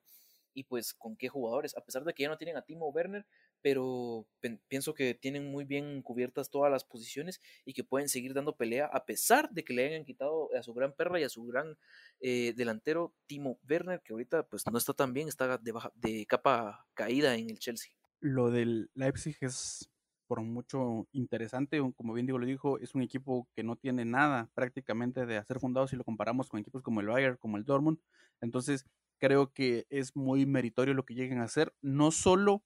y 0.53 0.63
pues 0.63 0.93
con 0.93 1.15
qué 1.15 1.29
jugadores, 1.29 1.75
a 1.77 1.81
pesar 1.81 2.03
de 2.03 2.13
que 2.13 2.23
ya 2.23 2.29
no 2.29 2.37
tienen 2.37 2.57
a 2.57 2.61
Timo 2.63 2.89
Werner, 2.89 3.25
pero 3.61 4.27
pienso 4.67 4.93
que 4.93 5.13
tienen 5.13 5.49
muy 5.49 5.65
bien 5.65 6.01
cubiertas 6.01 6.49
todas 6.49 6.71
las 6.71 6.83
posiciones 6.83 7.41
y 7.65 7.73
que 7.73 7.83
pueden 7.83 8.09
seguir 8.09 8.33
dando 8.33 8.55
pelea 8.55 8.85
a 8.85 9.05
pesar 9.05 9.49
de 9.51 9.63
que 9.63 9.73
le 9.73 9.87
hayan 9.87 10.05
quitado 10.05 10.49
a 10.55 10.63
su 10.63 10.73
gran 10.73 10.93
perra 10.93 11.19
y 11.19 11.23
a 11.23 11.29
su 11.29 11.45
gran 11.45 11.77
eh, 12.19 12.53
delantero 12.55 13.13
Timo 13.25 13.59
Werner, 13.69 14.01
que 14.01 14.13
ahorita 14.13 14.43
pues 14.47 14.63
no 14.71 14.77
está 14.77 14.93
tan 14.93 15.13
bien, 15.13 15.27
está 15.27 15.57
de, 15.57 15.73
de 15.95 16.25
capa 16.25 16.85
caída 16.93 17.35
en 17.35 17.49
el 17.49 17.59
Chelsea. 17.59 17.93
Lo 18.19 18.51
del 18.51 18.89
Leipzig 18.93 19.37
es 19.41 19.89
por 20.27 20.41
mucho 20.41 21.07
interesante, 21.11 21.79
como 21.95 22.13
bien 22.13 22.25
digo 22.25 22.39
lo 22.39 22.45
dijo, 22.45 22.79
es 22.79 22.95
un 22.95 23.01
equipo 23.01 23.47
que 23.55 23.63
no 23.63 23.75
tiene 23.75 24.05
nada 24.05 24.49
prácticamente 24.55 25.25
de 25.25 25.37
hacer 25.37 25.59
fundado 25.59 25.87
si 25.87 25.95
lo 25.95 26.03
comparamos 26.03 26.49
con 26.49 26.59
equipos 26.59 26.81
como 26.81 27.01
el 27.01 27.07
Bayern, 27.07 27.37
como 27.37 27.57
el 27.57 27.65
Dortmund, 27.65 27.99
entonces 28.41 28.85
creo 29.23 29.53
que 29.53 29.87
es 29.89 30.17
muy 30.17 30.45
meritorio 30.45 30.93
lo 30.93 31.05
que 31.05 31.13
lleguen 31.13 31.39
a 31.39 31.45
hacer, 31.45 31.73
no 31.81 32.11
solo 32.11 32.61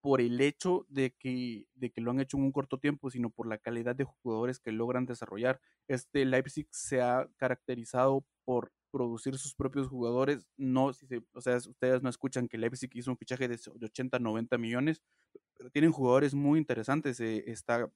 por 0.00 0.22
el 0.22 0.40
hecho 0.40 0.86
de 0.88 1.14
que, 1.18 1.66
de 1.74 1.90
que 1.90 2.00
lo 2.00 2.12
han 2.12 2.20
hecho 2.20 2.38
en 2.38 2.44
un 2.44 2.52
corto 2.52 2.78
tiempo, 2.78 3.10
sino 3.10 3.28
por 3.28 3.46
la 3.46 3.58
calidad 3.58 3.94
de 3.94 4.04
jugadores 4.04 4.58
que 4.58 4.72
logran 4.72 5.04
desarrollar. 5.04 5.60
Este 5.86 6.24
Leipzig 6.24 6.66
se 6.70 7.02
ha 7.02 7.28
caracterizado 7.36 8.24
por 8.46 8.72
producir 8.90 9.36
sus 9.36 9.54
propios 9.54 9.88
jugadores. 9.88 10.48
No, 10.56 10.94
si 10.94 11.06
o 11.34 11.40
sea, 11.42 11.58
ustedes 11.58 12.02
no 12.02 12.08
escuchan 12.08 12.48
que 12.48 12.56
Leipzig 12.56 12.88
hizo 12.94 13.10
un 13.10 13.18
fichaje 13.18 13.46
de 13.46 13.58
80, 13.82 14.18
90 14.18 14.56
millones, 14.56 15.02
pero 15.58 15.68
tienen 15.68 15.92
jugadores 15.92 16.32
muy 16.32 16.58
interesantes. 16.58 17.20
Eh, 17.20 17.44
está 17.48 17.92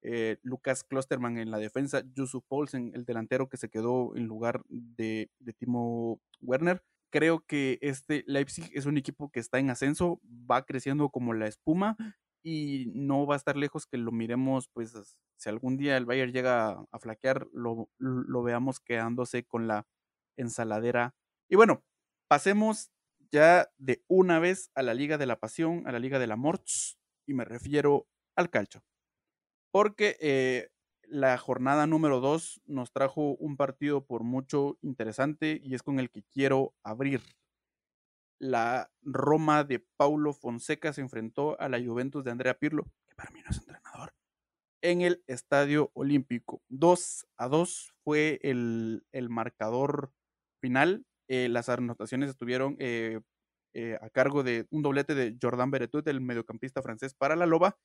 eh, 0.00 0.38
Lucas 0.42 0.82
Klosterman 0.82 1.36
en 1.36 1.50
la 1.50 1.58
defensa, 1.58 2.02
Yusuf 2.14 2.42
Paulsen, 2.48 2.92
el 2.94 3.04
delantero 3.04 3.50
que 3.50 3.58
se 3.58 3.68
quedó 3.68 4.16
en 4.16 4.24
lugar 4.28 4.62
de, 4.70 5.30
de 5.40 5.52
Timo 5.52 6.22
Werner 6.40 6.82
creo 7.10 7.40
que 7.46 7.78
este 7.82 8.24
Leipzig 8.26 8.70
es 8.74 8.86
un 8.86 8.98
equipo 8.98 9.30
que 9.30 9.40
está 9.40 9.58
en 9.58 9.70
ascenso, 9.70 10.20
va 10.50 10.64
creciendo 10.64 11.10
como 11.10 11.34
la 11.34 11.46
espuma 11.46 11.96
y 12.42 12.86
no 12.94 13.26
va 13.26 13.34
a 13.34 13.36
estar 13.38 13.56
lejos 13.56 13.86
que 13.86 13.98
lo 13.98 14.12
miremos, 14.12 14.68
pues 14.68 14.94
si 15.36 15.48
algún 15.48 15.76
día 15.76 15.96
el 15.96 16.06
Bayern 16.06 16.32
llega 16.32 16.84
a 16.90 16.98
flaquear, 16.98 17.46
lo, 17.52 17.88
lo 17.98 18.42
veamos 18.42 18.80
quedándose 18.80 19.44
con 19.44 19.68
la 19.68 19.86
ensaladera. 20.36 21.14
Y 21.48 21.56
bueno, 21.56 21.84
pasemos 22.28 22.90
ya 23.30 23.68
de 23.76 24.02
una 24.08 24.38
vez 24.38 24.70
a 24.74 24.82
la 24.82 24.94
Liga 24.94 25.18
de 25.18 25.26
la 25.26 25.38
Pasión, 25.38 25.86
a 25.86 25.92
la 25.92 25.98
Liga 25.98 26.18
de 26.18 26.26
la 26.26 26.36
Morts, 26.36 26.98
y 27.26 27.34
me 27.34 27.44
refiero 27.44 28.08
al 28.36 28.50
calcio. 28.50 28.82
Porque 29.70 30.16
eh, 30.20 30.70
la 31.10 31.36
jornada 31.38 31.86
número 31.86 32.20
2 32.20 32.62
nos 32.66 32.92
trajo 32.92 33.34
un 33.36 33.56
partido 33.56 34.04
por 34.04 34.22
mucho 34.22 34.78
interesante 34.82 35.60
y 35.62 35.74
es 35.74 35.82
con 35.82 35.98
el 35.98 36.10
que 36.10 36.22
quiero 36.22 36.74
abrir. 36.82 37.22
La 38.38 38.90
Roma 39.02 39.64
de 39.64 39.84
Paulo 39.96 40.32
Fonseca 40.32 40.92
se 40.92 41.00
enfrentó 41.00 41.60
a 41.60 41.68
la 41.68 41.82
Juventus 41.82 42.24
de 42.24 42.30
Andrea 42.30 42.58
Pirlo, 42.58 42.84
que 43.06 43.14
para 43.14 43.30
mí 43.30 43.40
no 43.42 43.50
es 43.50 43.58
entrenador, 43.58 44.12
en 44.82 45.00
el 45.00 45.24
Estadio 45.26 45.90
Olímpico. 45.94 46.62
2 46.68 47.26
a 47.36 47.48
2 47.48 47.94
fue 48.04 48.38
el, 48.42 49.02
marcador 49.28 50.12
final. 50.60 51.04
Eh, 51.28 51.48
las 51.48 51.68
anotaciones 51.68 52.30
estuvieron 52.30 52.76
eh, 52.78 53.20
eh, 53.74 53.98
a 54.00 54.08
cargo 54.10 54.42
de 54.42 54.66
un 54.70 54.82
doblete 54.82 55.14
de 55.14 55.36
Jordan 55.40 55.70
Beretut, 55.70 56.06
el 56.06 56.20
mediocampista 56.20 56.80
francés 56.80 57.14
para 57.14 57.34
la 57.34 57.46
Loba, 57.46 57.76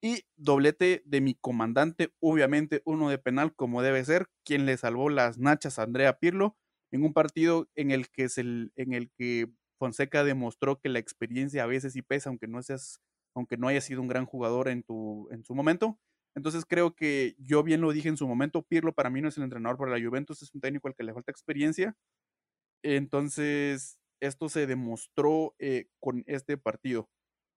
y 0.00 0.24
doblete 0.36 1.02
de 1.04 1.20
mi 1.20 1.34
comandante, 1.34 2.12
obviamente 2.20 2.82
uno 2.84 3.08
de 3.08 3.18
penal 3.18 3.54
como 3.54 3.82
debe 3.82 4.04
ser, 4.04 4.28
quien 4.44 4.66
le 4.66 4.76
salvó 4.76 5.08
las 5.10 5.38
nachas 5.38 5.78
a 5.78 5.84
Andrea 5.84 6.18
Pirlo 6.18 6.56
en 6.92 7.04
un 7.04 7.12
partido 7.12 7.68
en 7.74 7.90
el 7.90 8.10
que, 8.10 8.28
en 8.76 8.92
el 8.92 9.10
que 9.10 9.48
Fonseca 9.78 10.24
demostró 10.24 10.80
que 10.80 10.88
la 10.88 10.98
experiencia 10.98 11.64
a 11.64 11.66
veces 11.66 11.92
sí 11.92 12.02
pesa, 12.02 12.30
aunque 12.30 12.48
no 12.48 12.62
seas, 12.62 13.00
aunque 13.34 13.56
no 13.56 13.68
haya 13.68 13.80
sido 13.80 14.00
un 14.00 14.08
gran 14.08 14.26
jugador 14.26 14.68
en, 14.68 14.82
tu, 14.82 15.28
en 15.30 15.44
su 15.44 15.54
momento. 15.54 15.98
Entonces 16.34 16.64
creo 16.66 16.94
que 16.94 17.34
yo 17.38 17.62
bien 17.62 17.80
lo 17.80 17.92
dije 17.92 18.08
en 18.08 18.16
su 18.16 18.28
momento, 18.28 18.62
Pirlo 18.62 18.92
para 18.94 19.10
mí 19.10 19.20
no 19.22 19.28
es 19.28 19.36
el 19.38 19.44
entrenador 19.44 19.78
para 19.78 19.98
la 19.98 20.06
Juventus, 20.06 20.42
es 20.42 20.54
un 20.54 20.60
técnico 20.60 20.88
al 20.88 20.94
que 20.94 21.04
le 21.04 21.14
falta 21.14 21.30
experiencia. 21.32 21.96
Entonces, 22.82 23.98
esto 24.20 24.48
se 24.48 24.66
demostró 24.66 25.54
eh, 25.58 25.88
con 26.00 26.24
este 26.26 26.56
partido. 26.58 27.08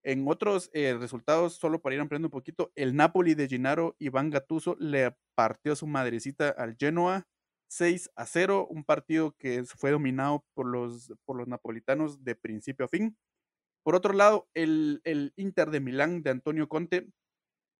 En 0.04 0.28
otros 0.28 0.70
eh, 0.74 0.95
resultados, 0.97 1.56
solo 1.56 1.82
para 1.82 1.95
ir 1.95 2.02
ampliando 2.02 2.28
un 2.28 2.32
poquito, 2.32 2.72
el 2.76 2.95
Napoli 2.95 3.36
de 3.36 3.47
Gennaro 3.50 3.95
Iván 4.00 4.30
Gattuso 4.30 4.76
le 4.80 5.16
partió 5.36 5.76
su 5.76 5.88
madrecita 5.88 6.50
al 6.50 6.78
Genoa 6.80 7.28
6 7.70 8.12
a 8.16 8.26
0, 8.26 8.68
un 8.70 8.84
partido 8.84 9.36
que 9.38 9.64
fue 9.66 9.91
dominado 9.91 10.45
por 10.54 10.68
los, 10.68 11.14
por 11.26 11.38
los 11.38 11.47
napolitanos 11.47 12.24
de 12.24 12.36
principio 12.36 12.86
a 12.86 12.89
fin. 12.89 13.18
Por 13.84 13.95
otro 13.95 14.14
lado, 14.14 14.50
el, 14.54 15.02
el 15.04 15.34
Inter 15.38 15.70
de 15.72 15.80
Milán 15.80 16.24
de 16.24 16.32
Antonio 16.32 16.70
Conte 16.70 17.08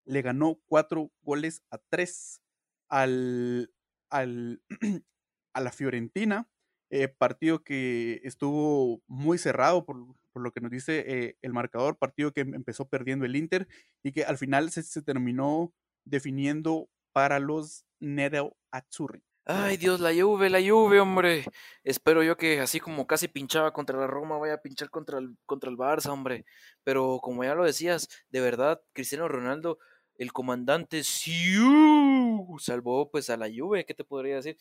le 0.06 0.22
ganó 0.22 0.60
cuatro 0.68 1.12
goles 1.22 1.64
a 1.72 1.78
tres 1.90 2.42
al, 2.90 3.72
al, 4.10 4.62
a 5.54 5.62
la 5.62 5.72
Fiorentina, 5.72 6.50
eh, 6.90 7.08
partido 7.08 7.64
que 7.64 8.22
estuvo 8.24 9.02
muy 9.08 9.38
cerrado 9.38 9.86
por, 9.86 9.98
lo 10.40 10.52
que 10.52 10.62
nos 10.62 10.72
dice 10.72 11.04
eh, 11.08 11.38
el 11.42 11.54
marcador, 11.54 11.98
partido 11.98 12.32
que 12.34 12.42
em, 12.42 12.54
empezó 12.56 12.88
perdiendo 12.88 13.26
el 13.26 13.36
Inter 13.36 13.68
y 14.04 14.12
que 14.12 14.24
al 14.24 14.38
final 14.38 14.72
se, 14.72 14.84
se 14.84 15.02
terminó 15.02 15.74
definiendo 16.06 16.90
para 17.12 17.40
los 17.40 17.86
Nero 18.00 18.56
Azzurri. 18.72 19.24
Ay, 19.52 19.78
Dios, 19.78 20.00
la 20.00 20.14
Juve, 20.14 20.48
la 20.52 20.62
Juve, 20.62 21.00
hombre. 21.00 21.44
Espero 21.84 22.22
yo 22.22 22.38
que 22.38 22.60
así 22.60 22.80
como 22.80 23.08
casi 23.08 23.28
pinchaba 23.28 23.74
contra 23.74 23.98
la 23.98 24.06
Roma, 24.06 24.38
vaya 24.38 24.54
a 24.54 24.62
pinchar 24.62 24.92
contra 24.92 25.18
el, 25.18 25.38
contra 25.48 25.72
el 25.72 25.76
Barça, 25.76 26.12
hombre. 26.12 26.46
Pero 26.84 27.20
como 27.20 27.44
ya 27.44 27.56
lo 27.56 27.64
decías, 27.64 28.08
de 28.30 28.42
verdad, 28.42 28.80
Cristiano 28.94 29.28
Ronaldo, 29.28 29.80
el 30.18 30.34
comandante 30.34 31.04
Siu, 31.04 32.58
salvó 32.60 33.10
pues 33.10 33.32
a 33.32 33.38
la 33.38 33.48
Juve, 33.48 33.86
¿qué 33.86 33.96
te 33.96 34.04
podría 34.04 34.36
decir? 34.36 34.56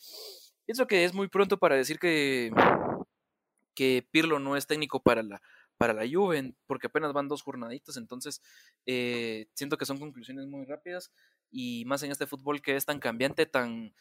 Pienso 0.65 0.87
que 0.87 1.03
es 1.03 1.13
muy 1.13 1.27
pronto 1.27 1.59
para 1.59 1.75
decir 1.75 1.99
que, 1.99 2.51
que 3.75 4.07
Pirlo 4.09 4.39
no 4.39 4.57
es 4.57 4.65
técnico 4.65 5.01
para 5.03 5.21
la, 5.21 5.39
para 5.79 5.93
la 5.93 6.03
Juve, 6.05 6.53
porque 6.67 6.87
apenas 6.87 7.13
van 7.13 7.29
dos 7.29 7.41
jornaditas, 7.41 7.95
entonces 7.95 8.41
eh, 8.85 9.47
siento 9.53 9.77
que 9.77 9.85
son 9.85 9.97
conclusiones 9.97 10.45
muy 10.45 10.65
rápidas 10.65 11.13
y 11.49 11.85
más 11.85 12.03
en 12.03 12.11
este 12.11 12.27
fútbol 12.27 12.61
que 12.61 12.75
es 12.75 12.85
tan 12.85 12.99
cambiante, 12.99 13.45
tan, 13.45 13.93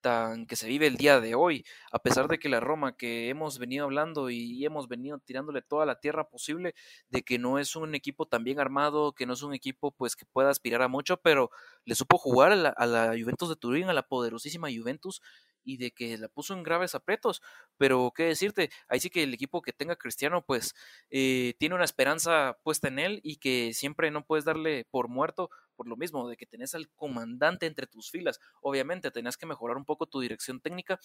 tan 0.00 0.46
que 0.46 0.56
se 0.56 0.68
vive 0.68 0.86
el 0.86 0.96
día 0.96 1.20
de 1.20 1.34
hoy, 1.34 1.66
a 1.92 1.98
pesar 1.98 2.28
de 2.28 2.38
que 2.38 2.48
la 2.48 2.60
Roma 2.60 2.96
que 2.96 3.28
hemos 3.28 3.58
venido 3.58 3.84
hablando 3.84 4.30
y 4.30 4.64
hemos 4.64 4.88
venido 4.88 5.18
tirándole 5.18 5.60
toda 5.60 5.84
la 5.84 6.00
tierra 6.00 6.30
posible, 6.30 6.74
de 7.10 7.22
que 7.22 7.38
no 7.38 7.58
es 7.58 7.76
un 7.76 7.94
equipo 7.94 8.24
tan 8.24 8.42
bien 8.42 8.58
armado, 8.58 9.12
que 9.12 9.26
no 9.26 9.34
es 9.34 9.42
un 9.42 9.52
equipo 9.52 9.92
pues 9.92 10.16
que 10.16 10.24
pueda 10.24 10.48
aspirar 10.48 10.80
a 10.80 10.88
mucho, 10.88 11.18
pero 11.18 11.50
le 11.84 11.94
supo 11.94 12.16
jugar 12.16 12.52
a 12.52 12.56
la, 12.56 12.70
a 12.70 12.86
la 12.86 13.08
Juventus 13.08 13.50
de 13.50 13.56
Turín, 13.56 13.90
a 13.90 13.92
la 13.92 14.08
poderosísima 14.08 14.68
Juventus, 14.74 15.20
y 15.68 15.76
de 15.76 15.90
que 15.90 16.16
la 16.16 16.28
puso 16.28 16.54
en 16.54 16.62
graves 16.62 16.94
aprietos. 16.94 17.42
Pero, 17.76 18.10
¿qué 18.14 18.24
decirte? 18.24 18.70
Ahí 18.88 19.00
sí 19.00 19.10
que 19.10 19.22
el 19.22 19.34
equipo 19.34 19.60
que 19.60 19.74
tenga 19.74 19.96
Cristiano, 19.96 20.42
pues, 20.42 20.74
eh, 21.10 21.54
tiene 21.58 21.74
una 21.74 21.84
esperanza 21.84 22.58
puesta 22.62 22.88
en 22.88 22.98
él 22.98 23.20
y 23.22 23.36
que 23.36 23.74
siempre 23.74 24.10
no 24.10 24.24
puedes 24.24 24.46
darle 24.46 24.86
por 24.90 25.08
muerto 25.08 25.50
por 25.76 25.86
lo 25.86 25.96
mismo, 25.96 26.28
de 26.28 26.36
que 26.36 26.46
tenés 26.46 26.74
al 26.74 26.88
comandante 26.96 27.66
entre 27.66 27.86
tus 27.86 28.10
filas. 28.10 28.40
Obviamente, 28.62 29.12
tenés 29.12 29.36
que 29.36 29.46
mejorar 29.46 29.76
un 29.76 29.84
poco 29.84 30.06
tu 30.06 30.20
dirección 30.20 30.60
técnica 30.60 30.98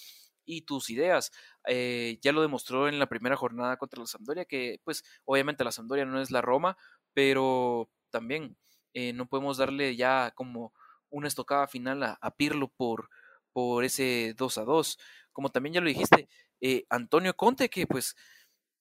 y 0.46 0.62
tus 0.64 0.90
ideas. 0.90 1.32
Eh, 1.68 2.18
ya 2.22 2.32
lo 2.32 2.42
demostró 2.42 2.88
en 2.88 2.98
la 2.98 3.08
primera 3.08 3.36
jornada 3.36 3.78
contra 3.78 4.00
la 4.00 4.08
Sampdoria, 4.08 4.46
que, 4.46 4.80
pues, 4.84 5.04
obviamente 5.26 5.64
la 5.64 5.72
Sampdoria 5.72 6.06
no 6.06 6.20
es 6.22 6.32
la 6.32 6.42
Roma, 6.42 6.78
pero 7.14 7.92
también 8.10 8.58
eh, 8.94 9.14
no 9.14 9.28
podemos 9.28 9.58
darle 9.58 9.96
ya 9.96 10.32
como 10.36 10.74
una 11.10 11.28
estocada 11.28 11.68
final 11.68 12.02
a 12.20 12.36
Pirlo 12.36 12.70
por 12.70 13.10
por 13.54 13.84
ese 13.84 14.34
2 14.38 14.58
a 14.58 14.64
2. 14.64 14.98
Como 15.32 15.50
también 15.50 15.74
ya 15.76 15.82
lo 15.82 15.88
dijiste, 15.88 16.28
eh, 16.62 16.86
Antonio 16.90 17.36
Conte, 17.36 17.70
que 17.70 17.88
pues 17.88 18.16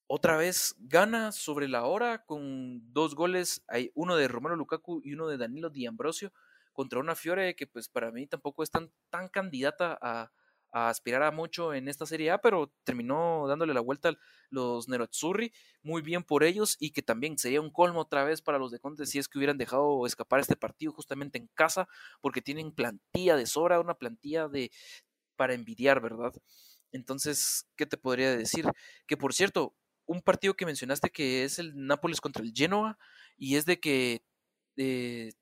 otra 0.07 0.37
vez 0.37 0.75
gana 0.79 1.33
sobre 1.33 1.69
la 1.69 1.85
hora 1.85 2.25
con 2.25 2.93
dos 2.93 3.15
goles, 3.15 3.63
hay 3.69 3.91
uno 3.95 4.17
de 4.17 4.29
Romero 4.29 4.57
Lukaku 4.57 5.01
y 5.05 5.15
uno 5.15 5.29
de 5.29 5.39
Danilo 5.39 5.71
Di 5.71 5.87
Ambrosio 5.87 6.33
contra 6.73 7.01
una 7.01 7.15
Fiore 7.15 7.55
que 7.55 7.67
pues 7.67 7.89
para 7.89 8.13
mí 8.13 8.27
tampoco 8.27 8.63
es 8.63 8.71
tan, 8.71 8.93
tan 9.11 9.29
candidata 9.29 9.99
a, 10.01 10.33
a 10.73 10.89
aspirar 10.89 11.23
a 11.23 11.31
mucho 11.31 11.75
en 11.75 11.87
esta 11.87 12.07
Serie 12.07 12.31
A, 12.31 12.39
pero 12.39 12.73
terminó 12.83 13.47
dándole 13.47 13.75
la 13.75 13.81
vuelta 13.81 14.09
a 14.09 14.17
los 14.49 14.89
Nerazzurri, 14.89 15.53
muy 15.83 16.03
bien 16.03 16.25
por 16.25 16.45
ellos 16.45 16.77
y 16.81 16.91
que 16.91 17.03
también 17.03 17.39
sería 17.39 17.61
un 17.61 17.71
colmo 17.71 18.01
otra 18.01 18.25
vez 18.25 18.43
para 18.43 18.59
los 18.59 18.71
de 18.71 18.81
Conte 18.81 19.07
si 19.07 19.19
es 19.19 19.29
que 19.29 19.39
hubieran 19.39 19.59
dejado 19.59 20.07
escapar 20.07 20.41
este 20.41 20.57
partido 20.57 20.93
justamente 20.93 21.39
en 21.39 21.49
casa, 21.55 21.89
porque 22.21 22.43
tienen 22.43 22.73
plantilla 22.73 23.37
de 23.37 23.47
sobra, 23.47 23.81
una 23.81 23.95
plantilla 23.95 24.49
de 24.49 24.71
para 25.37 25.55
envidiar, 25.55 26.01
¿verdad? 26.01 26.33
Entonces, 26.91 27.67
¿qué 27.77 27.87
te 27.87 27.97
podría 27.97 28.37
decir? 28.37 28.67
Que 29.07 29.17
por 29.17 29.35
cierto, 29.35 29.75
un 30.07 30.23
partido 30.23 30.55
que 30.55 30.67
mencionaste 30.67 31.11
que 31.11 31.45
es 31.45 31.59
el 31.59 31.73
Nápoles 31.87 32.21
contra 32.21 32.43
el 32.43 32.53
Genoa 32.55 32.99
y 33.37 33.57
es 33.57 33.67
de 33.67 33.81
que 33.81 34.25
eh, 34.77 35.33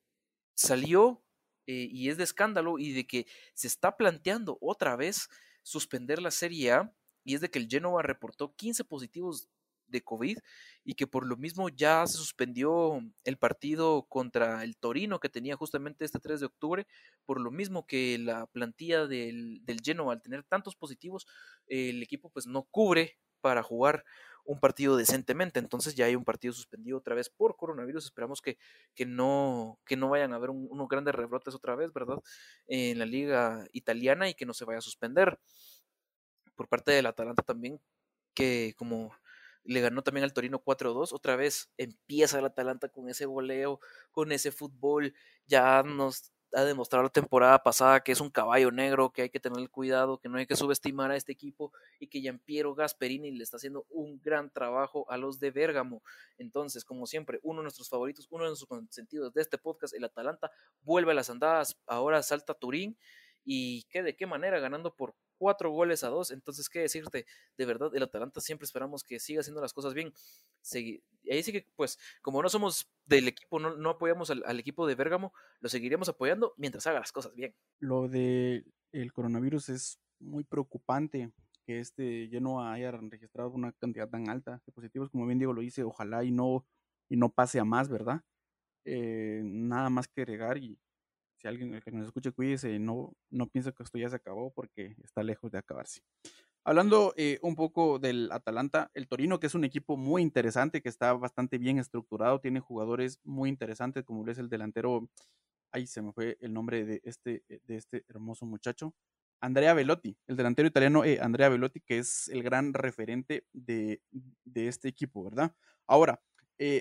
salió 0.54 1.22
eh, 1.70 1.88
y 1.88 2.08
es 2.08 2.16
de 2.16 2.24
escándalo 2.24 2.80
y 2.80 2.90
de 2.92 3.06
que 3.06 3.28
se 3.54 3.68
está 3.68 3.96
planteando 3.96 4.58
otra 4.60 4.96
vez 4.96 5.28
suspender 5.62 6.20
la 6.20 6.32
Serie 6.32 6.72
A 6.72 6.92
y 7.22 7.36
es 7.36 7.40
de 7.40 7.48
que 7.48 7.60
el 7.60 7.68
Genoa 7.68 8.02
reportó 8.02 8.56
15 8.56 8.82
positivos 8.82 9.48
de 9.86 10.02
COVID 10.02 10.38
y 10.82 10.94
que 10.94 11.06
por 11.06 11.24
lo 11.24 11.36
mismo 11.36 11.68
ya 11.68 12.04
se 12.08 12.18
suspendió 12.18 13.00
el 13.22 13.36
partido 13.36 14.02
contra 14.08 14.64
el 14.64 14.76
Torino 14.76 15.20
que 15.20 15.28
tenía 15.28 15.54
justamente 15.54 16.04
este 16.04 16.18
3 16.18 16.40
de 16.40 16.46
octubre, 16.46 16.88
por 17.24 17.40
lo 17.40 17.52
mismo 17.52 17.86
que 17.86 18.18
la 18.18 18.46
plantilla 18.48 19.06
del, 19.06 19.64
del 19.64 19.80
Genoa 19.80 20.14
al 20.14 20.22
tener 20.22 20.42
tantos 20.42 20.74
positivos, 20.74 21.28
el 21.68 22.02
equipo 22.02 22.30
pues 22.30 22.48
no 22.48 22.64
cubre 22.64 23.16
para 23.40 23.62
jugar 23.62 24.04
un 24.44 24.60
partido 24.60 24.96
decentemente. 24.96 25.58
Entonces 25.58 25.94
ya 25.94 26.06
hay 26.06 26.16
un 26.16 26.24
partido 26.24 26.52
suspendido 26.52 26.98
otra 26.98 27.14
vez 27.14 27.30
por 27.30 27.56
coronavirus. 27.56 28.04
Esperamos 28.04 28.40
que, 28.42 28.58
que, 28.94 29.06
no, 29.06 29.78
que 29.84 29.96
no 29.96 30.08
vayan 30.08 30.32
a 30.32 30.36
haber 30.36 30.50
unos 30.50 30.88
grandes 30.88 31.14
rebrotes 31.14 31.54
otra 31.54 31.74
vez, 31.76 31.92
¿verdad? 31.92 32.18
En 32.66 32.98
la 32.98 33.06
liga 33.06 33.66
italiana 33.72 34.28
y 34.28 34.34
que 34.34 34.46
no 34.46 34.54
se 34.54 34.64
vaya 34.64 34.78
a 34.78 34.82
suspender. 34.82 35.38
Por 36.54 36.68
parte 36.68 36.92
del 36.92 37.06
Atalanta 37.06 37.42
también 37.42 37.80
que 38.34 38.74
como 38.76 39.12
le 39.64 39.80
ganó 39.80 40.02
también 40.02 40.24
al 40.24 40.32
Torino 40.32 40.62
4-2, 40.62 41.12
otra 41.12 41.36
vez 41.36 41.70
empieza 41.76 42.38
el 42.38 42.46
Atalanta 42.46 42.88
con 42.88 43.08
ese 43.08 43.26
voleo, 43.26 43.80
con 44.10 44.32
ese 44.32 44.50
fútbol, 44.52 45.14
ya 45.46 45.82
nos 45.82 46.32
ha 46.52 46.64
demostrado 46.64 47.04
la 47.04 47.10
temporada 47.10 47.62
pasada 47.62 48.00
que 48.00 48.12
es 48.12 48.20
un 48.20 48.30
caballo 48.30 48.70
negro, 48.70 49.10
que 49.10 49.22
hay 49.22 49.30
que 49.30 49.40
tener 49.40 49.68
cuidado, 49.70 50.18
que 50.18 50.28
no 50.28 50.38
hay 50.38 50.46
que 50.46 50.56
subestimar 50.56 51.10
a 51.10 51.16
este 51.16 51.32
equipo 51.32 51.72
y 51.98 52.08
que 52.08 52.20
Giampiero 52.20 52.74
Gasperini 52.74 53.30
le 53.30 53.42
está 53.42 53.56
haciendo 53.56 53.86
un 53.90 54.20
gran 54.20 54.50
trabajo 54.50 55.06
a 55.10 55.16
los 55.16 55.38
de 55.38 55.50
Bérgamo. 55.50 56.02
Entonces, 56.38 56.84
como 56.84 57.06
siempre, 57.06 57.40
uno 57.42 57.60
de 57.60 57.64
nuestros 57.64 57.88
favoritos, 57.88 58.26
uno 58.30 58.44
de 58.44 58.50
nuestros 58.50 58.68
consentidos 58.68 59.32
de 59.32 59.42
este 59.42 59.58
podcast, 59.58 59.94
el 59.94 60.04
Atalanta, 60.04 60.50
vuelve 60.82 61.12
a 61.12 61.14
las 61.14 61.30
andadas, 61.30 61.78
ahora 61.86 62.22
salta 62.22 62.54
Turín 62.54 62.96
y 63.44 63.84
que 63.84 64.02
de 64.02 64.16
qué 64.16 64.26
manera 64.26 64.58
ganando 64.60 64.94
por 64.94 65.14
cuatro 65.40 65.70
goles 65.70 66.04
a 66.04 66.08
dos. 66.08 66.30
Entonces, 66.30 66.68
¿qué 66.68 66.80
decirte? 66.80 67.24
De 67.56 67.64
verdad, 67.64 67.90
el 67.94 68.02
Atalanta 68.02 68.40
siempre 68.40 68.66
esperamos 68.66 69.02
que 69.02 69.18
siga 69.18 69.40
haciendo 69.40 69.62
las 69.62 69.72
cosas 69.72 69.94
bien. 69.94 70.12
ahí 70.74 71.42
sí 71.42 71.50
que, 71.50 71.66
pues, 71.76 71.98
como 72.20 72.42
no 72.42 72.48
somos 72.50 72.90
del 73.06 73.28
equipo, 73.28 73.58
no, 73.58 73.90
apoyamos 73.90 74.30
al, 74.30 74.60
equipo 74.60 74.86
de 74.86 74.94
Bérgamo, 74.94 75.32
lo 75.60 75.68
seguiremos 75.68 76.08
apoyando 76.10 76.52
mientras 76.58 76.86
haga 76.86 77.00
las 77.00 77.10
cosas 77.10 77.34
bien. 77.34 77.54
Lo 77.78 78.06
de 78.08 78.64
el 78.92 79.12
coronavirus 79.12 79.70
es 79.70 79.98
muy 80.18 80.44
preocupante 80.44 81.32
que 81.64 81.80
este 81.80 82.28
lleno 82.28 82.62
haya 82.62 82.90
registrado 82.90 83.50
una 83.50 83.72
cantidad 83.72 84.08
tan 84.08 84.28
alta 84.28 84.62
de 84.66 84.72
positivos, 84.72 85.08
como 85.10 85.26
bien 85.26 85.38
Diego 85.38 85.54
lo 85.54 85.62
dice, 85.62 85.84
ojalá 85.84 86.22
y 86.22 86.32
no, 86.32 86.66
y 87.08 87.16
no 87.16 87.30
pase 87.30 87.58
a 87.60 87.64
más, 87.64 87.88
¿verdad? 87.88 88.22
Eh, 88.84 89.40
nada 89.44 89.88
más 89.88 90.06
que 90.08 90.22
agregar 90.22 90.58
y 90.58 90.78
si 91.40 91.48
alguien 91.48 91.80
que 91.80 91.90
nos 91.90 92.06
escuche, 92.06 92.32
cuídese, 92.32 92.78
no, 92.78 93.14
no 93.30 93.48
pienso 93.48 93.72
que 93.72 93.82
esto 93.82 93.98
ya 93.98 94.10
se 94.10 94.16
acabó 94.16 94.52
porque 94.52 94.94
está 95.02 95.22
lejos 95.22 95.50
de 95.50 95.58
acabarse. 95.58 96.02
Hablando 96.64 97.14
eh, 97.16 97.38
un 97.42 97.56
poco 97.56 97.98
del 97.98 98.30
Atalanta, 98.30 98.90
el 98.92 99.08
Torino, 99.08 99.40
que 99.40 99.46
es 99.46 99.54
un 99.54 99.64
equipo 99.64 99.96
muy 99.96 100.20
interesante, 100.20 100.82
que 100.82 100.90
está 100.90 101.14
bastante 101.14 101.56
bien 101.56 101.78
estructurado, 101.78 102.40
tiene 102.40 102.60
jugadores 102.60 103.20
muy 103.24 103.48
interesantes, 103.48 104.04
como 104.04 104.28
es 104.28 104.36
el 104.36 104.50
delantero, 104.50 105.08
ahí 105.72 105.86
se 105.86 106.02
me 106.02 106.12
fue 106.12 106.36
el 106.40 106.52
nombre 106.52 106.84
de 106.84 107.00
este, 107.04 107.42
eh, 107.48 107.60
de 107.64 107.76
este 107.76 108.04
hermoso 108.08 108.44
muchacho, 108.44 108.94
Andrea 109.40 109.72
Velotti, 109.72 110.18
el 110.26 110.36
delantero 110.36 110.68
italiano 110.68 111.02
eh, 111.02 111.18
Andrea 111.22 111.48
Velotti, 111.48 111.80
que 111.80 111.96
es 111.96 112.28
el 112.28 112.42
gran 112.42 112.74
referente 112.74 113.46
de, 113.54 114.02
de 114.44 114.68
este 114.68 114.88
equipo, 114.88 115.24
¿verdad? 115.24 115.54
Ahora, 115.86 116.20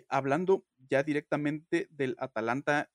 hablando 0.09 0.65
ya 0.89 1.03
directamente 1.03 1.87
del 1.89 2.17
Atalanta, 2.19 2.89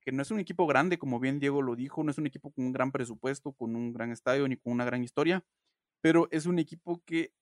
que 0.00 0.12
no 0.12 0.22
es 0.22 0.30
un 0.30 0.40
equipo 0.40 0.66
grande, 0.66 0.98
como 0.98 1.20
bien 1.20 1.40
Diego 1.40 1.62
lo 1.62 1.76
dijo, 1.76 2.02
no 2.02 2.10
es 2.10 2.18
un 2.18 2.26
equipo 2.26 2.52
con 2.52 2.66
un 2.66 2.72
gran 2.72 2.92
presupuesto, 2.92 3.52
con 3.52 3.76
un 3.76 3.92
gran 3.92 4.10
estadio 4.10 4.46
ni 4.48 4.56
con 4.56 4.72
una 4.72 4.84
gran 4.84 5.02
historia, 5.04 5.44
pero 6.00 6.28
es 6.30 6.46
un 6.46 6.58
equipo 6.58 7.02
que, 7.04 7.34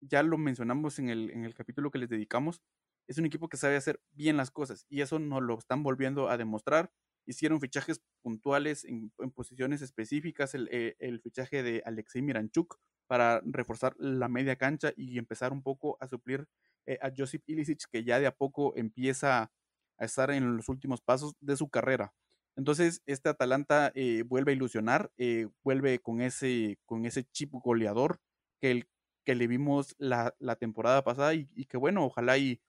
ya 0.00 0.22
lo 0.22 0.38
mencionamos 0.38 0.98
en 0.98 1.08
el, 1.08 1.30
en 1.30 1.44
el 1.44 1.54
capítulo 1.54 1.90
que 1.90 1.98
les 1.98 2.08
dedicamos, 2.08 2.62
es 3.08 3.18
un 3.18 3.26
equipo 3.26 3.48
que 3.48 3.56
sabe 3.56 3.76
hacer 3.76 4.00
bien 4.12 4.36
las 4.36 4.50
cosas 4.50 4.86
y 4.88 5.00
eso 5.00 5.18
nos 5.18 5.42
lo 5.42 5.58
están 5.58 5.82
volviendo 5.82 6.28
a 6.28 6.36
demostrar. 6.36 6.92
Hicieron 7.26 7.60
fichajes 7.60 8.00
puntuales 8.22 8.84
en, 8.84 9.10
posiciones 9.34 9.82
específicas, 9.82 10.54
el, 10.54 10.68
eh, 10.70 10.96
el, 10.98 11.20
fichaje 11.20 11.62
de 11.62 11.82
Alexei 11.84 12.22
Miranchuk 12.22 12.78
para 13.06 13.40
reforzar 13.44 13.94
la 13.98 14.28
media 14.28 14.56
cancha 14.56 14.92
y 14.96 15.18
empezar 15.18 15.52
un 15.52 15.62
poco 15.62 15.96
a 16.00 16.08
suplir 16.08 16.46
eh, 16.86 16.98
a 17.02 17.10
Josip 17.14 17.42
Ilicic, 17.46 17.84
que 17.90 18.04
ya 18.04 18.20
de 18.20 18.26
a 18.26 18.34
poco 18.34 18.74
empieza 18.76 19.50
a 19.98 20.04
estar 20.04 20.30
en 20.30 20.56
los 20.56 20.68
últimos 20.68 21.00
pasos 21.00 21.34
de 21.40 21.56
su 21.56 21.68
carrera. 21.68 22.12
Entonces, 22.56 23.02
este 23.06 23.28
Atalanta 23.28 23.92
eh, 23.94 24.24
vuelve 24.26 24.52
a 24.52 24.54
ilusionar, 24.56 25.12
eh, 25.16 25.48
vuelve 25.62 26.00
con 26.00 26.20
ese, 26.20 26.78
con 26.86 27.06
ese 27.06 27.24
chip 27.24 27.52
goleador 27.52 28.20
que, 28.60 28.88
que 29.24 29.34
le 29.36 29.46
vimos 29.46 29.94
la, 29.98 30.34
temporada 30.58 31.04
pasada 31.04 31.34
y, 31.34 31.46
que 31.66 31.76
bueno, 31.76 32.04
ojalá 32.04 32.36
y 32.36 32.60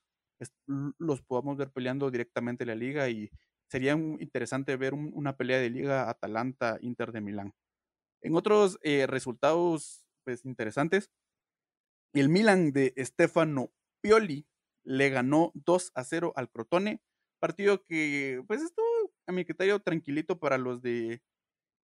los 1.00 1.22
podamos 1.24 1.58
ver 1.58 1.72
peleando 1.72 2.12
directamente 2.12 2.64
en 2.64 2.68
la 2.68 2.76
liga 2.76 3.10
y 3.10 3.32
sería 3.68 3.94
interesante 3.94 4.78
ver 4.78 4.94
una 4.94 5.36
pelea 5.36 5.58
de 5.58 5.70
liga 5.72 6.10
Atalanta-Inter 6.10 7.12
de 7.12 7.22
Milán. 7.22 7.54
En 8.22 8.36
otros 8.36 8.78
eh, 8.84 9.08
resultados 9.08 10.06
pues, 10.24 10.46
interesantes, 10.46 11.10
el 12.14 12.30
Milan 12.30 12.72
de 12.72 12.94
Stefano 12.98 13.72
Pioli 14.02 14.46
le 14.84 15.10
ganó 15.10 15.52
2 15.56 15.92
a 15.96 16.04
0 16.04 16.34
al 16.36 16.50
Crotone 16.50 17.02
Partido 17.40 17.84
que, 17.84 18.44
pues, 18.48 18.62
estuvo 18.62 18.86
a 19.28 19.32
mi 19.32 19.46
criterio 19.46 19.80
tranquilito 19.80 20.40
para 20.40 20.58
los 20.58 20.82
de 20.82 21.22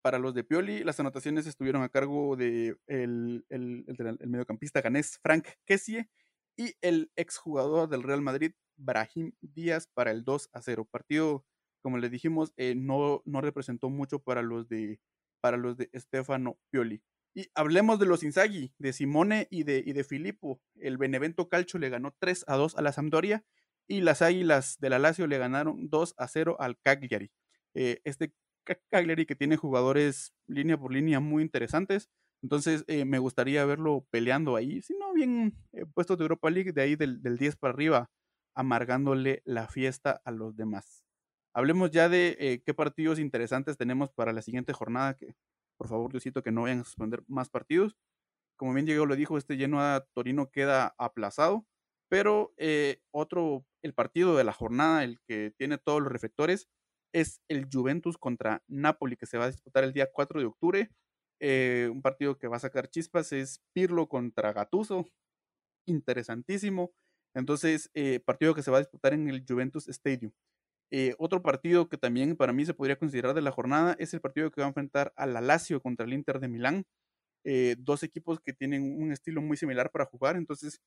para 0.03 0.19
los 0.19 0.35
de 0.35 0.45
Pioli. 0.45 0.85
Las 0.85 1.01
anotaciones 1.01 1.47
estuvieron 1.47 1.83
a 1.83 1.89
cargo 1.89 2.37
de 2.37 2.77
el, 2.87 3.47
el, 3.49 3.87
mediocampista 4.27 4.83
ganés 4.83 5.19
Frank 5.23 5.47
Kessie 5.65 6.11
y 6.59 6.75
el 6.83 7.11
exjugador 7.17 7.89
del 7.89 8.03
Real 8.03 8.21
Madrid, 8.21 8.53
Brahim 8.77 9.33
Díaz, 9.41 9.89
para 9.95 10.11
el 10.11 10.23
2 10.23 10.51
a 10.53 10.61
0. 10.61 10.87
Partido, 10.91 11.47
como 11.83 11.97
les 11.97 12.11
dijimos, 12.11 12.53
eh, 12.59 12.75
no, 12.77 13.23
no 13.25 13.41
representó 13.41 13.89
mucho 13.89 14.19
para 14.19 14.43
los 14.43 14.69
de 14.69 15.01
para 15.41 15.57
los 15.57 15.77
de 15.77 15.91
Stefano 15.95 16.59
Pioli. 16.71 17.03
Y 17.35 17.49
hablemos 17.55 17.99
de 17.99 18.07
los 18.07 18.23
Inzaghi, 18.23 18.73
de 18.79 18.93
Simone 18.93 19.49
y 19.51 19.65
de, 19.65 19.83
y 19.85 19.93
de 19.93 20.05
Filippo. 20.05 20.61
El 20.77 20.97
Benevento 20.99 21.49
Calcio 21.49 21.79
le 21.79 21.91
ganó 21.91 22.15
3 22.19 22.45
a 22.47 22.57
2 22.57 22.77
a 22.77 22.83
la 22.83 22.93
Sampdoria 22.93 23.45
y 23.87 24.01
las 24.01 24.23
Águilas 24.23 24.79
de 24.81 24.91
la 24.91 24.99
Lazio 24.99 25.27
le 25.27 25.39
ganaron 25.39 25.89
2 25.89 26.15
a 26.17 26.29
0 26.29 26.57
al 26.59 26.79
Cagliari. 26.79 27.31
Eh, 27.75 28.01
este 28.05 28.33
Cagliari 28.91 29.27
que 29.27 29.37
tiene 29.37 29.57
jugadores 29.57 30.33
línea 30.47 30.79
por 30.79 30.93
línea 30.93 31.21
muy 31.21 31.43
interesantes, 31.43 32.09
entonces 32.43 32.85
eh, 32.89 33.05
me 33.05 33.19
gustaría 33.19 33.65
verlo 33.65 34.07
peleando 34.11 34.57
ahí, 34.57 34.81
si 34.83 34.95
no 34.97 35.13
bien 35.13 35.55
eh, 35.73 35.85
puestos 35.87 36.19
de 36.19 36.25
Europa 36.25 36.51
League, 36.51 36.73
de 36.73 36.83
ahí 36.83 36.97
del, 36.97 37.21
10 37.23 37.57
para 37.57 37.75
arriba, 37.75 38.11
amargándole 38.55 39.43
la 39.45 39.69
fiesta 39.69 40.23
a 40.25 40.31
los 40.31 40.57
demás. 40.57 41.05
Hablemos 41.53 41.91
ya 41.91 42.09
de 42.09 42.63
qué 42.67 42.75
partidos 42.75 43.19
interesantes 43.19 43.77
tenemos 43.77 44.11
para 44.11 44.33
la 44.33 44.43
siguiente 44.43 44.73
jornada, 44.73 45.15
que 45.15 45.37
por 45.77 45.89
favor 45.89 46.11
Diosito 46.11 46.43
que 46.43 46.51
no 46.51 46.63
vayan 46.63 46.81
a 46.81 46.85
suspender 46.85 47.23
más 47.29 47.49
partidos. 47.49 47.97
Como 48.57 48.73
bien 48.75 48.87
Diego 48.87 49.07
lo 49.07 49.17
dijo, 49.17 49.39
este 49.39 49.57
lleno 49.57 49.81
a 49.81 50.07
Torino 50.15 50.51
queda 50.51 50.95
aplazado. 50.99 51.67
Pero 52.09 52.55
eh, 52.57 53.01
otro, 53.13 53.67
el 53.83 53.95
partido 53.95 54.37
de 54.37 54.45
la 54.45 54.53
jornada, 54.53 55.05
el 55.05 55.21
que 55.27 55.53
tiene 55.57 55.79
todos 55.79 56.03
los 56.03 56.13
reflectores, 56.13 56.69
es 57.13 57.41
el 57.49 57.69
Juventus 57.73 58.19
contra 58.19 58.63
Napoli, 58.69 59.17
que 59.17 59.27
se 59.27 59.39
va 59.39 59.45
a 59.45 59.51
disputar 59.51 59.85
el 59.85 59.93
día 59.93 60.11
4 60.13 60.41
de 60.41 60.47
octubre. 60.47 60.91
Eh, 61.41 61.89
un 61.93 62.03
partido 62.03 62.39
que 62.39 62.49
va 62.49 62.57
a 62.57 62.61
sacar 62.61 62.89
chispas 62.89 63.33
es 63.33 63.61
Pirlo 63.73 64.09
contra 64.09 64.53
Gatuso. 64.53 65.07
Interesantísimo. 65.87 66.93
Entonces, 67.35 67.91
eh, 67.95 68.21
partido 68.21 68.55
que 68.55 68.63
se 68.63 68.71
va 68.71 68.79
a 68.79 68.81
disputar 68.81 69.15
en 69.15 69.29
el 69.29 69.45
Juventus 69.49 69.89
Stadium. 69.89 70.33
otro 71.19 71.43
partido 71.43 71.89
que 71.89 71.99
también 71.99 72.37
para 72.37 72.53
mí 72.53 72.65
se 72.65 72.75
podría 72.75 72.97
considerar 72.99 73.35
de 73.35 73.43
la 73.43 73.51
jornada 73.51 73.97
es 73.99 74.15
el 74.15 74.21
partido 74.21 74.51
que 74.51 74.61
va 74.61 74.67
a 74.67 74.69
enfrentar 74.69 75.13
a 75.17 75.27
la 75.27 75.41
Lazio 75.41 75.81
contra 75.81 76.07
el 76.07 76.13
Inter 76.13 76.41
de 76.41 76.49
Milán. 76.49 76.87
dos 77.79 78.03
equipos 78.03 78.41
que 78.41 78.53
tienen 78.53 79.03
un 79.03 79.13
estilo 79.13 79.43
muy 79.43 79.57
similar 79.57 79.91
para 79.91 80.07
jugar, 80.07 80.37
entonces 80.37 80.81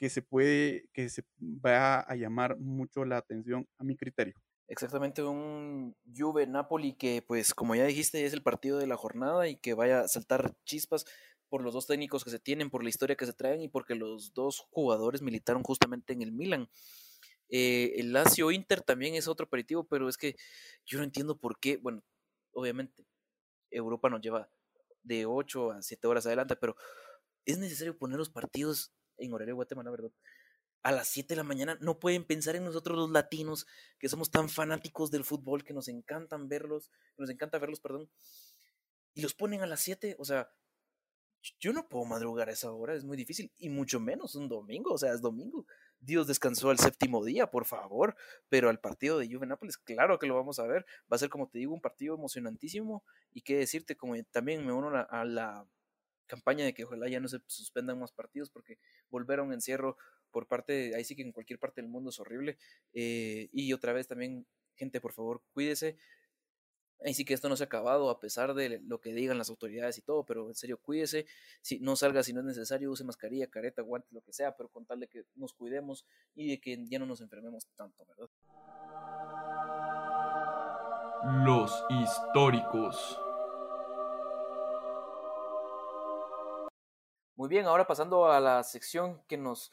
que 0.00 0.08
se 0.08 0.22
puede, 0.22 0.88
que 0.94 1.10
se 1.10 1.24
va 1.38 2.00
a 2.00 2.16
llamar 2.16 2.58
mucho 2.58 3.04
la 3.04 3.18
atención 3.18 3.68
a 3.76 3.84
mi 3.84 3.98
criterio. 3.98 4.34
Exactamente, 4.66 5.22
un 5.22 5.94
Juve 6.16 6.46
Napoli 6.46 6.94
que, 6.94 7.20
pues, 7.20 7.52
como 7.52 7.74
ya 7.74 7.84
dijiste, 7.84 8.24
es 8.24 8.32
el 8.32 8.42
partido 8.42 8.78
de 8.78 8.86
la 8.86 8.96
jornada 8.96 9.46
y 9.46 9.56
que 9.56 9.74
vaya 9.74 10.00
a 10.00 10.08
saltar 10.08 10.54
chispas 10.64 11.04
por 11.50 11.62
los 11.62 11.74
dos 11.74 11.86
técnicos 11.86 12.24
que 12.24 12.30
se 12.30 12.38
tienen, 12.38 12.70
por 12.70 12.82
la 12.82 12.88
historia 12.88 13.14
que 13.14 13.26
se 13.26 13.34
traen 13.34 13.60
y 13.60 13.68
porque 13.68 13.94
los 13.94 14.32
dos 14.32 14.66
jugadores 14.70 15.20
militaron 15.20 15.62
justamente 15.62 16.14
en 16.14 16.22
el 16.22 16.32
Milan. 16.32 16.70
Eh, 17.50 17.92
el 17.96 18.14
Lazio 18.14 18.50
Inter 18.52 18.80
también 18.80 19.16
es 19.16 19.28
otro 19.28 19.44
aperitivo, 19.44 19.84
pero 19.84 20.08
es 20.08 20.16
que 20.16 20.34
yo 20.86 20.96
no 20.96 21.04
entiendo 21.04 21.36
por 21.36 21.60
qué, 21.60 21.76
bueno, 21.76 22.02
obviamente 22.52 23.04
Europa 23.70 24.08
nos 24.08 24.22
lleva 24.22 24.48
de 25.02 25.26
8 25.26 25.72
a 25.72 25.82
7 25.82 26.06
horas 26.06 26.24
adelante, 26.24 26.56
pero 26.56 26.74
es 27.44 27.58
necesario 27.58 27.98
poner 27.98 28.16
los 28.16 28.30
partidos 28.30 28.94
en 29.20 29.32
horario 29.32 29.54
Guatemala, 29.54 29.90
¿verdad? 29.90 30.10
A 30.82 30.92
las 30.92 31.08
7 31.08 31.28
de 31.28 31.36
la 31.36 31.44
mañana 31.44 31.76
no 31.80 32.00
pueden 32.00 32.24
pensar 32.24 32.56
en 32.56 32.64
nosotros 32.64 32.96
los 32.96 33.10
latinos, 33.10 33.66
que 33.98 34.08
somos 34.08 34.30
tan 34.30 34.48
fanáticos 34.48 35.10
del 35.10 35.24
fútbol, 35.24 35.62
que 35.62 35.74
nos 35.74 35.88
encantan 35.88 36.48
verlos, 36.48 36.90
nos 37.18 37.28
encanta 37.30 37.58
verlos, 37.58 37.80
perdón, 37.80 38.10
y 39.14 39.22
los 39.22 39.34
ponen 39.34 39.60
a 39.60 39.66
las 39.66 39.80
7, 39.80 40.16
o 40.18 40.24
sea, 40.24 40.50
yo 41.58 41.72
no 41.72 41.88
puedo 41.88 42.04
madrugar 42.04 42.48
a 42.48 42.52
esa 42.52 42.70
hora, 42.72 42.94
es 42.94 43.04
muy 43.04 43.16
difícil, 43.16 43.52
y 43.58 43.68
mucho 43.68 44.00
menos 44.00 44.34
un 44.34 44.48
domingo, 44.48 44.92
o 44.92 44.98
sea, 44.98 45.12
es 45.12 45.20
domingo. 45.20 45.66
Dios 45.98 46.26
descansó 46.26 46.70
el 46.70 46.78
séptimo 46.78 47.24
día, 47.24 47.50
por 47.50 47.66
favor, 47.66 48.16
pero 48.48 48.70
al 48.70 48.80
partido 48.80 49.18
de 49.18 49.30
Juve 49.30 49.46
Nápoles, 49.46 49.76
claro 49.76 50.18
que 50.18 50.26
lo 50.26 50.34
vamos 50.34 50.58
a 50.58 50.66
ver, 50.66 50.86
va 51.12 51.16
a 51.16 51.18
ser 51.18 51.28
como 51.28 51.48
te 51.48 51.58
digo, 51.58 51.74
un 51.74 51.80
partido 51.80 52.14
emocionantísimo, 52.14 53.04
y 53.32 53.42
qué 53.42 53.56
decirte, 53.56 53.96
como 53.96 54.14
también 54.30 54.64
me 54.64 54.72
uno 54.72 54.90
a 54.94 55.24
la 55.24 55.66
campaña 56.30 56.64
de 56.64 56.72
que 56.72 56.84
ojalá 56.84 57.08
ya 57.08 57.20
no 57.20 57.28
se 57.28 57.40
suspendan 57.46 57.98
más 57.98 58.12
partidos 58.12 58.50
porque 58.50 58.78
volver 59.10 59.40
a 59.40 59.42
un 59.42 59.52
encierro 59.52 59.96
por 60.30 60.46
parte, 60.46 60.94
ahí 60.94 61.04
sí 61.04 61.16
que 61.16 61.22
en 61.22 61.32
cualquier 61.32 61.58
parte 61.58 61.82
del 61.82 61.90
mundo 61.90 62.10
es 62.10 62.20
horrible. 62.20 62.56
Eh, 62.92 63.48
y 63.52 63.72
otra 63.72 63.92
vez 63.92 64.06
también, 64.06 64.46
gente, 64.76 65.00
por 65.00 65.12
favor, 65.12 65.42
cuídese. 65.52 65.96
Ahí 67.04 67.14
sí 67.14 67.24
que 67.24 67.32
esto 67.34 67.48
no 67.48 67.56
se 67.56 67.64
ha 67.64 67.66
acabado 67.66 68.10
a 68.10 68.20
pesar 68.20 68.52
de 68.54 68.78
lo 68.84 69.00
que 69.00 69.14
digan 69.14 69.38
las 69.38 69.48
autoridades 69.48 69.96
y 69.98 70.02
todo, 70.02 70.24
pero 70.24 70.48
en 70.48 70.54
serio 70.54 70.78
cuídese, 70.78 71.26
si 71.62 71.80
no 71.80 71.96
salga 71.96 72.22
si 72.22 72.34
no 72.34 72.40
es 72.40 72.46
necesario, 72.46 72.90
use 72.90 73.04
mascarilla, 73.04 73.46
careta, 73.48 73.80
guantes, 73.80 74.12
lo 74.12 74.20
que 74.20 74.34
sea, 74.34 74.54
pero 74.54 74.68
con 74.68 74.84
tal 74.84 75.00
de 75.00 75.08
que 75.08 75.24
nos 75.34 75.54
cuidemos 75.54 76.04
y 76.34 76.50
de 76.50 76.60
que 76.60 76.86
ya 76.88 76.98
no 76.98 77.06
nos 77.06 77.22
enfermemos 77.22 77.66
tanto, 77.74 78.04
¿verdad? 78.04 78.28
Los 81.44 81.84
históricos. 81.88 83.18
Muy 87.40 87.48
bien, 87.48 87.64
ahora 87.64 87.86
pasando 87.86 88.30
a 88.30 88.38
la 88.38 88.62
sección 88.64 89.22
que 89.26 89.38
nos 89.38 89.72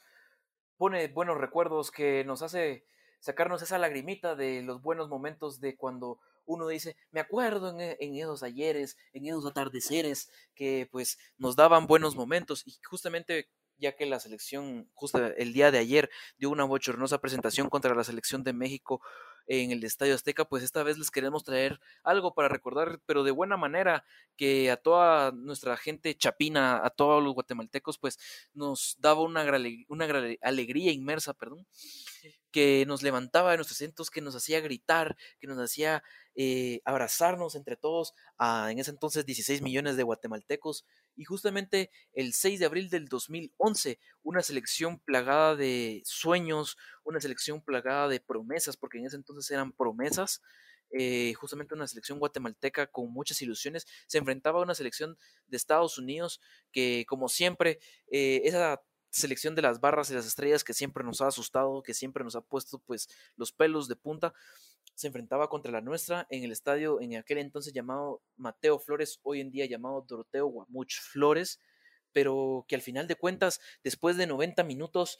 pone 0.77 1.09
buenos 1.09 1.37
recuerdos, 1.37 1.91
que 1.91 2.23
nos 2.23 2.41
hace 2.41 2.85
sacarnos 3.19 3.61
esa 3.61 3.77
lagrimita 3.77 4.37
de 4.37 4.61
los 4.61 4.81
buenos 4.81 5.09
momentos 5.09 5.59
de 5.59 5.75
cuando 5.75 6.17
uno 6.45 6.65
dice, 6.69 6.95
me 7.11 7.19
acuerdo 7.19 7.71
en, 7.71 7.97
en, 7.99 8.15
esos 8.15 8.41
ayeres, 8.41 8.95
en 9.11 9.25
esos 9.25 9.45
atardeceres 9.45 10.31
que 10.55 10.87
pues 10.93 11.19
nos 11.37 11.57
daban 11.57 11.87
buenos 11.87 12.15
momentos 12.15 12.63
y 12.65 12.79
justamente 12.89 13.49
ya 13.75 13.97
que 13.97 14.05
la 14.05 14.21
selección 14.21 14.89
justo 14.93 15.17
el 15.25 15.51
día 15.51 15.69
de 15.69 15.79
ayer 15.79 16.09
dio 16.37 16.49
una 16.49 16.63
bochornosa 16.63 17.19
presentación 17.19 17.69
contra 17.69 17.93
la 17.93 18.05
selección 18.05 18.45
de 18.45 18.53
México 18.53 19.01
en 19.47 19.71
el 19.71 19.83
Estadio 19.83 20.13
Azteca, 20.13 20.45
pues 20.45 20.63
esta 20.63 20.83
vez 20.83 20.97
les 20.97 21.09
queremos 21.09 21.43
traer 21.43 21.79
algo 22.03 22.33
para 22.33 22.49
recordar, 22.49 22.99
pero 23.05 23.23
de 23.23 23.31
buena 23.31 23.57
manera, 23.57 24.05
que 24.35 24.69
a 24.69 24.77
toda 24.77 25.31
nuestra 25.31 25.77
gente 25.77 26.15
chapina, 26.15 26.85
a 26.85 26.89
todos 26.89 27.23
los 27.23 27.33
guatemaltecos, 27.33 27.97
pues 27.97 28.19
nos 28.53 28.97
daba 28.99 29.21
una, 29.21 29.43
una 29.87 30.07
alegría 30.41 30.91
inmersa, 30.91 31.33
perdón, 31.33 31.65
que 32.51 32.85
nos 32.87 33.03
levantaba 33.03 33.51
de 33.51 33.57
nuestros 33.57 33.77
asientos, 33.77 34.09
que 34.09 34.21
nos 34.21 34.35
hacía 34.35 34.59
gritar, 34.61 35.17
que 35.39 35.47
nos 35.47 35.59
hacía 35.59 36.03
eh, 36.35 36.81
abrazarnos 36.85 37.55
entre 37.55 37.77
todos, 37.77 38.13
a, 38.37 38.71
en 38.71 38.79
ese 38.79 38.91
entonces 38.91 39.25
16 39.25 39.61
millones 39.61 39.97
de 39.97 40.03
guatemaltecos, 40.03 40.85
y 41.17 41.25
justamente 41.25 41.91
el 42.13 42.33
6 42.33 42.59
de 42.59 42.65
abril 42.65 42.89
del 42.89 43.07
2011, 43.07 43.99
una 44.21 44.41
selección 44.41 44.99
plagada 44.99 45.55
de 45.55 46.01
sueños, 46.05 46.77
una 47.03 47.19
selección 47.19 47.61
plagada 47.61 48.07
de 48.07 48.19
promesas, 48.19 48.77
porque 48.77 48.99
en 48.99 49.07
ese 49.07 49.15
entonces 49.15 49.49
eran 49.51 49.73
promesas, 49.73 50.41
eh, 50.91 51.33
justamente 51.33 51.73
una 51.73 51.87
selección 51.87 52.19
guatemalteca 52.19 52.87
con 52.87 53.11
muchas 53.11 53.41
ilusiones, 53.41 53.85
se 54.07 54.19
enfrentaba 54.19 54.59
a 54.59 54.63
una 54.63 54.75
selección 54.75 55.17
de 55.47 55.57
Estados 55.57 55.97
Unidos 55.97 56.39
que 56.71 57.05
como 57.07 57.27
siempre, 57.27 57.79
eh, 58.11 58.41
esa 58.45 58.81
selección 59.09 59.55
de 59.55 59.63
las 59.63 59.79
barras 59.81 60.11
y 60.11 60.13
las 60.13 60.27
estrellas 60.27 60.63
que 60.63 60.73
siempre 60.73 61.03
nos 61.03 61.21
ha 61.21 61.27
asustado, 61.27 61.81
que 61.81 61.93
siempre 61.93 62.23
nos 62.23 62.35
ha 62.35 62.41
puesto 62.41 62.79
pues 62.79 63.09
los 63.35 63.51
pelos 63.51 63.87
de 63.87 63.95
punta, 63.95 64.33
se 64.97 65.05
enfrentaba 65.05 65.47
contra 65.47 65.71
la 65.71 65.81
nuestra 65.81 66.25
en 66.31 66.43
el 66.43 66.51
estadio 66.51 66.99
en 66.99 67.15
aquel 67.15 67.37
entonces 67.37 67.71
llamado 67.71 68.23
Mateo 68.35 68.79
Flores, 68.79 69.19
hoy 69.21 69.41
en 69.41 69.51
día 69.51 69.67
llamado 69.67 70.01
Doroteo 70.01 70.47
Guamuch 70.47 70.99
Flores, 70.99 71.59
pero 72.13 72.65
que 72.67 72.73
al 72.73 72.81
final 72.81 73.07
de 73.07 73.15
cuentas, 73.15 73.61
después 73.83 74.17
de 74.17 74.25
90 74.25 74.63
minutos, 74.63 75.19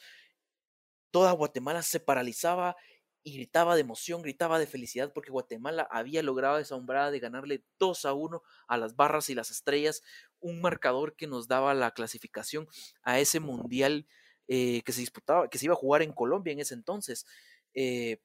toda 1.12 1.30
Guatemala 1.30 1.82
se 1.82 2.00
paralizaba 2.00 2.74
y 3.22 3.34
gritaba 3.34 3.76
de 3.76 3.82
emoción, 3.82 4.20
gritaba 4.20 4.58
de 4.58 4.66
felicidad 4.66 5.12
porque 5.12 5.30
Guatemala 5.30 5.86
había 5.92 6.24
logrado 6.24 6.58
esa 6.58 6.76
de 7.12 7.20
ganarle 7.20 7.62
2 7.78 8.04
a 8.04 8.14
1 8.14 8.42
a 8.66 8.76
las 8.78 8.96
barras 8.96 9.30
y 9.30 9.36
las 9.36 9.52
estrellas, 9.52 10.02
un 10.40 10.60
marcador 10.60 11.14
que 11.14 11.28
nos 11.28 11.46
daba 11.46 11.72
la 11.72 11.92
clasificación 11.92 12.66
a 13.02 13.20
ese 13.20 13.38
mundial 13.38 14.08
eh, 14.48 14.82
que 14.82 14.90
se 14.90 15.02
disputaba, 15.02 15.48
que 15.48 15.58
se 15.58 15.66
iba 15.66 15.74
a 15.74 15.78
jugar 15.78 16.02
en 16.02 16.12
Colombia 16.12 16.52
en 16.52 16.58
ese 16.58 16.74
entonces. 16.74 17.26
Eh, 17.74 18.20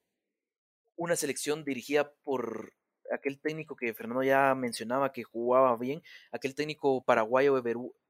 una 0.96 1.16
selección 1.16 1.64
dirigida 1.64 2.14
por 2.24 2.74
aquel 3.12 3.40
técnico 3.40 3.76
que 3.76 3.94
Fernando 3.94 4.24
ya 4.24 4.56
mencionaba 4.56 5.12
que 5.12 5.24
jugaba 5.24 5.76
bien, 5.78 6.02
aquel 6.32 6.56
técnico 6.56 7.04
paraguayo 7.04 7.62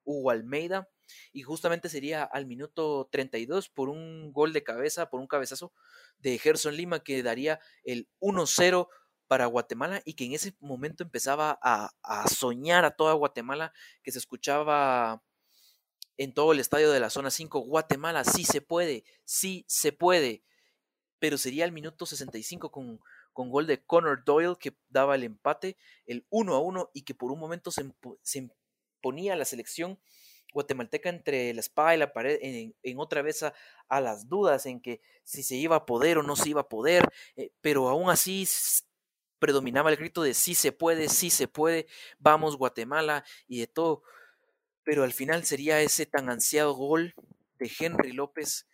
Hugo 0.05 0.31
Almeida, 0.31 0.89
y 1.31 1.41
justamente 1.41 1.89
sería 1.89 2.23
al 2.23 2.45
minuto 2.45 3.07
32 3.11 3.69
por 3.69 3.89
un 3.89 4.31
gol 4.31 4.53
de 4.53 4.63
cabeza, 4.63 5.09
por 5.09 5.19
un 5.19 5.27
cabezazo 5.27 5.73
de 6.19 6.37
Gerson 6.37 6.75
Lima 6.75 7.03
que 7.03 7.23
daría 7.23 7.59
el 7.83 8.09
1-0 8.19 8.87
para 9.27 9.45
Guatemala 9.45 10.01
y 10.05 10.13
que 10.13 10.25
en 10.25 10.33
ese 10.33 10.55
momento 10.59 11.03
empezaba 11.03 11.57
a, 11.61 11.91
a, 12.01 12.27
soñar 12.27 12.85
a 12.85 12.95
toda 12.95 13.13
Guatemala, 13.13 13.73
que 14.03 14.11
se 14.11 14.19
escuchaba 14.19 15.23
en 16.17 16.33
todo 16.33 16.51
el 16.51 16.59
estadio 16.59 16.91
de 16.91 16.99
la 16.99 17.09
zona 17.09 17.31
5, 17.31 17.59
Guatemala, 17.61 18.23
sí 18.23 18.43
se 18.43 18.61
puede, 18.61 19.03
sí 19.23 19.65
se 19.67 19.91
puede 19.91 20.43
pero 21.23 21.37
sería 21.37 21.63
el 21.63 21.71
minuto 21.71 22.05
65 22.05 22.69
con, 22.69 22.99
con 23.31 23.49
gol 23.49 23.65
de 23.65 23.81
Connor 23.81 24.25
Doyle 24.25 24.57
que 24.59 24.75
daba 24.89 25.15
el 25.15 25.23
empate, 25.23 25.77
el 26.05 26.25
1 26.29 26.53
a 26.53 26.59
1 26.59 26.91
y 26.93 27.03
que 27.03 27.15
por 27.15 27.31
un 27.31 27.39
momento 27.39 27.71
se, 27.71 27.85
imponía 28.37 29.37
la 29.37 29.45
selección 29.45 29.97
guatemalteca 30.51 31.07
entre 31.07 31.53
la 31.53 31.61
espada 31.61 31.95
y 31.95 31.97
la 31.97 32.11
pared 32.11 32.39
en, 32.41 32.99
otra 32.99 33.21
vez 33.21 33.41
a, 33.41 33.53
las 34.01 34.27
dudas 34.27 34.65
en 34.65 34.81
que 34.81 34.99
si 35.23 35.43
se 35.43 35.55
iba 35.55 35.77
a 35.77 35.85
poder 35.85 36.17
o 36.17 36.23
no 36.23 36.35
se 36.35 36.49
iba 36.49 36.59
a 36.59 36.67
poder, 36.67 37.09
eh, 37.37 37.51
pero 37.61 37.87
aún 37.87 38.09
así 38.09 38.45
predominaba 39.39 39.91
el 39.91 39.95
grito 39.95 40.23
de 40.23 40.33
sí 40.33 40.55
se 40.55 40.73
puede, 40.73 41.07
sí 41.07 41.29
se 41.29 41.47
puede, 41.47 41.87
vamos 42.19 42.57
Guatemala 42.57 43.23
y 43.47 43.61
de 43.61 43.67
todo, 43.67 44.03
pero 44.83 45.05
al 45.05 45.13
final 45.13 45.45
sería 45.45 45.79
ese 45.79 46.05
tan 46.05 46.29
ansiado 46.29 46.73
gol 46.73 47.15
de 47.59 47.71
Henry 47.79 48.11
López 48.11 48.67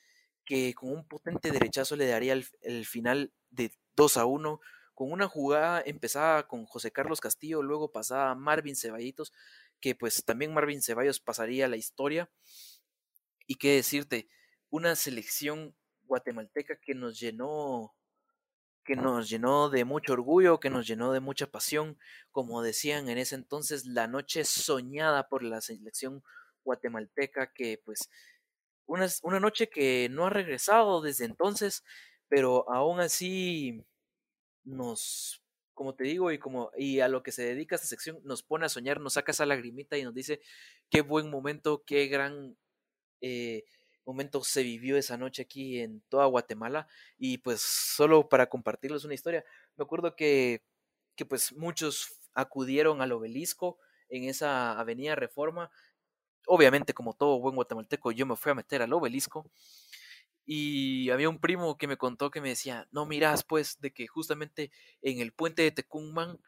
que 0.50 0.74
con 0.74 0.92
un 0.92 1.08
potente 1.08 1.52
derechazo 1.52 1.96
le 1.96 2.08
daría 2.08 2.34
el, 2.34 2.86
final 2.88 3.32
de 3.52 3.72
2 3.96 4.18
a 4.18 4.26
1, 4.26 4.60
con 4.96 5.12
una 5.12 5.28
jugada 5.28 5.84
empezada 5.86 6.48
con 6.48 6.66
José 6.66 6.92
Carlos 6.92 7.22
Castillo, 7.22 7.62
luego 7.62 7.92
pasaba 7.92 8.34
Marvin 8.34 8.76
Ceballitos, 8.76 9.32
que 9.80 9.94
pues 9.94 10.26
también 10.26 10.52
Marvin 10.52 10.82
Ceballos 10.82 11.20
pasaría 11.20 11.68
la 11.68 11.78
historia. 11.78 12.32
Y 13.46 13.58
qué 13.58 13.76
decirte, 13.76 14.28
una 14.72 14.96
selección 14.96 15.76
guatemalteca 16.02 16.80
que 16.82 16.96
nos 16.96 17.20
llenó 17.20 17.94
que 18.84 18.96
nos 18.96 19.30
llenó 19.30 19.70
de 19.70 19.86
mucho 19.86 20.14
orgullo, 20.14 20.60
que 20.60 20.72
nos 20.72 20.88
llenó 20.88 21.12
de 21.14 21.20
mucha 21.20 21.46
pasión, 21.46 22.00
como 22.32 22.64
decían 22.64 23.08
en 23.08 23.20
ese 23.20 23.36
entonces, 23.36 23.86
la 23.86 24.08
noche 24.08 24.46
soñada 24.46 25.30
por 25.30 25.44
la 25.44 25.62
selección 25.62 26.24
guatemalteca 26.64 27.54
que 27.54 27.80
pues 27.86 28.10
una, 28.90 29.08
una 29.24 29.40
noche 29.40 29.70
que 29.70 30.10
no 30.10 30.26
ha 30.26 30.30
regresado 30.32 31.02
desde 31.02 31.26
entonces, 31.26 31.84
pero 32.28 32.70
aún 32.72 33.00
así 33.00 33.86
nos, 34.64 35.44
como 35.74 35.96
te 35.96 36.04
digo, 36.06 36.32
y 36.32 36.40
como 36.40 36.72
y 36.78 37.00
a 37.02 37.08
lo 37.08 37.24
que 37.24 37.32
se 37.32 37.44
dedica 37.44 37.76
esta 37.76 37.88
sección, 37.88 38.20
nos 38.24 38.44
pone 38.44 38.66
a 38.66 38.70
soñar, 38.70 39.00
nos 39.00 39.14
saca 39.14 39.32
esa 39.32 39.46
lagrimita 39.46 39.98
y 39.98 40.04
nos 40.04 40.14
dice 40.16 40.42
qué 40.90 41.02
buen 41.02 41.30
momento, 41.30 41.84
qué 41.86 42.08
gran 42.08 42.58
eh, 43.22 43.64
momento 44.06 44.44
se 44.44 44.64
vivió 44.64 44.98
esa 44.98 45.18
noche 45.18 45.44
aquí 45.44 45.80
en 45.80 46.02
toda 46.10 46.26
Guatemala. 46.26 46.88
Y 47.18 47.40
pues 47.40 47.62
solo 47.62 48.28
para 48.30 48.50
compartirles 48.50 49.06
una 49.06 49.14
historia, 49.14 49.46
me 49.78 49.84
acuerdo 49.84 50.16
que, 50.16 50.64
que 51.16 51.26
pues 51.26 51.54
muchos 51.54 52.20
acudieron 52.34 53.02
al 53.02 53.12
obelisco 53.12 53.80
en 54.10 54.24
esa 54.26 54.80
avenida 54.80 55.16
Reforma 55.16 55.72
obviamente, 56.48 56.94
como 56.94 57.14
todo 57.14 57.40
buen 57.40 57.56
guatemalteco, 57.56 58.12
yo 58.12 58.26
me 58.26 58.36
fui 58.36 58.52
a 58.52 58.56
meter 58.56 58.82
al 58.82 58.94
obelisco. 58.94 59.50
Y 60.46 61.12
había 61.12 61.30
un 61.30 61.40
primo 61.40 61.78
que 61.78 61.88
me 61.88 61.98
contó 61.98 62.32
que 62.32 62.42
me 62.42 62.50
decía, 62.50 62.88
no 62.92 63.06
miras 63.06 63.44
pues 63.44 63.80
de 63.82 63.94
que 63.94 64.08
justamente 64.08 64.72
en 65.02 65.20
el 65.20 65.32
puente 65.32 65.62
de 65.62 65.72
Tecumán, 65.72 66.40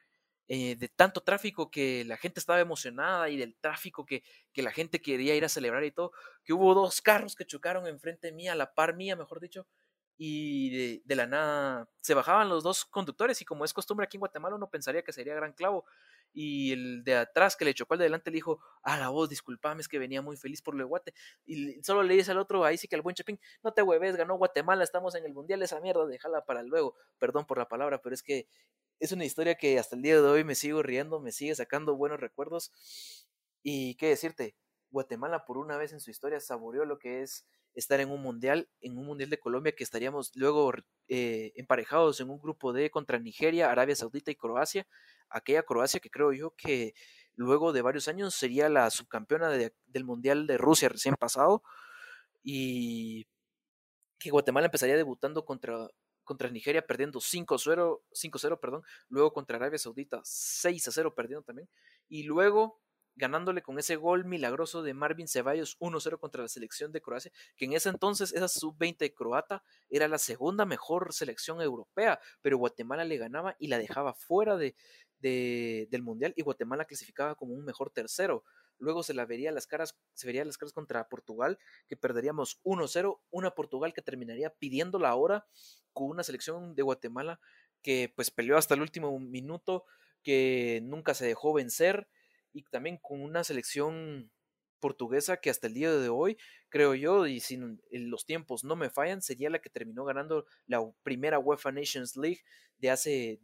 eh, 0.47 0.75
de 0.75 0.89
tanto 0.89 1.21
tráfico 1.21 1.71
que 1.71 2.03
la 2.03 2.17
gente 2.17 2.39
estaba 2.39 2.59
emocionada 2.59 3.29
y 3.29 3.37
del 3.37 3.55
tráfico 3.55 4.05
que, 4.05 4.23
que, 4.51 4.61
la 4.63 4.71
gente 4.71 5.01
quería 5.01 5.35
ir 5.35 5.45
a 5.45 5.49
celebrar 5.49 5.83
y 5.85 5.91
todo, 5.91 6.11
que 6.43 6.51
hubo 6.51 6.73
dos 6.73 7.01
carros 7.01 7.35
que 7.35 7.45
chocaron 7.45 7.87
enfrente 7.87 8.33
mía, 8.33 8.51
a 8.53 8.55
la 8.55 8.73
par 8.73 8.95
mía, 8.95 9.15
mejor 9.15 9.39
dicho, 9.39 9.65
y 10.17 10.69
de, 10.71 11.01
de, 11.05 11.15
la 11.15 11.25
nada 11.25 11.89
se 12.01 12.15
bajaban 12.15 12.49
los 12.49 12.63
dos 12.63 12.83
conductores 12.85 13.41
y 13.41 13.45
como 13.45 13.63
es 13.63 13.71
costumbre 13.71 14.03
aquí 14.05 14.17
en 14.17 14.21
Guatemala 14.21 14.55
uno 14.55 14.69
pensaría 14.69 15.03
que 15.03 15.13
sería 15.13 15.35
gran 15.35 15.53
clavo, 15.53 15.85
y 16.33 16.71
el 16.71 17.03
de 17.03 17.15
atrás 17.15 17.55
que 17.55 17.65
le 17.65 17.73
chocó 17.73 17.93
al 17.93 17.99
de 17.99 18.05
adelante 18.05 18.31
le 18.31 18.35
dijo, 18.35 18.59
a 18.83 18.97
la 18.97 19.09
voz, 19.09 19.29
disculpame, 19.29 19.81
es 19.81 19.87
que 19.87 19.99
venía 19.99 20.21
muy 20.21 20.37
feliz 20.37 20.61
por 20.61 20.75
lo 20.75 20.83
de 20.83 20.87
Guate. 20.87 21.13
Y 21.45 21.81
solo 21.83 22.03
le 22.03 22.15
dice 22.15 22.31
al 22.31 22.37
otro, 22.37 22.63
ahí 22.63 22.77
sí 22.77 22.87
que 22.87 22.95
al 22.95 23.01
buen 23.01 23.15
Chapín, 23.15 23.39
no 23.63 23.73
te 23.73 23.81
hueves, 23.81 24.15
ganó 24.15 24.37
Guatemala, 24.37 24.83
estamos 24.83 25.15
en 25.15 25.25
el 25.25 25.33
Mundial, 25.33 25.61
esa 25.61 25.79
mierda, 25.81 26.05
déjala 26.05 26.45
para 26.45 26.63
luego. 26.63 26.95
Perdón 27.19 27.45
por 27.45 27.57
la 27.57 27.67
palabra, 27.67 28.01
pero 28.01 28.13
es 28.13 28.23
que 28.23 28.47
es 28.99 29.11
una 29.11 29.25
historia 29.25 29.55
que 29.55 29.79
hasta 29.79 29.95
el 29.95 30.03
día 30.03 30.15
de 30.15 30.27
hoy 30.27 30.43
me 30.43 30.55
sigo 30.55 30.83
riendo, 30.83 31.19
me 31.19 31.31
sigue 31.31 31.55
sacando 31.55 31.95
buenos 31.95 32.19
recuerdos. 32.19 32.71
Y 33.63 33.95
qué 33.95 34.07
decirte, 34.07 34.55
Guatemala 34.91 35.45
por 35.45 35.57
una 35.57 35.77
vez 35.77 35.91
en 35.93 35.99
su 35.99 36.11
historia 36.11 36.39
saboreó 36.39 36.85
lo 36.85 36.99
que 36.99 37.21
es 37.21 37.45
estar 37.73 37.99
en 37.99 38.09
un 38.11 38.21
mundial, 38.21 38.69
en 38.81 38.97
un 38.97 39.05
mundial 39.05 39.29
de 39.29 39.39
Colombia 39.39 39.73
que 39.73 39.83
estaríamos 39.83 40.31
luego 40.35 40.71
eh, 41.07 41.53
emparejados 41.55 42.19
en 42.19 42.29
un 42.29 42.39
grupo 42.39 42.73
D 42.73 42.89
contra 42.89 43.19
Nigeria, 43.19 43.71
Arabia 43.71 43.95
Saudita 43.95 44.31
y 44.31 44.35
Croacia, 44.35 44.87
aquella 45.29 45.63
Croacia 45.63 45.99
que 45.99 46.09
creo 46.09 46.33
yo 46.33 46.55
que 46.55 46.93
luego 47.35 47.73
de 47.73 47.81
varios 47.81 48.07
años 48.07 48.35
sería 48.35 48.69
la 48.69 48.89
subcampeona 48.89 49.49
del 49.49 50.03
mundial 50.03 50.47
de 50.47 50.57
Rusia 50.57 50.89
recién 50.89 51.15
pasado 51.15 51.63
y 52.43 53.27
que 54.19 54.29
Guatemala 54.29 54.67
empezaría 54.67 54.97
debutando 54.97 55.45
contra 55.45 55.87
contra 56.23 56.49
Nigeria 56.49 56.85
perdiendo 56.85 57.19
5-0, 57.19 58.01
5-0, 58.11 58.59
perdón, 58.59 58.83
luego 59.09 59.33
contra 59.33 59.57
Arabia 59.57 59.77
Saudita 59.77 60.21
6-0 60.21 61.13
perdiendo 61.13 61.43
también, 61.43 61.67
y 62.07 62.23
luego 62.23 62.79
ganándole 63.15 63.61
con 63.61 63.77
ese 63.79 63.95
gol 63.95 64.25
milagroso 64.25 64.83
de 64.83 64.93
Marvin 64.93 65.27
Ceballos 65.27 65.77
1-0 65.79 66.19
contra 66.19 66.41
la 66.41 66.47
selección 66.47 66.91
de 66.91 67.01
Croacia, 67.01 67.31
que 67.55 67.65
en 67.65 67.73
ese 67.73 67.89
entonces 67.89 68.33
esa 68.33 68.47
sub-20 68.47 69.13
croata 69.13 69.63
era 69.89 70.07
la 70.07 70.17
segunda 70.17 70.65
mejor 70.65 71.13
selección 71.13 71.61
europea, 71.61 72.19
pero 72.41 72.57
Guatemala 72.57 73.03
le 73.03 73.17
ganaba 73.17 73.55
y 73.59 73.67
la 73.67 73.77
dejaba 73.77 74.13
fuera 74.13 74.57
de, 74.57 74.75
del 75.19 76.03
Mundial 76.03 76.33
y 76.35 76.41
Guatemala 76.41 76.85
clasificaba 76.85 77.35
como 77.35 77.53
un 77.53 77.65
mejor 77.65 77.91
tercero. 77.91 78.43
Luego 78.79 79.03
se 79.03 79.13
la 79.13 79.25
vería 79.25 79.51
las 79.51 79.67
caras, 79.67 79.95
se 80.15 80.25
vería 80.25 80.43
las 80.43 80.57
caras 80.57 80.73
contra 80.73 81.07
Portugal, 81.07 81.59
que 81.87 81.95
perderíamos 81.95 82.59
1-0, 82.63 83.19
una 83.29 83.51
Portugal 83.51 83.93
que 83.93 84.01
terminaría 84.01 84.49
pidiendo 84.49 84.97
la 84.97 85.13
hora 85.13 85.45
con 85.93 86.09
una 86.09 86.23
selección 86.23 86.73
de 86.73 86.81
Guatemala 86.81 87.39
que 87.83 88.11
pues 88.15 88.31
peleó 88.31 88.57
hasta 88.57 88.73
el 88.73 88.81
último 88.81 89.19
minuto, 89.19 89.85
que 90.23 90.81
nunca 90.83 91.13
se 91.13 91.25
dejó 91.25 91.53
vencer 91.53 92.07
y 92.53 92.63
también 92.63 92.97
con 92.97 93.21
una 93.21 93.43
selección 93.43 94.31
portuguesa 94.79 95.37
que 95.37 95.49
hasta 95.49 95.67
el 95.67 95.75
día 95.75 95.91
de 95.93 96.09
hoy, 96.09 96.37
creo 96.69 96.95
yo, 96.95 97.27
y 97.27 97.39
si 97.39 97.57
los 97.91 98.25
tiempos 98.25 98.63
no 98.63 98.75
me 98.75 98.89
fallan, 98.89 99.21
sería 99.21 99.49
la 99.49 99.59
que 99.59 99.69
terminó 99.69 100.03
ganando 100.03 100.45
la 100.65 100.81
primera 101.03 101.39
UEFA 101.39 101.71
Nations 101.71 102.17
League 102.17 102.41
de 102.79 102.89
hace 102.89 103.39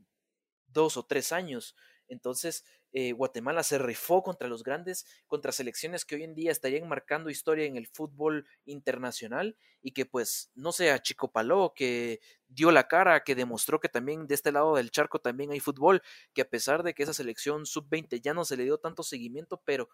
dos 0.68 0.98
o 0.98 1.06
tres 1.06 1.32
años. 1.32 1.76
Entonces, 2.08 2.66
eh, 3.00 3.12
Guatemala 3.12 3.62
se 3.62 3.78
rifó 3.78 4.24
contra 4.24 4.48
los 4.48 4.64
grandes, 4.64 5.06
contra 5.28 5.52
selecciones 5.52 6.04
que 6.04 6.16
hoy 6.16 6.24
en 6.24 6.34
día 6.34 6.52
estarían 6.52 6.90
marcando 6.90 7.30
historia 7.30 7.66
en 7.66 7.78
el 7.78 7.86
fútbol 7.86 8.48
internacional 8.66 9.56
y 9.84 9.92
que 9.92 10.08
pues 10.08 10.50
no 10.56 10.72
sea 10.72 11.00
Chico 11.00 11.32
Paló, 11.32 11.76
que 11.76 12.22
dio 12.48 12.72
la 12.72 12.88
cara, 12.88 13.24
que 13.24 13.36
demostró 13.36 13.80
que 13.80 13.88
también 13.88 14.26
de 14.26 14.34
este 14.34 14.52
lado 14.52 14.76
del 14.76 14.90
charco 14.90 15.20
también 15.20 15.52
hay 15.52 15.60
fútbol, 15.60 16.02
que 16.34 16.42
a 16.42 16.50
pesar 16.50 16.82
de 16.82 16.96
que 16.96 17.04
esa 17.04 17.14
selección 17.14 17.68
sub-20 17.68 18.20
ya 18.20 18.34
no 18.34 18.46
se 18.46 18.58
le 18.58 18.64
dio 18.64 18.80
tanto 18.80 19.04
seguimiento, 19.04 19.62
pero 19.64 19.90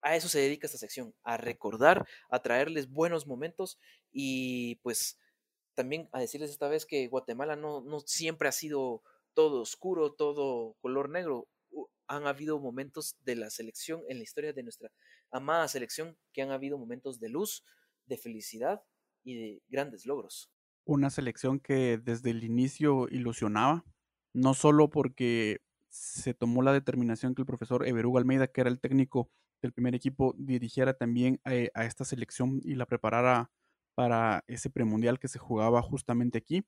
a 0.00 0.16
eso 0.16 0.30
se 0.30 0.38
dedica 0.38 0.66
esta 0.66 0.78
sección, 0.78 1.14
a 1.22 1.36
recordar, 1.36 2.08
a 2.30 2.40
traerles 2.40 2.88
buenos 2.88 3.26
momentos 3.26 3.78
y 4.10 4.76
pues 4.76 5.18
también 5.74 6.08
a 6.12 6.20
decirles 6.20 6.48
esta 6.48 6.68
vez 6.68 6.86
que 6.86 7.08
Guatemala 7.08 7.56
no 7.56 8.00
siempre 8.06 8.48
ha 8.48 8.52
sido 8.52 9.02
todo 9.34 9.60
oscuro, 9.60 10.12
todo 10.12 10.76
color 10.80 11.10
negro. 11.10 11.48
Han 12.06 12.26
habido 12.26 12.58
momentos 12.60 13.16
de 13.24 13.36
la 13.36 13.50
selección 13.50 14.02
en 14.08 14.18
la 14.18 14.24
historia 14.24 14.52
de 14.52 14.62
nuestra 14.62 14.92
amada 15.30 15.68
selección 15.68 16.18
que 16.32 16.42
han 16.42 16.50
habido 16.50 16.78
momentos 16.78 17.18
de 17.20 17.28
luz, 17.30 17.64
de 18.06 18.18
felicidad 18.18 18.82
y 19.22 19.34
de 19.36 19.62
grandes 19.68 20.06
logros. 20.06 20.50
Una 20.86 21.08
selección 21.10 21.60
que 21.60 21.96
desde 21.98 22.30
el 22.30 22.44
inicio 22.44 23.08
ilusionaba, 23.08 23.84
no 24.34 24.52
solo 24.54 24.90
porque 24.90 25.62
se 25.88 26.34
tomó 26.34 26.62
la 26.62 26.72
determinación 26.74 27.34
que 27.34 27.42
el 27.42 27.46
profesor 27.46 27.86
Everugo 27.86 28.18
Almeida, 28.18 28.48
que 28.48 28.60
era 28.60 28.68
el 28.70 28.80
técnico 28.80 29.30
del 29.62 29.72
primer 29.72 29.94
equipo, 29.94 30.34
dirigiera 30.36 30.92
también 30.94 31.40
a, 31.44 31.54
eh, 31.54 31.70
a 31.74 31.86
esta 31.86 32.04
selección 32.04 32.60
y 32.64 32.74
la 32.74 32.84
preparara 32.86 33.50
para 33.94 34.44
ese 34.46 34.68
premundial 34.70 35.18
que 35.18 35.28
se 35.28 35.38
jugaba 35.38 35.80
justamente 35.82 36.36
aquí, 36.38 36.64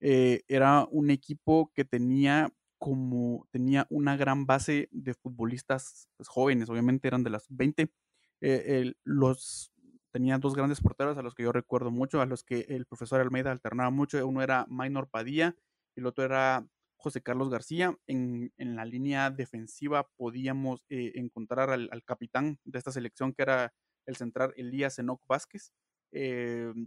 eh, 0.00 0.42
era 0.48 0.86
un 0.90 1.10
equipo 1.10 1.72
que 1.74 1.84
tenía 1.84 2.52
como 2.80 3.46
tenía 3.50 3.86
una 3.90 4.16
gran 4.16 4.46
base 4.46 4.88
de 4.90 5.12
futbolistas 5.12 6.08
pues, 6.16 6.28
jóvenes, 6.30 6.70
obviamente 6.70 7.08
eran 7.08 7.22
de 7.22 7.28
las 7.28 7.44
20. 7.50 7.92
Eh, 8.40 8.94
los 9.04 9.70
tenía 10.10 10.38
dos 10.38 10.56
grandes 10.56 10.80
porteros 10.80 11.18
a 11.18 11.22
los 11.22 11.34
que 11.34 11.42
yo 11.42 11.52
recuerdo 11.52 11.90
mucho, 11.90 12.22
a 12.22 12.26
los 12.26 12.42
que 12.42 12.60
el 12.70 12.86
profesor 12.86 13.20
Almeida 13.20 13.52
alternaba 13.52 13.90
mucho. 13.90 14.26
Uno 14.26 14.42
era 14.42 14.64
Maynor 14.70 15.10
Padilla 15.10 15.54
y 15.94 16.00
el 16.00 16.06
otro 16.06 16.24
era 16.24 16.66
José 16.96 17.20
Carlos 17.20 17.50
García. 17.50 17.94
En, 18.06 18.50
en 18.56 18.76
la 18.76 18.86
línea 18.86 19.30
defensiva 19.30 20.08
podíamos 20.16 20.82
eh, 20.88 21.12
encontrar 21.16 21.68
al, 21.68 22.02
capitán 22.06 22.58
de 22.64 22.78
esta 22.78 22.92
selección, 22.92 23.34
que 23.34 23.42
era 23.42 23.74
el 24.06 24.16
central 24.16 24.54
Elías 24.56 24.98
Enoc 24.98 25.20
Vázquez. 25.28 25.74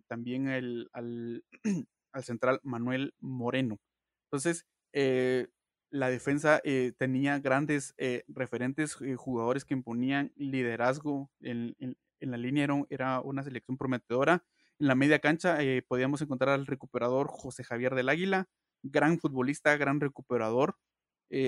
también 0.07 0.47
el, 0.47 0.89
al, 0.91 1.45
al 2.11 2.23
central 2.23 2.59
Manuel 2.63 3.13
Moreno. 3.19 3.77
Entonces, 4.25 4.65
eh, 4.91 5.49
la 5.93 6.09
defensa 6.09 6.59
eh, 6.63 6.91
tenía 6.97 7.37
grandes 7.37 7.93
eh, 7.99 8.23
referentes, 8.27 8.97
jugadores 9.15 9.63
que 9.63 9.75
imponían 9.75 10.31
liderazgo 10.35 11.29
en, 11.39 11.75
la 12.19 12.37
línea, 12.37 12.67
era, 12.89 13.21
una 13.21 13.43
selección 13.43 13.77
prometedora. 13.77 14.43
En 14.79 14.87
la 14.87 14.95
media 14.95 15.19
cancha 15.19 15.59
podíamos 15.87 16.19
encontrar 16.23 16.55
al 16.55 16.65
recuperador 16.65 17.27
José 17.27 17.63
Javier 17.63 17.93
del 17.93 18.09
Águila, 18.09 18.47
gran 18.81 19.19
futbolista, 19.19 19.77
gran 19.77 19.99
recuperador. 19.99 20.77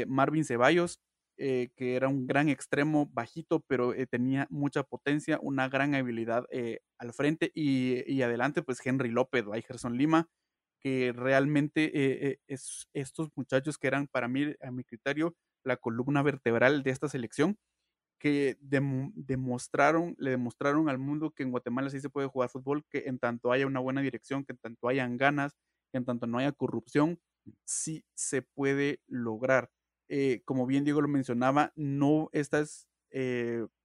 Marvin 0.08 0.46
Ceballos, 0.46 1.00
que 1.38 1.74
era 1.78 2.08
un 2.08 2.28
gran 2.28 2.50
extremo 2.50 3.08
bajito, 3.14 3.62
pero 3.68 3.93
tenía 4.10 4.48
mucha 4.52 4.84
potencia, 4.84 5.39
una 5.41 5.70
gran 5.70 5.96
habilidad 5.96 6.46
al 7.00 7.14
frente 7.14 7.52
y, 7.56 8.22
adelante, 8.22 8.62
pues 8.62 8.86
Henry 8.86 9.10
López, 9.10 9.46
Gerson 9.68 9.98
Lima, 9.98 10.30
que 10.86 11.14
realmente 11.14 11.86
eh, 11.86 12.28
eh, 12.30 12.40
es, 12.46 12.88
estos 12.94 13.30
muchachos 13.36 13.80
que 13.80 13.88
eran 13.88 14.06
para 14.08 14.28
mí, 14.28 14.54
a 14.62 14.70
mi 14.70 14.84
criterio, 14.84 15.36
la 15.64 15.78
columna 15.78 16.22
vertebral 16.22 16.84
de 16.84 16.92
esta 16.92 17.10
selección, 17.10 17.58
que 18.20 18.56
demostraron, 18.62 20.14
le 20.20 20.30
demostraron 20.30 20.88
al 20.88 21.00
mundo 21.00 21.32
que 21.32 21.42
en 21.42 21.50
Guatemala 21.50 21.90
sí 21.90 22.02
se 22.02 22.12
puede 22.12 22.28
jugar 22.28 22.52
fútbol, 22.52 22.86
que 22.92 23.06
en 23.08 23.18
tanto 23.18 23.52
haya 23.52 23.66
una 23.66 23.80
buena 23.80 24.02
dirección, 24.02 24.46
que 24.46 24.54
en 24.54 24.60
tanto 24.60 24.88
hayan 24.88 25.18
ganas, 25.18 25.56
que 25.92 25.98
en 25.98 26.06
tanto 26.06 26.28
no 26.28 26.38
haya 26.38 26.52
corrupción, 26.52 27.20
sí 27.66 28.06
se 28.14 28.44
puede 28.44 29.02
lograr. 29.08 29.72
Eh, 30.08 30.44
como 30.46 30.68
bien 30.68 30.84
Diego 30.84 31.02
lo 31.02 31.08
mencionaba, 31.08 31.74
no 31.76 32.30
estas, 32.32 32.88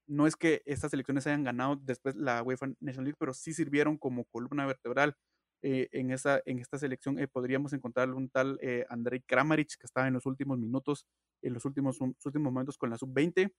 no 0.07 0.27
es 0.27 0.37
que 0.37 0.61
estas 0.67 0.91
selecciones 0.91 1.27
hayan 1.27 1.45
ganado 1.45 1.77
después 1.77 2.15
la 2.15 2.43
UEFA 2.43 2.67
National 2.79 3.05
League, 3.07 3.17
pero 3.19 3.33
sí 3.33 3.55
sirvieron 3.55 3.97
como 3.97 4.27
columna 4.27 4.67
vertebral 4.67 5.17
eh, 5.63 5.89
en, 5.93 6.11
esa, 6.11 6.41
en 6.47 6.59
esta 6.59 6.79
selección 6.79 7.19
eh, 7.19 7.29
podríamos 7.29 7.73
encontrar 7.73 8.11
un 8.11 8.31
tal 8.31 8.59
eh, 8.63 8.87
Andrei 8.89 9.21
Kramaric 9.21 9.77
que 9.79 9.87
estaba 9.87 10.09
en 10.09 10.15
los 10.15 10.27
últimos 10.27 10.59
minutos, 10.59 11.07
en 11.43 11.55
los 11.55 11.65
últimos, 11.65 11.99
últimos 12.01 12.53
momentos 12.53 12.79
con 12.79 12.91
la 12.91 12.99
sub-20. 12.99 13.53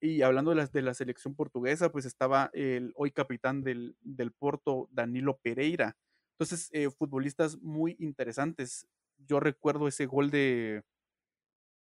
Y 0.00 0.22
hablando 0.22 0.50
de 0.52 0.56
la, 0.56 0.66
de 0.66 0.82
la 0.82 0.94
selección 0.94 1.34
portuguesa, 1.34 1.90
pues 1.90 2.04
estaba 2.06 2.50
el 2.52 2.92
hoy 2.94 3.10
capitán 3.10 3.62
del, 3.62 3.96
del 4.00 4.32
Porto, 4.32 4.88
Danilo 4.92 5.38
Pereira. 5.42 5.96
Entonces, 6.38 6.70
futbolistas 6.96 7.58
muy 7.58 7.96
interesantes. 7.98 8.86
Yo 9.16 9.40
recuerdo 9.40 9.88
ese 9.88 10.06
gol 10.06 10.30
de 10.30 10.84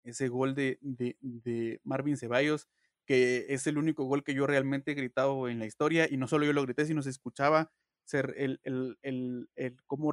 ese 0.04 0.30
gol 0.30 0.56
de, 0.56 0.80
de, 0.82 1.18
de 1.22 1.80
Marvin 1.84 2.18
Ceballos, 2.18 2.68
que 3.06 3.46
es 3.50 3.68
el 3.68 3.78
único 3.78 4.06
gol 4.06 4.24
que 4.24 4.34
yo 4.34 4.48
realmente 4.48 4.92
he 4.92 4.96
gritado 4.96 5.48
en 5.50 5.60
la 5.60 5.66
historia, 5.66 6.08
y 6.10 6.18
no 6.18 6.28
solo 6.28 6.46
yo 6.46 6.54
lo 6.54 6.64
grité, 6.64 6.86
sino 6.86 7.02
se 7.02 7.10
escuchaba 7.10 7.72
ser 8.08 8.34
el, 8.38 8.60
el, 8.64 8.98
el, 9.04 9.50
el 9.56 9.78
cómo 9.86 10.12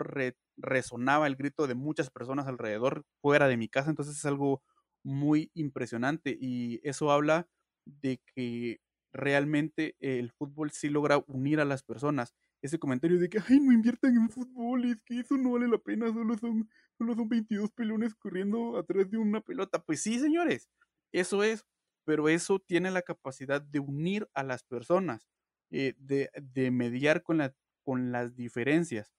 resonaba 0.57 1.27
el 1.27 1.37
grito 1.37 1.67
de 1.67 1.75
muchas 1.75 2.11
personas 2.11 2.47
alrededor 2.47 3.05
fuera 3.23 3.49
de 3.49 3.57
mi 3.57 3.69
casa. 3.69 3.91
Entonces 3.91 4.17
es 4.17 4.25
algo 4.27 4.63
muy 5.03 5.51
impresionante 5.55 6.37
y 6.41 6.81
eso 6.89 7.11
habla 7.13 7.49
de 7.85 8.21
que 8.35 8.81
realmente 9.13 9.97
el 10.01 10.33
fútbol 10.33 10.71
sí 10.73 10.89
logra 10.89 11.23
unir 11.27 11.61
a 11.61 11.65
las 11.65 11.83
personas. 11.83 12.35
Ese 12.63 12.79
comentario 12.79 13.19
de 13.21 13.29
que, 13.29 13.39
ay, 13.47 13.61
no 13.61 13.73
inviertan 13.73 14.17
en 14.17 14.31
fútbol, 14.31 14.85
es 14.87 15.03
que 15.03 15.21
eso 15.21 15.37
no 15.37 15.53
vale 15.53 15.69
la 15.69 15.79
pena, 15.79 16.13
solo 16.13 16.37
son, 16.39 16.69
solo 16.99 17.15
son 17.15 17.29
22 17.29 17.71
pelones 17.73 18.15
corriendo 18.15 18.79
atrás 18.79 19.11
de 19.11 19.19
una 19.19 19.41
pelota. 19.43 19.83
Pues 19.85 20.01
sí, 20.03 20.19
señores, 20.19 20.69
eso 21.13 21.43
es, 21.45 21.65
pero 22.05 22.29
eso 22.29 22.59
tiene 22.59 22.91
la 22.91 23.03
capacidad 23.03 23.61
de 23.63 23.81
unir 23.81 24.29
a 24.35 24.43
las 24.43 24.63
personas, 24.65 25.29
eh, 25.71 25.95
de, 25.99 26.31
de 26.43 26.71
mediar 26.71 27.23
con 27.23 27.39
la 27.39 27.55
con 27.85 28.13
las 28.13 28.37
diferencias. 28.37 29.13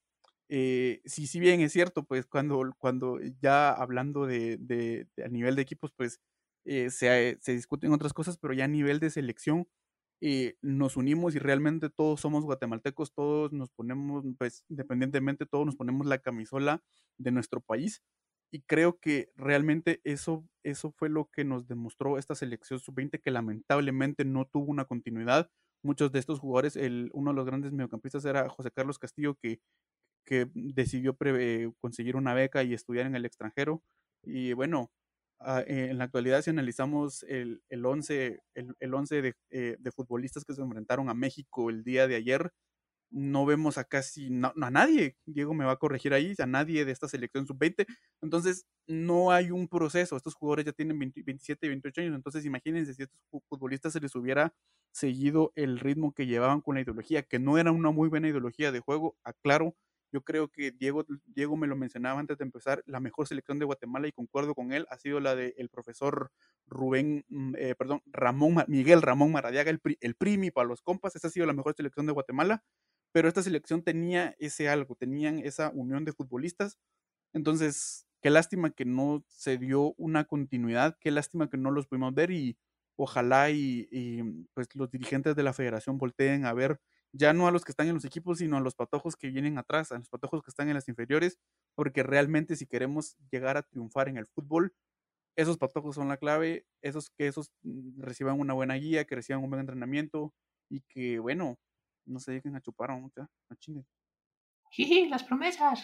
Eh, 0.49 1.01
si 1.05 1.39
bien 1.39 1.61
es 1.61 1.73
cierto, 1.73 2.05
pues 2.05 2.25
cuando, 2.27 2.73
cuando 2.77 3.19
ya 3.41 3.71
hablando 3.71 4.27
de, 4.27 5.07
a 5.23 5.29
nivel 5.29 5.55
de 5.55 5.61
equipos, 5.63 5.91
pues 5.95 6.19
eh, 6.65 6.89
se, 6.91 7.37
se, 7.41 7.53
discuten 7.53 7.93
otras 7.93 8.13
cosas, 8.13 8.37
pero 8.37 8.53
ya 8.53 8.65
a 8.65 8.67
nivel 8.67 8.99
de 8.99 9.09
selección 9.09 9.67
eh, 10.21 10.57
nos 10.61 10.97
unimos 10.97 11.35
y 11.35 11.39
realmente 11.39 11.89
todos 11.89 12.21
somos 12.21 12.43
guatemaltecos, 12.45 13.13
todos 13.13 13.51
nos 13.53 13.69
ponemos, 13.71 14.23
pues 14.37 14.63
independientemente, 14.69 15.45
todos 15.45 15.65
nos 15.65 15.75
ponemos 15.75 16.07
la 16.07 16.19
camisola 16.19 16.83
de 17.17 17.31
nuestro 17.31 17.61
país. 17.61 18.01
Y 18.51 18.61
creo 18.61 18.99
que 18.99 19.31
realmente 19.35 20.01
eso, 20.03 20.47
eso 20.63 20.91
fue 20.91 21.09
lo 21.09 21.29
que 21.31 21.43
nos 21.43 21.67
demostró 21.67 22.17
esta 22.17 22.35
selección 22.35 22.79
sub-20, 22.79 23.21
que 23.21 23.31
lamentablemente 23.31 24.23
no 24.25 24.45
tuvo 24.45 24.71
una 24.71 24.85
continuidad 24.85 25.49
muchos 25.85 26.11
de 26.11 26.19
estos 26.19 26.39
jugadores, 26.39 26.75
el, 26.75 27.09
uno 27.13 27.31
de 27.31 27.35
los 27.35 27.45
grandes 27.45 27.71
mediocampistas 27.71 28.25
era 28.25 28.49
José 28.49 28.71
Carlos 28.71 28.99
Castillo, 28.99 29.35
que, 29.35 29.59
que 30.25 30.49
decidió 30.53 31.15
conseguir 31.79 32.15
una 32.15 32.33
beca 32.33 32.63
y 32.63 32.73
estudiar 32.73 33.05
en 33.05 33.15
el 33.15 33.25
extranjero. 33.25 33.83
Y 34.23 34.53
bueno, 34.53 34.91
ah, 35.39 35.61
eh, 35.61 35.89
en 35.91 35.97
la 35.99 36.05
actualidad, 36.05 36.41
si 36.41 36.49
analizamos 36.49 37.23
el, 37.23 37.61
el 37.69 37.85
11, 37.85 38.41
el, 38.55 38.75
el 38.79 38.93
once 38.93 39.21
de, 39.21 39.33
eh, 39.51 39.77
de, 39.79 39.91
futbolistas 39.91 40.43
que 40.43 40.53
se 40.53 40.61
enfrentaron 40.61 41.09
a 41.09 41.13
México 41.13 41.69
el 41.69 41.83
día 41.83 42.07
de 42.07 42.15
ayer, 42.15 42.51
no 43.09 43.45
vemos 43.45 43.77
a 43.77 43.83
casi 43.85 44.27
a 44.27 44.71
nadie, 44.71 45.17
Diego 45.25 45.53
me 45.53 45.65
va 45.65 45.73
a 45.73 45.77
corregir 45.77 46.13
ahí, 46.13 46.33
a 46.39 46.45
nadie 46.45 46.85
de 46.85 46.91
esta 46.91 47.07
selección 47.07 47.47
sub-20. 47.47 47.85
Entonces, 48.21 48.65
no 48.87 49.31
hay 49.31 49.51
un 49.51 49.67
proceso. 49.67 50.17
Estos 50.17 50.35
jugadores 50.35 50.65
ya 50.65 50.73
tienen 50.73 50.99
27, 50.99 51.67
28 51.67 52.01
años. 52.01 52.15
Entonces, 52.15 52.45
imagínense 52.45 52.93
si 52.93 53.03
a 53.03 53.05
estos 53.05 53.19
futbolistas 53.49 53.93
se 53.93 53.99
les 54.01 54.15
hubiera 54.15 54.53
seguido 54.91 55.51
el 55.55 55.79
ritmo 55.79 56.13
que 56.13 56.25
llevaban 56.25 56.61
con 56.61 56.75
la 56.75 56.81
ideología, 56.81 57.23
que 57.23 57.39
no 57.39 57.57
era 57.57 57.71
una 57.71 57.91
muy 57.91 58.09
buena 58.09 58.27
ideología 58.29 58.71
de 58.71 58.79
juego, 58.79 59.17
aclaro. 59.23 59.75
Yo 60.11 60.21
creo 60.23 60.47
que 60.49 60.71
Diego, 60.71 61.05
Diego 61.25 61.57
me 61.57 61.67
lo 61.67 61.75
mencionaba 61.75 62.19
antes 62.19 62.37
de 62.37 62.45
empezar, 62.45 62.81
la 62.85 63.01
mejor 63.01 63.27
selección 63.27 63.59
de 63.59 63.65
Guatemala 63.65 64.07
y 64.07 64.13
concuerdo 64.13 64.55
con 64.55 64.71
él, 64.71 64.87
ha 64.89 64.97
sido 64.97 65.19
la 65.19 65.35
del 65.35 65.69
profesor 65.69 66.31
Rubén, 66.67 67.25
mm, 67.27 67.55
eh, 67.57 67.75
perdón, 67.75 68.01
Ramón, 68.05 68.63
Miguel 68.67 69.01
Ramón 69.01 69.33
Maradiaga, 69.33 69.71
el, 69.71 69.81
el 69.99 70.15
primi 70.15 70.51
para 70.51 70.67
los 70.69 70.81
compas, 70.81 71.15
esa 71.17 71.27
ha 71.27 71.31
sido 71.31 71.45
la 71.45 71.53
mejor 71.53 71.73
selección 71.75 72.05
de 72.05 72.13
Guatemala 72.13 72.63
pero 73.15 73.29
esta 73.29 73.41
selección 73.41 73.81
tenía 73.81 74.35
ese 74.39 74.67
algo, 74.67 74.95
tenían 74.95 75.39
esa 75.39 75.69
unión 75.73 76.03
de 76.03 76.11
futbolistas. 76.11 76.77
Entonces, 77.33 78.07
qué 78.21 78.29
lástima 78.29 78.71
que 78.71 78.83
no 78.83 79.23
se 79.29 79.57
dio 79.57 79.93
una 79.97 80.25
continuidad, 80.25 80.97
qué 80.99 81.11
lástima 81.11 81.49
que 81.49 81.55
no 81.57 81.71
los 81.71 81.87
pudimos 81.87 82.13
ver 82.13 82.31
y 82.31 82.57
ojalá 82.97 83.51
y, 83.51 84.21
pues 84.53 84.67
los 84.75 84.91
dirigentes 84.91 85.35
de 85.37 85.43
la 85.43 85.53
federación 85.53 85.97
volteen 85.97 86.45
a 86.45 86.53
ver 86.53 86.81
ya 87.13 87.31
no 87.33 87.47
a 87.47 87.51
los 87.51 87.63
que 87.63 87.71
están 87.71 87.87
en 87.87 87.95
los 87.95 88.03
equipos, 88.05 88.39
sino 88.39 88.57
a 88.57 88.59
los 88.61 88.75
patojos 88.75 89.15
que 89.15 89.29
vienen 89.29 89.57
atrás, 89.57 89.93
a 89.93 89.97
los 89.99 90.09
patojos 90.09 90.43
que 90.43 90.51
están 90.51 90.67
en 90.67 90.73
las 90.75 90.89
inferiores, 90.89 91.39
porque 91.75 92.03
realmente 92.03 92.57
si 92.57 92.67
queremos 92.67 93.15
llegar 93.31 93.55
a 93.57 93.63
triunfar 93.63 94.09
en 94.09 94.17
el 94.17 94.25
fútbol, 94.27 94.73
esos 95.35 95.57
patojos 95.57 95.95
son 95.95 96.07
la 96.09 96.17
clave, 96.17 96.65
esos 96.81 97.09
que 97.09 97.27
esos 97.27 97.51
mm, 97.63 98.01
reciban 98.01 98.39
una 98.39 98.53
buena 98.53 98.75
guía, 98.75 99.05
que 99.05 99.15
reciban 99.15 99.43
un 99.43 99.49
buen 99.49 99.61
entrenamiento 99.61 100.33
y 100.69 100.81
que, 100.81 101.19
bueno, 101.19 101.57
no 102.05 102.19
se 102.19 102.31
dediquen 102.31 102.55
a 102.55 102.61
chupar 102.61 102.91
a 102.91 102.95
mucha, 102.95 103.29
no 103.49 103.55
chinguen. 103.57 103.85
Jiji, 104.71 105.07
las 105.07 105.23
promesas. 105.23 105.83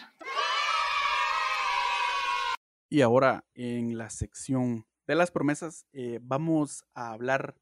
Y 2.88 3.00
ahora 3.00 3.44
en 3.54 3.96
la 3.96 4.10
sección 4.10 4.86
de 5.06 5.14
las 5.14 5.30
promesas 5.30 5.86
eh, 5.92 6.18
vamos 6.22 6.84
a 6.94 7.12
hablar 7.12 7.56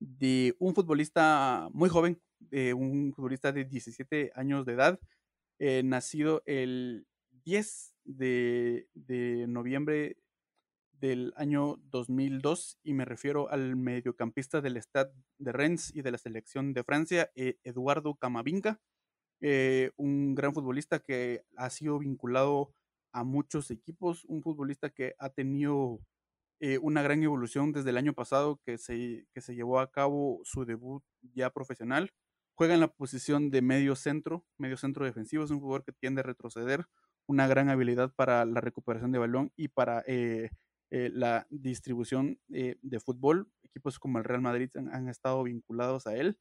de 0.00 0.56
un 0.58 0.74
futbolista 0.74 1.68
muy 1.72 1.88
joven, 1.88 2.20
de 2.40 2.74
un 2.74 3.12
futbolista 3.14 3.52
de 3.52 3.64
17 3.64 4.32
años 4.34 4.66
de 4.66 4.72
edad, 4.72 5.00
eh, 5.60 5.82
nacido 5.84 6.42
el 6.46 7.06
10 7.44 7.94
de, 8.04 8.88
de 8.94 9.46
noviembre 9.46 10.16
del 11.02 11.34
año 11.36 11.80
2002 11.90 12.78
y 12.84 12.94
me 12.94 13.04
refiero 13.04 13.50
al 13.50 13.74
mediocampista 13.74 14.60
del 14.60 14.76
Stade 14.76 15.12
de 15.36 15.50
Rennes 15.50 15.92
y 15.92 16.02
de 16.02 16.12
la 16.12 16.16
selección 16.16 16.72
de 16.74 16.84
Francia, 16.84 17.28
eh, 17.34 17.58
Eduardo 17.64 18.14
Camavinga, 18.14 18.80
eh, 19.40 19.90
un 19.96 20.36
gran 20.36 20.54
futbolista 20.54 21.00
que 21.00 21.42
ha 21.56 21.70
sido 21.70 21.98
vinculado 21.98 22.72
a 23.10 23.24
muchos 23.24 23.72
equipos, 23.72 24.24
un 24.26 24.42
futbolista 24.42 24.90
que 24.90 25.16
ha 25.18 25.30
tenido 25.30 25.98
eh, 26.60 26.78
una 26.78 27.02
gran 27.02 27.20
evolución 27.24 27.72
desde 27.72 27.90
el 27.90 27.96
año 27.96 28.14
pasado 28.14 28.60
que 28.64 28.78
se, 28.78 29.26
que 29.34 29.40
se 29.40 29.56
llevó 29.56 29.80
a 29.80 29.90
cabo 29.90 30.40
su 30.44 30.64
debut 30.64 31.02
ya 31.34 31.50
profesional. 31.50 32.12
Juega 32.54 32.74
en 32.74 32.80
la 32.80 32.94
posición 32.94 33.50
de 33.50 33.60
medio 33.60 33.96
centro, 33.96 34.46
medio 34.56 34.76
centro 34.76 35.04
defensivo, 35.04 35.42
es 35.42 35.50
un 35.50 35.58
jugador 35.58 35.84
que 35.84 35.90
tiende 35.90 36.20
a 36.20 36.24
retroceder, 36.24 36.86
una 37.26 37.48
gran 37.48 37.70
habilidad 37.70 38.14
para 38.14 38.44
la 38.44 38.60
recuperación 38.60 39.10
de 39.10 39.18
balón 39.18 39.52
y 39.56 39.66
para 39.66 40.04
la 40.92 41.46
distribución 41.48 42.38
eh, 42.52 42.76
de 42.82 43.00
fútbol. 43.00 43.50
Equipos 43.62 43.98
como 43.98 44.18
el 44.18 44.24
Real 44.24 44.42
Madrid 44.42 44.70
han, 44.76 45.08
estado 45.08 45.42
vinculados 45.42 46.06
a 46.06 46.14
él. 46.14 46.38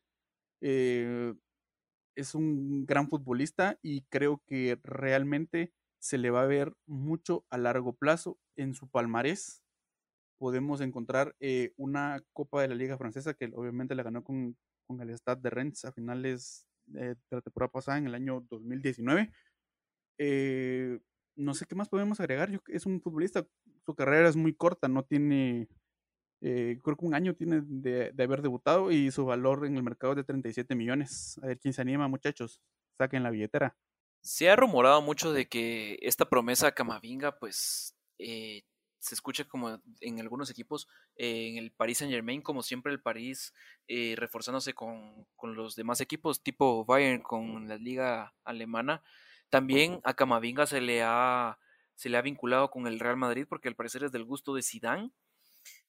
Eh, 0.60 1.34
es 2.18 2.36
un 2.36 2.86
gran 2.86 3.08
futbolista 3.08 3.80
y 3.82 4.02
creo 4.10 4.43
que 4.45 4.78
realmente 4.84 5.74
se 5.99 6.18
le 6.18 6.32
va 6.32 6.43
a 6.43 6.47
ver 6.47 6.76
mucho 6.86 7.45
a 7.49 7.58
largo 7.58 7.93
plazo 7.93 8.38
en 8.58 8.74
su 8.74 8.89
palmarés. 8.89 9.64
Podemos 10.38 10.82
encontrar 10.82 11.36
una 11.78 12.22
Copa 12.34 12.62
de 12.62 12.68
la 12.68 12.76
Liga 12.76 12.97
Francesa 12.97 13.34
que 13.34 13.49
obviamente 13.54 13.95
la 13.95 14.04
ganó 14.04 14.24
con, 14.24 14.58
con 14.86 14.99
el 14.99 15.12
Stade 15.12 15.41
de 15.41 15.49
Rennes 15.49 15.86
a 15.86 15.93
finales 15.93 16.68
de 16.88 17.16
la 17.30 17.41
temporada 17.41 17.72
pasada 17.72 17.99
en 17.99 18.08
el 18.08 18.16
año 18.16 18.45
2019 18.49 19.32
no 21.36 21.54
sé 21.54 21.66
qué 21.66 21.76
más 21.76 21.89
podemos 21.89 22.20
agregar. 22.20 22.49
es 22.68 22.86
un 22.86 23.02
futbolista, 23.02 23.47
su 23.91 23.95
carrera 23.95 24.29
es 24.29 24.37
muy 24.37 24.53
corta, 24.53 24.87
no 24.87 25.03
tiene, 25.03 25.67
eh, 26.39 26.79
creo 26.81 26.95
que 26.95 27.05
un 27.05 27.13
año 27.13 27.35
tiene 27.35 27.61
de, 27.65 28.13
haber 28.23 28.41
debutado 28.41 28.89
y 28.89 29.11
su 29.11 29.25
valor 29.25 29.65
en 29.65 29.75
el 29.75 29.83
mercado 29.83 30.13
es 30.13 30.17
de 30.17 30.23
37 30.23 30.75
millones. 30.75 31.37
A 31.43 31.47
ver 31.47 31.59
quién 31.59 31.73
se 31.73 31.81
anima, 31.81 32.07
muchachos, 32.07 32.61
saquen 32.97 33.23
la 33.23 33.31
billetera. 33.31 33.75
Se 34.21 34.49
ha 34.49 34.55
rumorado 34.55 35.01
mucho 35.01 35.33
de 35.33 35.49
que 35.49 35.99
esta 36.01 36.29
promesa 36.29 36.71
Camavinga, 36.71 37.37
pues, 37.37 37.97
eh, 38.17 38.63
se 38.99 39.15
escucha 39.15 39.43
como 39.43 39.81
en 39.99 40.19
algunos 40.21 40.49
equipos, 40.49 40.87
eh, 41.17 41.49
en 41.49 41.57
el 41.57 41.71
Paris 41.71 41.97
Saint 41.97 42.13
Germain, 42.13 42.41
como 42.41 42.63
siempre 42.63 42.93
el 42.93 43.01
París 43.01 43.53
reforzándose 44.15 44.73
con, 44.73 45.25
con, 45.35 45.55
los 45.55 45.75
demás 45.75 45.99
equipos, 45.99 46.41
tipo 46.41 46.85
Bayern 46.85 47.21
con 47.21 47.67
la 47.67 47.77
liga 47.77 48.33
alemana, 48.45 49.03
también 49.49 49.99
a 50.05 50.13
Camavinga 50.13 50.65
se 50.65 50.79
le 50.79 51.03
ha, 51.03 51.59
se 52.02 52.10
le 52.10 52.18
ha 52.18 52.24
vinculado 52.24 52.72
con 52.72 52.88
el 52.88 52.99
Real 52.99 53.16
Madrid 53.16 53.45
porque 53.47 53.68
al 53.68 53.76
parecer 53.76 54.04
es 54.04 54.12
del 54.12 54.26
gusto 54.26 54.56
de 54.56 54.64
Sidán. 54.64 55.14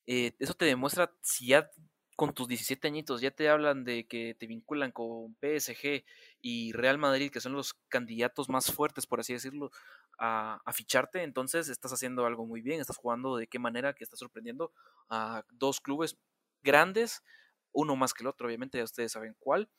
Eh, 0.07 0.37
eso 0.41 0.53
te 0.53 0.67
demuestra 0.67 1.11
si 1.23 1.47
ya 1.47 1.71
con 2.17 2.35
tus 2.35 2.49
17 2.49 2.87
añitos 2.87 3.23
ya 3.23 3.31
te 3.31 3.49
hablan 3.49 3.83
de 3.83 4.07
que 4.07 4.35
te 4.35 4.47
vinculan 4.47 4.93
con 4.93 5.35
PSG 5.41 6.05
y 6.43 6.73
Real 6.73 6.99
Madrid, 6.99 7.31
que 7.31 7.41
son 7.41 7.55
los 7.55 7.73
candidatos 7.89 8.51
más 8.51 8.71
fuertes, 8.71 9.07
por 9.07 9.21
así 9.21 9.33
decirlo, 9.33 9.71
a, 10.19 10.61
a, 10.67 10.73
ficharte, 10.75 11.23
entonces 11.23 11.71
estás 11.71 11.95
haciendo 11.95 12.27
algo 12.27 12.45
muy 12.45 12.61
bien, 12.61 12.79
estás 12.79 12.99
jugando 12.99 13.39
de 13.39 13.47
qué 13.47 13.59
manera 13.59 13.95
que 13.95 14.05
estás 14.05 14.19
sorprendiendo 14.19 14.71
a 15.09 15.47
dos 15.51 15.81
clubes 15.81 16.19
grandes, 16.63 17.23
uno 17.73 17.97
más 17.97 18.13
que 18.13 18.23
el 18.23 18.27
otro, 18.27 18.49
obviamente 18.49 18.77
ya 18.77 18.85
ustedes 18.85 19.13
saben 19.13 19.35
cuál, 19.39 19.71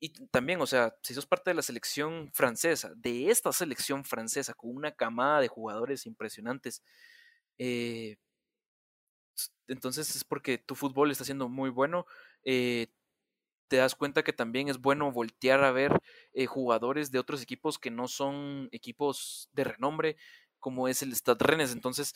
y 0.00 0.10
también, 0.28 0.60
o 0.60 0.66
sea, 0.66 0.94
si 1.02 1.14
sos 1.14 1.26
parte 1.26 1.50
de 1.50 1.54
la 1.54 1.62
selección 1.62 2.30
francesa, 2.34 2.92
de 2.96 3.30
esta 3.30 3.52
selección 3.52 4.04
francesa, 4.04 4.54
con 4.54 4.74
una 4.76 4.92
camada 4.92 5.40
de 5.40 5.48
jugadores 5.48 6.06
impresionantes, 6.06 6.82
eh, 7.58 8.16
entonces 9.68 10.14
es 10.16 10.24
porque 10.24 10.58
tu 10.58 10.74
fútbol 10.74 11.10
está 11.10 11.24
siendo 11.24 11.48
muy 11.48 11.70
bueno. 11.70 12.06
Eh, 12.44 12.88
te 13.68 13.76
das 13.78 13.94
cuenta 13.94 14.22
que 14.24 14.32
también 14.32 14.68
es 14.68 14.78
bueno 14.80 15.10
voltear 15.12 15.64
a 15.64 15.72
ver 15.72 15.92
eh, 16.34 16.46
jugadores 16.46 17.10
de 17.10 17.18
otros 17.18 17.42
equipos 17.42 17.78
que 17.78 17.90
no 17.90 18.08
son 18.08 18.68
equipos 18.72 19.48
de 19.52 19.64
renombre, 19.64 20.16
como 20.60 20.88
es 20.88 21.02
el 21.02 21.14
Stade 21.16 21.44
Rennes. 21.44 21.72
Entonces, 21.72 22.14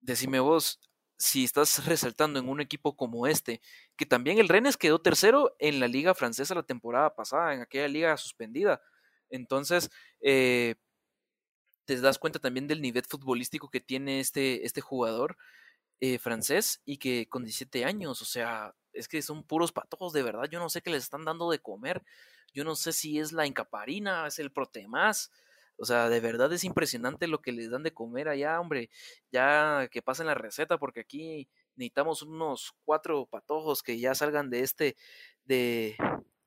decime 0.00 0.40
vos, 0.40 0.80
si 1.18 1.44
estás 1.44 1.84
resaltando 1.86 2.38
en 2.38 2.48
un 2.48 2.60
equipo 2.60 2.96
como 2.96 3.26
este, 3.26 3.60
que 3.96 4.06
también 4.06 4.38
el 4.38 4.48
Rennes 4.48 4.76
quedó 4.76 5.00
tercero 5.00 5.54
en 5.58 5.80
la 5.80 5.88
liga 5.88 6.14
francesa 6.14 6.54
la 6.54 6.62
temporada 6.62 7.14
pasada, 7.14 7.54
en 7.54 7.60
aquella 7.60 7.88
liga 7.88 8.16
suspendida. 8.16 8.80
Entonces, 9.28 9.90
eh, 10.20 10.76
te 11.84 12.00
das 12.00 12.18
cuenta 12.18 12.38
también 12.38 12.66
del 12.66 12.82
nivel 12.82 13.04
futbolístico 13.04 13.70
que 13.70 13.80
tiene 13.80 14.20
este, 14.20 14.64
este 14.66 14.80
jugador 14.80 15.36
eh, 16.00 16.18
francés 16.18 16.80
y 16.84 16.98
que 16.98 17.28
con 17.28 17.44
17 17.44 17.84
años, 17.84 18.22
o 18.22 18.24
sea, 18.24 18.74
es 18.92 19.08
que 19.08 19.22
son 19.22 19.42
puros 19.42 19.72
patojos 19.72 20.12
de 20.12 20.22
verdad. 20.22 20.48
Yo 20.50 20.58
no 20.60 20.68
sé 20.68 20.82
qué 20.82 20.90
les 20.90 21.04
están 21.04 21.24
dando 21.24 21.50
de 21.50 21.60
comer. 21.60 22.04
Yo 22.52 22.64
no 22.64 22.76
sé 22.76 22.92
si 22.92 23.18
es 23.18 23.32
la 23.32 23.46
incaparina, 23.46 24.26
es 24.26 24.38
el 24.38 24.52
protemás, 24.52 25.30
o 25.78 25.84
sea, 25.84 26.08
de 26.08 26.20
verdad 26.20 26.52
es 26.52 26.64
impresionante 26.64 27.28
lo 27.28 27.40
que 27.40 27.52
les 27.52 27.70
dan 27.70 27.84
de 27.84 27.94
comer 27.94 28.28
allá, 28.28 28.60
hombre. 28.60 28.90
Ya 29.30 29.88
que 29.90 30.02
pasen 30.02 30.26
la 30.26 30.34
receta, 30.34 30.78
porque 30.78 31.00
aquí 31.00 31.48
necesitamos 31.76 32.22
unos 32.22 32.74
cuatro 32.84 33.26
patojos 33.26 33.82
que 33.82 33.98
ya 33.98 34.14
salgan 34.14 34.50
de 34.50 34.60
este, 34.60 34.96
de 35.44 35.96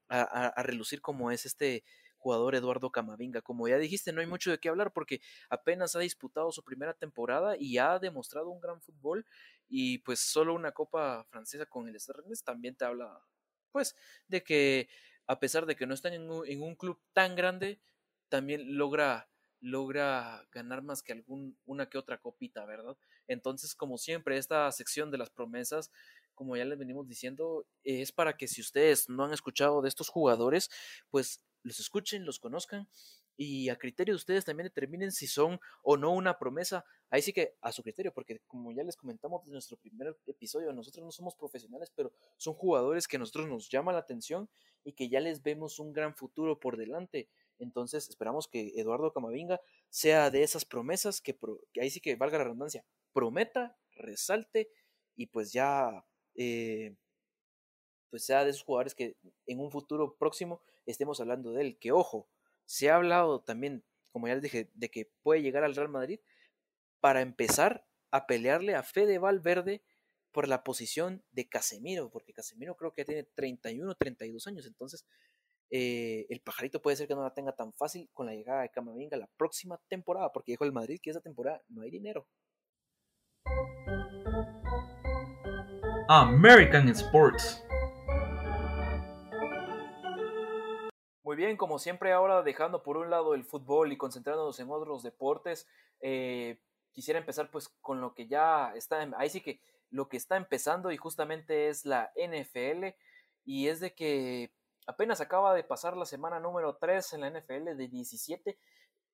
a, 0.10 0.62
relucir 0.64 1.02
como 1.02 1.32
es 1.32 1.46
este 1.46 1.86
jugador 2.18 2.56
Eduardo 2.56 2.92
Camavinga. 2.92 3.42
Como 3.42 3.68
ya 3.70 3.78
dijiste, 3.78 4.12
no 4.12 4.20
hay 4.20 4.28
mucho 4.28 4.52
de 4.52 4.60
qué 4.60 4.68
hablar 4.68 4.92
porque 4.92 5.22
apenas 5.50 5.96
ha 5.96 6.00
disputado 6.00 6.52
su 6.52 6.64
primera 6.64 6.94
temporada 6.94 7.56
y 7.58 7.78
ha 7.78 8.00
demostrado 8.00 8.50
un 8.50 8.60
gran 8.60 8.82
fútbol 8.82 9.26
y 9.70 10.00
pues 10.00 10.20
solo 10.20 10.54
una 10.54 10.74
copa 10.74 11.24
francesa 11.30 11.66
con 11.66 11.88
el 11.88 11.98
Rennes 12.08 12.44
también 12.44 12.76
te 12.76 12.84
habla 12.86 13.26
pues 13.72 13.96
de 14.28 14.44
que 14.44 14.90
a 15.28 15.40
pesar 15.40 15.66
de 15.66 15.78
que 15.78 15.88
no 15.88 15.94
están 15.94 16.14
en 16.14 16.30
en 16.46 16.62
un 16.62 16.76
club 16.76 17.00
tan 17.14 17.36
grande, 17.36 17.80
también 18.32 18.78
logra 18.78 19.28
logra 19.64 20.48
ganar 20.52 20.82
más 20.82 21.04
que 21.04 21.14
algún 21.14 21.56
una 21.66 21.88
que 21.88 22.00
otra 22.00 22.18
copita, 22.20 22.66
¿verdad? 22.66 22.98
Entonces, 23.28 23.76
como 23.76 24.00
siempre, 24.00 24.38
esta 24.38 24.72
sección 24.72 25.12
de 25.12 25.20
las 25.20 25.30
promesas, 25.30 25.92
como 26.34 26.58
ya 26.58 26.66
les 26.66 26.80
venimos 26.80 27.08
diciendo, 27.08 27.68
es 27.84 28.12
para 28.12 28.38
que 28.38 28.48
si 28.48 28.60
ustedes 28.62 29.08
no 29.08 29.24
han 29.26 29.34
escuchado 29.34 29.84
de 29.84 29.90
estos 29.90 30.10
jugadores, 30.10 30.72
pues 31.12 31.44
los 31.62 31.80
escuchen, 31.80 32.26
los 32.26 32.40
conozcan 32.40 32.88
y 33.38 33.70
a 33.70 33.78
criterio 33.78 34.14
de 34.14 34.18
ustedes 34.18 34.46
también 34.46 34.66
determinen 34.66 35.12
si 35.12 35.28
son 35.28 35.60
o 35.84 35.98
no 35.98 36.12
una 36.12 36.38
promesa. 36.38 36.86
Ahí 37.10 37.22
sí 37.22 37.34
que 37.34 37.56
a 37.62 37.72
su 37.72 37.84
criterio, 37.84 38.14
porque 38.14 38.42
como 38.48 38.72
ya 38.72 38.84
les 38.84 38.96
comentamos 38.96 39.46
en 39.46 39.54
nuestro 39.54 39.78
primer 39.78 40.18
episodio, 40.26 40.72
nosotros 40.74 41.04
no 41.04 41.12
somos 41.12 41.36
profesionales, 41.36 41.92
pero 41.96 42.14
son 42.38 42.54
jugadores 42.54 43.08
que 43.08 43.18
a 43.18 43.20
nosotros 43.20 43.48
nos 43.48 43.70
llama 43.70 43.94
la 43.94 44.00
atención 44.00 44.50
y 44.84 44.94
que 44.94 45.10
ya 45.10 45.20
les 45.20 45.42
vemos 45.44 45.80
un 45.80 45.94
gran 45.94 46.16
futuro 46.16 46.60
por 46.60 46.78
delante. 46.78 47.30
Entonces 47.62 48.10
esperamos 48.10 48.48
que 48.48 48.74
Eduardo 48.76 49.14
Camavinga 49.14 49.62
sea 49.90 50.30
de 50.32 50.44
esas 50.44 50.66
promesas 50.66 51.22
que, 51.22 51.38
ahí 51.80 51.90
sí 51.90 52.02
que 52.02 52.16
valga 52.16 52.40
la 52.40 52.46
redundancia, 52.46 52.84
prometa, 53.14 53.78
resalte 53.92 54.70
y 55.16 55.28
pues 55.28 55.54
ya 55.54 56.06
eh, 56.36 56.96
pues 58.10 58.26
sea 58.26 58.44
de 58.44 58.50
esos 58.50 58.64
jugadores 58.64 58.96
que 58.96 59.16
en 59.46 59.60
un 59.60 59.72
futuro 59.72 60.18
próximo 60.18 60.62
estemos 60.86 61.22
hablando 61.22 61.54
de 61.54 61.62
él. 61.62 61.78
Que 61.80 61.92
ojo, 61.92 62.28
se 62.66 62.90
ha 62.90 62.96
hablado 62.96 63.42
también, 63.42 63.84
como 64.12 64.28
ya 64.28 64.34
les 64.34 64.44
dije, 64.44 64.70
de 64.74 64.90
que 64.90 65.12
puede 65.22 65.42
llegar 65.42 65.64
al 65.64 65.76
Real 65.76 65.90
Madrid 65.90 66.20
para 67.00 67.22
empezar 67.22 67.88
a 68.12 68.28
pelearle 68.28 68.76
a 68.76 68.84
Fede 68.84 69.20
Valverde 69.20 69.84
por 70.32 70.48
la 70.48 70.64
posición 70.64 71.24
de 71.32 71.48
Casemiro, 71.48 72.10
porque 72.10 72.34
Casemiro 72.34 72.76
creo 72.76 72.94
que 72.94 73.06
tiene 73.06 73.24
31, 73.24 73.96
32 73.96 74.48
años, 74.48 74.66
entonces 74.66 75.06
eh, 75.72 76.26
el 76.30 76.42
pajarito 76.42 76.82
puede 76.82 76.98
ser 76.98 77.08
que 77.08 77.16
no 77.16 77.24
la 77.24 77.34
tenga 77.34 77.56
tan 77.56 77.72
fácil 77.74 78.10
con 78.14 78.26
la 78.26 78.34
llegada 78.34 78.62
de 78.62 78.70
Camavinga 78.70 79.16
la 79.16 79.30
próxima 79.38 79.80
temporada, 79.88 80.30
porque 80.34 80.52
dijo 80.52 80.66
el 80.66 80.74
Madrid 80.74 81.00
que 81.02 81.12
esa 81.12 81.22
temporada 81.22 81.62
no 81.70 81.82
hay 81.82 81.92
dinero. 81.92 82.28
American 86.10 86.90
Sports. 86.90 87.64
Muy 91.24 91.38
bien, 91.38 91.56
como 91.56 91.80
siempre 91.80 92.12
ahora 92.12 92.42
dejando 92.44 92.84
por 92.84 92.98
un 92.98 93.10
lado 93.10 93.34
el 93.34 93.46
fútbol 93.46 93.94
y 93.94 93.98
concentrándonos 93.98 94.60
en 94.60 94.70
otros 94.70 95.04
deportes, 95.04 95.70
eh, 96.02 96.60
quisiera 96.92 97.18
empezar 97.18 97.50
pues 97.50 97.70
con 97.80 98.02
lo 98.02 98.14
que 98.14 98.28
ya 98.28 98.74
está, 98.76 99.10
ahí 99.18 99.30
sí 99.30 99.40
que 99.40 99.62
lo 99.90 100.10
que 100.10 100.18
está 100.18 100.36
empezando 100.36 100.92
y 100.92 100.98
justamente 100.98 101.70
es 101.70 101.86
la 101.86 102.12
NFL 102.18 102.94
y 103.46 103.70
es 103.70 103.80
de 103.80 103.94
que 103.94 104.52
apenas 104.92 105.22
acaba 105.22 105.54
de 105.54 105.64
pasar 105.64 105.96
la 105.96 106.06
semana 106.06 106.40
número 106.40 106.76
3 106.76 107.14
en 107.14 107.22
la 107.22 107.30
NFL 107.30 107.76
de 107.78 107.88
17. 107.88 108.60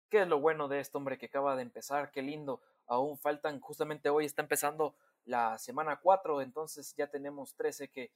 ¿Qué 0.09 0.21
es 0.21 0.28
lo 0.28 0.39
bueno 0.39 0.67
de 0.67 0.80
esto, 0.80 0.97
hombre, 0.97 1.17
que 1.17 1.28
acaba 1.28 1.55
de 1.55 1.61
empezar? 1.61 2.11
Qué 2.11 2.21
lindo. 2.21 2.61
Aún 2.88 3.17
faltan, 3.17 3.59
justamente 3.59 4.09
hoy 4.09 4.25
está 4.25 4.41
empezando 4.41 4.95
la 5.25 5.57
semana 5.59 5.99
4, 6.01 6.41
entonces 6.41 6.95
ya 6.95 7.07
tenemos 7.07 7.55
13 7.55 7.89
que 7.89 8.11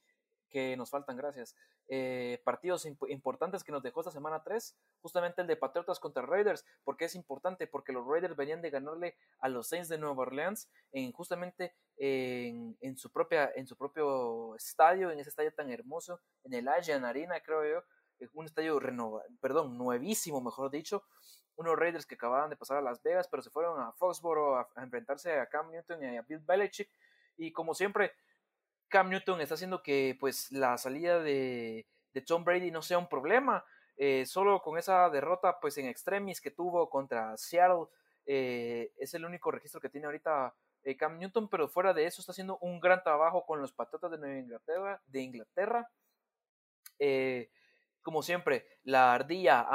que 0.52 0.76
nos 0.76 0.90
faltan, 0.90 1.16
gracias. 1.16 1.56
Eh, 1.88 2.40
partidos 2.44 2.86
importantes 3.08 3.64
que 3.64 3.72
nos 3.72 3.82
dejó 3.82 4.00
esta 4.00 4.12
semana 4.12 4.42
3, 4.44 4.76
justamente 5.00 5.40
el 5.40 5.48
de 5.48 5.56
Patriotas 5.56 5.98
contra 5.98 6.24
Raiders, 6.24 6.64
porque 6.84 7.06
es 7.06 7.14
importante, 7.14 7.66
porque 7.66 7.92
los 7.92 8.06
Raiders 8.06 8.36
venían 8.36 8.62
de 8.62 8.70
ganarle 8.70 9.16
a 9.40 9.48
los 9.48 9.68
Saints 9.68 9.88
de 9.88 9.98
Nueva 9.98 10.22
Orleans 10.22 10.70
en 10.92 11.10
justamente 11.12 11.74
en, 11.96 12.96
su 12.96 13.10
propia, 13.10 13.50
en 13.56 13.66
su 13.66 13.76
propio 13.76 14.54
estadio, 14.56 15.10
en 15.10 15.18
ese 15.18 15.30
estadio 15.30 15.52
tan 15.52 15.70
hermoso, 15.70 16.20
en 16.44 16.54
el 16.54 16.68
Allianz 16.68 17.04
Arena, 17.04 17.40
creo 17.40 17.64
yo, 17.64 18.28
un 18.34 18.44
estadio 18.44 18.78
renovado, 18.78 19.24
perdón, 19.40 19.76
nuevísimo, 19.78 20.40
mejor 20.40 20.70
dicho, 20.70 21.04
unos 21.56 21.76
Raiders 21.76 22.06
que 22.06 22.14
acababan 22.14 22.50
de 22.50 22.56
pasar 22.56 22.76
a 22.76 22.82
Las 22.82 23.02
Vegas, 23.02 23.28
pero 23.28 23.42
se 23.42 23.50
fueron 23.50 23.80
a 23.80 23.92
Foxborough 23.92 24.56
a, 24.56 24.68
a 24.76 24.82
enfrentarse 24.82 25.38
a 25.38 25.48
Cam 25.48 25.70
Newton 25.70 26.02
y 26.02 26.16
a 26.16 26.22
Bill 26.22 26.40
Belichick, 26.40 26.90
y 27.36 27.52
como 27.52 27.74
siempre, 27.74 28.12
Cam 28.92 29.08
Newton 29.08 29.40
está 29.40 29.54
haciendo 29.54 29.82
que 29.82 30.16
pues 30.20 30.52
la 30.52 30.76
salida 30.76 31.18
de, 31.18 31.86
Tom 32.26 32.44
Brady 32.44 32.70
no 32.70 32.82
sea 32.82 32.98
un 32.98 33.08
problema. 33.08 33.64
Eh, 33.96 34.26
solo 34.26 34.60
con 34.60 34.78
esa 34.78 35.08
derrota 35.08 35.58
pues 35.60 35.78
en 35.78 35.86
extremis 35.86 36.40
que 36.40 36.50
tuvo 36.50 36.88
contra 36.88 37.36
Seattle 37.36 37.86
eh, 38.26 38.92
es 38.96 39.14
el 39.14 39.24
único 39.24 39.50
registro 39.50 39.80
que 39.80 39.88
tiene 39.88 40.06
ahorita 40.06 40.54
eh, 40.82 40.96
Cam 40.96 41.18
Newton, 41.18 41.48
pero 41.48 41.68
fuera 41.68 41.94
de 41.94 42.04
eso 42.04 42.20
está 42.20 42.32
haciendo 42.32 42.58
un 42.58 42.80
gran 42.80 43.02
trabajo 43.02 43.46
con 43.46 43.60
los 43.62 43.72
Patatas 43.72 44.10
de 44.10 44.18
Nueva 44.18 44.38
Inglaterra. 44.38 45.02
De 45.06 45.20
Inglaterra. 45.22 45.90
como 48.02 48.22
siempre, 48.22 48.66
la 48.84 49.14
ardilla 49.14 49.66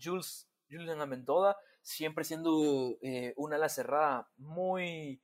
Jules, 0.00 0.48
Julian 0.70 1.00
Amendola 1.00 1.56
siempre 1.82 2.22
siendo 2.22 2.96
una 3.36 3.56
ala 3.56 3.68
cerrada 3.68 4.28
muy 4.36 5.20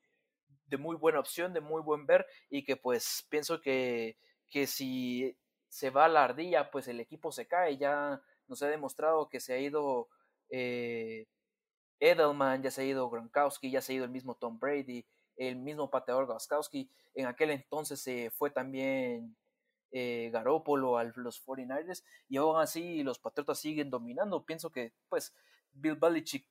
de 0.68 0.76
muy 0.76 0.96
buena 0.96 1.20
opción, 1.20 1.52
de 1.52 1.60
muy 1.60 1.82
buen 1.82 2.06
ver 2.06 2.26
y 2.50 2.64
que 2.64 2.76
pues 2.76 3.26
pienso 3.28 3.60
que, 3.60 4.18
que 4.50 4.66
si 4.66 5.36
se 5.68 5.90
va 5.90 6.08
la 6.08 6.24
ardilla, 6.24 6.70
pues 6.70 6.88
el 6.88 7.00
equipo 7.00 7.32
se 7.32 7.46
cae. 7.46 7.76
Ya 7.76 8.20
nos 8.46 8.62
ha 8.62 8.68
demostrado 8.68 9.28
que 9.28 9.40
se 9.40 9.54
ha 9.54 9.58
ido 9.58 10.08
eh, 10.50 11.26
Edelman, 12.00 12.62
ya 12.62 12.70
se 12.70 12.82
ha 12.82 12.84
ido 12.84 13.10
Gronkowski, 13.10 13.70
ya 13.70 13.80
se 13.80 13.92
ha 13.92 13.96
ido 13.96 14.04
el 14.04 14.10
mismo 14.10 14.34
Tom 14.36 14.58
Brady, 14.58 15.06
el 15.36 15.56
mismo 15.56 15.90
pateador 15.90 16.26
Gronkowski. 16.26 16.90
En 17.14 17.26
aquel 17.26 17.50
entonces 17.50 18.00
se 18.00 18.30
fue 18.30 18.50
también 18.50 19.36
eh, 19.90 20.30
Garópolo 20.32 20.98
a 20.98 21.04
los 21.04 21.44
49ers 21.44 22.04
y 22.28 22.36
aún 22.36 22.60
así 22.60 23.02
los 23.02 23.18
Patriotas 23.18 23.58
siguen 23.58 23.90
dominando. 23.90 24.44
Pienso 24.44 24.70
que 24.70 24.92
pues 25.08 25.34
Bill 25.72 25.96
Belichick 25.96 26.46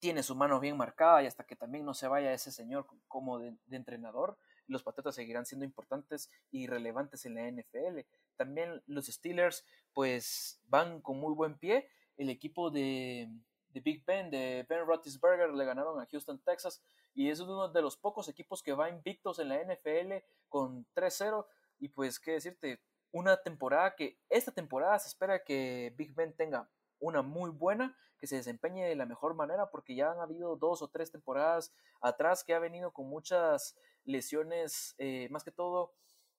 tiene 0.00 0.22
su 0.22 0.34
mano 0.34 0.58
bien 0.58 0.76
marcada 0.76 1.22
y 1.22 1.26
hasta 1.26 1.44
que 1.44 1.54
también 1.54 1.84
no 1.84 1.94
se 1.94 2.08
vaya 2.08 2.32
ese 2.32 2.50
señor 2.50 2.86
como 3.06 3.38
de, 3.38 3.54
entrenador, 3.70 4.38
los 4.66 4.82
Patriotas 4.82 5.14
seguirán 5.14 5.46
siendo 5.46 5.64
importantes 5.64 6.30
y 6.50 6.66
relevantes 6.66 7.26
en 7.26 7.34
la 7.34 7.50
NFL. 7.50 8.00
También 8.36 8.82
los 8.86 9.06
Steelers 9.06 9.64
pues 9.92 10.60
van 10.68 11.00
con 11.02 11.18
muy 11.18 11.34
buen 11.34 11.58
pie. 11.58 11.88
El 12.16 12.30
equipo 12.30 12.70
de, 12.70 13.28
Big 13.72 14.04
Ben, 14.04 14.30
de 14.30 14.64
Ben 14.68 14.86
Roethlisberger, 14.86 15.52
le 15.52 15.64
ganaron 15.64 16.00
a 16.00 16.06
Houston, 16.06 16.40
Texas 16.40 16.82
y 17.14 17.28
es 17.28 17.40
uno 17.40 17.68
de 17.68 17.82
los 17.82 17.96
pocos 17.96 18.28
equipos 18.28 18.62
que 18.62 18.72
va 18.72 18.88
invictos 18.88 19.38
en 19.38 19.48
la 19.48 19.62
NFL 19.62 20.24
con 20.48 20.86
3-0 20.94 21.46
y 21.78 21.88
pues 21.88 22.18
qué 22.18 22.32
decirte, 22.32 22.80
una 23.12 23.36
temporada 23.36 23.94
que 23.96 24.18
esta 24.28 24.52
temporada 24.52 24.98
se 24.98 25.08
espera 25.08 25.42
que 25.42 25.92
Big 25.96 26.14
Ben 26.14 26.34
tenga 26.34 26.70
una 27.00 27.22
muy 27.22 27.50
buena, 27.50 27.96
que 28.18 28.26
se 28.26 28.36
desempeñe 28.36 28.86
de 28.86 28.94
la 28.94 29.06
mejor 29.06 29.34
manera, 29.34 29.70
porque 29.70 29.94
ya 29.94 30.12
han 30.12 30.20
habido 30.20 30.56
dos 30.56 30.82
o 30.82 30.88
tres 30.88 31.10
temporadas 31.10 31.72
atrás 32.00 32.44
que 32.44 32.54
ha 32.54 32.58
venido 32.58 32.92
con 32.92 33.08
muchas 33.08 33.76
lesiones, 34.04 34.94
eh, 34.98 35.28
más 35.30 35.42
que 35.42 35.50
todo 35.50 35.94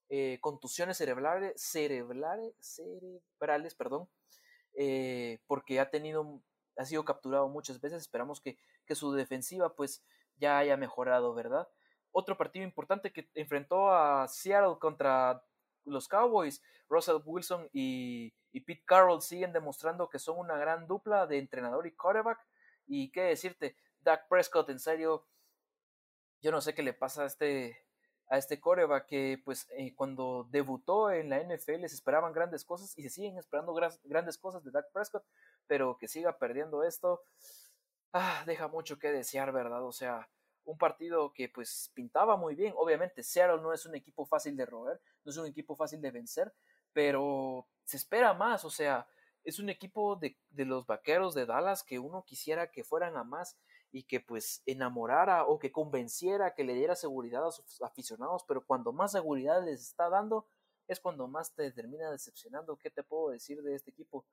eh, 0.09 0.39
contusiones 0.41 0.97
cerebrales, 0.97 1.53
cerebrales, 1.55 2.53
cerebrales, 2.59 3.75
perdón, 3.75 4.09
eh, 4.73 5.39
porque 5.47 5.79
ha 5.79 5.89
tenido, 5.89 6.41
ha 6.77 6.85
sido 6.85 7.05
capturado 7.05 7.47
muchas 7.47 7.79
veces. 7.79 8.01
Esperamos 8.01 8.41
que, 8.41 8.57
que 8.85 8.95
su 8.95 9.13
defensiva 9.13 9.75
pues 9.75 10.03
ya 10.35 10.57
haya 10.57 10.77
mejorado, 10.77 11.33
¿verdad? 11.33 11.67
Otro 12.11 12.37
partido 12.37 12.65
importante 12.65 13.13
que 13.13 13.29
enfrentó 13.35 13.89
a 13.89 14.27
Seattle 14.27 14.79
contra 14.79 15.45
los 15.85 16.07
Cowboys, 16.07 16.61
Russell 16.89 17.21
Wilson 17.25 17.69
y, 17.73 18.33
Pete 18.51 18.83
Carroll 18.85 19.21
siguen 19.21 19.53
demostrando 19.53 20.09
que 20.09 20.19
son 20.19 20.37
una 20.37 20.57
gran 20.57 20.87
dupla 20.87 21.25
de 21.25 21.37
entrenador 21.37 21.87
y 21.87 21.91
quarterback. 21.91 22.39
Y 22.87 23.11
qué 23.11 23.23
decirte, 23.23 23.75
Dak 24.01 24.27
Prescott, 24.27 24.69
en 24.69 24.79
serio, 24.79 25.25
yo 26.41 26.51
no 26.51 26.61
sé 26.61 26.73
qué 26.73 26.83
le 26.83 26.93
pasa 26.93 27.23
a 27.23 27.27
este, 27.27 27.85
a 28.27 28.37
este 28.37 28.59
quarterback 28.59 29.05
que 29.05 29.41
pues 29.43 29.67
eh, 29.71 29.93
cuando 29.95 30.47
debutó 30.51 31.11
en 31.11 31.29
la 31.29 31.39
NFL 31.39 31.85
se 31.87 31.95
esperaban 31.95 32.33
grandes 32.33 32.65
cosas 32.65 32.97
y 32.97 33.03
se 33.03 33.09
siguen 33.09 33.37
esperando 33.37 33.73
grandes 34.03 34.37
cosas 34.37 34.63
de 34.63 34.71
Dak 34.71 34.91
Prescott, 34.91 35.23
pero 35.67 35.97
que 35.97 36.07
siga 36.07 36.37
perdiendo 36.37 36.83
esto, 36.83 37.23
ah, 38.13 38.43
deja 38.45 38.67
mucho 38.67 38.99
que 38.99 39.11
desear, 39.11 39.51
¿verdad? 39.51 39.83
O 39.85 39.91
sea, 39.91 40.29
un 40.65 40.77
partido 40.77 41.33
que 41.33 41.49
pues 41.49 41.91
pintaba 41.93 42.37
muy 42.37 42.55
bien. 42.55 42.73
Obviamente 42.77 43.23
Seattle 43.23 43.61
no 43.61 43.73
es 43.73 43.85
un 43.85 43.95
equipo 43.95 44.25
fácil 44.25 44.55
de 44.55 44.65
roer, 44.65 44.99
no 45.23 45.31
es 45.31 45.37
un 45.37 45.47
equipo 45.47 45.75
fácil 45.75 46.01
de 46.01 46.11
vencer, 46.11 46.53
pero 46.93 47.67
se 47.85 47.97
espera 47.97 48.33
más, 48.33 48.65
o 48.65 48.69
sea, 48.69 49.07
es 49.43 49.59
un 49.59 49.69
equipo 49.69 50.15
de, 50.17 50.37
de, 50.51 50.65
los 50.65 50.85
vaqueros 50.85 51.33
de 51.33 51.45
Dallas 51.45 51.83
que 51.83 51.97
uno 51.97 52.23
quisiera 52.23 52.71
que 52.71 52.83
fueran 52.83 53.17
a 53.17 53.23
más 53.23 53.57
y 53.91 54.03
que 54.03 54.19
pues 54.19 54.61
enamorara 54.65 55.45
o 55.45 55.57
que 55.57 55.71
convenciera, 55.71 56.53
que 56.53 56.63
le 56.63 56.75
diera 56.75 56.95
seguridad 56.95 57.47
a 57.47 57.51
sus 57.51 57.81
aficionados, 57.81 58.43
pero 58.47 58.63
cuando 58.65 58.93
más 58.93 59.13
seguridad 59.13 59.63
les 59.65 59.81
está 59.81 60.09
dando 60.09 60.47
es 60.87 60.99
cuando 60.99 61.27
más 61.27 61.53
te 61.53 61.71
termina 61.71 62.11
decepcionando. 62.11 62.77
¿Qué 62.77 62.89
te 62.89 63.03
puedo 63.03 63.29
decir 63.29 63.61
de 63.61 63.75
este 63.75 63.91
equipo? 63.91 64.25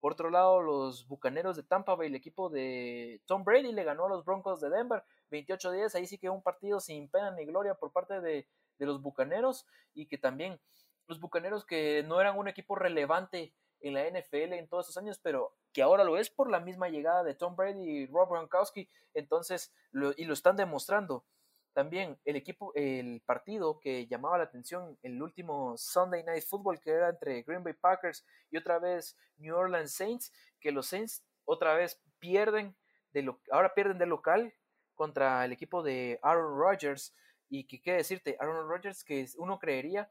Por 0.00 0.12
otro 0.12 0.30
lado, 0.30 0.60
los 0.60 1.06
Bucaneros 1.06 1.56
de 1.56 1.62
Tampa 1.62 1.94
Bay, 1.94 2.08
el 2.08 2.14
equipo 2.14 2.48
de 2.48 3.22
Tom 3.26 3.44
Brady, 3.44 3.72
le 3.72 3.84
ganó 3.84 4.06
a 4.06 4.08
los 4.08 4.24
Broncos 4.24 4.60
de 4.60 4.70
Denver 4.70 5.02
28-10. 5.30 5.94
Ahí 5.94 6.06
sí 6.06 6.18
que 6.18 6.30
un 6.30 6.42
partido 6.42 6.80
sin 6.80 7.08
pena 7.08 7.30
ni 7.30 7.44
gloria 7.44 7.74
por 7.74 7.92
parte 7.92 8.20
de, 8.20 8.48
los 8.78 9.00
Bucaneros 9.00 9.66
y 9.94 10.06
que 10.06 10.18
también 10.18 10.60
los 11.06 11.18
Bucaneros 11.18 11.64
que 11.64 12.02
no 12.06 12.20
eran 12.20 12.36
un 12.38 12.46
equipo 12.46 12.74
relevante 12.74 13.54
en 13.80 13.94
la 13.94 14.04
NFL 14.04 14.52
en 14.52 14.68
todos 14.68 14.86
esos 14.86 14.98
años, 14.98 15.18
pero 15.18 15.54
que 15.72 15.82
ahora 15.82 16.04
lo 16.04 16.18
es 16.18 16.28
por 16.28 16.50
la 16.50 16.60
misma 16.60 16.88
llegada 16.88 17.24
de 17.24 17.34
Tom 17.34 17.56
Brady 17.56 17.82
y 17.82 18.06
Rob 18.06 18.28
Gronkowski, 18.28 18.88
entonces, 19.14 19.72
y 20.16 20.24
lo 20.24 20.32
están 20.34 20.56
demostrando. 20.56 21.24
También 21.72 22.18
el 22.24 22.36
equipo, 22.36 22.72
el 22.74 23.22
partido 23.26 23.78
que 23.80 24.06
llamaba 24.06 24.38
la 24.38 24.44
atención, 24.44 24.98
el 25.02 25.22
último 25.22 25.76
Sunday 25.76 26.22
Night 26.22 26.44
Football, 26.44 26.80
que 26.80 26.90
era 26.90 27.10
entre 27.10 27.42
Green 27.42 27.62
Bay 27.62 27.74
Packers 27.74 28.24
y 28.50 28.56
otra 28.56 28.78
vez 28.78 29.14
New 29.36 29.54
Orleans 29.54 29.92
Saints, 29.92 30.32
que 30.58 30.72
los 30.72 30.86
Saints 30.86 31.22
otra 31.44 31.74
vez 31.74 32.00
pierden, 32.18 32.74
de 33.12 33.22
lo, 33.22 33.40
ahora 33.50 33.74
pierden 33.74 33.98
de 33.98 34.06
local 34.06 34.54
contra 34.96 35.44
el 35.44 35.52
equipo 35.52 35.82
de 35.82 36.18
Aaron 36.22 36.58
Rodgers. 36.58 37.14
Y 37.48 37.64
que 37.68 37.80
qué 37.80 37.92
decirte, 37.92 38.36
Aaron 38.40 38.68
Rodgers, 38.68 39.04
que 39.04 39.24
uno 39.38 39.58
creería 39.58 40.10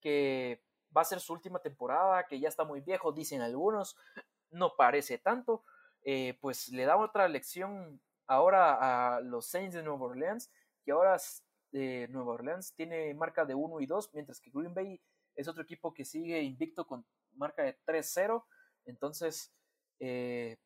que 0.00 0.64
va 0.96 1.02
a 1.02 1.04
ser 1.04 1.20
su 1.20 1.34
última 1.34 1.58
temporada, 1.58 2.26
que 2.26 2.40
ya 2.40 2.48
está 2.48 2.64
muy 2.64 2.80
viejo, 2.80 3.12
dicen 3.12 3.42
algunos, 3.42 3.96
no 4.50 4.74
parece 4.76 5.18
tanto, 5.18 5.62
eh, 6.02 6.38
pues 6.40 6.68
le 6.70 6.84
da 6.84 6.96
otra 6.96 7.28
lección 7.28 8.00
ahora 8.26 9.16
a 9.16 9.20
los 9.20 9.46
Saints 9.46 9.74
de 9.74 9.82
Nueva 9.82 10.06
Orleans, 10.06 10.50
que 10.84 10.92
ahora 10.92 11.16
eh, 11.72 12.06
Nueva 12.10 12.32
Orleans 12.32 12.74
tiene 12.74 13.12
marca 13.14 13.44
de 13.44 13.54
1 13.54 13.80
y 13.80 13.86
2, 13.86 14.10
mientras 14.14 14.40
que 14.40 14.50
Green 14.50 14.74
Bay 14.74 15.00
es 15.34 15.48
otro 15.48 15.62
equipo 15.62 15.92
que 15.92 16.04
sigue 16.04 16.42
invicto 16.42 16.86
con 16.86 17.04
marca 17.34 17.62
de 17.62 17.78
3-0. 17.86 18.44
Entonces, 18.86 19.52
eh, 19.98 20.56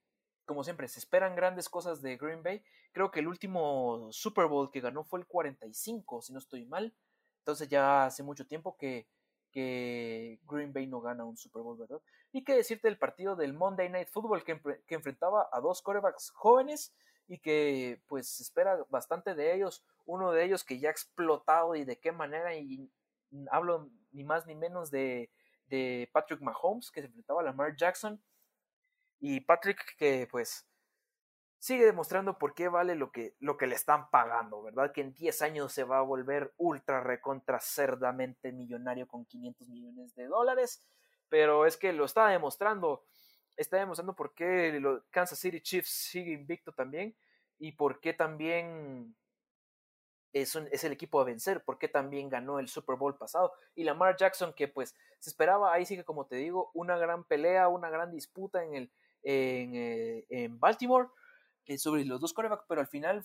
como 0.45 0.65
siempre, 0.65 0.89
se 0.89 0.99
esperan 0.99 1.37
grandes 1.37 1.69
cosas 1.69 2.03
de 2.03 2.17
Green 2.17 2.43
Bay. 2.43 2.63
Creo 2.93 3.11
que 3.11 3.21
el 3.21 3.29
último 3.29 4.09
Super 4.13 4.47
Bowl 4.47 4.71
que 4.71 4.81
ganó 4.81 5.05
fue 5.05 5.21
el 5.21 5.27
45, 5.27 6.23
si 6.23 6.33
no 6.33 6.39
estoy 6.39 6.67
mal. 6.67 6.95
Entonces 7.39 7.69
ya 7.69 8.07
hace 8.07 8.23
mucho 8.23 8.47
tiempo 8.47 8.77
que, 8.77 9.07
Green 9.53 10.73
Bay 10.73 10.87
no 10.89 11.01
gana 11.01 11.25
un 11.25 11.37
Super 11.37 11.63
Bowl, 11.63 11.79
¿verdad? 11.79 12.01
Y 12.33 12.43
qué 12.43 12.57
decirte 12.57 12.89
del 12.89 12.99
partido 12.99 13.37
del 13.37 13.53
Monday 13.53 13.89
Night 13.89 14.09
Football 14.09 14.43
que, 14.43 14.61
enfrentaba 14.89 15.49
a 15.53 15.61
dos 15.61 15.81
quarterbacks 15.81 16.31
jóvenes 16.31 16.93
y 17.29 17.39
que 17.39 18.03
pues 18.09 18.29
se 18.29 18.43
espera 18.43 18.85
bastante 18.91 19.35
de 19.35 19.55
ellos. 19.55 19.85
Uno 20.07 20.33
de 20.33 20.45
ellos 20.45 20.65
que 20.65 20.81
ya 20.81 20.89
ha 20.89 20.93
explotado 20.93 21.77
y 21.77 21.85
de 21.85 22.01
qué 22.01 22.11
manera, 22.11 22.55
y 22.57 22.91
hablo 23.51 23.89
ni 24.11 24.25
más 24.25 24.47
ni 24.47 24.57
menos 24.57 24.91
de, 24.91 25.31
de 25.67 26.11
Patrick 26.13 26.41
Mahomes 26.41 26.91
que 26.91 27.01
se 27.01 27.07
enfrentaba 27.07 27.41
a 27.41 27.45
Lamar 27.45 27.77
Jackson 27.77 28.21
y 29.27 29.41
Patrick 29.41 29.97
que 29.97 30.29
pues 30.31 30.69
sigue 31.59 31.87
demostrando 31.87 32.37
por 32.37 32.53
qué 32.53 32.69
vale 32.69 32.95
lo 32.95 33.11
que, 33.11 33.35
lo 33.41 33.57
que 33.57 33.67
le 33.67 33.75
están 33.75 34.11
pagando, 34.11 34.63
¿verdad? 34.63 34.93
Que 34.93 35.01
en 35.01 35.15
10 35.15 35.41
años 35.41 35.73
se 35.73 35.83
va 35.83 35.97
a 35.97 36.03
volver 36.03 36.53
ultra 36.59 37.01
recontra 37.01 37.59
cerdamente 37.59 38.53
millonario 38.53 39.09
con 39.09 39.25
500 39.25 39.67
millones 39.71 40.15
de 40.15 40.27
dólares, 40.27 40.87
pero 41.31 41.65
es 41.65 41.79
que 41.79 41.95
lo 41.95 42.05
está 42.05 42.29
demostrando, 42.29 43.07
está 43.57 43.79
demostrando 43.79 44.15
por 44.15 44.35
qué 44.35 44.79
los 44.79 45.03
Kansas 45.09 45.39
City 45.39 45.63
Chiefs 45.63 45.89
sigue 45.89 46.33
invicto 46.33 46.73
también 46.73 47.17
y 47.59 47.73
por 47.73 48.01
qué 48.01 48.13
también 48.13 49.17
es, 50.35 50.55
es, 50.55 50.85
el 50.85 50.93
equipo 50.93 51.19
a 51.19 51.25
vencer, 51.25 51.65
por 51.65 51.79
qué 51.79 51.89
también 51.89 52.29
ganó 52.29 52.59
el 52.59 52.69
Super 52.69 52.97
Bowl 52.97 53.17
pasado. 53.17 53.55
Y 53.75 53.85
Lamar 53.85 54.17
Jackson, 54.19 54.53
que 54.53 54.69
pues 54.69 54.95
se 55.19 55.31
esperaba, 55.31 55.73
ahí 55.73 55.87
sí 55.87 55.97
que 55.97 56.05
como 56.05 56.27
te 56.27 56.37
digo, 56.37 56.71
una 56.75 56.99
gran 56.99 57.25
pelea, 57.25 57.69
una 57.69 57.89
gran 57.89 58.11
disputa 58.11 58.63
en 58.63 58.75
el, 58.75 58.93
en, 59.25 59.75
eh, 59.75 60.27
en 60.29 60.61
Baltimore 60.61 61.09
eh, 61.67 61.79
sobre 61.79 62.05
los 62.05 62.21
dos 62.21 62.33
corebacks, 62.33 62.65
pero 62.69 62.81
al 62.81 62.87
final 62.87 63.25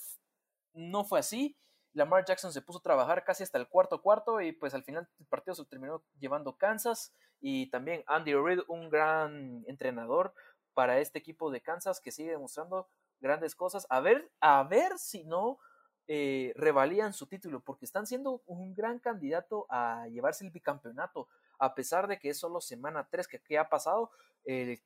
no 0.73 1.03
fue 1.03 1.19
así. 1.19 1.57
Lamar 1.93 2.23
Jackson 2.26 2.53
se 2.53 2.61
puso 2.61 2.80
a 2.80 2.84
trabajar 2.84 3.23
casi 3.23 3.43
hasta 3.43 3.57
el 3.57 3.67
cuarto 3.67 4.01
cuarto 4.01 4.39
y 4.41 4.51
pues 4.53 4.73
al 4.73 4.84
final 4.84 5.09
el 5.19 5.26
partido 5.26 5.55
se 5.55 5.65
terminó 5.65 6.03
llevando 6.19 6.55
Kansas 6.55 7.13
y 7.41 7.69
también 7.69 8.03
Andy 8.07 8.34
Reid, 8.34 8.59
un 8.67 8.89
gran 8.89 9.63
entrenador 9.67 10.34
para 10.73 10.99
este 10.99 11.19
equipo 11.19 11.51
de 11.51 11.61
Kansas 11.61 11.99
que 11.99 12.11
sigue 12.11 12.31
demostrando 12.31 12.88
grandes 13.19 13.55
cosas. 13.55 13.85
A 13.89 13.99
ver, 13.99 14.31
a 14.39 14.63
ver 14.63 14.97
si 14.97 15.26
no 15.26 15.59
eh, 16.07 16.53
revalían 16.55 17.11
su 17.11 17.27
título, 17.27 17.59
porque 17.59 17.85
están 17.85 18.07
siendo 18.07 18.41
un 18.45 18.73
gran 18.73 18.99
candidato 18.99 19.65
a 19.69 20.07
llevarse 20.07 20.45
el 20.45 20.51
bicampeonato, 20.51 21.27
a 21.57 21.76
pesar 21.76 22.07
de 22.07 22.19
que 22.19 22.30
es 22.30 22.39
solo 22.39 22.61
semana 22.61 23.07
3 23.09 23.27
que, 23.27 23.41
que 23.41 23.57
ha 23.57 23.67
pasado, 23.67 24.11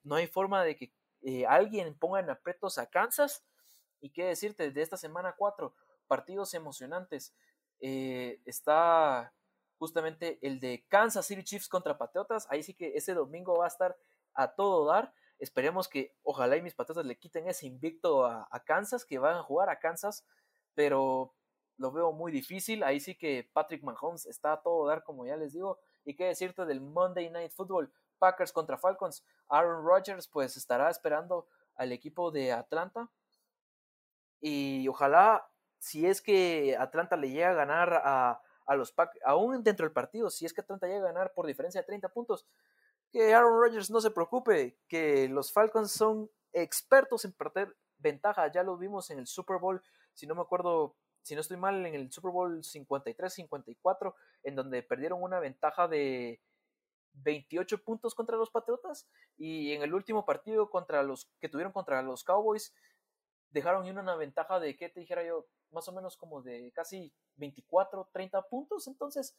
no 0.04 0.16
hay 0.16 0.28
forma 0.28 0.64
de 0.64 0.76
que 0.76 0.92
eh, 1.24 1.46
alguien 1.46 1.98
ponga 1.98 2.20
en 2.20 2.30
apretos 2.30 2.78
a 2.78 2.88
Kansas. 2.88 3.44
Y 4.02 4.12
qué 4.12 4.26
decirte, 4.26 4.72
de 4.72 4.82
esta 4.82 4.98
semana 4.98 5.36
4, 5.38 5.74
partidos 6.08 6.54
emocionantes. 6.54 7.34
Eh, 7.80 8.42
está 8.46 9.34
justamente 9.78 10.40
el 10.42 10.60
de 10.60 10.86
Kansas 10.90 11.26
City 11.26 11.44
Chiefs 11.44 11.70
contra 11.70 11.98
Patriotas. 11.98 12.48
Ahí 12.50 12.64
sí 12.64 12.74
que 12.74 12.96
ese 12.96 13.14
domingo 13.14 13.58
va 13.58 13.66
a 13.66 13.70
estar 13.70 13.98
a 14.34 14.54
todo 14.54 14.86
dar. 14.86 15.14
Esperemos 15.40 15.88
que 15.88 16.16
ojalá 16.24 16.58
y 16.58 16.62
mis 16.62 16.76
Patriotas 16.76 17.06
le 17.06 17.18
quiten 17.18 17.48
ese 17.48 17.68
invicto 17.68 18.26
a, 18.26 18.48
a 18.52 18.64
Kansas, 18.64 19.06
que 19.06 19.20
van 19.20 19.38
a 19.38 19.44
jugar 19.44 19.70
a 19.70 19.80
Kansas, 19.80 20.26
pero 20.74 21.34
lo 21.78 21.92
veo 21.92 22.12
muy 22.12 22.32
difícil. 22.32 22.84
Ahí 22.84 23.00
sí 23.00 23.16
que 23.16 23.50
Patrick 23.54 23.84
Mahomes 23.84 24.26
está 24.26 24.54
a 24.54 24.62
todo 24.62 24.88
dar, 24.88 25.04
como 25.04 25.26
ya 25.26 25.36
les 25.38 25.54
digo. 25.54 25.80
Y 26.06 26.16
qué 26.16 26.26
decirte 26.26 26.66
del 26.66 26.82
Monday 26.82 27.30
Night 27.30 27.52
Football. 27.52 27.92
Packers 28.24 28.54
contra 28.54 28.78
Falcons. 28.78 29.22
Aaron 29.50 29.86
Rodgers 29.86 30.30
pues 30.30 30.56
estará 30.56 30.90
esperando 30.90 31.46
al 31.76 31.92
equipo 31.92 32.32
de 32.32 32.54
Atlanta. 32.54 33.10
Y 34.40 34.88
ojalá, 34.88 35.46
si 35.78 36.08
es 36.08 36.22
que 36.22 36.78
Atlanta 36.80 37.18
le 37.18 37.32
llega 37.32 37.50
a 37.50 37.54
ganar 37.54 38.02
a, 38.06 38.42
a 38.66 38.76
los 38.78 38.94
Packers, 38.94 39.22
aún 39.26 39.62
dentro 39.62 39.86
del 39.86 39.92
partido, 39.92 40.30
si 40.30 40.46
es 40.46 40.54
que 40.54 40.62
Atlanta 40.62 40.88
llega 40.88 41.02
a 41.02 41.12
ganar 41.12 41.34
por 41.34 41.46
diferencia 41.46 41.82
de 41.82 41.88
30 41.88 42.08
puntos, 42.14 42.46
que 43.12 43.34
Aaron 43.34 43.60
Rodgers 43.60 43.92
no 43.92 44.00
se 44.00 44.12
preocupe, 44.12 44.78
que 44.88 45.28
los 45.28 45.52
Falcons 45.52 45.92
son 45.92 46.32
expertos 46.54 47.26
en 47.26 47.34
perder 47.34 47.76
ventaja. 47.98 48.50
Ya 48.54 48.64
lo 48.64 48.78
vimos 48.78 49.10
en 49.10 49.20
el 49.20 49.28
Super 49.28 49.58
Bowl, 49.58 49.84
si 50.14 50.28
no 50.28 50.34
me 50.34 50.42
acuerdo, 50.44 50.96
si 51.24 51.36
no 51.36 51.42
estoy 51.42 51.58
mal, 51.58 51.86
en 51.86 51.94
el 51.94 52.10
Super 52.10 52.32
Bowl 52.32 52.64
53-54, 52.64 54.14
en 54.44 54.56
donde 54.56 54.82
perdieron 54.82 55.22
una 55.22 55.42
ventaja 55.42 55.90
de 55.90 56.40
28 57.14 57.84
puntos 57.84 58.16
contra 58.16 58.38
los 58.38 58.50
Patriotas 58.50 59.08
y 59.38 59.72
en 59.74 59.82
el 59.84 59.94
último 59.94 60.26
partido 60.26 60.70
contra 60.70 61.04
los 61.04 61.30
que 61.40 61.50
tuvieron 61.50 61.72
contra 61.74 62.02
los 62.02 62.24
Cowboys 62.24 62.74
dejaron 63.52 63.88
una 63.98 64.16
ventaja 64.16 64.60
de 64.60 64.76
que 64.76 64.90
te 64.90 65.00
dijera 65.00 65.24
yo 65.24 65.46
más 65.72 65.88
o 65.88 65.92
menos 65.92 66.18
como 66.18 66.42
de 66.42 66.72
casi 66.74 67.14
24, 67.36 68.10
30 68.12 68.42
puntos, 68.44 68.88
entonces 68.88 69.38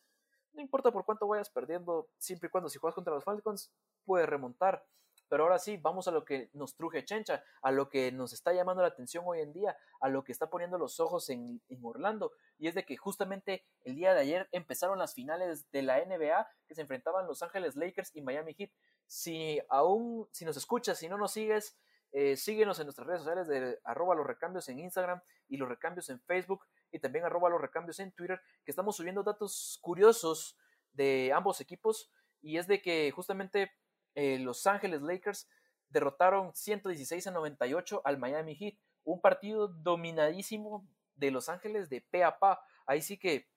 no 0.52 0.62
importa 0.62 0.92
por 0.92 1.04
cuánto 1.04 1.26
vayas 1.26 1.50
perdiendo, 1.50 2.08
siempre 2.18 2.46
y 2.46 2.50
cuando 2.50 2.68
si 2.68 2.78
juegas 2.78 2.94
contra 2.94 3.14
los 3.14 3.24
Falcons 3.24 3.72
puedes 4.04 4.28
remontar. 4.28 4.84
Pero 5.28 5.44
ahora 5.44 5.58
sí, 5.58 5.76
vamos 5.76 6.08
a 6.08 6.10
lo 6.10 6.24
que 6.24 6.50
nos 6.52 6.74
truje 6.74 7.04
Chencha, 7.04 7.42
a 7.62 7.70
lo 7.70 7.88
que 7.88 8.12
nos 8.12 8.32
está 8.32 8.52
llamando 8.52 8.82
la 8.82 8.88
atención 8.88 9.24
hoy 9.26 9.40
en 9.40 9.52
día, 9.52 9.76
a 10.00 10.08
lo 10.08 10.24
que 10.24 10.32
está 10.32 10.48
poniendo 10.48 10.78
los 10.78 11.00
ojos 11.00 11.28
en, 11.30 11.60
en, 11.68 11.80
Orlando, 11.82 12.32
y 12.58 12.68
es 12.68 12.74
de 12.74 12.84
que 12.84 12.96
justamente 12.96 13.64
el 13.82 13.96
día 13.96 14.14
de 14.14 14.20
ayer 14.20 14.48
empezaron 14.52 14.98
las 14.98 15.14
finales 15.14 15.70
de 15.70 15.82
la 15.82 16.04
NBA 16.04 16.48
que 16.66 16.74
se 16.74 16.82
enfrentaban 16.82 17.26
Los 17.26 17.42
Ángeles 17.42 17.76
Lakers 17.76 18.14
y 18.14 18.22
Miami 18.22 18.54
Heat. 18.54 18.70
Si 19.06 19.60
aún, 19.68 20.28
si 20.32 20.44
nos 20.44 20.56
escuchas, 20.56 20.98
si 20.98 21.08
no 21.08 21.18
nos 21.18 21.32
sigues, 21.32 21.76
eh, 22.12 22.36
síguenos 22.36 22.78
en 22.78 22.86
nuestras 22.86 23.08
redes 23.08 23.22
sociales 23.22 23.48
de 23.48 23.80
arroba 23.82 24.14
los 24.14 24.24
recambios 24.24 24.68
en 24.68 24.78
Instagram 24.78 25.20
y 25.48 25.56
los 25.56 25.68
recambios 25.68 26.08
en 26.10 26.20
Facebook 26.20 26.64
y 26.92 27.00
también 27.00 27.24
arroba 27.24 27.50
los 27.50 27.60
recambios 27.60 27.98
en 27.98 28.12
Twitter, 28.12 28.40
que 28.64 28.70
estamos 28.70 28.94
subiendo 28.96 29.24
datos 29.24 29.80
curiosos 29.82 30.56
de 30.92 31.32
ambos 31.34 31.60
equipos, 31.60 32.12
y 32.40 32.58
es 32.58 32.68
de 32.68 32.80
que 32.80 33.10
justamente 33.10 33.72
eh, 34.14 34.38
Los 34.38 34.66
Ángeles 34.66 35.02
Lakers 35.02 35.48
derrotaron 35.88 36.54
116 36.54 37.26
a 37.26 37.30
98 37.30 38.02
al 38.04 38.18
Miami 38.18 38.56
Heat. 38.56 38.74
Un 39.04 39.20
partido 39.20 39.68
dominadísimo 39.68 40.86
de 41.14 41.30
Los 41.30 41.48
Ángeles 41.48 41.88
de 41.88 42.00
pe 42.00 42.24
a 42.24 42.38
pa. 42.38 42.60
Ahí 42.86 43.02
sí 43.02 43.18
que 43.18 43.48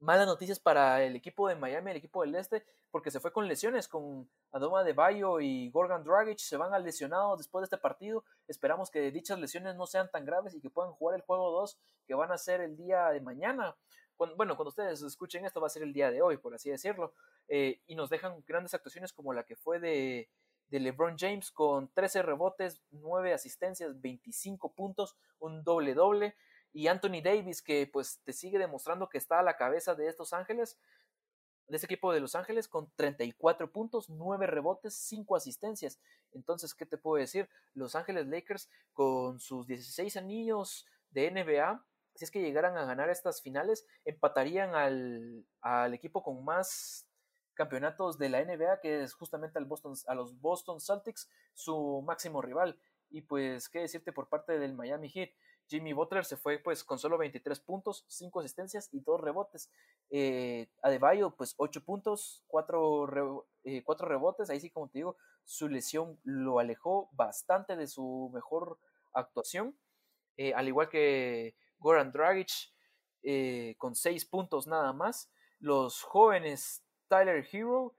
malas 0.00 0.26
noticias 0.26 0.60
para 0.60 1.02
el 1.02 1.16
equipo 1.16 1.48
de 1.48 1.56
Miami, 1.56 1.90
el 1.90 1.96
equipo 1.96 2.22
del 2.22 2.34
Este, 2.34 2.64
porque 2.90 3.10
se 3.10 3.20
fue 3.20 3.32
con 3.32 3.48
lesiones, 3.48 3.88
con 3.88 4.28
Adoma 4.52 4.84
de 4.84 4.92
Bayo 4.92 5.40
y 5.40 5.70
Gorgon 5.70 6.04
Dragic, 6.04 6.38
se 6.38 6.56
van 6.56 6.74
a 6.74 6.78
lesionados 6.78 7.38
después 7.38 7.62
de 7.62 7.64
este 7.64 7.78
partido. 7.78 8.24
Esperamos 8.46 8.90
que 8.90 9.10
dichas 9.10 9.38
lesiones 9.38 9.74
no 9.76 9.86
sean 9.86 10.10
tan 10.10 10.24
graves 10.24 10.54
y 10.54 10.60
que 10.60 10.70
puedan 10.70 10.92
jugar 10.92 11.16
el 11.16 11.22
juego 11.22 11.50
2, 11.50 11.78
que 12.06 12.14
van 12.14 12.32
a 12.32 12.38
ser 12.38 12.60
el 12.60 12.76
día 12.76 13.08
de 13.10 13.20
mañana. 13.20 13.76
Bueno, 14.18 14.56
cuando 14.56 14.70
ustedes 14.70 15.02
escuchen 15.02 15.44
esto 15.44 15.60
va 15.60 15.66
a 15.66 15.70
ser 15.70 15.82
el 15.82 15.92
día 15.92 16.10
de 16.10 16.22
hoy, 16.22 16.38
por 16.38 16.54
así 16.54 16.70
decirlo. 16.70 17.12
Eh, 17.48 17.80
y 17.86 17.94
nos 17.94 18.10
dejan 18.10 18.42
grandes 18.46 18.74
actuaciones 18.74 19.12
como 19.12 19.32
la 19.32 19.44
que 19.44 19.56
fue 19.56 19.78
de, 19.78 20.30
de 20.68 20.80
LeBron 20.80 21.16
James 21.18 21.50
con 21.50 21.88
13 21.92 22.22
rebotes, 22.22 22.82
9 22.90 23.32
asistencias, 23.32 24.00
25 24.00 24.72
puntos, 24.72 25.16
un 25.38 25.62
doble 25.64 25.94
doble. 25.94 26.34
Y 26.72 26.88
Anthony 26.88 27.22
Davis 27.22 27.62
que 27.62 27.86
pues 27.86 28.20
te 28.24 28.32
sigue 28.32 28.58
demostrando 28.58 29.08
que 29.08 29.18
está 29.18 29.38
a 29.38 29.42
la 29.42 29.56
cabeza 29.56 29.94
de 29.94 30.08
estos 30.08 30.32
Ángeles, 30.32 30.78
de 31.68 31.76
ese 31.76 31.86
equipo 31.86 32.12
de 32.12 32.20
Los 32.20 32.34
Ángeles 32.34 32.68
con 32.68 32.90
34 32.96 33.70
puntos, 33.72 34.08
9 34.08 34.46
rebotes, 34.46 34.94
5 34.94 35.36
asistencias. 35.36 35.98
Entonces, 36.32 36.74
¿qué 36.74 36.86
te 36.86 36.98
puedo 36.98 37.20
decir? 37.20 37.48
Los 37.74 37.94
Ángeles 37.94 38.26
Lakers 38.26 38.68
con 38.92 39.40
sus 39.40 39.66
16 39.66 40.16
anillos 40.16 40.86
de 41.10 41.30
NBA, 41.30 41.84
si 42.16 42.24
es 42.24 42.30
que 42.30 42.40
llegaran 42.40 42.76
a 42.76 42.84
ganar 42.84 43.10
estas 43.10 43.42
finales, 43.42 43.86
empatarían 44.04 44.74
al, 44.74 45.44
al 45.60 45.94
equipo 45.94 46.22
con 46.22 46.44
más 46.44 47.08
campeonatos 47.54 48.18
de 48.18 48.28
la 48.28 48.44
NBA, 48.44 48.80
que 48.80 49.02
es 49.02 49.14
justamente 49.14 49.58
al 49.58 49.64
Boston, 49.64 49.94
a 50.06 50.14
los 50.14 50.40
Boston 50.40 50.80
Celtics, 50.80 51.30
su 51.54 52.02
máximo 52.06 52.42
rival. 52.42 52.78
Y 53.10 53.22
pues, 53.22 53.68
qué 53.68 53.80
decirte 53.80 54.12
por 54.12 54.28
parte 54.28 54.58
del 54.58 54.74
Miami 54.74 55.08
Heat, 55.08 55.30
Jimmy 55.68 55.92
Butler 55.92 56.24
se 56.24 56.36
fue 56.36 56.58
pues 56.58 56.84
con 56.84 56.98
solo 56.98 57.18
23 57.18 57.58
puntos, 57.60 58.04
5 58.08 58.40
asistencias 58.40 58.88
y 58.92 59.00
2 59.00 59.20
rebotes. 59.20 59.70
Eh, 60.10 60.68
Adebayo 60.82 61.34
pues 61.34 61.54
8 61.56 61.84
puntos, 61.84 62.44
4, 62.46 63.44
eh, 63.64 63.84
rebotes, 63.98 64.50
ahí 64.50 64.60
sí 64.60 64.70
como 64.70 64.88
te 64.88 64.98
digo, 64.98 65.16
su 65.44 65.68
lesión 65.68 66.18
lo 66.22 66.58
alejó 66.60 67.08
bastante 67.12 67.76
de 67.76 67.88
su 67.88 68.30
mejor 68.32 68.78
actuación, 69.12 69.76
eh, 70.36 70.54
al 70.54 70.68
igual 70.68 70.88
que 70.88 71.56
Goran 71.78 72.12
Dragic 72.12 72.50
eh, 73.22 73.74
con 73.78 73.94
6 73.94 74.24
puntos 74.26 74.66
nada 74.66 74.92
más. 74.92 75.30
Los 75.58 76.02
jóvenes 76.02 76.84
Tyler 77.08 77.46
Hero 77.50 77.96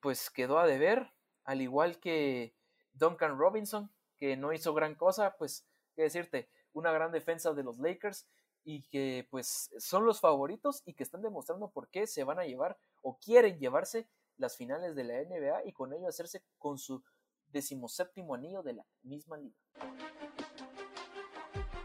pues 0.00 0.30
quedó 0.30 0.58
a 0.58 0.66
deber, 0.66 1.12
al 1.44 1.60
igual 1.60 2.00
que 2.00 2.54
Duncan 2.92 3.38
Robinson, 3.38 3.90
que 4.16 4.36
no 4.36 4.52
hizo 4.52 4.74
gran 4.74 4.94
cosa, 4.94 5.36
pues 5.38 5.66
qué 5.94 6.02
decirte, 6.02 6.50
una 6.72 6.92
gran 6.92 7.12
defensa 7.12 7.52
de 7.52 7.62
los 7.62 7.78
Lakers 7.78 8.28
y 8.64 8.86
que 8.88 9.26
pues 9.30 9.70
son 9.78 10.04
los 10.04 10.20
favoritos 10.20 10.82
y 10.84 10.94
que 10.94 11.02
están 11.02 11.22
demostrando 11.22 11.70
por 11.70 11.88
qué 11.88 12.06
se 12.06 12.24
van 12.24 12.38
a 12.38 12.44
llevar 12.44 12.78
o 13.02 13.18
quieren 13.18 13.58
llevarse 13.58 14.08
las 14.36 14.56
finales 14.56 14.94
de 14.94 15.04
la 15.04 15.22
NBA 15.22 15.66
y 15.66 15.72
con 15.72 15.92
ello 15.92 16.08
hacerse 16.08 16.44
con 16.58 16.78
su 16.78 17.02
decimoséptimo 17.48 18.34
anillo 18.34 18.62
de 18.62 18.74
la 18.74 18.86
misma 19.02 19.36
liga. 19.38 19.56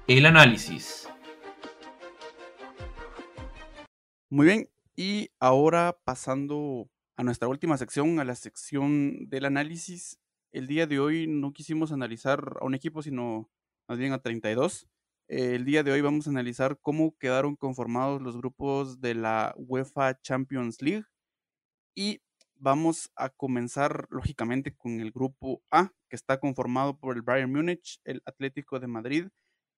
El 0.07 0.27
análisis. 0.27 1.10
Muy 4.30 4.45
bien, 4.45 4.69
y 4.95 5.32
ahora 5.40 5.98
pasando 6.03 6.88
a 7.18 7.23
nuestra 7.23 7.48
última 7.48 7.76
sección, 7.77 8.19
a 8.19 8.23
la 8.23 8.36
sección 8.36 9.27
del 9.30 9.45
análisis. 9.45 10.19
El 10.52 10.68
día 10.68 10.86
de 10.86 10.99
hoy 10.99 11.26
no 11.26 11.53
quisimos 11.53 11.91
analizar 11.91 12.57
a 12.61 12.65
un 12.65 12.76
equipo, 12.76 13.02
sino 13.02 13.49
más 13.88 13.98
bien 13.98 14.14
a 14.14 14.19
32. 14.19 14.88
el 15.27 15.65
día 15.65 15.82
de 15.82 15.91
hoy 15.91 16.02
vamos 16.02 16.27
a 16.27 16.30
analizar 16.30 16.77
cómo 16.84 17.18
quedaron 17.18 17.56
conformados 17.56 18.22
los 18.22 18.38
grupos 18.38 19.02
de 19.02 19.15
la 19.15 19.56
UEFA 19.57 20.22
Champions 20.22 20.84
League 20.84 21.06
y 21.95 22.22
vamos 22.53 23.11
a 23.15 23.30
comenzar 23.30 24.06
lógicamente 24.11 24.76
con 24.76 24.99
el 24.99 25.11
grupo 25.11 25.64
A, 25.72 25.94
que 26.10 26.15
está 26.15 26.40
conformado 26.40 26.99
por 26.99 27.15
el 27.15 27.23
Bayern 27.23 27.52
Múnich, 27.52 27.99
el 28.03 28.22
Atlético 28.27 28.80
de 28.80 28.86
Madrid, 28.86 29.27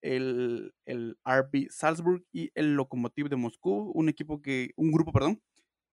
el, 0.02 0.74
el 0.86 1.18
RB 1.26 1.70
Salzburg 1.70 2.24
y 2.32 2.52
el 2.56 2.76
Lokomotiv 2.76 3.30
de 3.30 3.36
Moscú, 3.36 3.92
un 3.94 4.10
equipo 4.10 4.42
que, 4.42 4.72
un 4.76 4.92
grupo, 4.92 5.12
perdón, 5.12 5.42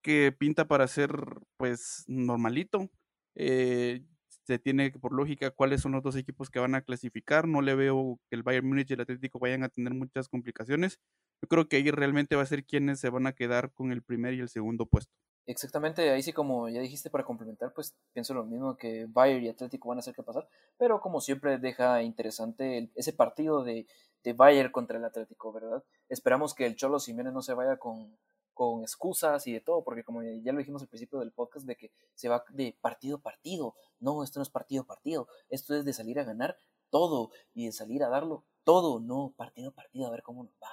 que 0.02 0.32
pinta 0.32 0.68
para 0.68 0.86
ser 0.89 1.10
pues 1.56 2.05
normalito. 2.06 2.90
Eh, 3.36 4.05
se 4.47 4.59
tiene 4.59 4.90
por 4.93 5.12
lógica 5.14 5.51
cuáles 5.51 5.81
son 5.81 5.93
los 5.93 6.02
dos 6.02 6.16
equipos 6.16 6.51
que 6.51 6.59
van 6.59 6.74
a 6.74 6.82
clasificar. 6.82 7.48
No 7.48 7.62
le 7.62 7.74
veo 7.74 8.20
que 8.28 8.36
el 8.36 8.43
Bayern 8.43 8.66
Múnich 8.66 8.90
y 8.90 8.94
el 8.94 9.01
Atlético 9.01 9.39
vayan 9.39 9.64
a 9.64 9.68
tener 9.70 9.94
muchas 9.94 10.28
complicaciones. 10.28 10.98
Yo 11.43 11.48
creo 11.48 11.68
que 11.68 11.76
ahí 11.76 11.90
realmente 11.90 12.36
va 12.36 12.43
a 12.43 12.47
ser 12.47 12.64
quienes 12.64 13.01
se 13.01 13.10
van 13.10 13.26
a 13.26 13.32
quedar 13.32 13.72
con 13.72 13.93
el 13.93 14.02
primer 14.02 14.35
y 14.35 14.40
el 14.40 14.48
segundo 14.48 14.86
puesto. 14.86 15.12
Exactamente, 15.46 16.10
ahí 16.10 16.22
sí 16.22 16.32
como 16.32 16.70
ya 16.70 16.80
dijiste 16.80 17.10
para 17.10 17.24
complementar, 17.24 17.72
pues 17.74 17.94
pienso 18.14 18.32
lo 18.32 18.44
mismo 18.44 18.76
que 18.78 19.06
Bayern 19.08 19.44
y 19.44 19.48
Atlético 19.48 19.90
van 19.90 19.98
a 19.98 20.00
hacer 20.00 20.14
que 20.14 20.22
pasar, 20.22 20.48
pero 20.78 21.00
como 21.00 21.20
siempre 21.20 21.58
deja 21.58 22.02
interesante 22.02 22.90
ese 22.94 23.12
partido 23.12 23.62
de, 23.62 23.86
de 24.22 24.32
Bayern 24.32 24.72
contra 24.72 24.96
el 24.96 25.04
Atlético, 25.04 25.52
¿verdad? 25.52 25.84
Esperamos 26.08 26.54
que 26.54 26.64
el 26.64 26.76
Cholo 26.76 26.98
Simeone 26.98 27.30
no 27.30 27.42
se 27.42 27.52
vaya 27.52 27.76
con, 27.76 28.16
con 28.54 28.82
excusas 28.82 29.46
y 29.46 29.52
de 29.52 29.60
todo, 29.60 29.84
porque 29.84 30.04
como 30.04 30.22
ya 30.22 30.52
lo 30.52 30.58
dijimos 30.58 30.80
al 30.80 30.88
principio 30.88 31.18
del 31.18 31.32
podcast, 31.32 31.66
de 31.66 31.76
que 31.76 31.92
se 32.14 32.28
va 32.28 32.42
de 32.50 32.74
partido 32.80 33.18
a 33.18 33.20
partido. 33.20 33.74
No, 34.00 34.22
esto 34.22 34.38
no 34.38 34.44
es 34.44 34.50
partido 34.50 34.82
a 34.82 34.86
partido, 34.86 35.28
esto 35.50 35.74
es 35.76 35.84
de 35.84 35.92
salir 35.92 36.18
a 36.18 36.24
ganar 36.24 36.56
todo 36.88 37.30
y 37.52 37.66
de 37.66 37.72
salir 37.72 38.02
a 38.02 38.08
darlo 38.08 38.44
todo, 38.62 39.00
no 39.00 39.34
partido 39.36 39.70
a 39.70 39.74
partido, 39.74 40.06
a 40.06 40.10
ver 40.10 40.22
cómo 40.22 40.44
nos 40.44 40.54
va. 40.54 40.70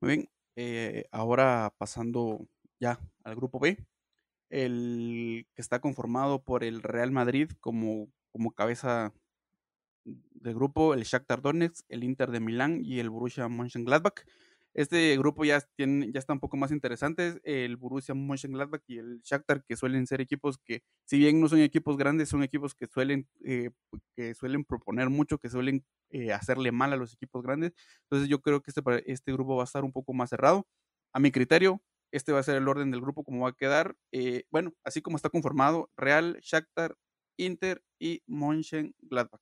Muy 0.00 0.16
bien, 0.16 0.30
eh, 0.56 1.06
ahora 1.12 1.72
pasando 1.78 2.48
ya 2.80 2.98
al 3.22 3.36
grupo 3.36 3.60
B, 3.60 3.78
el 4.52 5.46
que 5.54 5.62
está 5.62 5.80
conformado 5.80 6.42
por 6.42 6.62
el 6.62 6.82
Real 6.82 7.10
Madrid 7.10 7.50
como, 7.58 8.12
como 8.30 8.52
cabeza 8.52 9.14
de 10.04 10.52
grupo, 10.52 10.92
el 10.92 11.04
Shakhtar 11.04 11.40
Donetsk, 11.40 11.86
el 11.88 12.04
Inter 12.04 12.30
de 12.30 12.40
Milán 12.40 12.80
y 12.84 13.00
el 13.00 13.08
Borussia 13.08 13.48
Mönchengladbach. 13.48 14.24
Este 14.74 15.16
grupo 15.16 15.44
ya, 15.44 15.60
tiene, 15.74 16.10
ya 16.12 16.18
está 16.18 16.34
un 16.34 16.40
poco 16.40 16.58
más 16.58 16.70
interesante. 16.70 17.40
El 17.44 17.78
Borussia 17.78 18.14
Mönchengladbach 18.14 18.82
y 18.88 18.98
el 18.98 19.22
Shakhtar, 19.22 19.64
que 19.64 19.74
suelen 19.74 20.06
ser 20.06 20.20
equipos 20.20 20.58
que, 20.58 20.82
si 21.06 21.18
bien 21.18 21.40
no 21.40 21.48
son 21.48 21.60
equipos 21.60 21.96
grandes, 21.96 22.28
son 22.28 22.42
equipos 22.42 22.74
que 22.74 22.86
suelen, 22.88 23.26
eh, 23.44 23.70
que 24.14 24.34
suelen 24.34 24.64
proponer 24.64 25.08
mucho, 25.08 25.38
que 25.38 25.48
suelen 25.48 25.82
eh, 26.10 26.32
hacerle 26.32 26.72
mal 26.72 26.92
a 26.92 26.96
los 26.96 27.14
equipos 27.14 27.42
grandes. 27.42 27.72
Entonces 28.02 28.28
yo 28.28 28.42
creo 28.42 28.60
que 28.60 28.70
este, 28.70 28.82
este 29.10 29.32
grupo 29.32 29.56
va 29.56 29.62
a 29.62 29.64
estar 29.64 29.82
un 29.82 29.92
poco 29.92 30.12
más 30.12 30.28
cerrado. 30.28 30.66
A 31.14 31.20
mi 31.20 31.30
criterio, 31.30 31.82
este 32.12 32.32
va 32.32 32.38
a 32.38 32.44
ser 32.44 32.56
el 32.56 32.68
orden 32.68 32.90
del 32.90 33.00
grupo 33.00 33.24
como 33.24 33.44
va 33.44 33.50
a 33.50 33.56
quedar. 33.56 33.96
Eh, 34.12 34.44
bueno, 34.50 34.72
así 34.84 35.02
como 35.02 35.16
está 35.16 35.30
conformado, 35.30 35.90
Real, 35.96 36.38
Shakhtar, 36.42 36.96
Inter 37.38 37.82
y 37.98 38.22
Mönchengladbach. 38.26 39.40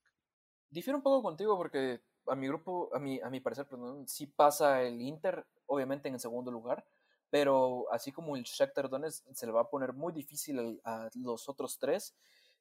Difiero 0.71 0.97
un 0.97 1.03
poco 1.03 1.23
contigo 1.23 1.57
porque 1.57 2.01
a 2.29 2.37
mi 2.37 2.47
grupo, 2.47 2.89
a 2.95 3.01
mi, 3.01 3.21
a 3.21 3.29
mi 3.29 3.41
parecer, 3.41 3.67
perdón, 3.67 4.07
sí 4.07 4.27
pasa 4.27 4.83
el 4.83 5.03
Inter, 5.03 5.45
obviamente 5.67 6.09
en 6.09 6.15
el 6.15 6.21
segundo 6.21 6.53
lugar, 6.53 6.87
pero 7.29 7.93
así 7.93 8.13
como 8.13 8.37
el 8.37 8.45
Shakhtar 8.45 8.89
Donetsk 8.89 9.27
se 9.35 9.47
le 9.47 9.53
va 9.53 9.63
a 9.63 9.71
poner 9.71 9.93
muy 9.93 10.13
difícil 10.13 10.81
a, 10.85 11.09
los 11.15 11.49
otros 11.49 11.79
tres. 11.79 12.15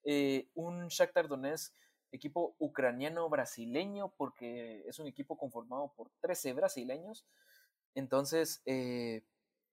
Eh, 0.04 0.50
un 0.56 0.88
Shakhtar 0.88 1.28
Donetsk, 1.28 1.74
equipo 2.12 2.56
ucraniano-brasileño, 2.58 4.14
porque 4.18 4.84
es 4.88 4.98
un 4.98 5.06
equipo 5.06 5.38
conformado 5.38 5.94
por 5.96 6.10
13 6.22 6.54
brasileños. 6.54 7.28
Entonces, 7.94 8.62
eh, 8.66 9.24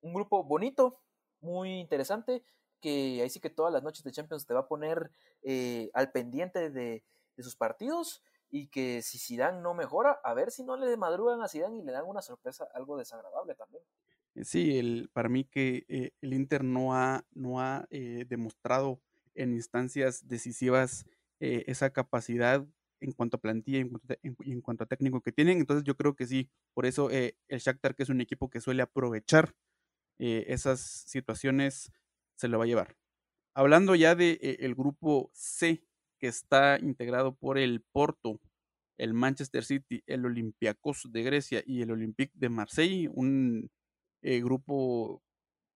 un 0.01 0.15
grupo 0.15 0.45
bonito, 0.45 1.01
muy 1.41 1.79
interesante, 1.79 2.45
que 2.81 3.21
ahí 3.23 3.31
sí 3.31 3.41
que 3.41 3.51
todas 3.51 3.73
las 3.73 3.83
noches 3.83 4.05
de 4.05 4.13
Champions 4.13 4.47
te 4.47 4.55
va 4.55 4.61
a 4.61 4.69
poner 4.69 5.11
eh, 5.43 5.91
al 5.95 6.11
pendiente 6.13 6.71
de, 6.71 7.03
sus 7.39 7.55
partidos 7.55 8.23
y 8.51 8.69
que 8.69 9.03
si 9.03 9.19
Zidane 9.19 9.61
no 9.61 9.75
mejora, 9.75 10.21
a 10.25 10.33
ver 10.33 10.51
si 10.51 10.65
no 10.65 10.79
le 10.79 10.97
madrugan 10.97 11.43
a 11.43 11.49
Zidane 11.49 11.79
y 11.79 11.83
le 11.83 11.93
dan 11.93 12.07
una 12.07 12.23
sorpresa 12.23 12.67
algo 12.73 12.97
desagradable 12.97 13.55
también. 13.55 13.83
Eh, 14.37 14.45
sí, 14.45 14.79
el, 14.79 15.11
para 15.13 15.29
mí 15.29 15.45
que 15.45 15.85
eh, 15.89 16.13
el 16.21 16.35
Inter 16.35 16.63
no 16.63 16.95
ha, 16.95 17.25
no 17.33 17.61
ha 17.61 17.87
eh, 17.91 18.25
demostrado 18.29 19.01
en 19.35 19.53
instancias 19.53 20.29
decisivas 20.29 21.07
esa 21.39 21.91
capacidad 21.91 22.65
en 23.01 23.13
cuanto 23.13 23.37
a 23.37 23.41
plantilla 23.41 23.79
y 23.79 23.83
en, 23.83 24.37
en, 24.41 24.61
cuanto 24.63 24.85
a 24.85 24.87
técnico 24.87 25.21
que 25.21 25.31
tienen. 25.31 25.59
Entonces 25.59 25.85
yo 25.85 25.95
creo 25.99 26.17
que 26.17 26.27
sí, 26.27 26.49
por 26.73 26.87
eso 26.87 27.11
el 27.11 27.35
Shakhtar, 27.49 27.95
que 27.95 28.05
es 28.05 28.09
un 28.09 28.23
equipo 28.23 28.49
que 28.49 28.63
suele 28.63 28.81
aprovechar 28.81 29.55
esas 30.19 30.81
situaciones, 30.81 31.93
se 32.37 32.49
lo 32.49 32.59
va 32.59 32.65
a 32.65 32.69
llevar. 32.69 32.97
Hablando 33.55 33.95
ya 33.95 34.15
del 34.15 34.39
de, 34.39 34.59
el 34.61 34.75
grupo 34.75 35.31
C, 35.33 35.83
que 36.19 36.29
está 36.29 36.79
integrado 36.79 37.35
por 37.35 37.59
el 37.59 37.83
Porto, 37.93 38.41
el 38.99 39.15
Manchester 39.15 39.65
City, 39.65 40.03
el 40.07 40.25
Olympiacos 40.25 41.11
de 41.11 41.23
Grecia 41.23 41.63
y 41.67 41.83
el 41.83 41.91
Olympique 41.91 42.33
de 42.35 42.49
Marseille, 42.49 43.09
un 43.13 43.71
eh, 44.23 44.41
grupo 44.41 45.23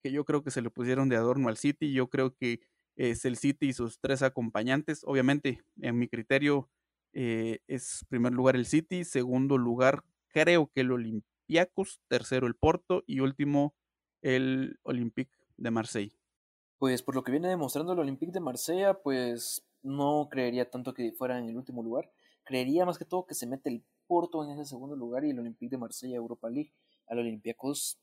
que 0.02 0.12
yo 0.12 0.24
creo 0.24 0.42
que 0.42 0.50
se 0.50 0.62
le 0.62 0.70
pusieron 0.70 1.08
de 1.08 1.16
adorno 1.16 1.48
al 1.48 1.56
City, 1.56 1.92
yo 1.92 2.08
creo 2.08 2.34
que 2.34 2.60
es 2.96 3.24
el 3.24 3.36
City 3.36 3.68
y 3.68 3.72
sus 3.72 3.98
tres 4.00 4.22
acompañantes, 4.22 5.02
obviamente 5.04 5.62
en 5.80 5.98
mi 5.98 6.08
criterio 6.08 6.70
eh, 7.12 7.60
es 7.66 8.04
primer 8.08 8.32
lugar 8.32 8.56
el 8.56 8.66
City, 8.66 9.04
segundo 9.04 9.58
lugar 9.58 10.04
creo 10.28 10.70
que 10.74 10.82
el 10.82 10.92
Olympiacos, 10.92 12.00
tercero 12.08 12.46
el 12.46 12.54
Porto 12.54 13.04
y 13.06 13.20
último 13.20 13.74
el 14.22 14.78
Olympique 14.82 15.32
de 15.56 15.70
Marseille. 15.70 16.16
Pues 16.78 17.02
por 17.02 17.14
lo 17.14 17.22
que 17.22 17.32
viene 17.32 17.48
demostrando 17.48 17.92
el 17.92 17.98
Olympique 17.98 18.32
de 18.32 18.40
Marsella, 18.40 18.94
pues 18.94 19.66
no 19.82 20.28
creería 20.30 20.70
tanto 20.70 20.94
que 20.94 21.12
fuera 21.12 21.38
en 21.38 21.48
el 21.48 21.56
último 21.56 21.82
lugar. 21.82 22.10
Creería 22.44 22.86
más 22.86 22.98
que 22.98 23.04
todo 23.04 23.26
que 23.26 23.34
se 23.34 23.46
mete 23.46 23.68
el 23.68 23.84
Porto 24.06 24.42
en 24.42 24.50
ese 24.50 24.64
segundo 24.64 24.96
lugar 24.96 25.24
y 25.24 25.30
el 25.30 25.38
Olympique 25.38 25.70
de 25.70 25.78
Marsella 25.78 26.16
Europa 26.16 26.48
League. 26.50 26.72
Al 27.06 27.18
Olympiacos, 27.18 27.98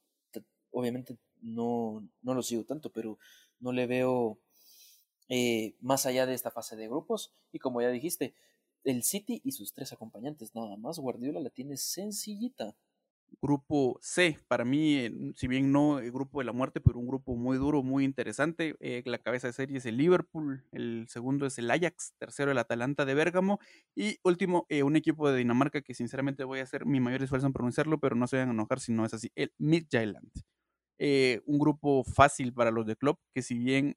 obviamente 0.72 1.18
no, 1.42 2.08
no 2.22 2.34
lo 2.34 2.42
sigo 2.42 2.64
tanto, 2.64 2.92
pero 2.92 3.18
no 3.60 3.72
le 3.72 3.88
veo 3.88 4.40
eh, 5.28 5.76
más 5.82 6.06
allá 6.06 6.26
de 6.26 6.34
esta 6.34 6.52
fase 6.52 6.76
de 6.76 6.88
grupos. 6.88 7.34
Y 7.52 7.60
como 7.60 7.82
ya 7.82 7.90
dijiste, 7.90 8.36
el 8.84 9.04
City 9.04 9.42
y 9.44 9.52
sus 9.52 9.74
tres 9.74 9.92
acompañantes, 9.92 10.56
nada 10.56 10.78
más. 10.78 11.00
Guardiola 11.00 11.40
la 11.40 11.50
tiene 11.50 11.78
sencillita. 11.78 12.76
Grupo 13.42 14.00
C, 14.02 14.38
para 14.48 14.66
mí, 14.66 14.96
eh, 14.96 15.12
si 15.36 15.48
bien 15.48 15.72
no 15.72 16.00
el 16.00 16.12
grupo 16.12 16.40
de 16.40 16.46
la 16.46 16.54
muerte, 16.54 16.82
pero 16.82 16.98
un 17.00 17.08
grupo 17.08 17.36
muy 17.36 17.58
duro, 17.58 17.84
muy 17.84 18.04
interesante. 18.04 18.76
Eh, 18.80 19.04
la 19.06 19.20
cabeza 19.20 19.48
de 19.48 19.54
serie 19.54 19.78
es 19.78 19.86
el 19.86 19.98
Liverpool, 19.98 20.66
el 20.72 21.06
segundo 21.08 21.46
es 21.46 21.58
el 21.60 21.70
Ajax, 21.70 22.14
tercero 22.18 22.52
el 22.52 22.58
Atalanta 22.58 23.06
de 23.06 23.14
Bérgamo 23.14 23.60
y 23.96 24.18
último 24.24 24.66
eh, 24.70 24.84
un 24.84 24.96
equipo 24.96 25.30
de 25.30 25.38
Dinamarca 25.38 25.82
que 25.82 25.94
sinceramente 25.94 26.44
voy 26.46 26.60
a 26.60 26.64
hacer 26.64 26.86
mi 26.86 27.00
mayor 27.00 27.22
esfuerzo 27.22 27.48
en 27.48 27.54
pronunciarlo, 27.54 28.00
pero 28.00 28.16
no 28.16 28.28
se 28.28 28.38
vayan 28.38 28.50
a 28.50 28.54
enojar 28.54 28.80
si 28.80 28.92
no 28.92 29.06
es 29.06 29.14
así, 29.14 29.32
el 29.36 29.54
Midtjylland. 29.60 30.32
un 31.46 31.60
grupo 31.60 32.04
fácil 32.04 32.54
para 32.54 32.72
los 32.72 32.86
de 32.88 32.96
club 32.96 33.20
que 33.34 33.42
si 33.44 33.58
bien 33.60 33.96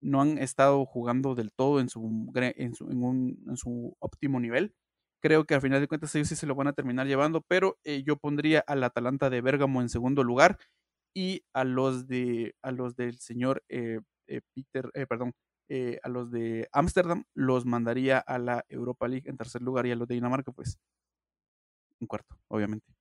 no 0.00 0.22
han 0.22 0.38
estado 0.38 0.84
jugando 0.86 1.34
del 1.34 1.52
todo 1.52 1.80
en 1.80 1.88
su, 1.88 2.30
en 2.34 2.74
su, 2.74 2.90
en 2.90 3.56
su 3.56 3.96
óptimo 3.98 4.40
nivel, 4.40 4.74
Creo 5.20 5.44
que 5.44 5.54
al 5.54 5.60
final 5.60 5.80
de 5.80 5.88
cuentas 5.88 6.14
ellos 6.14 6.28
sí 6.28 6.36
se 6.36 6.46
lo 6.46 6.54
van 6.54 6.68
a 6.68 6.72
terminar 6.72 7.06
llevando, 7.06 7.42
pero 7.42 7.78
eh, 7.84 8.02
yo 8.02 8.16
pondría 8.16 8.64
al 8.66 8.82
Atalanta 8.82 9.30
de 9.30 9.40
Bérgamo 9.40 9.80
en 9.82 9.88
segundo 9.88 10.24
lugar 10.24 10.58
y 11.14 11.42
a 11.52 11.64
los 11.64 12.06
de 12.06 12.54
a 12.62 12.70
los 12.72 12.96
del 12.96 13.18
señor 13.18 13.62
eh, 13.68 14.00
eh, 14.28 14.40
Peter, 14.54 14.90
perdón, 15.08 15.34
a 16.02 16.08
los 16.08 16.30
de 16.32 16.68
Ámsterdam 16.72 17.24
los 17.34 17.64
mandaría 17.64 18.18
a 18.18 18.38
la 18.38 18.64
Europa 18.68 19.06
League 19.06 19.28
en 19.30 19.36
tercer 19.36 19.62
lugar 19.62 19.86
y 19.86 19.92
a 19.92 19.96
los 19.96 20.08
de 20.08 20.14
Dinamarca 20.16 20.50
pues 20.52 20.78
en 22.00 22.06
cuarto, 22.06 22.36
obviamente. 22.48 22.92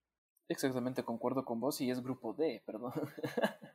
Exactamente, 0.49 1.03
concuerdo 1.03 1.45
con 1.45 1.59
vos 1.59 1.79
y 1.81 1.89
es 1.89 2.03
grupo 2.03 2.33
D, 2.33 2.61
perdón. 2.65 2.91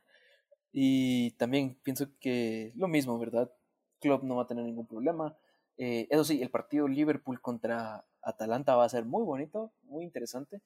y 0.71 1.31
también 1.31 1.79
pienso 1.83 2.07
que 2.19 2.73
lo 2.75 2.87
mismo, 2.87 3.17
¿verdad? 3.17 3.51
Club 3.99 4.23
no 4.23 4.35
va 4.35 4.43
a 4.43 4.47
tener 4.47 4.65
ningún 4.65 4.87
problema. 4.87 5.37
Eh, 5.77 6.07
eso 6.09 6.23
sí, 6.23 6.41
el 6.41 6.51
partido 6.51 6.87
Liverpool 6.87 7.41
contra 7.41 8.05
Atalanta 8.25 8.75
va 8.75 8.85
a 8.85 8.89
ser 8.89 9.05
muy 9.05 9.23
bonito, 9.23 9.71
muy 9.83 10.03
interesante. 10.03 10.61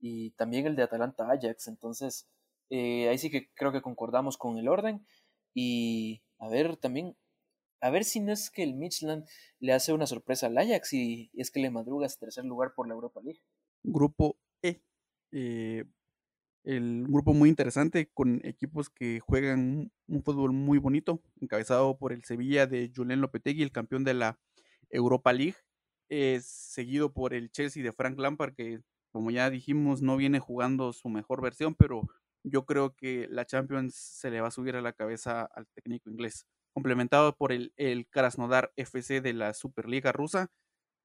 Y 0.00 0.32
también 0.32 0.66
el 0.66 0.76
de 0.76 0.82
Atalanta-Ajax. 0.82 1.68
Entonces, 1.68 2.28
eh, 2.70 3.08
ahí 3.08 3.18
sí 3.18 3.30
que 3.30 3.50
creo 3.54 3.72
que 3.72 3.82
concordamos 3.82 4.36
con 4.36 4.58
el 4.58 4.68
orden. 4.68 5.06
Y 5.54 6.22
a 6.38 6.48
ver 6.48 6.76
también, 6.76 7.16
a 7.80 7.90
ver 7.90 8.04
si 8.04 8.20
no 8.20 8.32
es 8.32 8.50
que 8.50 8.62
el 8.62 8.74
Midland 8.74 9.26
le 9.60 9.72
hace 9.72 9.92
una 9.92 10.06
sorpresa 10.06 10.46
al 10.46 10.58
Ajax 10.58 10.92
y 10.92 11.30
es 11.34 11.50
que 11.50 11.60
le 11.60 11.70
madruga 11.70 12.06
ese 12.06 12.18
tercer 12.18 12.44
lugar 12.44 12.74
por 12.74 12.86
la 12.86 12.94
Europa 12.94 13.20
League. 13.22 13.40
Grupo 13.82 14.36
E. 14.62 14.82
eh, 15.32 15.84
el 16.64 17.06
grupo 17.08 17.32
muy 17.32 17.48
interesante 17.48 18.10
con 18.12 18.44
equipos 18.44 18.90
que 18.90 19.20
juegan 19.20 19.60
un, 19.60 19.92
un 20.08 20.22
fútbol 20.22 20.52
muy 20.52 20.78
bonito, 20.78 21.22
encabezado 21.40 21.96
por 21.96 22.12
el 22.12 22.24
Sevilla 22.24 22.66
de 22.66 22.92
Julen 22.94 23.20
Lopetegui, 23.20 23.62
el 23.62 23.72
campeón 23.72 24.04
de 24.04 24.14
la 24.14 24.38
Europa 24.90 25.32
League, 25.32 25.56
seguido 26.42 27.12
por 27.12 27.34
el 27.34 27.50
Chelsea 27.50 27.82
de 27.82 27.92
Frank 27.92 28.18
Lampard, 28.18 28.54
que 28.54 28.80
como 29.10 29.30
ya 29.30 29.50
dijimos 29.50 30.02
no 30.02 30.16
viene 30.16 30.38
jugando 30.38 30.92
su 30.92 31.08
mejor 31.08 31.42
versión, 31.42 31.74
pero 31.74 32.02
yo 32.44 32.64
creo 32.64 32.94
que 32.94 33.26
la 33.30 33.44
Champions 33.44 33.94
se 33.94 34.30
le 34.30 34.40
va 34.40 34.48
a 34.48 34.52
subir 34.52 34.76
a 34.76 34.82
la 34.82 34.92
cabeza 34.92 35.42
al 35.42 35.66
técnico 35.74 36.10
inglés, 36.10 36.46
complementado 36.72 37.36
por 37.36 37.52
el, 37.52 37.72
el 37.76 38.06
Krasnodar 38.08 38.72
FC 38.76 39.20
de 39.20 39.32
la 39.32 39.54
Superliga 39.54 40.12
rusa, 40.12 40.50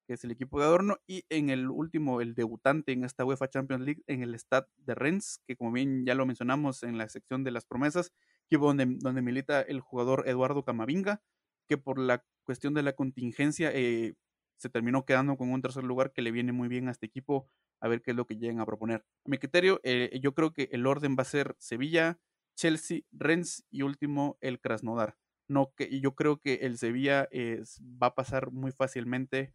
que 0.07 0.13
es 0.15 0.23
el 0.23 0.31
equipo 0.31 0.59
de 0.59 0.65
Adorno, 0.65 0.97
y 1.07 1.23
en 1.29 1.49
el 1.49 1.69
último, 1.69 2.21
el 2.21 2.35
debutante 2.35 2.91
en 2.91 3.03
esta 3.05 3.25
UEFA 3.25 3.49
Champions 3.49 3.83
League, 3.85 4.03
en 4.07 4.21
el 4.21 4.35
Stade 4.35 4.67
de 4.77 4.95
Rennes, 4.95 5.39
que 5.47 5.55
como 5.55 5.71
bien 5.71 6.05
ya 6.05 6.13
lo 6.15 6.25
mencionamos 6.25 6.83
en 6.83 6.97
la 6.97 7.07
sección 7.09 7.43
de 7.43 7.51
las 7.51 7.65
promesas, 7.65 8.11
equipo 8.47 8.67
donde, 8.67 8.85
donde 8.99 9.21
milita 9.21 9.61
el 9.61 9.79
jugador 9.79 10.27
Eduardo 10.27 10.63
Camavinga, 10.63 11.21
que 11.67 11.77
por 11.77 11.99
la 11.99 12.23
cuestión 12.43 12.73
de 12.73 12.83
la 12.83 12.93
contingencia 12.93 13.71
eh, 13.73 14.15
se 14.63 14.69
terminó 14.69 15.03
quedando 15.03 15.35
con 15.35 15.51
un 15.51 15.61
tercer 15.61 15.83
lugar 15.83 16.13
que 16.13 16.21
le 16.21 16.31
viene 16.31 16.53
muy 16.53 16.69
bien 16.69 16.87
a 16.87 16.91
este 16.91 17.05
equipo, 17.05 17.49
a 17.81 17.89
ver 17.89 18.01
qué 18.01 18.11
es 18.11 18.17
lo 18.17 18.25
que 18.25 18.37
llegan 18.37 18.61
a 18.61 18.65
proponer. 18.65 19.05
A 19.25 19.29
mi 19.29 19.37
criterio, 19.37 19.81
eh, 19.83 20.17
yo 20.21 20.33
creo 20.33 20.53
que 20.53 20.69
el 20.71 20.87
orden 20.87 21.17
va 21.19 21.23
a 21.23 21.25
ser 21.25 21.57
Sevilla, 21.59 22.17
Chelsea, 22.55 23.01
Rennes 23.11 23.65
y 23.69 23.81
último 23.81 24.37
el 24.39 24.61
Krasnodar. 24.61 25.17
No, 25.49 25.73
que, 25.75 25.99
yo 25.99 26.15
creo 26.15 26.39
que 26.39 26.53
el 26.61 26.77
Sevilla 26.77 27.27
eh, 27.31 27.61
va 28.01 28.07
a 28.07 28.15
pasar 28.15 28.51
muy 28.51 28.71
fácilmente 28.71 29.53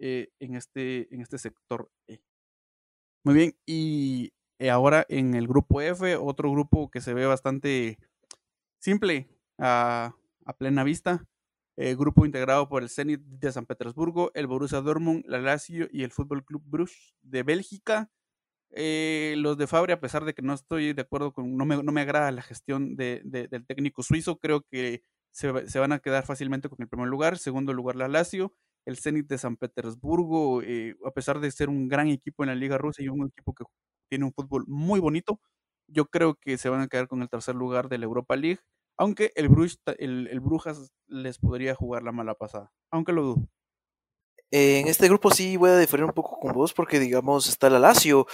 eh, 0.00 0.30
en, 0.40 0.56
este, 0.56 1.14
en 1.14 1.20
este 1.20 1.38
sector 1.38 1.88
E. 2.08 2.20
Muy 3.24 3.36
bien, 3.36 3.56
y 3.64 4.32
ahora 4.68 5.06
en 5.08 5.34
el 5.34 5.46
grupo 5.46 5.80
F, 5.80 6.16
otro 6.16 6.50
grupo 6.50 6.90
que 6.90 7.00
se 7.00 7.14
ve 7.14 7.26
bastante 7.26 7.96
simple 8.80 9.28
a 9.58 10.16
plena 10.58 10.82
vista. 10.82 11.24
Eh, 11.84 11.96
grupo 11.96 12.24
integrado 12.24 12.68
por 12.68 12.84
el 12.84 12.88
Zenit 12.88 13.20
de 13.22 13.50
San 13.50 13.66
Petersburgo, 13.66 14.30
el 14.34 14.46
Borussia 14.46 14.80
Dortmund, 14.80 15.24
la 15.26 15.40
Lazio 15.40 15.88
y 15.90 16.04
el 16.04 16.12
Fútbol 16.12 16.44
Club 16.44 16.62
Bruges 16.64 17.16
de 17.22 17.42
Bélgica. 17.42 18.08
Eh, 18.70 19.34
los 19.38 19.58
de 19.58 19.66
Fabri, 19.66 19.92
a 19.92 20.00
pesar 20.00 20.24
de 20.24 20.32
que 20.32 20.42
no 20.42 20.54
estoy 20.54 20.92
de 20.92 21.02
acuerdo 21.02 21.32
con, 21.32 21.56
no 21.56 21.64
me, 21.66 21.82
no 21.82 21.90
me 21.90 22.02
agrada 22.02 22.30
la 22.30 22.42
gestión 22.42 22.94
de, 22.94 23.20
de, 23.24 23.48
del 23.48 23.66
técnico 23.66 24.04
suizo, 24.04 24.38
creo 24.38 24.62
que 24.62 25.02
se, 25.32 25.68
se, 25.68 25.78
van 25.80 25.92
a 25.92 25.98
quedar 25.98 26.24
fácilmente 26.24 26.68
con 26.68 26.78
el 26.80 26.88
primer 26.88 27.08
lugar. 27.08 27.36
Segundo 27.38 27.72
lugar, 27.72 27.96
la 27.96 28.06
Lazio 28.06 28.54
el 28.86 28.96
Zenit 28.96 29.26
de 29.28 29.38
San 29.38 29.56
Petersburgo, 29.56 30.62
eh, 30.62 30.96
a 31.04 31.10
pesar 31.10 31.40
de 31.40 31.50
ser 31.50 31.68
un 31.68 31.88
gran 31.88 32.08
equipo 32.08 32.44
en 32.44 32.50
la 32.50 32.54
Liga 32.54 32.78
Rusa 32.78 33.02
y 33.02 33.08
un 33.08 33.26
equipo 33.26 33.54
que 33.54 33.64
tiene 34.08 34.24
un 34.24 34.32
fútbol 34.32 34.64
muy 34.68 35.00
bonito, 35.00 35.40
yo 35.88 36.06
creo 36.06 36.36
que 36.36 36.58
se 36.58 36.68
van 36.68 36.80
a 36.80 36.88
quedar 36.88 37.08
con 37.08 37.22
el 37.22 37.28
tercer 37.28 37.54
lugar 37.56 37.88
de 37.88 37.98
la 37.98 38.04
Europa 38.04 38.36
League, 38.36 38.60
aunque 39.02 39.32
el, 39.34 39.48
Bruges, 39.48 39.80
el, 39.98 40.28
el 40.28 40.38
Brujas 40.38 40.92
les 41.08 41.36
podría 41.38 41.74
jugar 41.74 42.04
la 42.04 42.12
mala 42.12 42.34
pasada, 42.34 42.70
aunque 42.88 43.12
lo 43.12 43.22
dudo. 43.22 43.48
Eh, 44.52 44.78
en 44.78 44.86
este 44.86 45.08
grupo 45.08 45.32
sí 45.32 45.56
voy 45.56 45.70
a 45.70 45.78
diferir 45.78 46.04
un 46.04 46.12
poco 46.12 46.38
con 46.38 46.52
vos 46.52 46.72
porque 46.72 47.00
digamos 47.00 47.48
está 47.48 47.68
la 47.68 47.80
Lazio, 47.80 48.28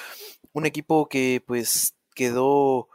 un 0.52 0.66
equipo 0.66 1.08
que 1.08 1.42
pues 1.46 1.94
quedó 2.14 2.88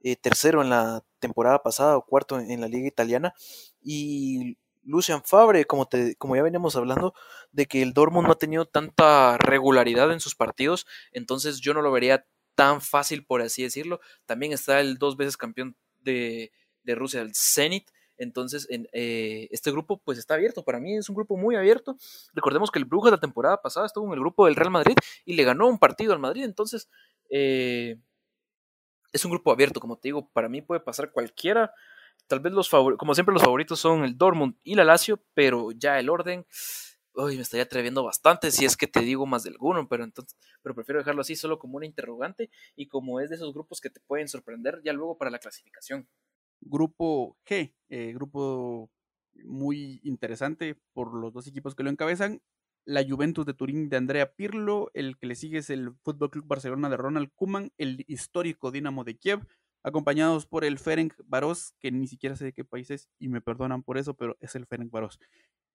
eh, 0.00 0.16
tercero 0.16 0.60
en 0.60 0.70
la 0.70 1.04
temporada 1.20 1.62
pasada 1.62 1.96
o 1.96 2.04
cuarto 2.04 2.40
en, 2.40 2.50
en 2.50 2.60
la 2.60 2.66
liga 2.66 2.88
italiana 2.88 3.32
y 3.80 4.58
Lucian 4.82 5.22
Fabre, 5.22 5.66
como, 5.66 5.86
te, 5.86 6.16
como 6.16 6.34
ya 6.34 6.42
veníamos 6.42 6.74
hablando, 6.74 7.14
de 7.52 7.66
que 7.66 7.80
el 7.82 7.92
Dortmund 7.92 8.26
no 8.26 8.32
ha 8.32 8.38
tenido 8.38 8.66
tanta 8.66 9.38
regularidad 9.38 10.10
en 10.10 10.18
sus 10.18 10.34
partidos, 10.34 10.84
entonces 11.12 11.60
yo 11.60 11.74
no 11.74 11.82
lo 11.82 11.92
vería 11.92 12.26
tan 12.56 12.80
fácil, 12.80 13.24
por 13.24 13.40
así 13.40 13.62
decirlo. 13.62 14.00
También 14.26 14.52
está 14.52 14.80
el 14.80 14.98
dos 14.98 15.16
veces 15.16 15.36
campeón 15.36 15.76
de, 16.00 16.50
de 16.90 16.96
Rusia, 16.96 17.20
el 17.20 17.32
Zenit. 17.34 17.88
Entonces, 18.16 18.66
en, 18.70 18.86
eh, 18.92 19.48
este 19.50 19.70
grupo 19.70 19.98
pues 20.04 20.18
está 20.18 20.34
abierto. 20.34 20.62
Para 20.62 20.78
mí 20.78 20.96
es 20.96 21.08
un 21.08 21.16
grupo 21.16 21.36
muy 21.36 21.56
abierto. 21.56 21.96
Recordemos 22.34 22.70
que 22.70 22.78
el 22.78 22.84
Brujas 22.84 23.12
la 23.12 23.20
temporada 23.20 23.62
pasada 23.62 23.86
estuvo 23.86 24.06
en 24.06 24.12
el 24.12 24.20
grupo 24.20 24.46
del 24.46 24.56
Real 24.56 24.70
Madrid 24.70 24.94
y 25.24 25.34
le 25.34 25.44
ganó 25.44 25.68
un 25.68 25.78
partido 25.78 26.12
al 26.12 26.18
Madrid. 26.18 26.44
Entonces, 26.44 26.88
eh, 27.30 27.96
es 29.12 29.24
un 29.24 29.30
grupo 29.30 29.50
abierto, 29.52 29.80
como 29.80 29.96
te 29.96 30.08
digo. 30.08 30.28
Para 30.32 30.48
mí 30.48 30.60
puede 30.60 30.80
pasar 30.80 31.12
cualquiera 31.12 31.72
tal 32.30 32.40
vez 32.40 32.52
los 32.52 32.68
favoritos, 32.68 32.98
como 32.98 33.14
siempre 33.14 33.32
los 33.32 33.42
favoritos 33.42 33.80
son 33.80 34.04
el 34.04 34.16
Dortmund 34.16 34.54
y 34.62 34.76
la 34.76 34.84
Lazio, 34.84 35.20
pero 35.34 35.72
ya 35.72 35.98
el 35.98 36.08
orden, 36.08 36.46
uy, 37.14 37.34
me 37.34 37.42
estaría 37.42 37.64
atreviendo 37.64 38.04
bastante 38.04 38.52
si 38.52 38.64
es 38.64 38.76
que 38.76 38.86
te 38.86 39.00
digo 39.00 39.26
más 39.26 39.42
de 39.42 39.50
alguno, 39.50 39.88
pero 39.88 40.04
entonces, 40.04 40.38
pero 40.62 40.74
prefiero 40.74 41.00
dejarlo 41.00 41.22
así 41.22 41.34
solo 41.34 41.58
como 41.58 41.76
una 41.76 41.86
interrogante 41.86 42.48
y 42.76 42.86
como 42.86 43.18
es 43.20 43.30
de 43.30 43.36
esos 43.36 43.52
grupos 43.52 43.80
que 43.80 43.90
te 43.90 44.00
pueden 44.00 44.28
sorprender 44.28 44.80
ya 44.84 44.92
luego 44.92 45.18
para 45.18 45.30
la 45.30 45.40
clasificación. 45.40 46.08
Grupo 46.60 47.36
G, 47.46 47.74
eh, 47.88 48.12
grupo 48.14 48.90
muy 49.44 50.00
interesante 50.04 50.76
por 50.92 51.14
los 51.14 51.32
dos 51.32 51.46
equipos 51.46 51.74
que 51.74 51.82
lo 51.82 51.90
encabezan. 51.90 52.42
La 52.84 53.04
Juventus 53.06 53.46
de 53.46 53.54
Turín 53.54 53.88
de 53.88 53.96
Andrea 53.96 54.34
Pirlo, 54.34 54.90
el 54.94 55.18
que 55.18 55.26
le 55.26 55.34
sigue 55.34 55.58
es 55.58 55.70
el 55.70 55.92
Fútbol 56.02 56.30
Club 56.30 56.46
Barcelona 56.46 56.88
de 56.88 56.96
Ronald 56.96 57.30
Koeman, 57.34 57.72
el 57.78 58.04
histórico 58.08 58.70
Dinamo 58.70 59.04
de 59.04 59.16
Kiev, 59.16 59.46
acompañados 59.82 60.46
por 60.46 60.64
el 60.64 60.78
Ferenc 60.78 61.14
Varos, 61.26 61.74
que 61.78 61.92
ni 61.92 62.06
siquiera 62.06 62.36
sé 62.36 62.46
de 62.46 62.52
qué 62.52 62.64
país 62.64 62.90
es, 62.90 63.08
y 63.18 63.28
me 63.28 63.40
perdonan 63.40 63.82
por 63.82 63.98
eso, 63.98 64.14
pero 64.14 64.36
es 64.40 64.54
el 64.54 64.66
Ferenc 64.66 64.90
Varos. 64.90 65.18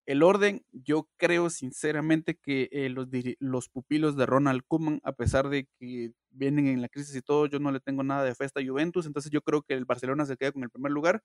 El 0.05 0.21
orden, 0.21 0.63
yo 0.71 1.07
creo 1.17 1.49
sinceramente 1.49 2.35
que 2.35 2.69
eh, 2.71 2.89
los, 2.89 3.07
los, 3.39 3.69
pupilos 3.69 4.15
de 4.15 4.27
Ronald 4.27 4.61
Koeman, 4.67 4.99
a 5.03 5.13
pesar 5.13 5.49
de 5.49 5.67
que 5.79 6.11
vienen 6.29 6.67
en 6.67 6.81
la 6.81 6.89
crisis 6.89 7.15
y 7.15 7.21
todo, 7.21 7.47
yo 7.47 7.59
no 7.59 7.71
le 7.71 7.79
tengo 7.79 8.03
nada 8.03 8.23
de 8.23 8.35
fe 8.35 8.45
a 8.45 8.65
Juventus, 8.65 9.07
entonces 9.07 9.31
yo 9.31 9.41
creo 9.41 9.63
que 9.63 9.73
el 9.73 9.85
Barcelona 9.85 10.25
se 10.25 10.37
queda 10.37 10.51
con 10.51 10.63
el 10.63 10.69
primer 10.69 10.91
lugar. 10.91 11.23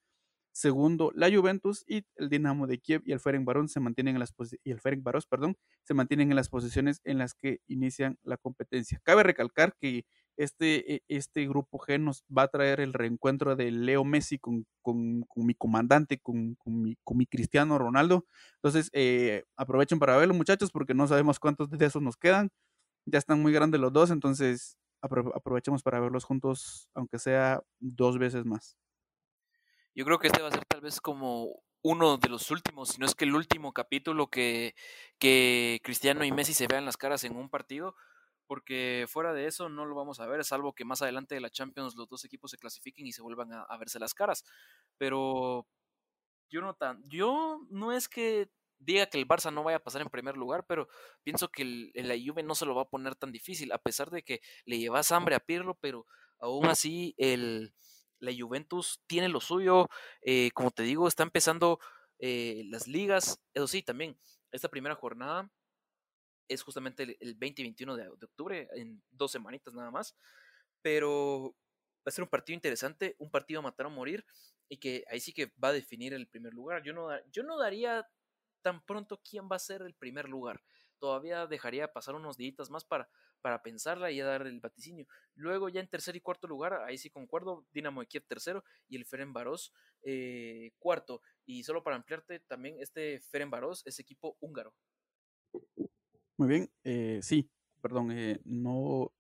Segundo, 0.53 1.13
la 1.15 1.31
Juventus 1.31 1.85
y 1.87 2.05
el 2.17 2.29
Dinamo 2.29 2.67
de 2.67 2.79
Kiev 2.79 3.03
y 3.05 3.13
el 3.13 3.21
Ferenc 3.21 3.45
Barón 3.45 3.69
se 3.69 3.81
mantienen 3.81 4.17
en 4.17 4.21
las 4.21 4.35
y 4.65 4.71
el 4.73 4.81
perdón, 4.81 5.57
se 5.85 5.95
mantienen 5.95 6.31
en 6.31 6.37
las 6.37 6.49
posiciones 6.49 7.01
en 7.05 7.19
las 7.19 7.35
que 7.35 7.61
inician 7.69 8.19
la 8.23 8.37
competencia. 8.37 9.01
Cabe 9.05 9.23
recalcar 9.23 9.77
que 9.81 10.05
este, 10.37 10.95
e, 10.95 11.03
este 11.09 11.47
grupo 11.47 11.79
G 11.79 12.01
nos 12.01 12.25
va 12.37 12.45
a 12.45 12.49
traer 12.49 12.81
el 12.81 12.95
reencuentro 12.95 13.57
de 13.57 13.71
Leo 13.71 14.05
Messi 14.05 14.39
con, 14.39 14.67
con, 14.83 15.27
mi 15.37 15.55
comandante, 15.55 16.19
con, 16.19 16.57
mi, 16.65 16.97
con 17.05 17.17
mi 17.19 17.27
Cristiano 17.27 17.79
Ronaldo. 17.79 18.27
Entonces, 18.57 18.91
eh, 18.93 19.45
aprovechen 19.57 19.99
para 19.99 20.17
verlo, 20.17 20.35
muchachos, 20.35 20.71
porque 20.71 20.95
no 20.95 21.07
sabemos 21.07 21.39
cuántos 21.39 21.71
de 21.71 21.85
esos 21.85 22.03
nos 22.03 22.17
quedan. 22.17 22.51
Ya 23.07 23.19
están 23.19 23.43
muy 23.43 23.53
grandes 23.53 23.81
los 23.81 23.93
dos, 23.93 24.11
entonces 24.11 24.79
apro 25.03 25.33
aprovechemos 25.37 25.83
para 25.83 26.01
verlos 26.01 26.25
juntos, 26.25 26.89
aunque 26.95 27.19
sea 27.19 27.63
dos 27.81 28.19
veces 28.19 28.45
más. 28.47 28.77
Yo 29.95 30.05
creo 30.05 30.19
que 30.19 30.29
este 30.29 30.43
va 30.43 30.49
a 30.49 30.53
ser 30.53 30.65
tal 30.67 30.81
vez 30.81 31.01
como 31.01 31.63
uno 31.83 32.19
de 32.19 32.29
los 32.29 32.51
últimos, 32.51 32.91
si 32.91 33.01
no 33.01 33.07
es 33.07 33.15
que 33.15 33.25
el 33.25 33.35
último 33.35 33.73
capítulo 33.73 34.29
que, 34.29 34.75
que 35.19 35.81
Cristiano 35.83 36.25
y 36.25 36.33
Messi 36.33 36.55
se 36.55 36.67
vean 36.67 36.85
las 36.85 36.97
caras 36.97 37.25
en 37.25 37.37
un 37.37 37.49
partido 37.49 37.95
porque 38.51 39.07
fuera 39.09 39.33
de 39.33 39.47
eso 39.47 39.69
no 39.69 39.85
lo 39.85 39.95
vamos 39.95 40.19
a 40.19 40.27
ver, 40.27 40.45
salvo 40.45 40.73
que 40.73 40.85
más 40.85 41.03
adelante 41.03 41.37
de 41.37 41.41
la 41.41 41.51
Champions 41.51 41.95
los 41.95 42.09
dos 42.09 42.25
equipos 42.25 42.51
se 42.51 42.59
clasifiquen 42.59 43.07
y 43.07 43.13
se 43.13 43.23
vuelvan 43.23 43.53
a, 43.53 43.77
verse 43.79 44.01
las 44.01 44.13
caras. 44.13 44.45
Pero 44.99 45.69
yo 46.49 46.61
no 46.61 46.75
tan, 46.75 47.01
yo 47.09 47.61
no 47.71 47.93
es 47.93 48.09
que 48.09 48.51
diga 48.81 49.07
que 49.07 49.19
el 49.19 49.29
Barça 49.29 49.55
no 49.55 49.63
vaya 49.63 49.77
a 49.77 49.85
pasar 49.85 50.03
en 50.03 50.09
primer 50.09 50.37
lugar, 50.37 50.67
pero 50.67 50.89
pienso 51.23 51.49
que 51.49 51.63
el, 51.63 51.93
el, 51.95 52.09
la 52.09 52.17
Juve 52.17 52.43
no 52.43 52.57
se 52.57 52.67
lo 52.67 52.75
va 52.75 52.83
a 52.83 52.89
poner 52.91 53.15
tan 53.15 53.31
difícil, 53.31 53.71
a 53.71 53.79
pesar 53.79 54.11
de 54.11 54.25
que 54.25 54.41
le 54.65 54.81
llevas 54.81 55.13
hambre 55.13 55.37
a 55.37 55.41
Pirlo, 55.41 55.79
pero 55.81 56.07
aún 56.41 56.67
así 56.67 57.15
el, 57.19 57.73
la 58.21 58.33
Juventus 58.37 59.01
tiene 59.07 59.29
lo 59.29 59.41
suyo, 59.41 59.89
eh, 60.23 60.51
como 60.53 60.71
te 60.71 60.83
digo, 60.83 61.09
está 61.09 61.23
empezando 61.23 61.81
eh, 62.19 62.63
las 62.67 62.87
ligas, 62.87 63.41
eso 63.55 63.67
sí, 63.67 63.83
también, 63.83 64.19
esta 64.53 64.69
primera 64.69 64.95
jornada 64.95 65.51
es 66.49 66.63
justamente 66.63 67.05
el, 67.05 67.17
el 67.21 67.35
20 67.35 67.63
y 67.63 67.65
21 67.65 67.97
de, 67.97 68.09
octubre, 68.09 68.69
en 68.75 69.03
dos 69.11 69.33
semanitas 69.33 69.73
nada 69.75 69.91
más. 69.91 70.17
Pero 70.83 71.55
va 71.99 72.07
a 72.07 72.11
ser 72.11 72.25
un 72.25 72.31
partido 72.31 72.55
interesante, 72.55 73.15
un 73.19 73.31
partido 73.31 73.61
a 73.61 73.63
matar 73.63 73.87
o 73.87 73.91
morir, 73.91 74.25
y 74.69 74.79
que 74.79 75.05
ahí 75.09 75.21
sí 75.21 75.33
que 75.33 75.53
va 75.63 75.69
a 75.69 75.73
definir 75.73 76.13
el 76.13 76.29
primer 76.29 76.53
lugar. 76.53 76.83
Yo 76.83 76.93
no, 76.93 77.09
yo 77.31 77.43
no 77.43 77.59
daría 77.59 78.07
tan 78.63 78.85
pronto 78.85 79.21
quién 79.29 79.49
va 79.51 79.57
a 79.57 79.61
ser 79.61 79.83
el 79.83 79.95
primer 79.95 80.29
lugar. 80.29 80.63
Todavía 80.99 81.47
dejaría 81.47 81.93
pasar 81.93 82.15
unos 82.15 82.37
días 82.37 82.71
más 82.71 82.85
para, 82.85 83.09
para 83.41 83.63
pensarla 83.63 84.11
y 84.11 84.17
ya 84.17 84.27
dar 84.27 84.47
el 84.47 84.61
vaticinio. 84.61 85.07
Luego 85.35 85.69
ya 85.69 85.81
en 85.81 85.89
tercer 85.89 86.17
y 86.17 86.21
cuarto 86.21 86.47
lugar, 86.47 86.75
ahí 86.87 86.99
sí 86.99 87.11
concuerdo, 87.11 87.67
Dinamo 87.73 88.01
de 88.01 88.07
Kiev 88.07 88.25
tercero 88.27 88.65
y 88.89 88.97
el 88.97 89.07
Ferencváros 89.07 89.73
eh, 90.03 90.73
cuarto. 90.79 91.23
Y 91.47 91.63
solo 91.65 91.83
para 91.83 91.97
ampliarte, 91.97 92.41
también 92.41 92.77
este 92.81 93.21
Ferencváros 93.21 93.87
es 93.87 93.99
equipo 93.99 94.37
húngaro. 94.41 94.75
Muy 96.37 96.49
bien, 96.49 96.71
eh, 96.85 97.21
sí, 97.23 97.51
perdón, 97.83 98.13
eh, 98.13 98.41
no, 98.45 99.13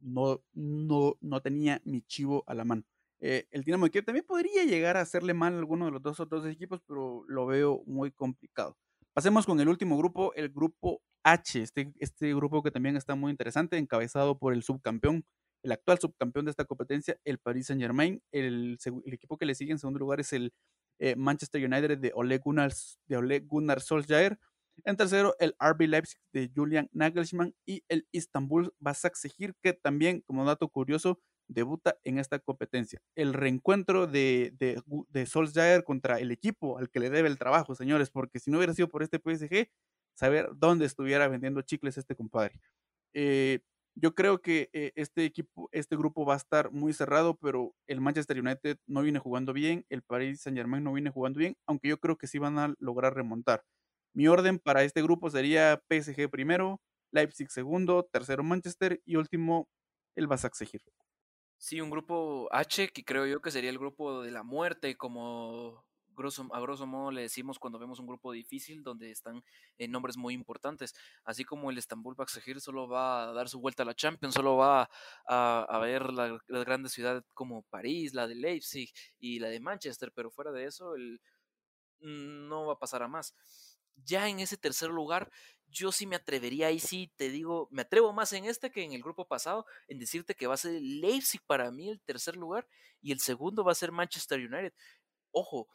no, 0.00 0.42
no, 0.52 1.16
no 1.20 1.40
tenía 1.40 1.80
mi 1.84 2.02
chivo 2.02 2.44
a 2.46 2.54
la 2.54 2.64
mano. 2.64 2.84
Eh, 3.20 3.48
el 3.50 3.64
Dinamo 3.64 3.86
de 3.86 3.90
Kiev 3.90 4.04
también 4.04 4.24
podría 4.24 4.64
llegar 4.64 4.96
a 4.96 5.00
hacerle 5.00 5.34
mal 5.34 5.54
a 5.54 5.58
alguno 5.58 5.86
de 5.86 5.90
los 5.90 6.02
dos 6.02 6.20
otros 6.20 6.46
equipos, 6.46 6.80
pero 6.86 7.24
lo 7.26 7.46
veo 7.46 7.82
muy 7.86 8.12
complicado. 8.12 8.76
Pasemos 9.18 9.46
con 9.46 9.58
el 9.58 9.68
último 9.68 9.98
grupo, 9.98 10.32
el 10.34 10.48
grupo 10.48 11.02
H, 11.24 11.60
este, 11.60 11.92
este 11.98 12.32
grupo 12.36 12.62
que 12.62 12.70
también 12.70 12.96
está 12.96 13.16
muy 13.16 13.32
interesante, 13.32 13.76
encabezado 13.76 14.38
por 14.38 14.52
el 14.52 14.62
subcampeón, 14.62 15.24
el 15.64 15.72
actual 15.72 15.98
subcampeón 15.98 16.44
de 16.44 16.52
esta 16.52 16.64
competencia, 16.64 17.18
el 17.24 17.38
Paris 17.40 17.66
Saint 17.66 17.82
Germain. 17.82 18.22
El, 18.30 18.78
equipo 19.06 19.36
que 19.36 19.44
le 19.44 19.56
sigue 19.56 19.72
en 19.72 19.80
segundo 19.80 19.98
lugar 19.98 20.20
es 20.20 20.32
el 20.32 20.52
eh, 21.00 21.16
Manchester 21.16 21.60
United 21.64 21.98
de 21.98 22.12
Ole 22.14 22.38
Gunnar, 22.38 22.72
de 23.08 23.16
Ole 23.16 23.40
Gunnar 23.40 23.80
Solskjaer. 23.80 24.38
En 24.84 24.96
tercero, 24.96 25.34
el 25.40 25.56
RB 25.58 25.88
Leipzig 25.88 26.20
de 26.32 26.52
Julian 26.54 26.88
Nagelsmann 26.92 27.56
y 27.66 27.82
el 27.88 28.06
Istanbul 28.12 28.72
Basaksehir, 28.78 29.56
que 29.60 29.72
también, 29.72 30.20
como 30.28 30.44
dato 30.44 30.68
curioso, 30.68 31.18
debuta 31.48 31.98
en 32.04 32.18
esta 32.18 32.38
competencia. 32.38 33.00
El 33.16 33.34
reencuentro 33.34 34.06
de, 34.06 34.52
de, 34.58 34.82
de 35.08 35.26
Solskjaer 35.26 35.84
contra 35.84 36.18
el 36.20 36.30
equipo 36.30 36.78
al 36.78 36.90
que 36.90 37.00
le 37.00 37.10
debe 37.10 37.28
el 37.28 37.38
trabajo, 37.38 37.74
señores, 37.74 38.10
porque 38.10 38.38
si 38.38 38.50
no 38.50 38.58
hubiera 38.58 38.74
sido 38.74 38.88
por 38.88 39.02
este 39.02 39.18
PSG, 39.18 39.70
saber 40.14 40.50
dónde 40.56 40.84
estuviera 40.86 41.28
vendiendo 41.28 41.62
chicles 41.62 41.98
este 41.98 42.14
compadre. 42.16 42.60
Eh, 43.14 43.60
yo 43.94 44.14
creo 44.14 44.40
que 44.42 44.70
eh, 44.72 44.92
este 44.94 45.24
equipo, 45.24 45.68
este 45.72 45.96
grupo 45.96 46.24
va 46.24 46.34
a 46.34 46.36
estar 46.36 46.70
muy 46.70 46.92
cerrado, 46.92 47.36
pero 47.36 47.74
el 47.86 48.00
Manchester 48.00 48.38
United 48.40 48.78
no 48.86 49.02
viene 49.02 49.18
jugando 49.18 49.52
bien, 49.52 49.84
el 49.88 50.02
Paris 50.02 50.42
Saint 50.42 50.56
Germain 50.56 50.84
no 50.84 50.92
viene 50.92 51.10
jugando 51.10 51.38
bien, 51.40 51.56
aunque 51.66 51.88
yo 51.88 51.98
creo 51.98 52.16
que 52.16 52.28
sí 52.28 52.38
van 52.38 52.58
a 52.58 52.74
lograr 52.78 53.14
remontar. 53.14 53.64
Mi 54.14 54.28
orden 54.28 54.58
para 54.58 54.84
este 54.84 55.02
grupo 55.02 55.30
sería 55.30 55.82
PSG 55.88 56.30
primero, 56.30 56.80
Leipzig 57.12 57.50
segundo, 57.50 58.04
tercero 58.04 58.44
Manchester 58.44 59.00
y 59.04 59.16
último 59.16 59.68
el 60.16 60.26
Basaksehir. 60.28 60.82
Sí, 61.60 61.80
un 61.80 61.90
grupo 61.90 62.48
H 62.52 62.88
que 62.92 63.04
creo 63.04 63.26
yo 63.26 63.40
que 63.40 63.50
sería 63.50 63.70
el 63.70 63.78
grupo 63.78 64.22
de 64.22 64.30
la 64.30 64.42
muerte, 64.44 64.96
como 64.96 65.84
grosso, 66.06 66.46
a 66.52 66.60
grosso 66.60 66.86
modo 66.86 67.10
le 67.10 67.22
decimos 67.22 67.58
cuando 67.58 67.78
vemos 67.80 67.98
un 67.98 68.06
grupo 68.06 68.32
difícil 68.32 68.82
donde 68.84 69.10
están 69.10 69.42
eh, 69.76 69.88
nombres 69.88 70.16
muy 70.16 70.34
importantes. 70.34 70.94
Así 71.24 71.44
como 71.44 71.70
el 71.70 71.78
Istanbul 71.78 72.14
Basaksehir 72.14 72.60
solo 72.60 72.88
va 72.88 73.24
a 73.30 73.32
dar 73.32 73.48
su 73.48 73.60
vuelta 73.60 73.82
a 73.82 73.86
la 73.86 73.94
Champions, 73.94 74.34
solo 74.34 74.56
va 74.56 74.88
a, 75.26 75.78
ver 75.82 76.12
la- 76.12 76.38
las 76.46 76.64
grandes 76.64 76.92
ciudades 76.92 77.24
como 77.34 77.62
París, 77.64 78.14
la 78.14 78.26
de 78.28 78.36
Leipzig 78.36 78.92
y 79.18 79.40
la 79.40 79.48
de 79.48 79.58
Manchester, 79.60 80.12
pero 80.14 80.30
fuera 80.30 80.52
de 80.52 80.64
eso 80.66 80.94
el, 80.94 81.20
mm, 82.00 82.48
no 82.48 82.66
va 82.66 82.74
a 82.74 82.78
pasar 82.78 83.02
a 83.02 83.08
más. 83.08 83.34
Ya 84.04 84.28
en 84.28 84.40
ese 84.40 84.56
tercer 84.56 84.90
lugar, 84.90 85.30
yo 85.70 85.92
sí 85.92 86.06
me 86.06 86.16
atrevería, 86.16 86.68
ahí 86.68 86.78
sí 86.80 87.12
te 87.16 87.30
digo, 87.30 87.68
me 87.70 87.82
atrevo 87.82 88.12
más 88.12 88.32
en 88.32 88.44
este 88.44 88.70
que 88.70 88.82
en 88.82 88.92
el 88.92 89.02
grupo 89.02 89.26
pasado, 89.26 89.66
en 89.86 89.98
decirte 89.98 90.34
que 90.34 90.46
va 90.46 90.54
a 90.54 90.58
ser 90.58 90.80
Leipzig 90.80 91.42
para 91.46 91.70
mí 91.70 91.90
el 91.90 92.00
tercer 92.00 92.36
lugar 92.36 92.66
y 93.00 93.12
el 93.12 93.20
segundo 93.20 93.64
va 93.64 93.72
a 93.72 93.74
ser 93.74 93.92
Manchester 93.92 94.38
United. 94.38 94.72
Ojo, 95.30 95.68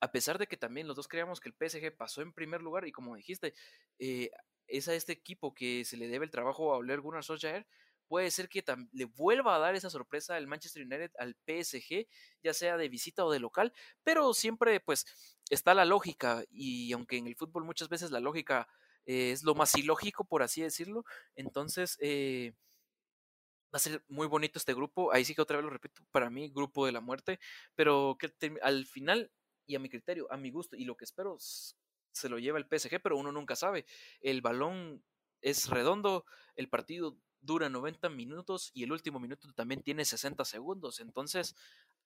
a 0.00 0.10
pesar 0.12 0.38
de 0.38 0.46
que 0.46 0.56
también 0.56 0.86
los 0.86 0.96
dos 0.96 1.08
creíamos 1.08 1.40
que 1.40 1.48
el 1.48 1.54
PSG 1.54 1.96
pasó 1.96 2.22
en 2.22 2.32
primer 2.32 2.60
lugar 2.60 2.86
y 2.86 2.92
como 2.92 3.16
dijiste, 3.16 3.54
eh, 3.98 4.30
es 4.66 4.88
a 4.88 4.94
este 4.94 5.12
equipo 5.12 5.54
que 5.54 5.84
se 5.84 5.96
le 5.96 6.08
debe 6.08 6.24
el 6.24 6.30
trabajo 6.30 6.72
a 6.72 6.78
Ole 6.78 6.96
Gunnar 6.96 7.24
Solskjaer, 7.24 7.66
puede 8.08 8.30
ser 8.30 8.48
que 8.48 8.64
le 8.92 9.04
vuelva 9.06 9.56
a 9.56 9.58
dar 9.58 9.74
esa 9.74 9.90
sorpresa 9.90 10.38
el 10.38 10.46
Manchester 10.46 10.82
United 10.82 11.10
al 11.18 11.36
PSG, 11.46 12.06
ya 12.42 12.54
sea 12.54 12.76
de 12.76 12.88
visita 12.88 13.24
o 13.24 13.30
de 13.30 13.40
local, 13.40 13.72
pero 14.02 14.34
siempre 14.34 14.80
pues 14.80 15.06
está 15.50 15.74
la 15.74 15.84
lógica 15.84 16.44
y 16.50 16.92
aunque 16.92 17.16
en 17.16 17.26
el 17.26 17.36
fútbol 17.36 17.64
muchas 17.64 17.88
veces 17.88 18.10
la 18.10 18.20
lógica 18.20 18.68
eh, 19.06 19.32
es 19.32 19.42
lo 19.42 19.54
más 19.54 19.74
ilógico, 19.76 20.24
por 20.24 20.42
así 20.42 20.62
decirlo, 20.62 21.04
entonces 21.34 21.98
eh, 22.00 22.52
va 23.74 23.76
a 23.76 23.78
ser 23.78 24.04
muy 24.08 24.26
bonito 24.26 24.58
este 24.58 24.74
grupo, 24.74 25.12
ahí 25.12 25.24
sí 25.24 25.34
que 25.34 25.42
otra 25.42 25.56
vez 25.56 25.64
lo 25.64 25.70
repito, 25.70 26.02
para 26.10 26.30
mí 26.30 26.50
grupo 26.50 26.86
de 26.86 26.92
la 26.92 27.00
muerte, 27.00 27.40
pero 27.74 28.16
que 28.18 28.32
al 28.62 28.86
final 28.86 29.30
y 29.66 29.74
a 29.76 29.78
mi 29.78 29.88
criterio, 29.88 30.30
a 30.30 30.36
mi 30.36 30.50
gusto 30.50 30.76
y 30.76 30.84
lo 30.84 30.96
que 30.96 31.04
espero 31.04 31.36
se 31.38 32.28
lo 32.28 32.38
lleva 32.38 32.58
el 32.58 32.66
PSG, 32.66 33.00
pero 33.02 33.16
uno 33.16 33.32
nunca 33.32 33.56
sabe. 33.56 33.86
El 34.20 34.42
balón 34.42 35.02
es 35.40 35.68
redondo, 35.68 36.24
el 36.56 36.68
partido 36.68 37.16
dura 37.42 37.68
90 37.68 38.08
minutos 38.08 38.70
y 38.74 38.84
el 38.84 38.92
último 38.92 39.20
minuto 39.20 39.52
también 39.52 39.82
tiene 39.82 40.04
60 40.04 40.44
segundos, 40.44 41.00
entonces 41.00 41.54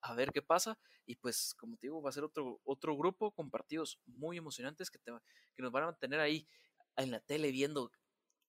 a 0.01 0.15
ver 0.15 0.33
qué 0.33 0.43
pasa 0.43 0.79
y 1.07 1.17
pues 1.17 1.55
como 1.55 1.77
te 1.77 1.87
digo 1.87 2.03
va 2.03 2.11
a 2.11 2.13
ser 2.13 2.25
otro 2.25 2.61
otro 2.65 2.97
grupo 2.97 3.33
con 3.33 3.51
partidos 3.51 4.01
muy 4.07 4.37
emocionantes 4.39 4.91
que 4.91 4.99
te 4.99 5.13
que 5.55 5.63
nos 5.63 5.73
van 5.73 5.85
a 5.85 5.87
mantener 5.87 6.21
ahí 6.21 6.49
en 6.97 7.11
la 7.11 7.21
tele 7.21 7.51
viendo 7.53 7.93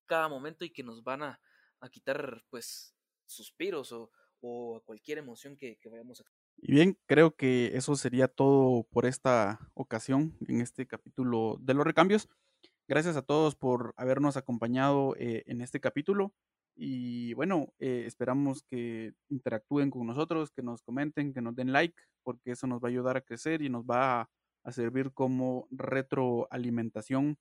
cada 0.05 0.29
momento 0.29 0.65
y 0.65 0.71
que 0.71 0.83
nos 0.83 1.03
van 1.03 1.23
a, 1.23 1.41
a 1.79 1.89
quitar 1.89 2.43
pues 2.49 2.95
suspiros 3.25 3.91
o, 3.91 4.11
o 4.41 4.81
cualquier 4.85 5.19
emoción 5.19 5.57
que, 5.57 5.77
que 5.77 5.89
vayamos 5.89 6.21
a 6.21 6.25
Y 6.57 6.71
bien, 6.71 6.97
creo 7.05 7.35
que 7.35 7.77
eso 7.77 7.95
sería 7.95 8.27
todo 8.27 8.83
por 8.83 9.05
esta 9.05 9.71
ocasión 9.73 10.37
en 10.47 10.61
este 10.61 10.87
capítulo 10.87 11.57
de 11.59 11.73
los 11.73 11.85
recambios. 11.85 12.29
Gracias 12.87 13.17
a 13.17 13.21
todos 13.21 13.55
por 13.55 13.93
habernos 13.97 14.37
acompañado 14.37 15.15
eh, 15.17 15.43
en 15.47 15.61
este 15.61 15.79
capítulo. 15.79 16.33
Y 16.79 17.33
bueno, 17.33 17.73
eh, 17.79 18.03
esperamos 18.05 18.61
que 18.63 19.13
interactúen 19.29 19.89
con 19.89 20.05
nosotros, 20.05 20.51
que 20.51 20.61
nos 20.61 20.83
comenten, 20.83 21.33
que 21.33 21.41
nos 21.41 21.55
den 21.55 21.73
like, 21.73 21.95
porque 22.23 22.51
eso 22.51 22.67
nos 22.67 22.81
va 22.81 22.87
a 22.87 22.91
ayudar 22.91 23.17
a 23.17 23.21
crecer 23.21 23.61
y 23.63 23.69
nos 23.69 23.83
va 23.83 24.21
a, 24.21 24.29
servir 24.71 25.13
como 25.13 25.65
retroalimentación 25.71 27.37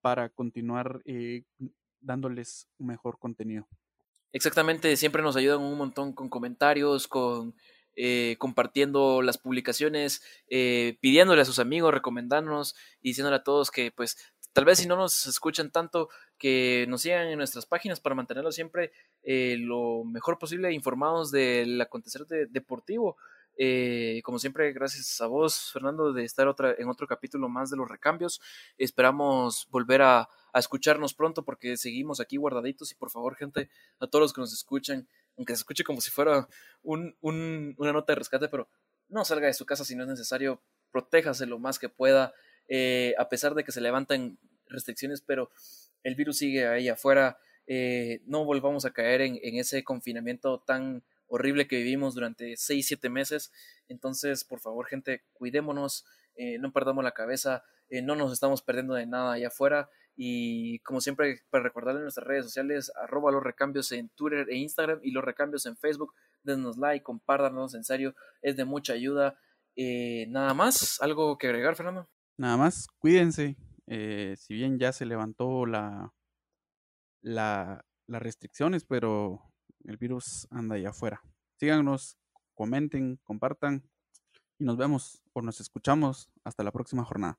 para 0.00 0.30
continuar 0.30 1.02
eh, 1.04 1.44
dándoles 2.00 2.66
un 2.78 2.86
mejor 2.86 3.18
contenido. 3.18 3.68
Exactamente, 4.32 4.96
siempre 4.96 5.22
nos 5.22 5.36
ayudan 5.36 5.60
un 5.60 5.76
montón 5.76 6.14
con 6.14 6.30
comentarios, 6.30 7.06
con 7.06 7.54
eh, 7.94 8.36
compartiendo 8.38 9.20
las 9.20 9.36
publicaciones, 9.36 10.22
eh, 10.48 10.96
pidiéndole 11.02 11.42
a 11.42 11.44
sus 11.44 11.58
amigos, 11.58 11.92
recomendándonos 11.92 12.74
y 13.02 13.10
diciéndole 13.10 13.36
a 13.36 13.42
todos 13.42 13.70
que 13.70 13.90
pues 13.90 14.16
tal 14.54 14.64
vez 14.64 14.78
si 14.78 14.88
no 14.88 14.96
nos 14.96 15.26
escuchan 15.26 15.70
tanto, 15.70 16.08
que 16.42 16.86
nos 16.88 17.02
sigan 17.02 17.28
en 17.28 17.38
nuestras 17.38 17.66
páginas 17.66 18.00
para 18.00 18.16
mantenerlos 18.16 18.56
siempre 18.56 18.90
eh, 19.22 19.54
lo 19.60 20.02
mejor 20.02 20.40
posible 20.40 20.72
informados 20.72 21.30
del 21.30 21.80
acontecer 21.80 22.26
de- 22.26 22.46
deportivo. 22.46 23.16
Eh, 23.56 24.22
como 24.24 24.40
siempre, 24.40 24.72
gracias 24.72 25.20
a 25.20 25.28
vos, 25.28 25.70
Fernando, 25.72 26.12
de 26.12 26.24
estar 26.24 26.48
otra, 26.48 26.74
en 26.76 26.88
otro 26.88 27.06
capítulo 27.06 27.48
más 27.48 27.70
de 27.70 27.76
los 27.76 27.88
recambios. 27.88 28.40
Esperamos 28.76 29.68
volver 29.70 30.02
a, 30.02 30.28
escucharnos 30.54 31.14
pronto 31.14 31.44
porque 31.44 31.76
seguimos 31.76 32.18
aquí 32.18 32.36
guardaditos 32.38 32.90
y 32.90 32.96
por 32.96 33.10
favor, 33.10 33.36
gente, 33.36 33.70
a 34.00 34.08
todos 34.08 34.22
los 34.22 34.32
que 34.32 34.40
nos 34.40 34.52
escuchan, 34.52 35.06
aunque 35.36 35.54
se 35.54 35.60
escuche 35.60 35.84
como 35.84 36.00
si 36.00 36.10
fuera 36.10 36.48
un- 36.82 37.14
una 37.22 37.92
nota 37.92 38.12
de 38.12 38.16
rescate, 38.18 38.48
pero 38.48 38.68
no 39.08 39.24
salga 39.24 39.46
de 39.46 39.54
su 39.54 39.64
casa 39.64 39.84
si 39.84 39.94
no 39.94 40.02
es 40.02 40.08
necesario, 40.08 40.60
protéjase 40.90 41.46
lo 41.46 41.60
más 41.60 41.78
que 41.78 41.88
pueda, 41.88 42.34
eh, 42.68 43.14
a 43.16 43.28
pesar 43.28 43.54
de 43.54 43.62
que 43.62 43.70
se 43.72 43.80
levantan 43.80 44.38
restricciones, 44.72 45.20
pero 45.20 45.50
el 46.02 46.14
virus 46.14 46.38
sigue 46.38 46.66
ahí 46.66 46.88
afuera, 46.88 47.38
eh, 47.66 48.20
no 48.26 48.44
volvamos 48.44 48.84
a 48.84 48.92
caer 48.92 49.20
en, 49.20 49.38
ese 49.42 49.84
confinamiento 49.84 50.60
tan 50.60 51.02
horrible 51.28 51.66
que 51.66 51.76
vivimos 51.76 52.14
durante 52.14 52.56
6, 52.56 52.86
7 52.86 53.08
meses, 53.08 53.52
entonces 53.88 54.44
por 54.44 54.60
favor 54.60 54.86
gente, 54.86 55.22
cuidémonos, 55.32 56.04
eh, 56.34 56.58
no 56.58 56.72
perdamos 56.72 57.04
la 57.04 57.12
cabeza, 57.12 57.62
eh, 57.88 58.02
no 58.02 58.16
nos 58.16 58.32
estamos 58.32 58.62
perdiendo 58.62 58.94
de 58.94 59.06
nada 59.06 59.34
allá 59.34 59.48
afuera, 59.48 59.88
y 60.14 60.80
como 60.80 61.00
siempre, 61.00 61.40
para 61.48 61.64
recordarle 61.64 62.00
en 62.00 62.04
nuestras 62.04 62.26
redes 62.26 62.44
sociales, 62.44 62.92
arroba 62.96 63.32
los 63.32 63.42
recambios 63.42 63.90
en 63.92 64.10
Twitter 64.10 64.46
e 64.50 64.56
Instagram 64.56 65.00
y 65.02 65.10
los 65.10 65.24
recambios 65.24 65.64
en 65.64 65.74
Facebook. 65.78 66.12
Denos 66.42 66.76
like, 66.76 67.02
compártanos, 67.02 67.74
en 67.74 67.82
serio, 67.82 68.14
es 68.42 68.56
de 68.56 68.66
mucha 68.66 68.92
ayuda. 68.92 69.38
Nada 69.74 70.52
más, 70.52 71.00
algo 71.00 71.38
que 71.38 71.46
agregar, 71.46 71.76
Fernando. 71.76 72.10
Nada 72.36 72.58
más, 72.58 72.88
cuídense. 72.98 73.56
Eh, 73.86 74.34
si 74.38 74.54
bien 74.54 74.78
ya 74.78 74.92
se 74.92 75.06
levantó 75.06 75.66
la, 75.66 76.12
la, 77.22 77.84
las 78.06 78.22
restricciones, 78.22 78.84
pero 78.84 79.40
el 79.84 79.96
virus 79.96 80.46
anda 80.50 80.76
allá 80.76 80.90
afuera. 80.90 81.22
Síganos, 81.58 82.16
comenten, 82.54 83.16
compartan 83.24 83.82
y 84.58 84.64
nos 84.64 84.76
vemos 84.76 85.22
o 85.32 85.42
nos 85.42 85.60
escuchamos 85.60 86.28
hasta 86.44 86.62
la 86.62 86.72
próxima 86.72 87.04
jornada. 87.04 87.36